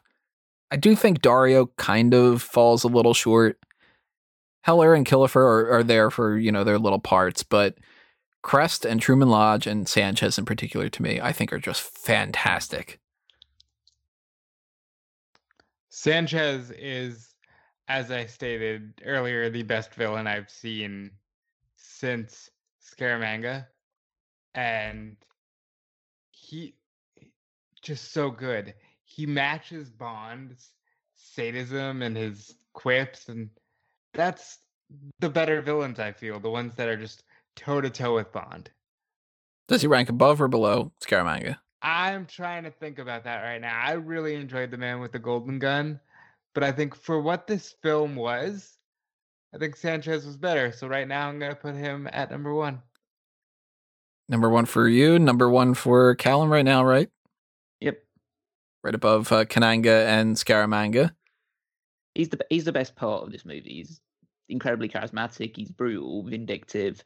[0.71, 3.59] I do think Dario kind of falls a little short.
[4.63, 7.77] Heller and Killifer are, are there for you know their little parts, but
[8.43, 12.99] Krest and Truman Lodge and Sanchez in particular to me, I think are just fantastic.
[15.89, 17.35] Sanchez is,
[17.89, 21.11] as I stated earlier, the best villain I've seen
[22.01, 22.51] since
[22.83, 23.67] Scaramanga.
[24.55, 25.17] And
[26.31, 26.75] he
[27.83, 28.75] just so good.
[29.05, 30.71] He matches Bond's
[31.17, 33.51] sadism and his quips, and
[34.15, 34.59] that's
[35.21, 37.23] the better villains I feel, the ones that are just
[37.55, 38.71] toe to toe with Bond.
[39.69, 41.59] Does he rank above or below Scaramanga?
[41.83, 43.79] I'm trying to think about that right now.
[43.81, 46.01] I really enjoyed The Man with the Golden Gun,
[46.55, 48.79] but I think for what this film was,
[49.55, 50.73] I think Sanchez was better.
[50.73, 52.83] So right now I'm going to put him at number one.
[54.29, 57.09] Number one for you, number one for Callum right now, right?
[57.81, 57.99] Yep,
[58.85, 61.11] Right above uh, Kananga and Scaramanga.
[62.15, 63.75] he's the he's the best part of this movie.
[63.75, 64.01] He's
[64.49, 65.57] incredibly charismatic.
[65.57, 67.03] He's brutal, vindictive.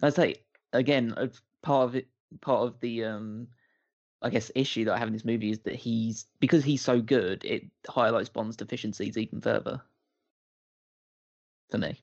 [0.00, 0.36] I say
[0.72, 1.12] again,
[1.62, 2.06] part of it,
[2.40, 3.48] part of the um,
[4.22, 7.00] I guess issue that I have in this movie is that he's because he's so
[7.00, 9.82] good, it highlights Bond's deficiencies even further.
[11.70, 11.98] For me,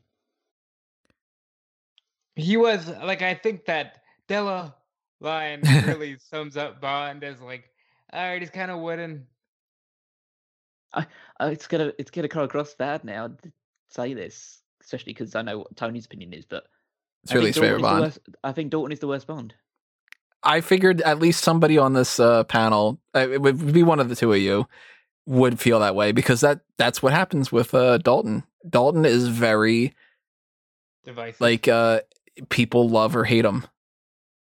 [2.35, 4.75] He was like, I think that Della
[5.19, 7.65] line really sums up Bond as like,
[8.11, 9.27] all right, he's kind of wooden.
[10.93, 11.03] uh,
[11.41, 13.51] it's gonna it's gonna come across bad now to
[13.89, 16.45] say this, especially because I know what Tony's opinion is.
[16.45, 16.65] But
[17.23, 18.33] It's I really think his favorite Dalton is the Bond.
[18.33, 19.53] worst- I think Dalton is the worst Bond.
[20.43, 24.09] I figured at least somebody on this uh, panel, uh, it would be one of
[24.09, 24.67] the two of you,
[25.25, 28.43] would feel that way because that that's what happens with uh, Dalton.
[28.67, 29.93] Dalton is very
[31.05, 31.41] Devices.
[31.41, 32.01] like uh,
[32.49, 33.65] people love or hate him.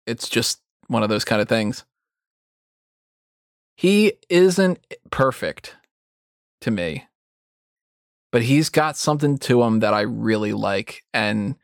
[0.05, 1.83] It's just one of those kind of things.
[3.75, 5.77] He isn't perfect
[6.61, 7.05] to me,
[8.31, 11.03] but he's got something to him that I really like.
[11.13, 11.55] And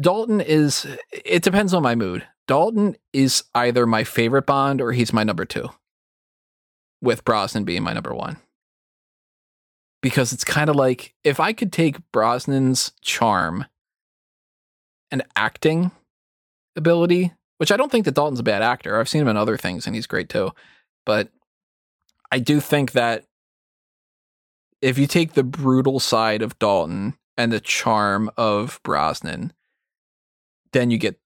[0.00, 2.26] Dalton is, it depends on my mood.
[2.48, 5.68] Dalton is either my favorite Bond or he's my number two,
[7.02, 8.38] with Brosnan being my number one.
[10.02, 13.66] Because it's kind of like if I could take Brosnan's charm
[15.10, 15.90] and acting
[16.76, 18.98] ability, which I don't think that Dalton's a bad actor.
[18.98, 20.52] I've seen him in other things and he's great too.
[21.04, 21.30] But
[22.30, 23.24] I do think that
[24.82, 29.52] if you take the brutal side of Dalton and the charm of Brosnan,
[30.72, 31.18] then you get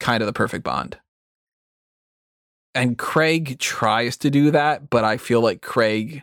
[0.00, 0.98] kind of the perfect bond.
[2.74, 6.22] And Craig tries to do that, but I feel like Craig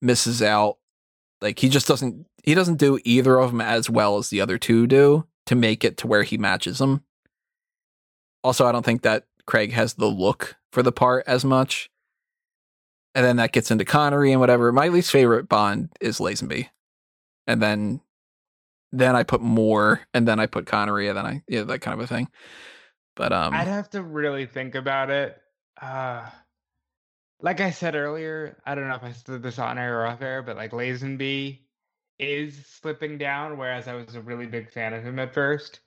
[0.00, 0.78] misses out.
[1.40, 4.58] Like he just doesn't he doesn't do either of them as well as the other
[4.58, 7.04] two do to make it to where he matches them.
[8.42, 11.90] Also, I don't think that Craig has the look for the part as much.
[13.14, 14.72] And then that gets into Connery and whatever.
[14.72, 16.68] My least favorite Bond is Lazenby.
[17.46, 18.00] And then
[18.90, 21.98] then I put Moore, and then I put Connery, and then I yeah that kind
[21.98, 22.28] of a thing.
[23.16, 25.40] But um, I'd have to really think about it.
[25.80, 26.28] Uh,
[27.40, 30.22] like I said earlier, I don't know if I said this on air or off
[30.22, 31.60] air, but like Lazenby
[32.18, 35.80] is slipping down, whereas I was a really big fan of him at first.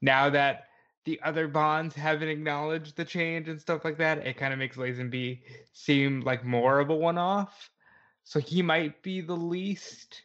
[0.00, 0.68] Now that
[1.04, 4.76] the other bonds haven't acknowledged the change and stuff like that, it kind of makes
[4.76, 5.42] Lazenby
[5.72, 7.70] seem like more of a one off.
[8.24, 10.22] So he might be the least.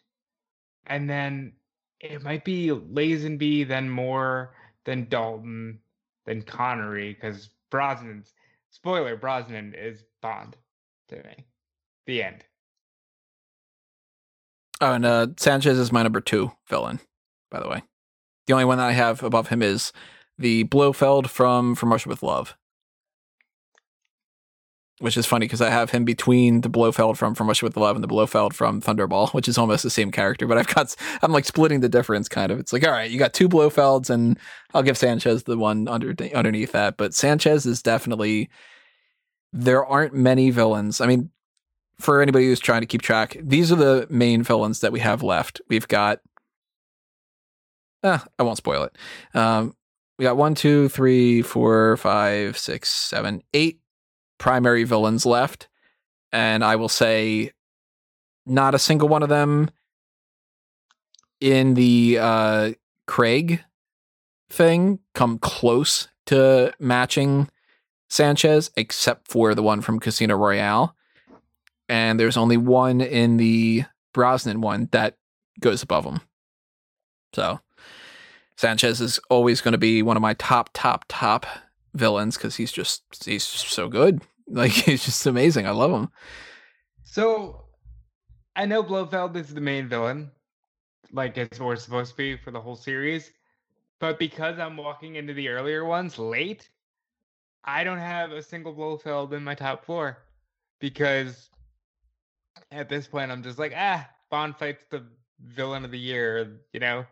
[0.88, 1.54] And then
[2.00, 5.80] it might be Lazenby, then Moore, then Dalton,
[6.26, 8.34] then Connery, because Brosnan's
[8.70, 10.58] spoiler, Brosnan is Bond
[11.10, 11.46] to me.
[12.06, 12.46] The end.
[14.82, 17.00] Oh, and uh, Sanchez is my number two villain,
[17.52, 17.84] by the way.
[18.48, 19.92] The only one that I have above him is
[20.38, 22.56] the Blofeld from From Russia with Love,
[25.00, 27.96] which is funny because I have him between the Blofeld from From Russia with Love
[27.96, 30.46] and the Blofeld from Thunderball, which is almost the same character.
[30.46, 32.60] But I've got I'm like splitting the difference, kind of.
[32.60, 34.38] It's like all right, you got two Blofelds, and
[34.74, 36.98] I'll give Sanchez the one under underneath that.
[36.98, 38.50] But Sanchez is definitely
[39.54, 41.02] there aren't many villains.
[41.02, 41.32] I mean,
[42.00, 45.24] for anybody who's trying to keep track, these are the main villains that we have
[45.24, 45.62] left.
[45.68, 46.20] We've got,
[48.04, 48.96] uh, I won't spoil it.
[49.38, 49.76] Um,
[50.18, 53.79] we got one, two, three, four, five, six, seven, eight
[54.40, 55.68] primary villains left.
[56.32, 57.52] And I will say,
[58.48, 59.70] not a single one of them
[61.40, 62.72] in the uh,
[63.06, 63.64] Craig
[64.50, 67.50] thing come close to matching
[68.10, 70.96] Sanchez, except for the one from Casino Royale
[71.90, 75.18] and there's only one in the Brosnan one that
[75.60, 76.22] goes above him.
[77.34, 77.60] So
[78.56, 81.48] Sanchez is always going to be one of my top, top, top
[81.96, 84.22] villains because he's just he's so good.
[84.50, 85.68] Like it's just amazing.
[85.68, 86.10] I love him.
[87.04, 87.66] So
[88.56, 90.32] I know Blofeld is the main villain,
[91.12, 93.32] like it's what supposed to be for the whole series.
[94.00, 96.70] But because I'm walking into the earlier ones late,
[97.64, 100.20] I don't have a single Blofeld in my top four
[100.80, 101.50] because
[102.72, 105.04] at this point, I'm just like, ah, Bond fights the
[105.42, 106.60] villain of the year.
[106.74, 107.06] You know,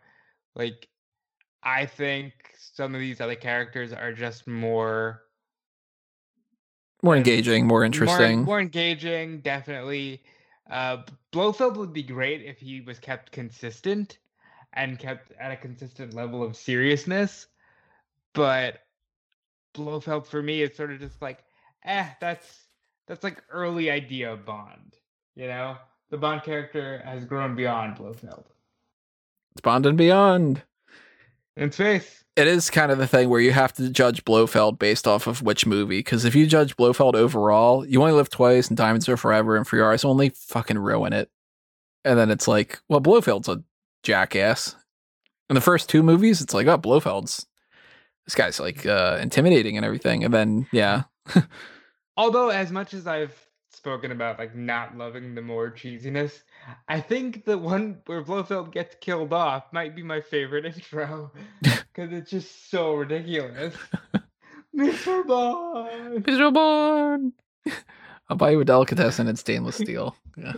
[0.56, 0.88] like
[1.64, 5.24] I think some of these other characters are just more
[7.02, 9.40] more engaging, more interesting, more, more engaging.
[9.42, 10.22] Definitely,
[10.70, 14.18] uh, Blofeld would be great if he was kept consistent
[14.74, 17.48] and kept at a consistent level of seriousness.
[18.34, 18.80] But
[19.74, 21.44] Blofeld for me is sort of just like,
[21.84, 22.68] eh, that's
[23.08, 24.96] that's like early idea of Bond.
[25.36, 25.78] You know,
[26.10, 28.46] the Bond character has grown beyond Blofeld.
[29.54, 30.62] It's Bond and beyond.
[31.58, 32.24] In faith.
[32.36, 35.42] It is kind of the thing where you have to judge Blofeld based off of
[35.42, 36.00] which movie.
[36.00, 39.68] Because if you judge Blofeld overall, you only live twice and Diamonds Are Forever and
[39.68, 41.32] For Your Eyes only fucking ruin it.
[42.06, 43.64] And then it's like, well, Blofeld's a
[44.04, 44.76] jackass.
[45.50, 47.48] In the first two movies, it's like, oh, Blofeld's
[48.28, 50.24] this guy's like uh, intimidating and everything.
[50.24, 51.04] And then, yeah.
[52.18, 53.47] Although, as much as I've
[53.88, 56.42] spoken about like not loving the more cheesiness.
[56.90, 62.12] I think the one where Blofeld gets killed off might be my favorite intro because
[62.12, 63.74] it's just so ridiculous.
[64.78, 65.26] Mr.
[65.26, 66.54] Bond, Mr.
[66.54, 67.32] Bond.
[68.30, 70.18] I'll buy you a delicatessen in stainless steel.
[70.36, 70.56] Yeah.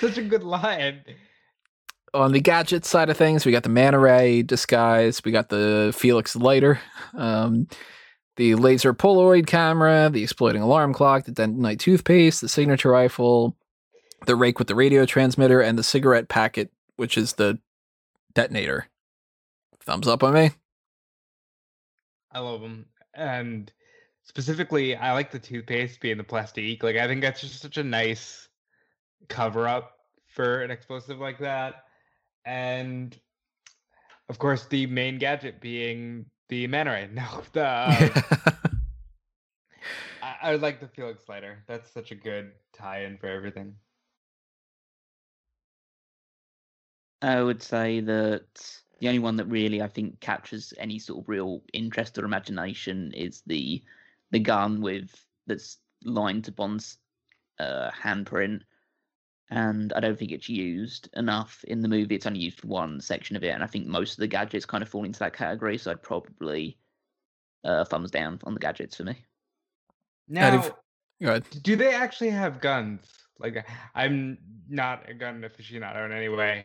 [0.00, 1.04] Such a good line.
[2.12, 5.22] On the gadget side of things, we got the Manta Ray disguise.
[5.24, 6.80] We got the Felix lighter.
[7.14, 7.68] Um,
[8.36, 13.56] the laser Polaroid camera, the exploding alarm clock, the Dentonite toothpaste, the signature rifle,
[14.26, 17.58] the rake with the radio transmitter, and the cigarette packet, which is the
[18.34, 18.88] detonator.
[19.80, 20.50] Thumbs up on me.
[22.32, 22.86] I love them.
[23.14, 23.70] And
[24.24, 26.82] specifically, I like the toothpaste being the plastique.
[26.82, 28.48] Like, I think that's just such a nice
[29.28, 29.92] cover up
[30.26, 31.84] for an explosive like that.
[32.44, 33.16] And
[34.28, 37.08] of course, the main gadget being the Manta Ray.
[37.12, 37.66] No, the.
[37.66, 38.80] Um,
[40.22, 41.62] I, I would like the Felix Leiter.
[41.66, 43.74] That's such a good tie-in for everything.
[47.22, 48.44] I would say that
[49.00, 53.12] the only one that really I think captures any sort of real interest or imagination
[53.12, 53.82] is the
[54.30, 55.10] the gun with
[55.46, 56.98] that's lined to Bond's
[57.58, 58.60] uh, handprint,
[59.54, 62.16] and I don't think it's used enough in the movie.
[62.16, 64.66] It's only used for one section of it, and I think most of the gadgets
[64.66, 65.78] kind of fall into that category.
[65.78, 66.76] So I'd probably
[67.62, 69.16] uh, thumbs down on the gadgets for me.
[70.28, 70.64] Now,
[71.62, 73.06] do they actually have guns?
[73.38, 76.64] Like, I'm not a gun aficionado in any way.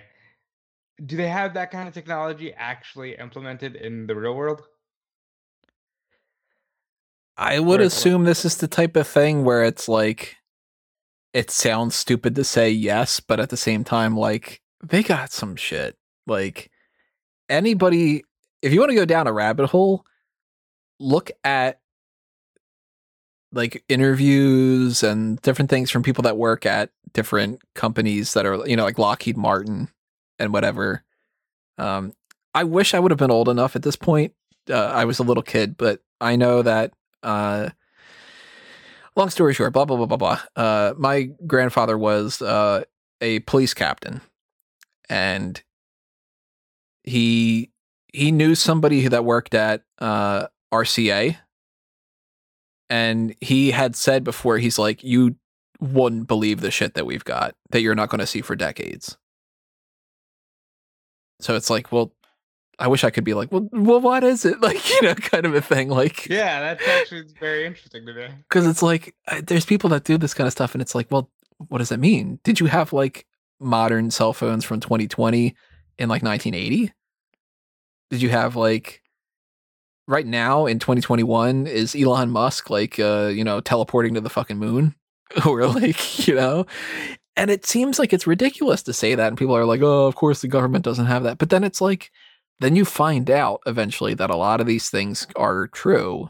[1.06, 4.64] Do they have that kind of technology actually implemented in the real world?
[7.38, 10.39] I would assume this is the type of thing where it's like
[11.34, 15.56] it sounds stupid to say yes, but at the same time, like they got some
[15.56, 15.98] shit.
[16.26, 16.72] Like
[17.50, 18.24] anybody,
[18.62, 20.06] if you want to go down a rabbit hole,
[21.00, 21.80] look at
[23.52, 28.76] like interviews and different things from people that work at different companies that are, you
[28.76, 29.90] know, like Lockheed Martin
[30.38, 31.04] and whatever.
[31.78, 32.14] Um,
[32.54, 34.34] I wish I would have been old enough at this point.
[34.70, 36.94] Uh, I was a little kid, but I know that.
[37.24, 37.70] Uh,
[39.16, 40.42] long story short, blah blah blah blah blah.
[40.56, 42.84] Uh, my grandfather was uh,
[43.22, 44.22] a police captain,
[45.10, 45.62] and
[47.04, 47.72] he
[48.14, 51.38] he knew somebody that worked at uh, RCA,
[52.90, 55.36] and he had said before, he's like, "You
[55.80, 59.18] wouldn't believe the shit that we've got that you're not going to see for decades."
[61.42, 62.12] So it's like, well,
[62.80, 64.62] I wish I could be like, well, well, what is it?
[64.62, 65.90] Like, you know, kind of a thing.
[65.90, 68.28] Like, Yeah, that's actually very interesting to me.
[68.48, 71.30] because it's like there's people that do this kind of stuff, and it's like, well,
[71.68, 72.40] what does that mean?
[72.44, 73.26] Did you have like
[73.60, 75.54] modern cell phones from 2020
[75.98, 76.94] in like 1980?
[78.12, 79.02] Did you have like
[80.08, 84.58] right now in 2021 is Elon Musk like uh, you know, teleporting to the fucking
[84.58, 84.96] moon
[85.46, 86.66] or like, you know?
[87.36, 90.16] And it seems like it's ridiculous to say that and people are like, "Oh, of
[90.16, 92.12] course the government doesn't have that." But then it's like
[92.60, 96.30] then you find out eventually that a lot of these things are true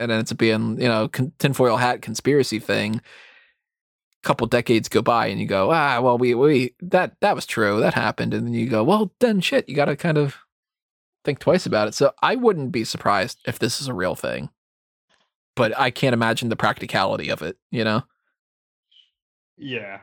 [0.00, 2.96] and then it's being you know con- tinfoil hat conspiracy thing.
[2.96, 7.46] A couple decades go by and you go ah well we we that that was
[7.46, 10.36] true that happened and then you go well then shit you got to kind of
[11.24, 11.94] think twice about it.
[11.94, 14.50] So i wouldn't be surprised if this is a real thing
[15.56, 18.02] but i can't imagine the practicality of it you know?
[19.56, 20.00] Yeah.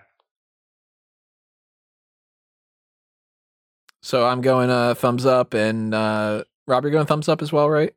[4.08, 7.70] So i'm going uh thumbs up and uh rob you're going thumbs up as well
[7.70, 7.94] right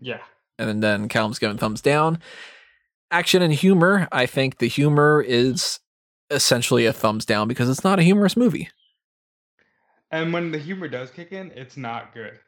[0.00, 0.20] Yeah.
[0.58, 2.18] and then Callum's going thumbs down.
[3.10, 5.80] Action and humor, I think the humor is
[6.30, 8.68] essentially a thumbs down because it's not a humorous movie.
[10.10, 12.38] And when the humor does kick in, it's not good.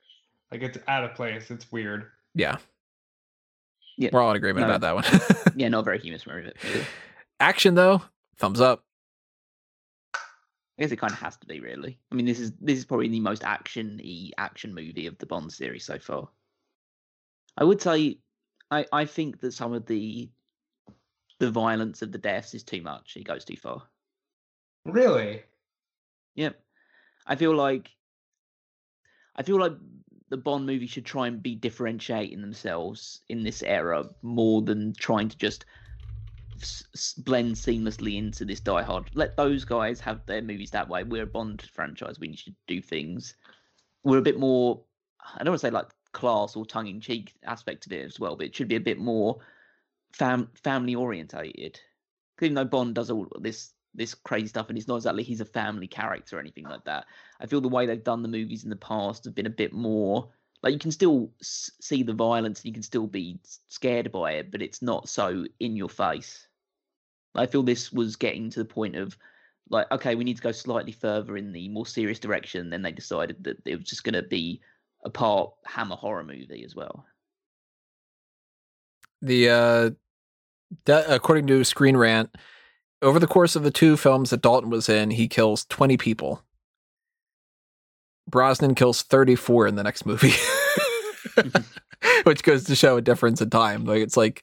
[0.52, 1.50] Like it's out of place.
[1.50, 2.06] It's weird.
[2.34, 2.58] Yeah.
[3.96, 4.10] Yeah.
[4.12, 4.74] We're all in agreement No.
[4.74, 5.54] about that one.
[5.56, 6.50] Yeah, not very humorous movie.
[6.64, 6.84] movie.
[7.40, 8.02] Action though,
[8.38, 8.84] thumbs up.
[10.80, 11.98] I guess it kind of has to be really.
[12.10, 15.52] I mean, this is this is probably the most action-y action movie of the Bond
[15.52, 16.30] series so far.
[17.58, 18.20] I would say,
[18.70, 20.30] I I think that some of the
[21.38, 23.12] the violence of the deaths is too much.
[23.12, 23.82] He goes too far.
[24.86, 25.42] Really?
[26.36, 26.58] Yep.
[27.26, 27.90] I feel like
[29.36, 29.74] I feel like
[30.30, 35.28] the Bond movie should try and be differentiating themselves in this era more than trying
[35.28, 35.66] to just
[37.18, 39.10] blend seamlessly into this Die Hard.
[39.14, 41.04] Let those guys have their movies that way.
[41.04, 42.18] We're a Bond franchise.
[42.18, 43.34] We need to do things.
[44.04, 44.82] We're a bit more.
[45.34, 48.18] I don't want to say like class or tongue in cheek aspect of it as
[48.18, 49.38] well, but it should be a bit more
[50.12, 51.80] fam family orientated.
[52.40, 55.44] Even though Bond does all this this crazy stuff, and it's not exactly he's a
[55.44, 57.06] family character or anything like that.
[57.40, 59.72] I feel the way they've done the movies in the past have been a bit
[59.72, 60.30] more
[60.62, 64.50] like you can still see the violence and you can still be scared by it,
[64.50, 66.46] but it's not so in your face.
[67.34, 69.16] I feel this was getting to the point of
[69.68, 72.70] like, okay, we need to go slightly further in the more serious direction.
[72.70, 74.60] Then they decided that it was just going to be
[75.04, 77.06] a part Hammer horror movie as well.
[79.22, 79.90] The uh
[80.86, 82.34] that, according to Screen Rant,
[83.02, 86.42] over the course of the two films that Dalton was in, he kills 20 people.
[88.28, 90.32] Brosnan kills 34 in the next movie.
[92.24, 93.84] Which goes to show a difference in time.
[93.84, 94.42] Like it's like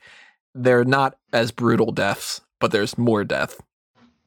[0.54, 3.60] they're not as brutal deaths, but there's more death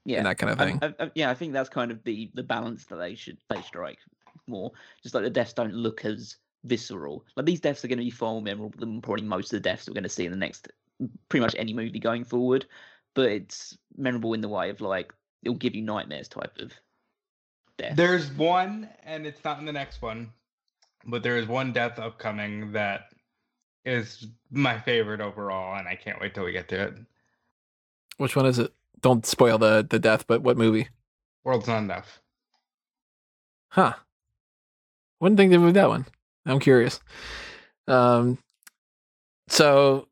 [0.04, 0.78] Yeah, and that kind of thing.
[0.82, 3.62] I, I, yeah, I think that's kind of the the balance that they should they
[3.62, 3.98] strike
[4.46, 4.72] more.
[5.02, 7.24] Just like the deaths don't look as visceral.
[7.36, 9.68] Like these deaths are going to be far more memorable than probably most of the
[9.68, 10.68] deaths we're going to see in the next
[11.28, 12.66] pretty much any movie going forward.
[13.14, 16.72] But it's memorable in the way of like it'll give you nightmares type of
[17.78, 17.96] death.
[17.96, 20.32] There's one, and it's not in the next one,
[21.06, 23.12] but there is one death upcoming that
[23.84, 26.94] is my favorite overall, and I can't wait till we get to it.
[28.20, 28.74] Which one is it?
[29.00, 30.88] Don't spoil the the death, but what movie?
[31.42, 32.20] World's not enough.
[33.68, 33.94] Huh.
[35.20, 36.04] Wouldn't think they would that one.
[36.44, 37.00] I'm curious.
[37.88, 38.36] Um
[39.48, 40.06] so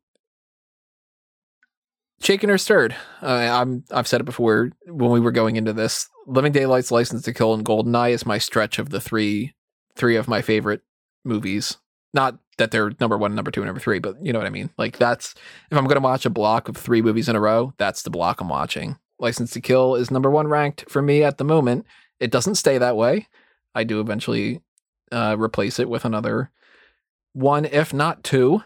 [2.19, 2.95] shaken or stirred.
[3.21, 6.09] Uh, I'm I've said it before when we were going into this.
[6.25, 9.53] Living Daylights, License to Kill, and Goldeneye is my stretch of the three
[9.95, 10.81] three of my favorite
[11.23, 11.77] movies.
[12.13, 14.51] Not that they're number one, number two, and number three, but you know what I
[14.51, 14.69] mean.
[14.77, 15.35] Like that's
[15.71, 18.41] if I'm gonna watch a block of three movies in a row, that's the block
[18.41, 18.97] I'm watching.
[19.19, 21.85] License to Kill is number one ranked for me at the moment.
[22.19, 23.27] It doesn't stay that way.
[23.75, 24.61] I do eventually
[25.11, 26.51] uh, replace it with another
[27.33, 28.63] one, if not two.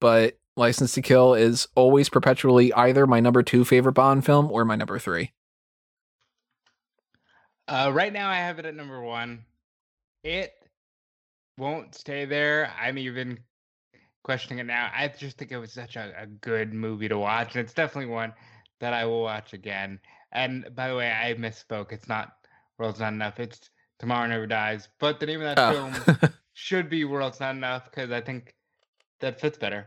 [0.00, 4.64] But License to Kill is always perpetually either my number two favorite Bond film or
[4.64, 5.32] my number three.
[7.66, 9.44] Uh, right now, I have it at number one.
[10.24, 10.52] It
[11.58, 12.72] won't stay there.
[12.80, 13.38] I'm even
[14.24, 14.90] questioning it now.
[14.94, 18.12] I just think it was such a, a good movie to watch, and it's definitely
[18.12, 18.32] one
[18.80, 19.98] that I will watch again.
[20.32, 21.92] And by the way, I misspoke.
[21.92, 22.32] It's not
[22.78, 23.40] World's Not Enough.
[23.40, 24.88] It's Tomorrow Never Dies.
[25.00, 25.90] But the name of that Oh.
[25.92, 28.54] film should be World's Not Enough because I think
[29.20, 29.86] that fits better.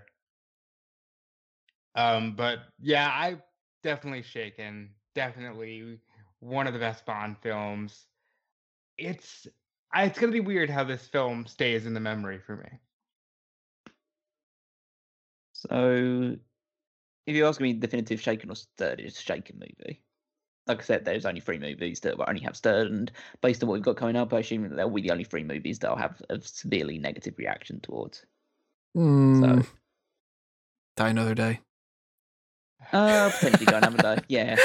[1.95, 3.38] Um, but yeah, I
[3.83, 4.91] definitely shaken.
[5.16, 6.00] Definitely
[6.40, 8.06] one of the best Bond films.
[8.98, 9.48] It's
[9.93, 12.79] I, it's gonna be weird how this film stays in the memory for me.
[15.53, 16.35] So,
[17.27, 20.01] if you ask me definitive Shaken or Stirred, it's a Shaken movie.
[20.67, 23.11] Like I said, there's only three movies that will only have Stirred, and
[23.41, 25.43] based on what we've got coming up, I assume that they'll be the only three
[25.43, 28.25] movies that I'll have a severely negative reaction towards.
[28.95, 29.65] Mm,
[30.97, 31.59] Die Another Day.
[32.91, 34.23] Uh, potentially Die Another Day.
[34.27, 34.55] Yeah.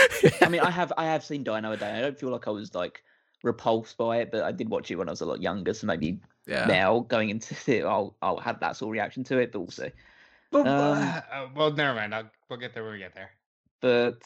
[0.40, 1.90] I mean, I have I have seen Die Another Day.
[1.90, 3.02] I don't feel like I was like
[3.46, 5.86] repulsed by it, but I did watch it when I was a lot younger, so
[5.86, 6.66] maybe yeah.
[6.66, 9.52] now going into it, I'll I'll have that sort of reaction to it.
[9.52, 9.90] But also,
[10.50, 12.14] But, Um, uh, well, never mind.
[12.14, 13.30] I'll, we'll get there when we get there.
[13.80, 14.20] but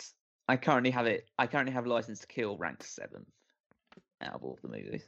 [0.49, 1.28] I currently have it.
[1.39, 3.28] I currently have License to Kill ranked seventh
[4.20, 5.05] out of all of the movies.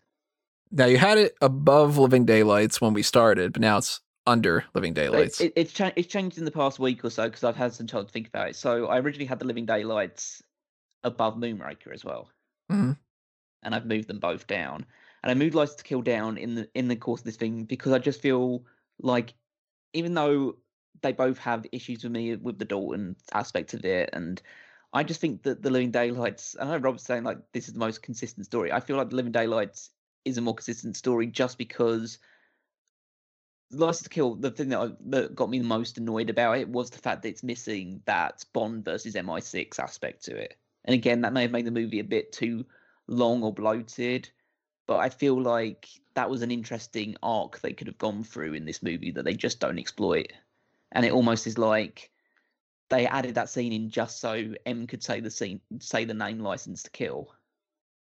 [0.71, 4.95] Now you had it above Living Daylights when we started, but now it's under Living
[4.95, 5.41] Daylights.
[5.41, 7.87] It, it's cha- it's changed in the past week or so because I've had some
[7.87, 8.57] time to think about it.
[8.57, 10.43] So I originally had the Living Daylights
[11.05, 12.31] above Moonraker as well,
[12.71, 12.97] Mhm.
[13.63, 14.87] And I've moved them both down.
[15.23, 17.65] And I moved License to Kill down in the in the course of this thing
[17.65, 18.65] because I just feel
[19.01, 19.35] like
[19.93, 20.57] even though
[21.03, 24.43] they both have issues with me with the Dalton aspect of it, and
[24.93, 26.57] I just think that the Living Daylights.
[26.61, 28.73] I know Rob's saying like this is the most consistent story.
[28.73, 29.91] I feel like the Living Daylights
[30.25, 32.19] is a more consistent story just because
[33.73, 36.69] License to Kill, the thing that, I, that got me the most annoyed about it
[36.69, 40.57] was the fact that it's missing that Bond versus MI6 aspect to it.
[40.85, 42.67] And again, that may have made the movie a bit too
[43.09, 44.31] long or bloated,
[44.87, 48.65] but I feel like that was an interesting arc they could have gone through in
[48.65, 50.33] this movie that they just don't exploit.
[50.93, 52.11] And it almost is like
[52.91, 56.41] they added that scene in just so M could say the scene, say the name
[56.41, 57.33] License to Kill.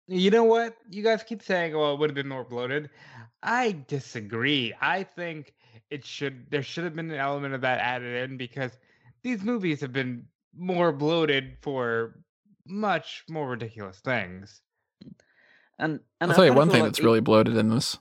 [0.07, 0.77] You know what?
[0.91, 2.91] You guys keep saying, "Well, it would have been more bloated."
[3.43, 4.75] I disagree.
[4.81, 5.55] I think
[5.91, 6.51] it should.
[6.51, 8.73] There should have been an element of that added in because
[9.23, 12.19] these movies have been more bloated for
[12.67, 14.62] much more ridiculous things.
[15.81, 17.99] And and I'll tell you one thing like that's it- really bloated in this.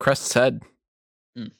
[0.00, 0.62] Krest's head.
[1.36, 1.50] Mm.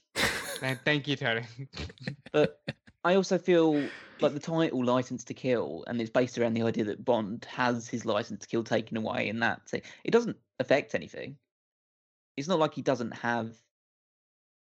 [0.60, 1.42] Th- Thank you, Tony.
[2.32, 2.60] But
[3.04, 3.74] I also feel
[4.20, 7.88] like the title "License to Kill" and it's based around the idea that Bond has
[7.88, 11.36] his license to kill taken away, and that it doesn't affect anything.
[12.36, 13.48] It's not like he doesn't have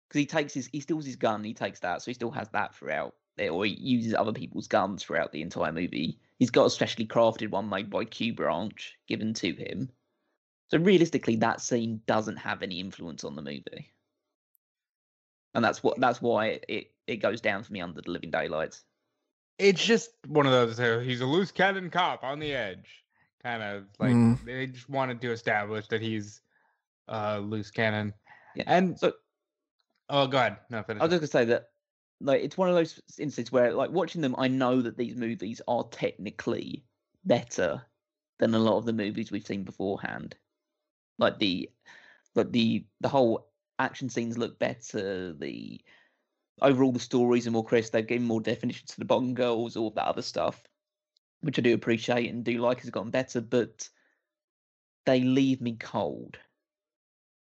[0.09, 2.49] because he takes his he steals his gun, he takes that, so he still has
[2.51, 6.19] that throughout it, or he uses other people's guns throughout the entire movie.
[6.39, 9.91] He's got a specially crafted one made by Q Branch given to him.
[10.69, 13.93] So realistically, that scene doesn't have any influence on the movie,
[15.55, 18.31] and that's what that's why it, it, it goes down for me under the Living
[18.31, 18.83] Daylights.
[19.59, 20.79] it's just one of those.
[20.79, 23.05] Uh, he's a loose cannon cop on the edge,
[23.43, 24.45] kind of like Mm.
[24.45, 26.41] they just wanted to establish that he's
[27.09, 28.13] uh loose cannon.
[28.57, 28.65] Yeah.
[28.67, 29.13] And So
[30.09, 30.57] oh, go ahead.
[30.71, 31.01] No, finish.
[31.01, 31.69] I was just gonna say that
[32.21, 35.61] like it's one of those instances where like watching them, I know that these movies
[35.69, 36.85] are technically
[37.25, 37.83] better
[38.39, 40.35] than a lot of the movies we've seen beforehand.
[41.19, 41.71] Like the
[42.35, 45.81] like the the whole action scenes look better, the
[46.61, 49.91] overall the stories are more crisp, they've given more definition to the Bond girls, all
[49.91, 50.63] that other stuff.
[51.41, 53.89] Which I do appreciate and do like has gotten better, but
[55.05, 56.39] they leave me cold.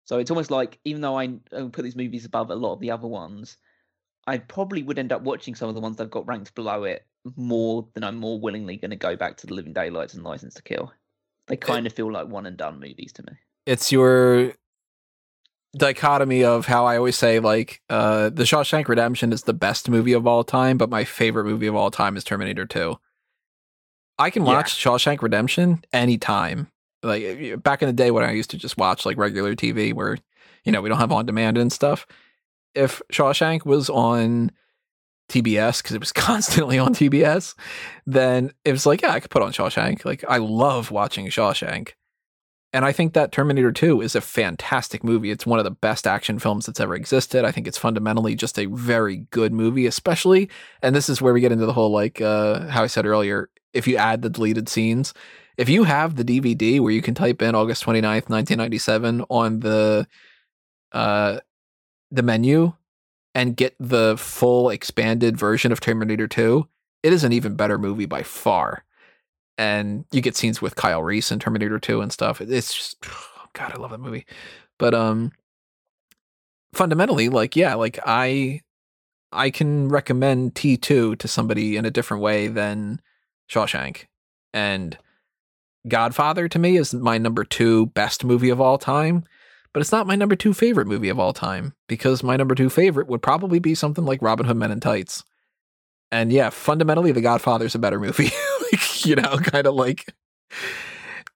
[0.05, 2.91] So it's almost like even though I put these movies above a lot of the
[2.91, 3.59] other ones,
[4.27, 6.85] I probably would end up watching some of the ones that have got ranked below
[6.85, 10.25] it more than I'm more willingly going to go back to the Living Daylights and
[10.25, 10.93] License to Kill.
[11.49, 13.33] They eh kind of feel like one and done movies to me.
[13.67, 14.53] It's your
[15.77, 20.13] dichotomy of how I always say like uh The Shawshank Redemption is the best movie
[20.15, 22.97] of all time, but my favorite movie of all time is Terminator 2.
[24.19, 24.55] I can Yeah.
[24.55, 26.69] watch Shawshank Redemption anytime.
[27.03, 30.17] Like back in the day when I used to just watch like regular TV where
[30.65, 32.07] you know, we don't have on demand and stuff.
[32.75, 34.51] If Shawshank was on
[35.29, 37.55] TBS because it was constantly on TBS,
[38.07, 40.05] then it was like, yeah, I could put on Shawshank.
[40.05, 41.91] Like I love watching Shawshank.
[42.77, 45.31] And I think that Terminator 2 is a fantastic movie.
[45.31, 47.43] It's one of the best action films that's ever existed.
[47.43, 50.51] I think it's fundamentally just a very good movie, especially,
[50.83, 53.49] and this is where we get into the whole like uh how I said earlier,
[53.73, 55.15] if you add the deleted scenes,
[55.57, 60.07] if you have the DVD where you can type in August 29th, 1997 on the
[60.93, 61.41] uh
[62.11, 62.75] the menu
[63.35, 66.69] and get the full expanded version of Terminator 2,
[67.03, 68.85] it is an even better movie by far.
[69.59, 72.41] And you get scenes with Kyle Reese in Terminator 2 and stuff.
[72.41, 73.01] It's just
[73.53, 74.27] God, I love that movie.
[74.79, 75.33] But um
[76.75, 78.61] fundamentally, like yeah, like I
[79.33, 83.01] I can recommend T2 to somebody in a different way than
[83.51, 84.07] Shawshank.
[84.53, 84.97] And
[85.89, 89.25] Godfather to me is my number 2 best movie of all time,
[89.73, 92.71] but it's not my number 2 favorite movie of all time because my number 2
[92.71, 95.25] favorite would probably be something like Robin Hood Men in Tights.
[96.13, 98.31] And yeah, fundamentally The Godfather's a better movie.
[98.73, 100.07] like, you know, kind of like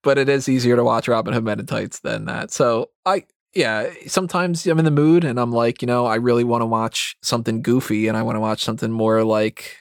[0.03, 2.51] but it is easier to watch Robin Hood Men in Tights than that.
[2.51, 3.25] So I
[3.55, 6.67] yeah, sometimes I'm in the mood and I'm like, you know, I really want to
[6.67, 9.79] watch something goofy and I want to watch something more like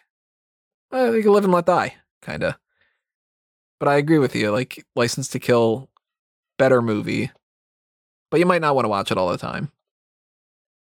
[0.92, 2.56] uh, like Live and Let Die, kind of.
[3.80, 4.52] But I agree with you.
[4.52, 5.90] Like License to Kill,
[6.58, 7.32] better movie,
[8.32, 9.72] but you might not want to watch it all the time.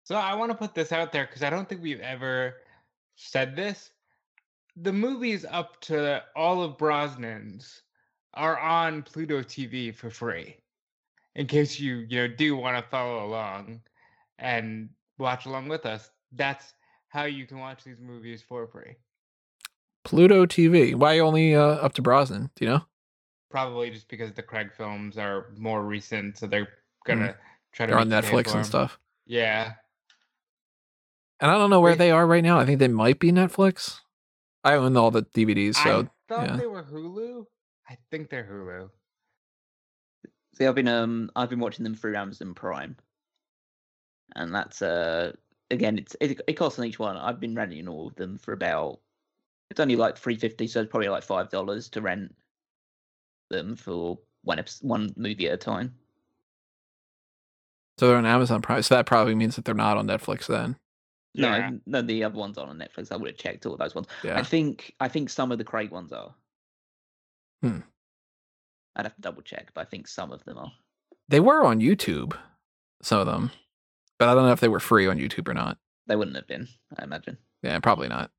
[0.03, 2.57] So I want to put this out there because I don't think we've ever
[3.15, 3.91] said this.
[4.77, 7.81] The movies up to all of Brosnan's
[8.33, 10.57] are on Pluto TV for free
[11.35, 13.81] in case you you know do want to follow along
[14.39, 16.09] and watch along with us.
[16.31, 16.73] That's
[17.09, 18.95] how you can watch these movies for free.
[20.03, 20.95] Pluto TV.
[20.95, 22.51] Why only uh, up to Brosnan?
[22.55, 22.81] Do you know?
[23.49, 26.67] Probably just because the Craig films are more recent, so they're
[27.05, 27.35] gonna mm.
[27.71, 27.91] try to.
[27.91, 28.99] They're on Netflix and stuff.
[29.25, 29.73] Yeah.
[31.39, 31.97] And I don't know where Wait.
[31.97, 32.59] they are right now.
[32.59, 33.99] I think they might be Netflix.
[34.63, 36.55] I own all the DVDs, so I thought yeah.
[36.55, 37.45] they were Hulu.
[37.87, 38.89] I think they're Hulu.
[40.55, 42.95] See, I've been um I've been watching them through Amazon Prime,
[44.35, 45.33] and that's uh
[45.69, 47.17] again it's it, it costs on each one.
[47.17, 49.01] I've been renting all of them for about
[49.69, 52.33] it's only like three fifty, so it's probably like five dollars to rent
[53.49, 55.93] them for one episode, one movie at a time.
[57.99, 58.81] So they're on Amazon Prime.
[58.81, 60.77] So that probably means that they're not on Netflix then.
[61.37, 61.71] No, yeah.
[61.85, 63.11] no, the other ones are on Netflix.
[63.11, 64.07] I would have checked all those ones.
[64.23, 64.37] Yeah.
[64.37, 66.33] I think I think some of the Craig ones are.
[67.61, 67.79] Hmm.
[68.95, 70.71] I'd have to double check, but I think some of them are.
[71.27, 72.37] They were on YouTube,
[73.01, 73.51] some of them,
[74.17, 75.77] but I don't know if they were free on YouTube or not.
[76.07, 77.37] They wouldn't have been, I imagine.
[77.63, 78.31] Yeah, probably not.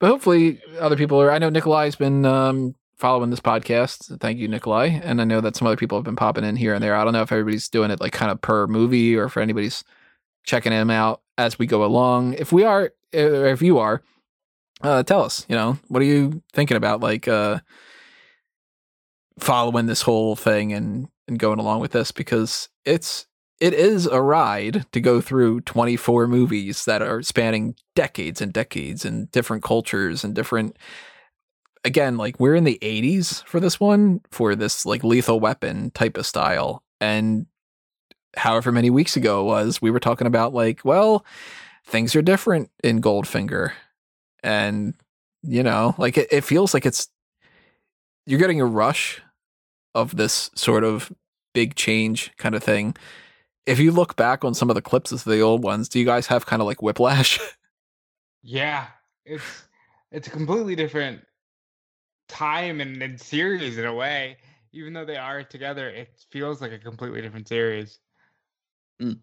[0.00, 1.30] But hopefully, other people are.
[1.30, 4.18] I know Nikolai's been um, following this podcast.
[4.20, 5.00] Thank you, Nikolai.
[5.02, 6.96] And I know that some other people have been popping in here and there.
[6.96, 9.84] I don't know if everybody's doing it like kind of per movie or if anybody's
[10.44, 12.34] checking him out as we go along.
[12.34, 14.02] If we are, if you are,
[14.82, 15.46] uh, tell us.
[15.48, 17.00] You know, what are you thinking about?
[17.00, 17.60] Like, uh,
[19.38, 23.26] following this whole thing and and going along with this because it's
[23.60, 29.04] it is a ride to go through 24 movies that are spanning decades and decades
[29.04, 30.76] and different cultures and different
[31.84, 36.16] again like we're in the 80s for this one for this like lethal weapon type
[36.16, 37.46] of style and
[38.36, 41.24] however many weeks ago it was we were talking about like well
[41.84, 43.72] things are different in goldfinger
[44.42, 44.94] and
[45.42, 47.08] you know like it, it feels like it's
[48.26, 49.20] you're getting a rush
[49.94, 51.12] of this sort of
[51.52, 52.96] big change kind of thing.
[53.66, 56.04] If you look back on some of the clips of the old ones, do you
[56.04, 57.38] guys have kind of like whiplash?
[58.42, 58.88] yeah,
[59.24, 59.62] it's
[60.10, 61.22] it's a completely different
[62.28, 64.36] time and, and series in a way.
[64.72, 68.00] Even though they are together, it feels like a completely different series.
[69.00, 69.18] Mm.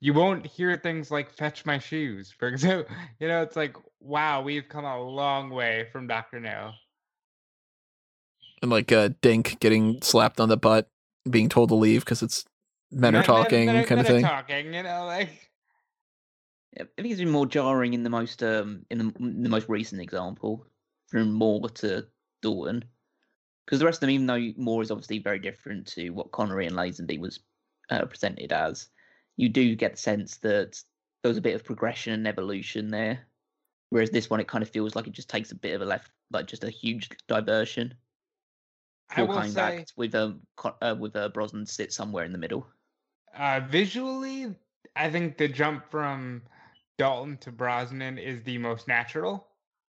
[0.00, 2.94] You won't hear things like "fetch my shoes," for example.
[3.20, 6.72] You know, it's like, wow, we've come a long way from Doctor No
[8.62, 10.88] and like uh, Dink getting slapped on the butt,
[11.28, 12.44] being told to leave because it's
[12.90, 14.24] men, are talking men, men, kind men of thing.
[14.24, 15.30] Talking, you know, like.
[16.78, 20.00] I think it's been more jarring in the most um in the, the most recent
[20.00, 20.66] example
[21.08, 22.06] from Moore to
[22.42, 22.84] Dalton,
[23.64, 26.66] because the rest of them, even though Moore is obviously very different to what Connery
[26.66, 27.40] and Lazenby was
[27.90, 28.88] uh, presented as,
[29.36, 30.82] you do get the sense that
[31.22, 33.26] there was a bit of progression and evolution there.
[33.90, 35.84] Whereas this one, it kind of feels like it just takes a bit of a
[35.84, 37.94] left, like just a huge diversion.
[39.10, 40.38] I will say, back with a
[40.82, 42.66] uh, with uh, Brosnan sit somewhere in the middle.
[43.34, 44.54] Uh, visually,
[44.94, 46.42] I think the jump from
[46.98, 49.46] Dalton to Brosnan is the most natural.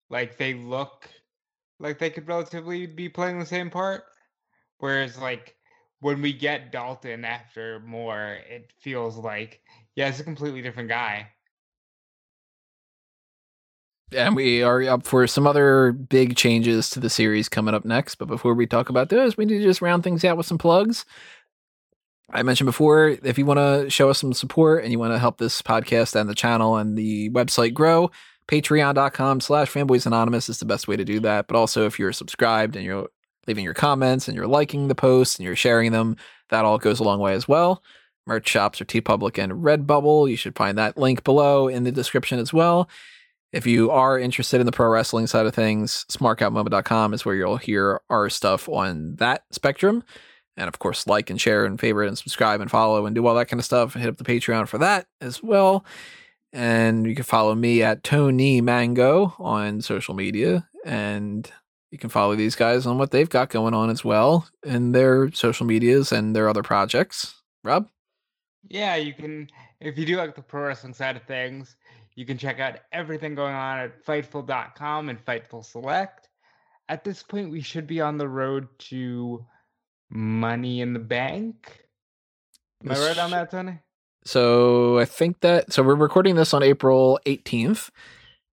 [0.09, 1.11] Like they look
[1.79, 4.05] like they could relatively be playing the same part,
[4.79, 5.57] whereas like
[6.03, 9.63] when we get Dalton after Moore, it feels like
[9.97, 11.29] yeah, it's a completely different guy
[14.15, 18.17] and we are up for some other big changes to the series coming up next.
[18.17, 20.59] But before we talk about those, we need to just round things out with some
[20.59, 21.05] plugs.
[22.31, 25.19] I mentioned before, if you want to show us some support and you want to
[25.19, 28.11] help this podcast and the channel and the website grow,
[28.49, 31.47] patreon.com slash fanboys anonymous is the best way to do that.
[31.47, 33.09] But also if you're subscribed and you're
[33.47, 36.17] leaving your comments and you're liking the posts and you're sharing them,
[36.51, 37.83] that all goes a long way as well.
[38.27, 40.31] Merch shops are TeePublic and Redbubble.
[40.31, 42.89] You should find that link below in the description as well.
[43.53, 47.59] If you are interested in the pro wrestling side of things, smarkoutmoment.com is where you'll
[47.59, 50.05] hear our stuff on that spectrum.
[50.57, 53.35] And of course, like and share and favorite and subscribe and follow and do all
[53.35, 53.95] that kind of stuff.
[53.95, 55.85] Hit up the Patreon for that as well.
[56.53, 60.69] And you can follow me at Tony Mango on social media.
[60.85, 61.51] And
[61.93, 65.31] you can follow these guys on what they've got going on as well in their
[65.33, 67.35] social medias and their other projects.
[67.63, 67.87] Rob?
[68.69, 71.77] Yeah, you can, if you do like the pro wrestling side of things,
[72.15, 76.31] you can check out everything going on at Fightful.com and Fightful Select.
[76.89, 79.45] At this point, we should be on the road to
[80.09, 81.85] Money in the Bank.
[82.85, 83.79] Am I right on that, Tony?
[84.25, 87.91] So I think that so we're recording this on April 18th,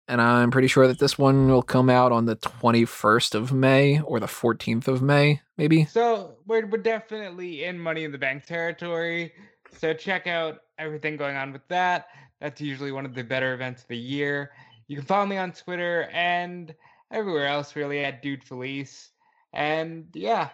[0.08, 4.00] and I'm pretty sure that this one will come out on the 21st of May
[4.02, 5.86] or the 14th of May, maybe.
[5.86, 9.34] So we're we're definitely in Money in the Bank territory.
[9.78, 12.08] So check out everything going on with that.
[12.40, 14.52] That's usually one of the better events of the year.
[14.88, 16.74] You can follow me on Twitter and
[17.12, 19.12] everywhere else, really, at Dude Felice.
[19.54, 20.50] And yeah,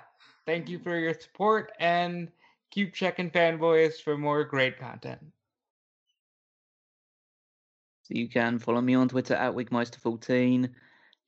[0.46, 2.30] thank you for your support and
[2.70, 5.20] keep checking Fanboys for more great content.
[8.12, 10.70] So you can follow me on Twitter at Wigmeister14.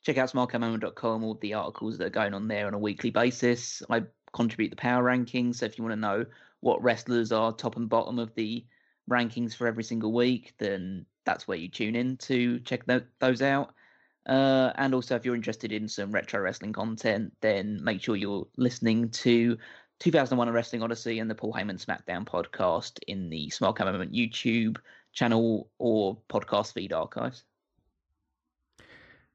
[0.02, 3.82] Check out smarkoutmoment.com, all the articles that are going on there on a weekly basis.
[3.90, 4.04] I
[4.34, 5.56] contribute the power rankings.
[5.56, 6.26] So if you want to know
[6.60, 8.66] what wrestlers are top and bottom of the
[9.10, 13.42] rankings for every single week, then that's where you tune in to check th- those
[13.42, 13.74] out.
[14.26, 18.48] Uh, and also, if you're interested in some retro wrestling content, then make sure you're
[18.58, 19.58] listening to
[20.00, 24.78] 2001 Wrestling Odyssey and the Paul Heyman SmackDown podcast in the Smark Out Moment YouTube
[25.14, 27.44] channel or podcast feed archives.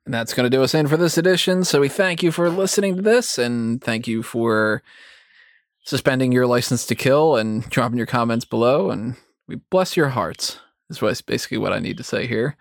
[0.05, 1.65] And that's going to do us in for this edition.
[1.65, 4.82] So we thank you for listening to this and thank you for
[5.84, 8.90] suspending your license to kill and dropping your comments below.
[8.90, 9.16] And
[9.47, 12.57] we bless your hearts, is basically what I need to say here.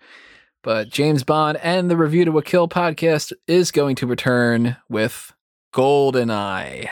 [0.62, 5.32] But James Bond and the Review to a Kill podcast is going to return with
[5.72, 6.90] Golden Eye.